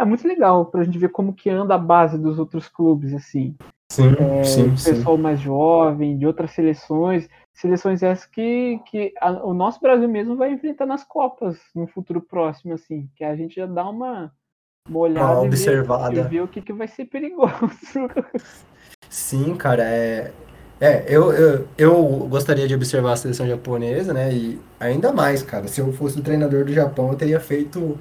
é 0.00 0.04
muito 0.04 0.26
legal 0.26 0.66
pra 0.66 0.82
gente 0.82 0.98
ver 0.98 1.10
como 1.10 1.34
que 1.34 1.50
anda 1.50 1.74
a 1.74 1.78
base 1.78 2.18
dos 2.18 2.38
outros 2.38 2.68
clubes, 2.68 3.12
assim. 3.12 3.54
Sim, 3.92 4.14
é, 4.18 4.44
sim, 4.44 4.70
pessoal 4.70 5.16
sim. 5.16 5.22
mais 5.22 5.40
jovem, 5.40 6.16
de 6.16 6.24
outras 6.24 6.52
seleções, 6.52 7.28
seleções 7.52 8.02
essas 8.02 8.24
que, 8.24 8.80
que 8.86 9.12
a, 9.20 9.32
o 9.44 9.52
nosso 9.52 9.80
Brasil 9.80 10.08
mesmo 10.08 10.36
vai 10.36 10.52
enfrentar 10.52 10.86
nas 10.86 11.02
Copas 11.02 11.58
no 11.74 11.88
futuro 11.88 12.20
próximo, 12.20 12.72
assim, 12.72 13.08
que 13.16 13.24
a 13.24 13.34
gente 13.34 13.56
já 13.56 13.66
dá 13.66 13.88
uma, 13.88 14.32
uma 14.88 14.98
olhada 15.00 15.32
uma 15.32 15.42
observada. 15.42 16.12
E 16.12 16.14
ver, 16.14 16.24
e 16.24 16.28
ver 16.28 16.40
o 16.42 16.48
que, 16.48 16.62
que 16.62 16.72
vai 16.72 16.86
ser 16.86 17.06
perigoso. 17.06 17.52
Sim, 19.10 19.56
cara, 19.56 19.82
é, 19.82 20.32
é, 20.80 21.04
eu, 21.08 21.32
eu, 21.32 21.68
eu 21.76 22.02
gostaria 22.30 22.68
de 22.68 22.74
observar 22.74 23.12
a 23.12 23.16
seleção 23.16 23.46
japonesa, 23.46 24.14
né? 24.14 24.32
E 24.32 24.60
ainda 24.78 25.12
mais, 25.12 25.42
cara, 25.42 25.66
se 25.66 25.80
eu 25.80 25.92
fosse 25.92 26.20
o 26.20 26.22
treinador 26.22 26.64
do 26.64 26.72
Japão, 26.72 27.10
eu 27.10 27.16
teria 27.16 27.40
feito 27.40 27.98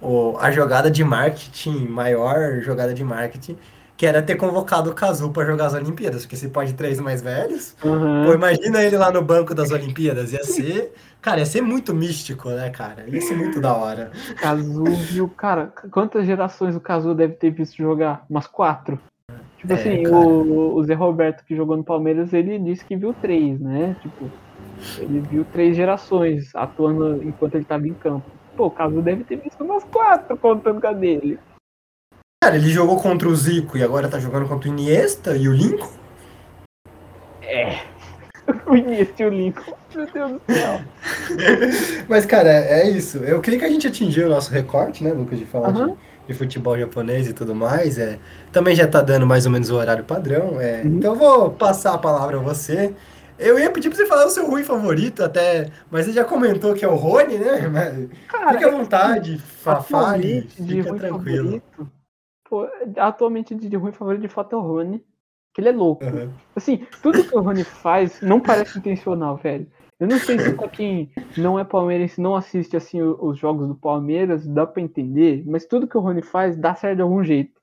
o, 0.00 0.36
a 0.38 0.50
jogada 0.50 0.90
de 0.90 1.02
marketing, 1.04 1.86
maior 1.86 2.60
jogada 2.60 2.94
de 2.94 3.04
marketing, 3.04 3.56
que 3.96 4.06
era 4.06 4.22
ter 4.22 4.36
convocado 4.36 4.90
o 4.90 4.94
Kazu 4.94 5.30
para 5.30 5.44
jogar 5.44 5.66
as 5.66 5.74
Olimpíadas, 5.74 6.22
porque 6.22 6.36
se 6.36 6.48
pode 6.48 6.74
três 6.74 7.00
mais 7.00 7.20
velhos. 7.20 7.74
Uhum. 7.84 8.26
Pô, 8.26 8.32
imagina 8.32 8.80
ele 8.80 8.96
lá 8.96 9.10
no 9.10 9.20
banco 9.20 9.54
das 9.54 9.72
Olimpíadas, 9.72 10.32
ia 10.32 10.44
ser. 10.44 10.94
Cara, 11.20 11.40
ia 11.40 11.46
ser 11.46 11.62
muito 11.62 11.92
místico, 11.92 12.48
né, 12.50 12.70
cara? 12.70 13.04
Ia 13.08 13.20
ser 13.20 13.36
muito 13.36 13.60
da 13.60 13.74
hora. 13.74 14.12
Kazu 14.40 14.84
viu, 14.84 15.28
cara, 15.28 15.72
quantas 15.90 16.24
gerações 16.24 16.76
o 16.76 16.80
Kazu 16.80 17.12
deve 17.12 17.34
ter 17.34 17.50
visto 17.50 17.76
jogar? 17.76 18.24
Umas 18.30 18.46
quatro? 18.46 19.00
Tipo 19.58 19.72
é, 19.72 19.76
assim, 19.76 20.06
o, 20.06 20.76
o 20.76 20.84
Zé 20.84 20.94
Roberto 20.94 21.44
que 21.44 21.56
jogou 21.56 21.76
no 21.76 21.82
Palmeiras, 21.82 22.32
ele 22.32 22.56
disse 22.60 22.84
que 22.84 22.96
viu 22.96 23.12
três, 23.12 23.58
né? 23.58 23.96
Tipo, 24.00 24.30
ele 24.98 25.20
viu 25.20 25.44
três 25.52 25.76
gerações 25.76 26.54
atuando 26.54 27.20
enquanto 27.24 27.56
ele 27.56 27.64
estava 27.64 27.88
em 27.88 27.94
campo. 27.94 28.37
Pô, 28.58 28.66
o 28.66 28.70
Caso 28.72 29.00
deve 29.00 29.22
ter 29.22 29.36
visto 29.36 29.62
umas 29.62 29.84
quatro 29.84 30.36
contando 30.36 30.80
com 30.80 30.88
a 30.88 30.92
dele. 30.92 31.38
Cara, 32.42 32.56
ele 32.56 32.68
jogou 32.70 33.00
contra 33.00 33.28
o 33.28 33.36
Zico 33.36 33.78
e 33.78 33.84
agora 33.84 34.08
tá 34.08 34.18
jogando 34.18 34.48
contra 34.48 34.68
o 34.68 34.72
Iniesta 34.72 35.36
e 35.36 35.48
o 35.48 35.52
Lincoln? 35.52 35.92
É. 37.40 37.82
o 38.66 38.74
Iniesta 38.74 39.22
e 39.22 39.26
o 39.26 39.28
Lincoln. 39.28 39.74
Meu 39.94 40.06
Deus 40.12 40.32
do 40.32 40.40
céu. 40.52 40.80
Mas, 42.10 42.26
cara, 42.26 42.48
é 42.50 42.90
isso. 42.90 43.18
Eu 43.18 43.40
queria 43.40 43.60
que 43.60 43.64
a 43.64 43.70
gente 43.70 43.86
atingiu 43.86 44.26
o 44.26 44.30
nosso 44.30 44.52
recorte, 44.52 45.04
né, 45.04 45.12
Lucas, 45.12 45.38
de 45.38 45.46
falar 45.46 45.68
uhum. 45.68 45.92
de, 45.92 45.96
de, 46.26 46.34
futebol 46.34 46.76
japonês 46.76 47.28
e 47.28 47.32
tudo 47.32 47.54
mais. 47.54 47.96
É, 47.96 48.18
também 48.50 48.74
já 48.74 48.88
tá 48.88 49.00
dando 49.00 49.24
mais 49.24 49.46
ou 49.46 49.52
menos 49.52 49.70
o 49.70 49.76
horário 49.76 50.02
padrão. 50.02 50.60
É, 50.60 50.82
uhum. 50.82 50.96
Então 50.96 51.12
eu 51.12 51.16
vou 51.16 51.50
passar 51.52 51.94
a 51.94 51.98
palavra 51.98 52.38
a 52.38 52.40
você. 52.40 52.92
Eu 53.38 53.58
ia 53.58 53.70
pedir 53.70 53.88
pra 53.88 53.96
você 53.96 54.06
falar 54.06 54.26
o 54.26 54.30
seu 54.30 54.46
ruim 54.46 54.64
favorito 54.64 55.22
até, 55.22 55.70
mas 55.90 56.06
você 56.06 56.12
já 56.12 56.24
comentou 56.24 56.74
que 56.74 56.84
é 56.84 56.88
o 56.88 56.96
Rony, 56.96 57.38
né? 57.38 57.66
Mas, 57.68 58.08
Cara, 58.26 58.52
fique 58.52 58.64
à 58.64 58.70
vontade, 58.70 59.38
fale, 59.38 60.42
fique 60.42 60.82
tranquilo. 60.82 61.62
Favorito, 61.70 61.92
Pô, 62.48 62.66
atualmente 62.96 63.54
de 63.54 63.76
ruim 63.76 63.92
favorito 63.92 64.22
de 64.22 64.28
fato 64.28 64.54
é 64.54 64.58
o 64.58 64.62
Rony. 64.62 65.04
Que 65.54 65.60
ele 65.60 65.68
é 65.68 65.72
louco. 65.72 66.04
Uhum. 66.04 66.30
Assim, 66.56 66.86
tudo 67.02 67.24
que 67.24 67.36
o 67.36 67.40
Rony 67.40 67.64
faz 67.64 68.20
não 68.20 68.40
parece 68.40 68.78
intencional, 68.78 69.36
velho. 69.36 69.66
Eu 70.00 70.06
não 70.06 70.18
sei 70.18 70.38
se 70.38 70.52
pra 70.52 70.68
quem 70.68 71.10
não 71.36 71.58
é 71.58 71.64
palmeirense 71.64 72.20
não 72.20 72.36
assiste 72.36 72.76
assim 72.76 73.02
os 73.02 73.36
jogos 73.36 73.66
do 73.66 73.74
Palmeiras, 73.74 74.46
dá 74.46 74.64
pra 74.64 74.80
entender, 74.80 75.42
mas 75.44 75.66
tudo 75.66 75.88
que 75.88 75.96
o 75.96 76.00
Rony 76.00 76.22
faz 76.22 76.56
dá 76.56 76.74
certo 76.74 76.96
de 76.96 77.02
algum 77.02 77.22
jeito. 77.24 77.60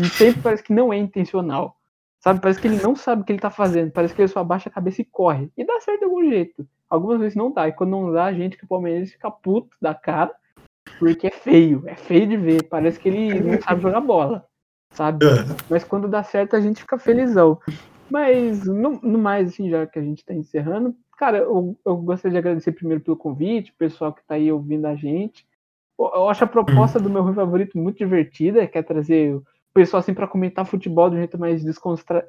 E 0.00 0.06
sempre 0.06 0.40
parece 0.40 0.62
que 0.62 0.72
não 0.72 0.92
é 0.92 0.96
intencional. 0.96 1.76
Sabe? 2.24 2.40
Parece 2.40 2.58
que 2.58 2.66
ele 2.66 2.80
não 2.82 2.96
sabe 2.96 3.20
o 3.20 3.24
que 3.26 3.32
ele 3.32 3.38
tá 3.38 3.50
fazendo. 3.50 3.90
Parece 3.90 4.14
que 4.14 4.22
ele 4.22 4.28
só 4.28 4.40
abaixa 4.40 4.70
a 4.70 4.72
cabeça 4.72 5.02
e 5.02 5.04
corre. 5.04 5.50
E 5.54 5.62
dá 5.62 5.78
certo 5.80 5.98
de 5.98 6.04
algum 6.06 6.26
jeito. 6.26 6.66
Algumas 6.88 7.20
vezes 7.20 7.36
não 7.36 7.52
dá. 7.52 7.68
E 7.68 7.72
quando 7.72 7.90
não 7.90 8.10
dá, 8.10 8.24
a 8.24 8.32
gente 8.32 8.56
que 8.56 8.64
é 8.64 8.66
palmeirense 8.66 9.12
fica 9.12 9.30
puto 9.30 9.76
da 9.78 9.94
cara 9.94 10.34
porque 10.98 11.26
é 11.26 11.30
feio, 11.30 11.82
é 11.86 11.94
feio 11.94 12.26
de 12.26 12.38
ver. 12.38 12.62
Parece 12.62 12.98
que 12.98 13.10
ele 13.10 13.40
não 13.40 13.60
sabe 13.60 13.82
jogar 13.82 14.00
bola, 14.00 14.46
sabe? 14.90 15.26
Mas 15.68 15.84
quando 15.84 16.08
dá 16.08 16.22
certo 16.22 16.56
a 16.56 16.60
gente 16.62 16.80
fica 16.80 16.96
felizão. 16.96 17.60
Mas 18.10 18.64
no, 18.64 18.98
no 19.02 19.18
mais, 19.18 19.50
assim, 19.50 19.68
já 19.68 19.86
que 19.86 19.98
a 19.98 20.02
gente 20.02 20.24
tá 20.24 20.32
encerrando, 20.32 20.96
cara, 21.18 21.36
eu, 21.36 21.78
eu 21.84 21.96
gostaria 21.98 22.32
de 22.32 22.38
agradecer 22.38 22.72
primeiro 22.72 23.04
pelo 23.04 23.18
convite, 23.18 23.70
o 23.70 23.76
pessoal 23.76 24.14
que 24.14 24.24
tá 24.24 24.36
aí 24.36 24.50
ouvindo 24.50 24.86
a 24.86 24.94
gente. 24.94 25.46
Eu, 25.98 26.30
acho 26.30 26.42
a 26.42 26.46
proposta 26.46 26.98
do 26.98 27.10
meu 27.10 27.22
ruim 27.22 27.34
favorito 27.34 27.76
muito 27.76 27.98
divertida, 27.98 28.66
que 28.66 28.78
é 28.78 28.82
trazer 28.82 29.34
o 29.34 29.44
pessoal 29.74 30.00
assim 30.00 30.14
para 30.14 30.28
comentar 30.28 30.64
futebol 30.64 31.10
de 31.10 31.16
um 31.16 31.18
jeito 31.18 31.38
mais 31.38 31.62
descontra... 31.64 32.26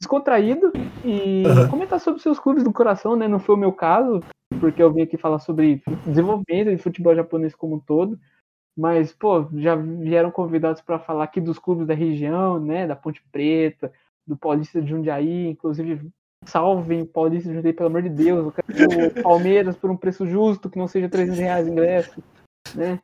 descontraído 0.00 0.70
e 1.04 1.44
uhum. 1.46 1.68
comentar 1.68 1.98
sobre 1.98 2.20
seus 2.20 2.38
clubes 2.38 2.62
do 2.62 2.72
coração, 2.72 3.16
né? 3.16 3.26
Não 3.26 3.38
foi 3.38 3.54
o 3.54 3.58
meu 3.58 3.72
caso, 3.72 4.20
porque 4.60 4.82
eu 4.82 4.92
vim 4.92 5.02
aqui 5.02 5.16
falar 5.16 5.38
sobre 5.38 5.82
desenvolvimento 6.06 6.70
de 6.70 6.78
futebol 6.78 7.14
japonês 7.14 7.54
como 7.54 7.76
um 7.76 7.80
todo. 7.80 8.18
Mas, 8.76 9.12
pô, 9.12 9.46
já 9.54 9.76
vieram 9.76 10.30
convidados 10.30 10.82
para 10.82 10.98
falar 10.98 11.24
aqui 11.24 11.40
dos 11.40 11.58
clubes 11.58 11.86
da 11.86 11.94
região, 11.94 12.58
né? 12.58 12.86
Da 12.86 12.96
Ponte 12.96 13.22
Preta, 13.30 13.92
do 14.26 14.36
Paulista 14.36 14.82
de 14.82 14.90
Jundiaí, 14.90 15.48
inclusive 15.48 16.10
salvem 16.44 17.06
Paulista 17.06 17.48
de 17.48 17.54
Jundiaí, 17.54 17.72
pelo 17.72 17.88
amor 17.88 18.02
de 18.02 18.10
Deus. 18.10 18.46
Eu 18.46 18.52
quero 18.52 19.20
o 19.20 19.22
Palmeiras 19.22 19.76
por 19.76 19.90
um 19.90 19.96
preço 19.96 20.26
justo, 20.26 20.68
que 20.68 20.78
não 20.78 20.88
seja 20.88 21.08
300 21.08 21.38
reais 21.38 21.68
ingresso, 21.68 22.22
né? 22.74 23.00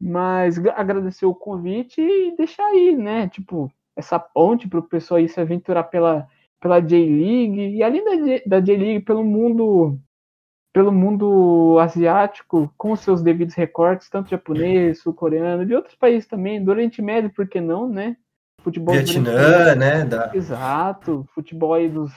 Mas 0.00 0.58
agradecer 0.58 1.26
o 1.26 1.34
convite 1.34 2.00
e 2.00 2.34
deixar 2.36 2.64
aí, 2.64 2.96
né? 2.96 3.28
Tipo, 3.28 3.70
essa 3.94 4.18
ponte 4.18 4.66
para 4.66 4.78
o 4.78 4.88
pessoal 4.88 5.26
se 5.28 5.38
aventurar 5.40 5.84
pela, 5.84 6.26
pela 6.60 6.80
J-League 6.80 7.76
e 7.76 7.82
além 7.82 8.04
da, 8.04 8.42
da 8.46 8.60
J-League, 8.60 9.04
pelo 9.04 9.22
mundo 9.22 9.98
pelo 10.72 10.92
mundo 10.92 11.78
asiático, 11.80 12.72
com 12.78 12.94
seus 12.94 13.22
devidos 13.22 13.56
recortes, 13.56 14.08
tanto 14.08 14.30
japonês, 14.30 15.00
sul-coreano, 15.00 15.66
de 15.66 15.74
outros 15.74 15.96
países 15.96 16.28
também, 16.28 16.62
do 16.62 16.70
Oriente 16.70 17.02
Médio, 17.02 17.30
por 17.34 17.48
que 17.48 17.60
não, 17.60 17.88
né? 17.88 18.16
Futebol 18.62 18.94
Vietnã, 18.94 19.74
né? 19.74 20.04
Da... 20.04 20.30
Exato, 20.32 21.26
futebol 21.34 21.74
aí 21.74 21.88
dos, 21.88 22.12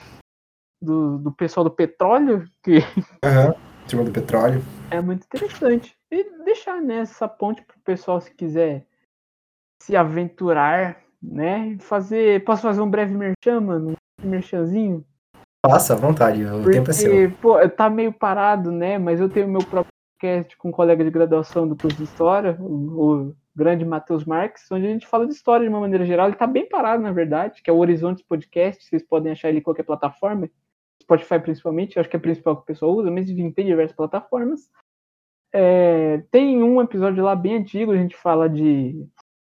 do, 0.80 1.18
do 1.18 1.32
pessoal 1.32 1.64
do 1.64 1.70
petróleo, 1.70 2.48
que... 2.62 2.78
Aham, 3.92 3.98
uhum. 3.98 4.04
do 4.04 4.12
petróleo. 4.12 4.62
É 4.90 5.00
muito 5.00 5.24
interessante. 5.24 5.96
E 6.10 6.44
deixar 6.44 6.80
né, 6.80 6.98
essa 6.98 7.28
ponte 7.28 7.62
para 7.62 7.76
o 7.76 7.80
pessoal, 7.80 8.20
se 8.20 8.32
quiser 8.34 8.86
se 9.82 9.96
aventurar, 9.96 11.00
né? 11.22 11.76
Fazer... 11.80 12.44
Posso 12.44 12.62
fazer 12.62 12.80
um 12.80 12.90
breve 12.90 13.14
merchan, 13.14 13.60
mano? 13.60 13.94
Um 14.22 14.28
merchanzinho? 14.28 15.04
Passa 15.64 15.94
à 15.94 15.96
vontade, 15.96 16.44
o 16.44 16.62
Porque, 16.62 16.72
tempo 16.72 16.90
é 16.90 16.92
seu. 16.92 17.30
Pô, 17.40 17.68
tá 17.70 17.88
meio 17.88 18.12
parado, 18.12 18.70
né? 18.70 18.98
Mas 18.98 19.18
eu 19.18 19.30
tenho 19.30 19.48
meu 19.48 19.64
próprio 19.64 19.92
podcast 20.20 20.56
com 20.58 20.68
um 20.68 20.72
colega 20.72 21.02
de 21.02 21.10
graduação 21.10 21.66
do 21.66 21.74
curso 21.74 21.96
de 21.96 22.04
História, 22.04 22.54
o, 22.60 23.30
o 23.30 23.36
grande 23.56 23.82
Matheus 23.82 24.26
Marques, 24.26 24.70
onde 24.70 24.86
a 24.86 24.90
gente 24.90 25.06
fala 25.06 25.26
de 25.26 25.32
história 25.32 25.66
de 25.66 25.72
uma 25.72 25.80
maneira 25.80 26.04
geral. 26.04 26.26
Ele 26.26 26.36
tá 26.36 26.46
bem 26.46 26.68
parado, 26.68 27.02
na 27.02 27.12
verdade, 27.12 27.62
que 27.62 27.70
é 27.70 27.72
o 27.72 27.78
Horizontes 27.78 28.22
Podcast. 28.22 28.84
Vocês 28.84 29.02
podem 29.02 29.32
achar 29.32 29.48
ele 29.48 29.58
em 29.58 29.62
qualquer 29.62 29.84
plataforma. 29.84 30.50
Spotify 31.04 31.38
principalmente, 31.38 31.98
acho 31.98 32.08
que 32.08 32.16
é 32.16 32.18
a 32.18 32.22
principal 32.22 32.56
que 32.56 32.62
o 32.62 32.66
pessoal 32.66 32.92
usa, 32.92 33.10
mas 33.10 33.28
enfim, 33.28 33.50
tem 33.50 33.66
diversas 33.66 33.96
plataformas. 33.96 34.70
É, 35.52 36.22
tem 36.30 36.62
um 36.62 36.80
episódio 36.80 37.22
lá 37.22 37.36
bem 37.36 37.56
antigo, 37.56 37.92
a 37.92 37.96
gente 37.96 38.16
fala 38.16 38.48
de, 38.48 39.06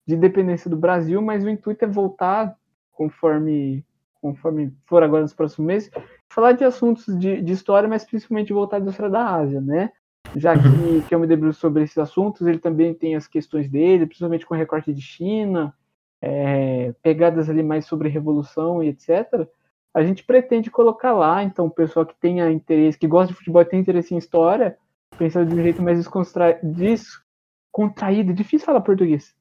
de 0.06 0.14
independência 0.14 0.68
do 0.68 0.76
Brasil, 0.76 1.22
mas 1.22 1.44
o 1.44 1.48
intuito 1.48 1.84
é 1.84 1.88
voltar 1.88 2.56
conforme 2.92 3.84
conforme 4.20 4.72
for 4.86 5.02
agora 5.02 5.20
nos 5.20 5.34
próximos 5.34 5.66
meses, 5.66 5.90
falar 6.30 6.52
de 6.52 6.64
assuntos 6.64 7.04
de, 7.18 7.42
de 7.42 7.52
história, 7.52 7.86
mas 7.86 8.06
principalmente 8.06 8.54
voltado 8.54 8.86
à 8.86 8.90
história 8.90 9.12
da 9.12 9.34
Ásia, 9.34 9.60
né? 9.60 9.92
Já 10.34 10.54
que, 10.56 11.02
que 11.06 11.14
eu 11.14 11.20
me 11.20 11.26
debruço 11.26 11.60
sobre 11.60 11.82
esses 11.82 11.98
assuntos, 11.98 12.46
ele 12.46 12.58
também 12.58 12.94
tem 12.94 13.14
as 13.14 13.26
questões 13.26 13.68
dele, 13.68 14.06
principalmente 14.06 14.46
com 14.46 14.54
recorte 14.54 14.94
de 14.94 15.02
China, 15.02 15.74
é, 16.22 16.94
pegadas 17.02 17.50
ali 17.50 17.62
mais 17.62 17.84
sobre 17.84 18.08
revolução 18.08 18.82
e 18.82 18.88
etc. 18.88 19.46
A 19.94 20.02
gente 20.02 20.24
pretende 20.24 20.70
colocar 20.70 21.12
lá, 21.12 21.44
então, 21.44 21.66
o 21.66 21.70
pessoal 21.70 22.04
que 22.04 22.16
tenha 22.20 22.50
interesse, 22.50 22.98
que 22.98 23.06
gosta 23.06 23.28
de 23.28 23.38
futebol 23.38 23.62
e 23.62 23.66
tem 23.66 23.80
interesse 23.80 24.14
em 24.14 24.18
história, 24.18 24.76
pensando 25.16 25.48
de 25.48 25.54
um 25.54 25.62
jeito 25.62 25.80
mais 25.80 25.98
descontraído, 25.98 28.34
difícil 28.34 28.66
falar 28.66 28.80
português, 28.80 29.32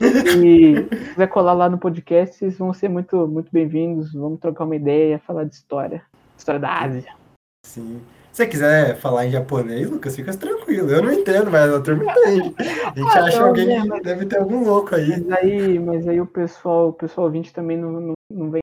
e 0.00 0.06
se 0.06 0.88
quiser 1.12 1.28
colar 1.28 1.52
lá 1.52 1.68
no 1.68 1.76
podcast, 1.76 2.34
vocês 2.34 2.56
vão 2.56 2.72
ser 2.72 2.88
muito, 2.88 3.28
muito 3.28 3.52
bem-vindos. 3.52 4.14
Vamos 4.14 4.40
trocar 4.40 4.64
uma 4.64 4.74
ideia, 4.74 5.18
falar 5.18 5.44
de 5.44 5.54
história. 5.54 6.02
História 6.38 6.58
da 6.58 6.72
Ásia. 6.72 7.12
Sim. 7.66 8.00
Se 8.32 8.38
você 8.38 8.46
quiser 8.46 8.96
falar 8.96 9.26
em 9.26 9.30
japonês, 9.30 9.90
Lucas, 9.90 10.16
fica 10.16 10.34
tranquilo. 10.34 10.88
Eu 10.88 11.02
não 11.02 11.12
entendo, 11.12 11.50
mas 11.50 11.70
a 11.70 11.82
turma 11.82 12.04
entende. 12.04 12.54
A 12.58 12.98
gente 12.98 13.18
ah, 13.18 13.24
acha 13.24 13.40
não, 13.40 13.48
alguém 13.48 13.66
né, 13.66 13.84
mas... 13.86 14.02
deve 14.02 14.24
ter 14.24 14.38
algum 14.38 14.64
louco 14.64 14.94
aí. 14.94 15.20
Mas 15.20 15.38
aí, 15.38 15.78
mas 15.78 16.08
aí 16.08 16.18
o 16.18 16.26
pessoal, 16.26 16.88
o 16.88 16.92
pessoal 16.94 17.26
ouvinte 17.26 17.52
também 17.52 17.76
não, 17.76 17.92
não, 17.92 18.14
não 18.30 18.50
vem. 18.50 18.62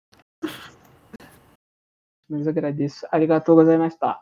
Mas 2.29 2.47
agradeço. 2.47 3.05
Arigatou 3.11 3.55
gozaimashita. 3.55 4.17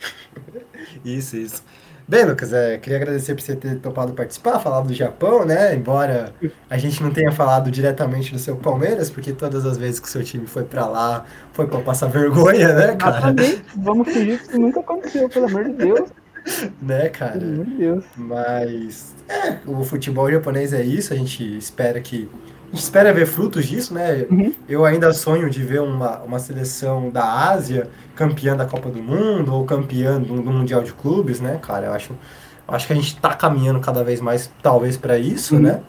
Isso, 1.04 1.36
isso. 1.36 1.62
Bem, 2.10 2.24
Lucas, 2.24 2.52
é, 2.52 2.76
queria 2.76 2.96
agradecer 2.96 3.36
por 3.36 3.40
você 3.40 3.54
ter 3.54 3.78
topado 3.78 4.12
participar, 4.14 4.58
falar 4.58 4.80
do 4.80 4.92
Japão, 4.92 5.44
né? 5.44 5.76
Embora 5.76 6.34
a 6.68 6.76
gente 6.76 7.00
não 7.00 7.12
tenha 7.12 7.30
falado 7.30 7.70
diretamente 7.70 8.32
do 8.32 8.38
seu 8.40 8.56
Palmeiras, 8.56 9.08
porque 9.08 9.32
todas 9.32 9.64
as 9.64 9.78
vezes 9.78 10.00
que 10.00 10.08
o 10.08 10.10
seu 10.10 10.24
time 10.24 10.44
foi 10.44 10.64
para 10.64 10.88
lá, 10.88 11.24
foi 11.52 11.68
para 11.68 11.80
passar 11.82 12.08
vergonha, 12.10 12.74
né, 12.74 12.96
cara? 12.96 13.18
Exatamente. 13.18 13.64
Vamos 13.76 14.08
fingir 14.08 14.38
que 14.38 14.48
isso 14.48 14.60
nunca 14.60 14.80
aconteceu, 14.80 15.28
pelo 15.28 15.46
amor 15.46 15.64
de 15.66 15.72
Deus. 15.74 16.10
né, 16.82 17.08
cara? 17.10 17.38
Pelo 17.38 17.52
amor 17.52 17.64
de 17.66 17.76
Deus. 17.76 18.04
Mas, 18.16 19.14
é, 19.28 19.58
o 19.64 19.84
futebol 19.84 20.28
japonês 20.28 20.72
é 20.72 20.82
isso, 20.82 21.12
a 21.12 21.16
gente 21.16 21.44
espera 21.56 22.00
que 22.00 22.28
espera 22.72 23.12
ver 23.12 23.26
frutos 23.26 23.66
disso, 23.66 23.92
né? 23.94 24.26
Uhum. 24.30 24.54
Eu 24.68 24.84
ainda 24.84 25.12
sonho 25.12 25.50
de 25.50 25.62
ver 25.62 25.80
uma, 25.80 26.18
uma 26.20 26.38
seleção 26.38 27.10
da 27.10 27.50
Ásia 27.50 27.88
campeã 28.14 28.56
da 28.56 28.66
Copa 28.66 28.88
do 28.88 29.02
Mundo 29.02 29.54
ou 29.54 29.64
campeã 29.64 30.20
do, 30.20 30.42
do 30.42 30.50
Mundial 30.50 30.82
de 30.82 30.92
Clubes, 30.92 31.40
né, 31.40 31.58
cara? 31.60 31.86
Eu 31.86 31.92
acho, 31.92 32.12
eu 32.12 32.74
acho 32.74 32.86
que 32.86 32.92
a 32.92 32.96
gente 32.96 33.14
está 33.14 33.34
caminhando 33.34 33.80
cada 33.80 34.04
vez 34.04 34.20
mais, 34.20 34.50
talvez, 34.62 34.96
para 34.96 35.18
isso, 35.18 35.56
uhum. 35.56 35.62
né? 35.62 35.80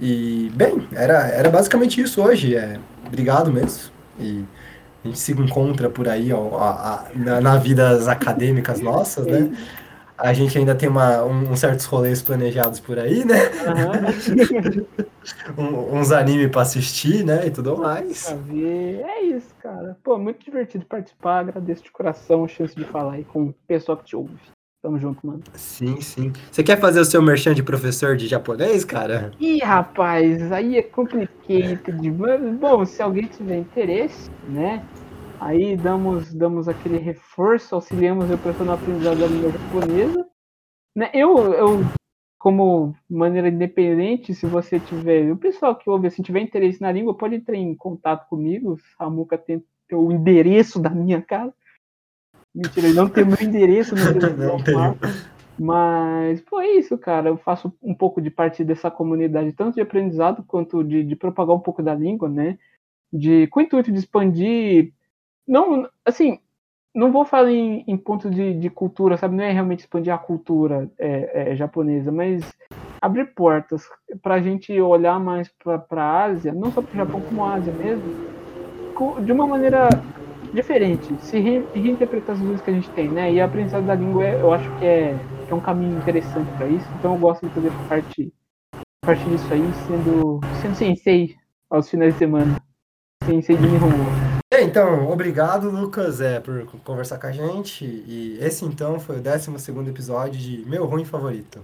E, 0.00 0.50
bem, 0.54 0.86
era, 0.92 1.26
era 1.28 1.50
basicamente 1.50 2.00
isso 2.00 2.22
hoje. 2.22 2.54
É, 2.54 2.78
obrigado 3.06 3.52
mesmo. 3.52 3.90
E 4.20 4.44
a 5.04 5.08
gente 5.08 5.18
se 5.18 5.32
encontra 5.32 5.88
por 5.88 6.08
aí 6.08 6.32
ó, 6.32 6.56
a, 6.58 6.70
a, 6.70 7.04
na, 7.14 7.40
na 7.40 7.56
vidas 7.56 8.08
acadêmicas 8.08 8.80
nossas, 8.80 9.26
né? 9.26 9.50
A 10.18 10.32
gente 10.32 10.58
ainda 10.58 10.74
tem 10.74 10.88
uma, 10.88 11.24
um, 11.24 11.54
certos 11.54 11.84
rolês 11.86 12.20
planejados 12.20 12.80
por 12.80 12.98
aí, 12.98 13.24
né? 13.24 13.36
Uhum. 15.56 15.56
um, 15.56 15.98
uns 15.98 16.10
animes 16.10 16.50
pra 16.50 16.62
assistir, 16.62 17.24
né? 17.24 17.46
E 17.46 17.50
tudo 17.50 17.76
mais. 17.76 18.26
É 18.28 19.22
isso, 19.22 19.54
cara. 19.62 19.96
Pô, 20.02 20.18
muito 20.18 20.44
divertido 20.44 20.84
participar. 20.86 21.40
Agradeço 21.40 21.84
de 21.84 21.92
coração 21.92 22.44
a 22.44 22.48
chance 22.48 22.74
de 22.74 22.84
falar 22.84 23.14
aí 23.14 23.24
com 23.24 23.44
o 23.44 23.54
pessoal 23.66 23.96
que 23.96 24.04
te 24.04 24.16
ouve. 24.16 24.34
Tamo 24.80 24.96
junto, 24.96 25.26
mano. 25.26 25.42
Sim, 25.54 26.00
sim. 26.00 26.32
Você 26.52 26.62
quer 26.62 26.78
fazer 26.78 27.00
o 27.00 27.04
seu 27.04 27.20
merchan 27.20 27.52
de 27.52 27.64
professor 27.64 28.16
de 28.16 28.28
japonês, 28.28 28.84
cara? 28.84 29.32
Ih, 29.40 29.58
rapaz, 29.58 30.52
aí 30.52 30.78
é 30.78 30.82
complicado. 30.82 31.38
Bom, 32.60 32.84
se 32.84 33.02
alguém 33.02 33.26
tiver 33.26 33.58
interesse, 33.58 34.30
né? 34.48 34.84
Aí 35.40 35.76
damos, 35.76 36.34
damos 36.34 36.68
aquele 36.68 36.98
reforço, 36.98 37.74
auxiliamos 37.74 38.30
o 38.30 38.38
professor 38.38 38.64
no 38.64 38.72
aprendizado 38.72 39.20
da 39.20 39.26
língua 39.26 39.52
japonesa. 39.52 40.28
Né? 40.96 41.10
Eu, 41.14 41.52
eu, 41.54 41.80
como 42.38 42.94
maneira 43.08 43.48
independente, 43.48 44.34
se 44.34 44.46
você 44.46 44.80
tiver, 44.80 45.30
o 45.30 45.36
pessoal 45.36 45.76
que 45.76 45.88
ouve, 45.88 46.10
se 46.10 46.22
tiver 46.22 46.40
interesse 46.40 46.80
na 46.80 46.90
língua, 46.90 47.16
pode 47.16 47.36
entrar 47.36 47.56
em 47.56 47.74
contato 47.74 48.28
comigo. 48.28 48.78
Samuca 48.96 49.38
tem 49.38 49.62
o 49.92 50.10
endereço 50.10 50.80
da 50.80 50.90
minha 50.90 51.22
casa. 51.22 51.54
Mentira, 52.54 52.88
ele 52.88 52.96
não 52.96 53.08
tem 53.08 53.24
meu 53.24 53.40
endereço 53.40 53.94
no 53.94 54.02
Não 54.36 54.62
tenho. 54.62 54.98
Mas 55.58 56.40
foi 56.42 56.78
isso, 56.78 56.96
cara. 56.96 57.28
Eu 57.28 57.36
faço 57.36 57.72
um 57.82 57.94
pouco 57.94 58.20
de 58.20 58.30
parte 58.30 58.64
dessa 58.64 58.90
comunidade, 58.90 59.52
tanto 59.52 59.74
de 59.74 59.80
aprendizado 59.80 60.44
quanto 60.46 60.84
de, 60.84 61.02
de 61.02 61.16
propagar 61.16 61.54
um 61.54 61.60
pouco 61.60 61.82
da 61.82 61.94
língua, 61.94 62.28
né? 62.28 62.58
De, 63.12 63.46
com 63.48 63.60
o 63.60 63.62
intuito 63.62 63.90
de 63.90 63.98
expandir. 63.98 64.92
Não, 65.48 65.88
assim, 66.04 66.38
não 66.94 67.10
vou 67.10 67.24
falar 67.24 67.50
em, 67.50 67.82
em 67.86 67.96
pontos 67.96 68.30
de, 68.30 68.54
de, 68.54 68.68
cultura, 68.68 69.16
sabe? 69.16 69.34
Não 69.34 69.44
é 69.44 69.50
realmente 69.50 69.80
expandir 69.80 70.12
a 70.12 70.18
cultura 70.18 70.90
é, 70.98 71.52
é, 71.52 71.56
japonesa, 71.56 72.12
mas 72.12 72.52
abrir 73.00 73.32
portas 73.34 73.88
para 74.22 74.34
a 74.34 74.42
gente 74.42 74.78
olhar 74.80 75.18
mais 75.18 75.48
para 75.48 76.02
a 76.02 76.24
Ásia, 76.24 76.52
não 76.52 76.70
só 76.70 76.82
para 76.82 76.92
o 76.92 76.96
Japão, 76.96 77.20
como 77.20 77.44
a 77.44 77.54
Ásia 77.54 77.72
mesmo, 77.72 78.04
de 79.24 79.32
uma 79.32 79.46
maneira 79.46 79.88
diferente, 80.52 81.14
se 81.20 81.38
re, 81.38 81.64
reinterpretar 81.74 82.34
as 82.34 82.42
luzes 82.42 82.60
que 82.60 82.70
a 82.70 82.74
gente 82.74 82.90
tem, 82.90 83.08
né? 83.08 83.32
E 83.32 83.40
a 83.40 83.44
aprendizagem 83.44 83.86
da 83.86 83.94
língua, 83.94 84.24
eu 84.24 84.52
acho 84.52 84.68
que 84.78 84.84
é, 84.84 85.16
que 85.46 85.52
é 85.52 85.54
um 85.54 85.60
caminho 85.60 85.96
interessante 85.98 86.50
para 86.56 86.66
isso, 86.66 86.86
então 86.98 87.14
eu 87.14 87.20
gosto 87.20 87.46
de 87.46 87.54
fazer 87.54 87.70
parte, 87.88 88.32
parte 89.02 89.24
disso 89.24 89.52
aí, 89.52 89.72
sendo, 89.86 90.40
sendo 90.60 90.74
sensei 90.74 91.36
aos 91.70 91.88
finais 91.88 92.12
de 92.14 92.18
semana. 92.18 92.60
Sensei 93.24 93.56
de 93.56 93.66
Nihongo. 93.66 94.27
É, 94.50 94.62
então, 94.62 95.10
obrigado, 95.10 95.68
Lucas, 95.68 96.20
é, 96.22 96.40
por 96.40 96.66
conversar 96.80 97.18
com 97.18 97.26
a 97.26 97.32
gente. 97.32 97.84
E 97.84 98.38
esse, 98.40 98.64
então, 98.64 98.98
foi 98.98 99.18
o 99.18 99.22
12 99.22 99.50
episódio 99.88 100.40
de 100.40 100.64
Meu 100.66 100.86
Ruim 100.86 101.04
Favorito. 101.04 101.62